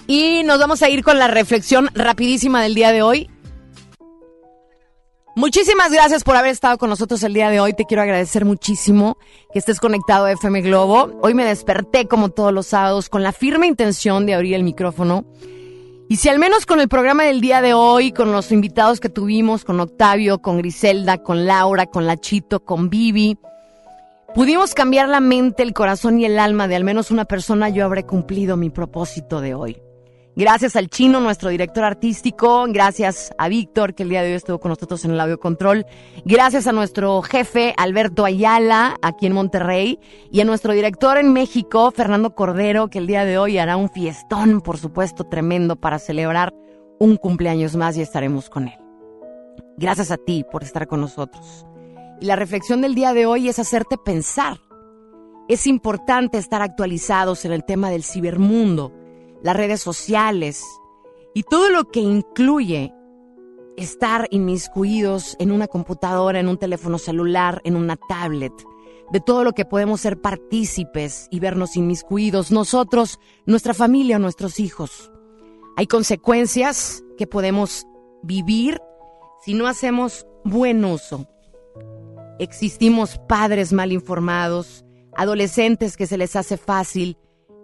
Y 0.06 0.44
nos 0.44 0.60
vamos 0.60 0.80
a 0.82 0.88
ir 0.88 1.02
con 1.02 1.18
la 1.18 1.26
reflexión 1.26 1.90
rapidísima 1.92 2.62
del 2.62 2.76
día 2.76 2.92
de 2.92 3.02
hoy. 3.02 3.28
Muchísimas 5.34 5.90
gracias 5.90 6.24
por 6.24 6.36
haber 6.36 6.50
estado 6.50 6.76
con 6.76 6.90
nosotros 6.90 7.22
el 7.22 7.32
día 7.32 7.48
de 7.48 7.58
hoy. 7.58 7.72
Te 7.72 7.86
quiero 7.86 8.02
agradecer 8.02 8.44
muchísimo 8.44 9.16
que 9.50 9.58
estés 9.58 9.80
conectado 9.80 10.26
a 10.26 10.32
FM 10.32 10.60
Globo. 10.60 11.18
Hoy 11.22 11.32
me 11.32 11.46
desperté 11.46 12.06
como 12.06 12.28
todos 12.28 12.52
los 12.52 12.66
sábados 12.66 13.08
con 13.08 13.22
la 13.22 13.32
firme 13.32 13.66
intención 13.66 14.26
de 14.26 14.34
abrir 14.34 14.54
el 14.54 14.62
micrófono. 14.62 15.24
Y 16.10 16.16
si 16.16 16.28
al 16.28 16.38
menos 16.38 16.66
con 16.66 16.80
el 16.80 16.88
programa 16.88 17.22
del 17.22 17.40
día 17.40 17.62
de 17.62 17.72
hoy, 17.72 18.12
con 18.12 18.30
los 18.30 18.52
invitados 18.52 19.00
que 19.00 19.08
tuvimos, 19.08 19.64
con 19.64 19.80
Octavio, 19.80 20.42
con 20.42 20.58
Griselda, 20.58 21.16
con 21.16 21.46
Laura, 21.46 21.86
con 21.86 22.06
Lachito, 22.06 22.62
con 22.62 22.90
Vivi, 22.90 23.38
pudimos 24.34 24.74
cambiar 24.74 25.08
la 25.08 25.20
mente, 25.20 25.62
el 25.62 25.72
corazón 25.72 26.20
y 26.20 26.26
el 26.26 26.38
alma 26.38 26.68
de 26.68 26.76
al 26.76 26.84
menos 26.84 27.10
una 27.10 27.24
persona, 27.24 27.70
yo 27.70 27.86
habré 27.86 28.04
cumplido 28.04 28.58
mi 28.58 28.68
propósito 28.68 29.40
de 29.40 29.54
hoy. 29.54 29.82
Gracias 30.34 30.76
al 30.76 30.88
chino, 30.88 31.20
nuestro 31.20 31.50
director 31.50 31.84
artístico. 31.84 32.64
Gracias 32.68 33.34
a 33.36 33.48
Víctor, 33.48 33.94
que 33.94 34.02
el 34.02 34.08
día 34.08 34.22
de 34.22 34.30
hoy 34.30 34.36
estuvo 34.36 34.58
con 34.58 34.70
nosotros 34.70 35.04
en 35.04 35.10
el 35.10 35.20
audio 35.20 35.38
control. 35.38 35.84
Gracias 36.24 36.66
a 36.66 36.72
nuestro 36.72 37.20
jefe, 37.20 37.74
Alberto 37.76 38.24
Ayala, 38.24 38.96
aquí 39.02 39.26
en 39.26 39.34
Monterrey. 39.34 39.98
Y 40.30 40.40
a 40.40 40.46
nuestro 40.46 40.72
director 40.72 41.18
en 41.18 41.34
México, 41.34 41.90
Fernando 41.90 42.34
Cordero, 42.34 42.88
que 42.88 42.96
el 42.96 43.06
día 43.06 43.26
de 43.26 43.36
hoy 43.36 43.58
hará 43.58 43.76
un 43.76 43.90
fiestón, 43.90 44.62
por 44.62 44.78
supuesto, 44.78 45.24
tremendo 45.24 45.76
para 45.76 45.98
celebrar 45.98 46.54
un 46.98 47.16
cumpleaños 47.16 47.76
más 47.76 47.98
y 47.98 48.00
estaremos 48.00 48.48
con 48.48 48.68
él. 48.68 48.78
Gracias 49.76 50.10
a 50.10 50.16
ti 50.16 50.46
por 50.50 50.62
estar 50.62 50.86
con 50.86 51.02
nosotros. 51.02 51.66
Y 52.22 52.24
la 52.24 52.36
reflexión 52.36 52.80
del 52.80 52.94
día 52.94 53.12
de 53.12 53.26
hoy 53.26 53.50
es 53.50 53.58
hacerte 53.58 53.98
pensar. 53.98 54.56
Es 55.46 55.66
importante 55.66 56.38
estar 56.38 56.62
actualizados 56.62 57.44
en 57.44 57.52
el 57.52 57.64
tema 57.64 57.90
del 57.90 58.02
cibermundo 58.02 59.01
las 59.42 59.56
redes 59.56 59.80
sociales 59.80 60.64
y 61.34 61.42
todo 61.42 61.70
lo 61.70 61.84
que 61.90 62.00
incluye 62.00 62.92
estar 63.76 64.28
inmiscuidos 64.30 65.36
en 65.38 65.50
una 65.50 65.66
computadora, 65.66 66.40
en 66.40 66.48
un 66.48 66.58
teléfono 66.58 66.98
celular, 66.98 67.60
en 67.64 67.76
una 67.76 67.96
tablet, 67.96 68.52
de 69.10 69.20
todo 69.20 69.44
lo 69.44 69.52
que 69.52 69.64
podemos 69.64 70.00
ser 70.00 70.20
partícipes 70.20 71.28
y 71.30 71.40
vernos 71.40 71.76
inmiscuidos, 71.76 72.50
nosotros, 72.50 73.18
nuestra 73.46 73.74
familia 73.74 74.18
nuestros 74.18 74.60
hijos. 74.60 75.10
Hay 75.76 75.86
consecuencias 75.86 77.02
que 77.16 77.26
podemos 77.26 77.86
vivir 78.22 78.80
si 79.44 79.54
no 79.54 79.66
hacemos 79.66 80.26
buen 80.44 80.84
uso. 80.84 81.26
Existimos 82.38 83.18
padres 83.28 83.72
mal 83.72 83.92
informados, 83.92 84.84
adolescentes 85.14 85.96
que 85.96 86.06
se 86.06 86.16
les 86.16 86.36
hace 86.36 86.56
fácil 86.56 87.16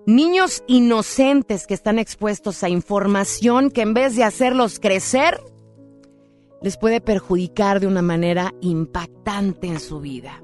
niños 0.06 0.62
inocentes 0.66 1.66
que 1.66 1.74
están 1.74 1.98
expuestos 1.98 2.62
a 2.62 2.68
información 2.68 3.70
que 3.70 3.82
en 3.82 3.94
vez 3.94 4.16
de 4.16 4.24
hacerlos 4.24 4.80
crecer, 4.80 5.40
les 6.62 6.76
puede 6.76 7.00
perjudicar 7.00 7.80
de 7.80 7.86
una 7.86 8.02
manera 8.02 8.52
impactante 8.60 9.66
en 9.66 9.80
su 9.80 10.00
vida. 10.00 10.42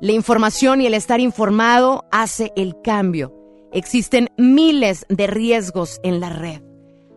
La 0.00 0.12
información 0.12 0.80
y 0.80 0.86
el 0.86 0.94
estar 0.94 1.20
informado 1.20 2.04
hace 2.12 2.52
el 2.56 2.76
cambio. 2.82 3.34
Existen 3.72 4.28
miles 4.36 5.06
de 5.08 5.26
riesgos 5.26 6.00
en 6.02 6.20
la 6.20 6.30
red. 6.30 6.62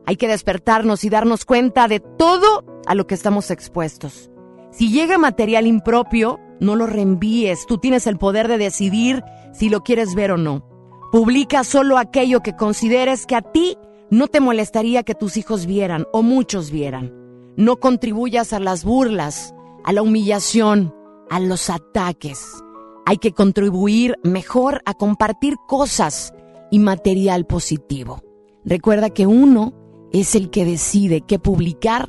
Hay 0.06 0.16
que 0.16 0.28
despertarnos 0.28 1.04
y 1.04 1.10
darnos 1.10 1.46
cuenta 1.46 1.88
de 1.88 2.00
todo 2.00 2.64
a 2.88 2.96
lo 2.96 3.06
que 3.06 3.16
estamos 3.16 3.52
expuestos. 3.52 4.32
Si 4.72 4.92
llega 4.92 5.18
material 5.18 5.68
impropio, 5.68 6.40
no 6.60 6.76
lo 6.76 6.88
reenvíes. 6.88 7.66
Tú 7.68 7.78
tienes 7.78 8.08
el 8.08 8.18
poder 8.18 8.48
de 8.48 8.58
decidir 8.58 9.24
si 9.54 9.70
lo 9.70 9.82
quieres 9.82 10.16
ver 10.16 10.32
o 10.32 10.38
no. 10.38 10.69
Publica 11.12 11.64
solo 11.64 11.98
aquello 11.98 12.42
que 12.42 12.56
consideres 12.56 13.26
que 13.26 13.36
a 13.36 13.42
ti 13.42 13.78
no 14.12 14.28
te 14.28 14.40
molestaría 14.40 15.02
que 15.02 15.16
tus 15.16 15.38
hijos 15.38 15.66
vieran 15.66 16.06
o 16.14 16.22
muchos 16.22 16.70
vieran. 16.70 17.12
No 17.56 17.78
contribuyas 17.78 18.54
a 18.54 18.60
las 18.60 18.84
burlas, 18.84 19.56
a 19.84 19.92
la 19.92 20.04
humillación, 20.04 20.94
a 21.32 21.40
los 21.40 21.72
ataques. 21.72 22.64
Hay 23.08 23.18
que 23.18 23.32
contribuir 23.32 24.18
mejor 24.24 24.82
a 24.86 24.94
compartir 24.94 25.56
cosas 25.68 26.32
y 26.70 26.78
material 26.78 27.48
positivo. 27.48 28.22
Recuerda 28.64 29.10
que 29.10 29.26
uno 29.26 29.74
es 30.12 30.36
el 30.36 30.52
que 30.52 30.64
decide 30.64 31.22
qué 31.22 31.40
publicar, 31.40 32.08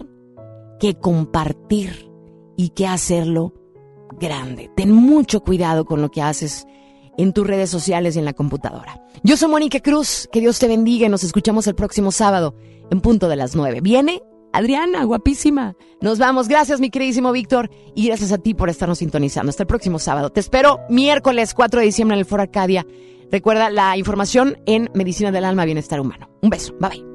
qué 0.78 0.94
compartir 0.94 2.10
y 2.54 2.68
qué 2.70 2.86
hacerlo 2.86 3.54
grande. 4.18 4.70
Ten 4.76 4.92
mucho 4.92 5.40
cuidado 5.40 5.86
con 5.86 6.02
lo 6.02 6.10
que 6.10 6.20
haces 6.20 6.66
en 7.22 7.32
tus 7.32 7.46
redes 7.46 7.70
sociales 7.70 8.16
y 8.16 8.18
en 8.18 8.24
la 8.24 8.32
computadora. 8.32 9.00
Yo 9.22 9.36
soy 9.36 9.50
Mónica 9.50 9.80
Cruz, 9.80 10.28
que 10.32 10.40
Dios 10.40 10.58
te 10.58 10.68
bendiga 10.68 11.06
y 11.06 11.08
nos 11.10 11.24
escuchamos 11.24 11.66
el 11.66 11.74
próximo 11.74 12.12
sábado 12.12 12.54
en 12.90 13.00
punto 13.00 13.28
de 13.28 13.36
las 13.36 13.54
nueve. 13.54 13.80
¿Viene? 13.80 14.22
Adriana, 14.52 15.04
guapísima. 15.04 15.76
Nos 16.00 16.18
vamos. 16.18 16.48
Gracias, 16.48 16.80
mi 16.80 16.90
queridísimo 16.90 17.30
Víctor. 17.32 17.70
Y 17.94 18.06
gracias 18.06 18.32
a 18.32 18.38
ti 18.38 18.54
por 18.54 18.68
estarnos 18.68 18.98
sintonizando. 18.98 19.50
Hasta 19.50 19.62
el 19.62 19.68
próximo 19.68 19.98
sábado. 19.98 20.30
Te 20.30 20.40
espero 20.40 20.80
miércoles 20.88 21.54
4 21.54 21.80
de 21.80 21.86
diciembre 21.86 22.14
en 22.14 22.20
el 22.20 22.26
Foro 22.26 22.42
Arcadia. 22.42 22.86
Recuerda 23.30 23.70
la 23.70 23.96
información 23.96 24.58
en 24.66 24.90
Medicina 24.94 25.30
del 25.30 25.44
Alma, 25.44 25.64
Bienestar 25.64 26.00
Humano. 26.00 26.28
Un 26.42 26.50
beso. 26.50 26.74
Bye 26.80 26.90
bye. 26.90 27.09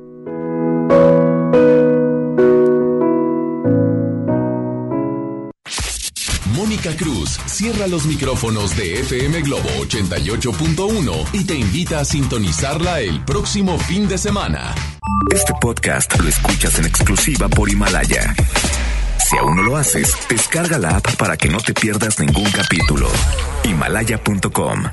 Cruz 6.94 7.40
cierra 7.48 7.88
los 7.88 8.06
micrófonos 8.06 8.78
de 8.78 8.99
FM 8.99 9.41
Globo 9.41 9.70
88.1 9.88 11.26
y 11.34 11.44
te 11.44 11.56
invita 11.56 11.99
a 11.99 12.06
sintonizarla 12.06 12.99
el 12.99 13.24
próximo 13.24 13.80
fin 13.80 14.07
de 14.07 14.18
semana. 14.18 14.76
Este 15.34 15.53
podcast 15.60 16.20
lo 16.20 16.28
escuchas 16.28 16.78
en 16.78 16.86
exclusiva 16.86 17.49
por 17.49 17.70
Himalaya. 17.70 18.36
Si 19.28 19.36
aún 19.38 19.56
no 19.56 19.64
lo 19.64 19.78
haces, 19.78 20.16
descarga 20.30 20.78
la 20.78 20.98
app 20.98 21.16
para 21.16 21.38
que 21.38 21.49
no 21.49 21.57
te 21.57 21.74
pierdas 21.74 22.20
ningún 22.20 22.52
capítulo. 22.52 23.10
Himalaya.com 23.64 24.84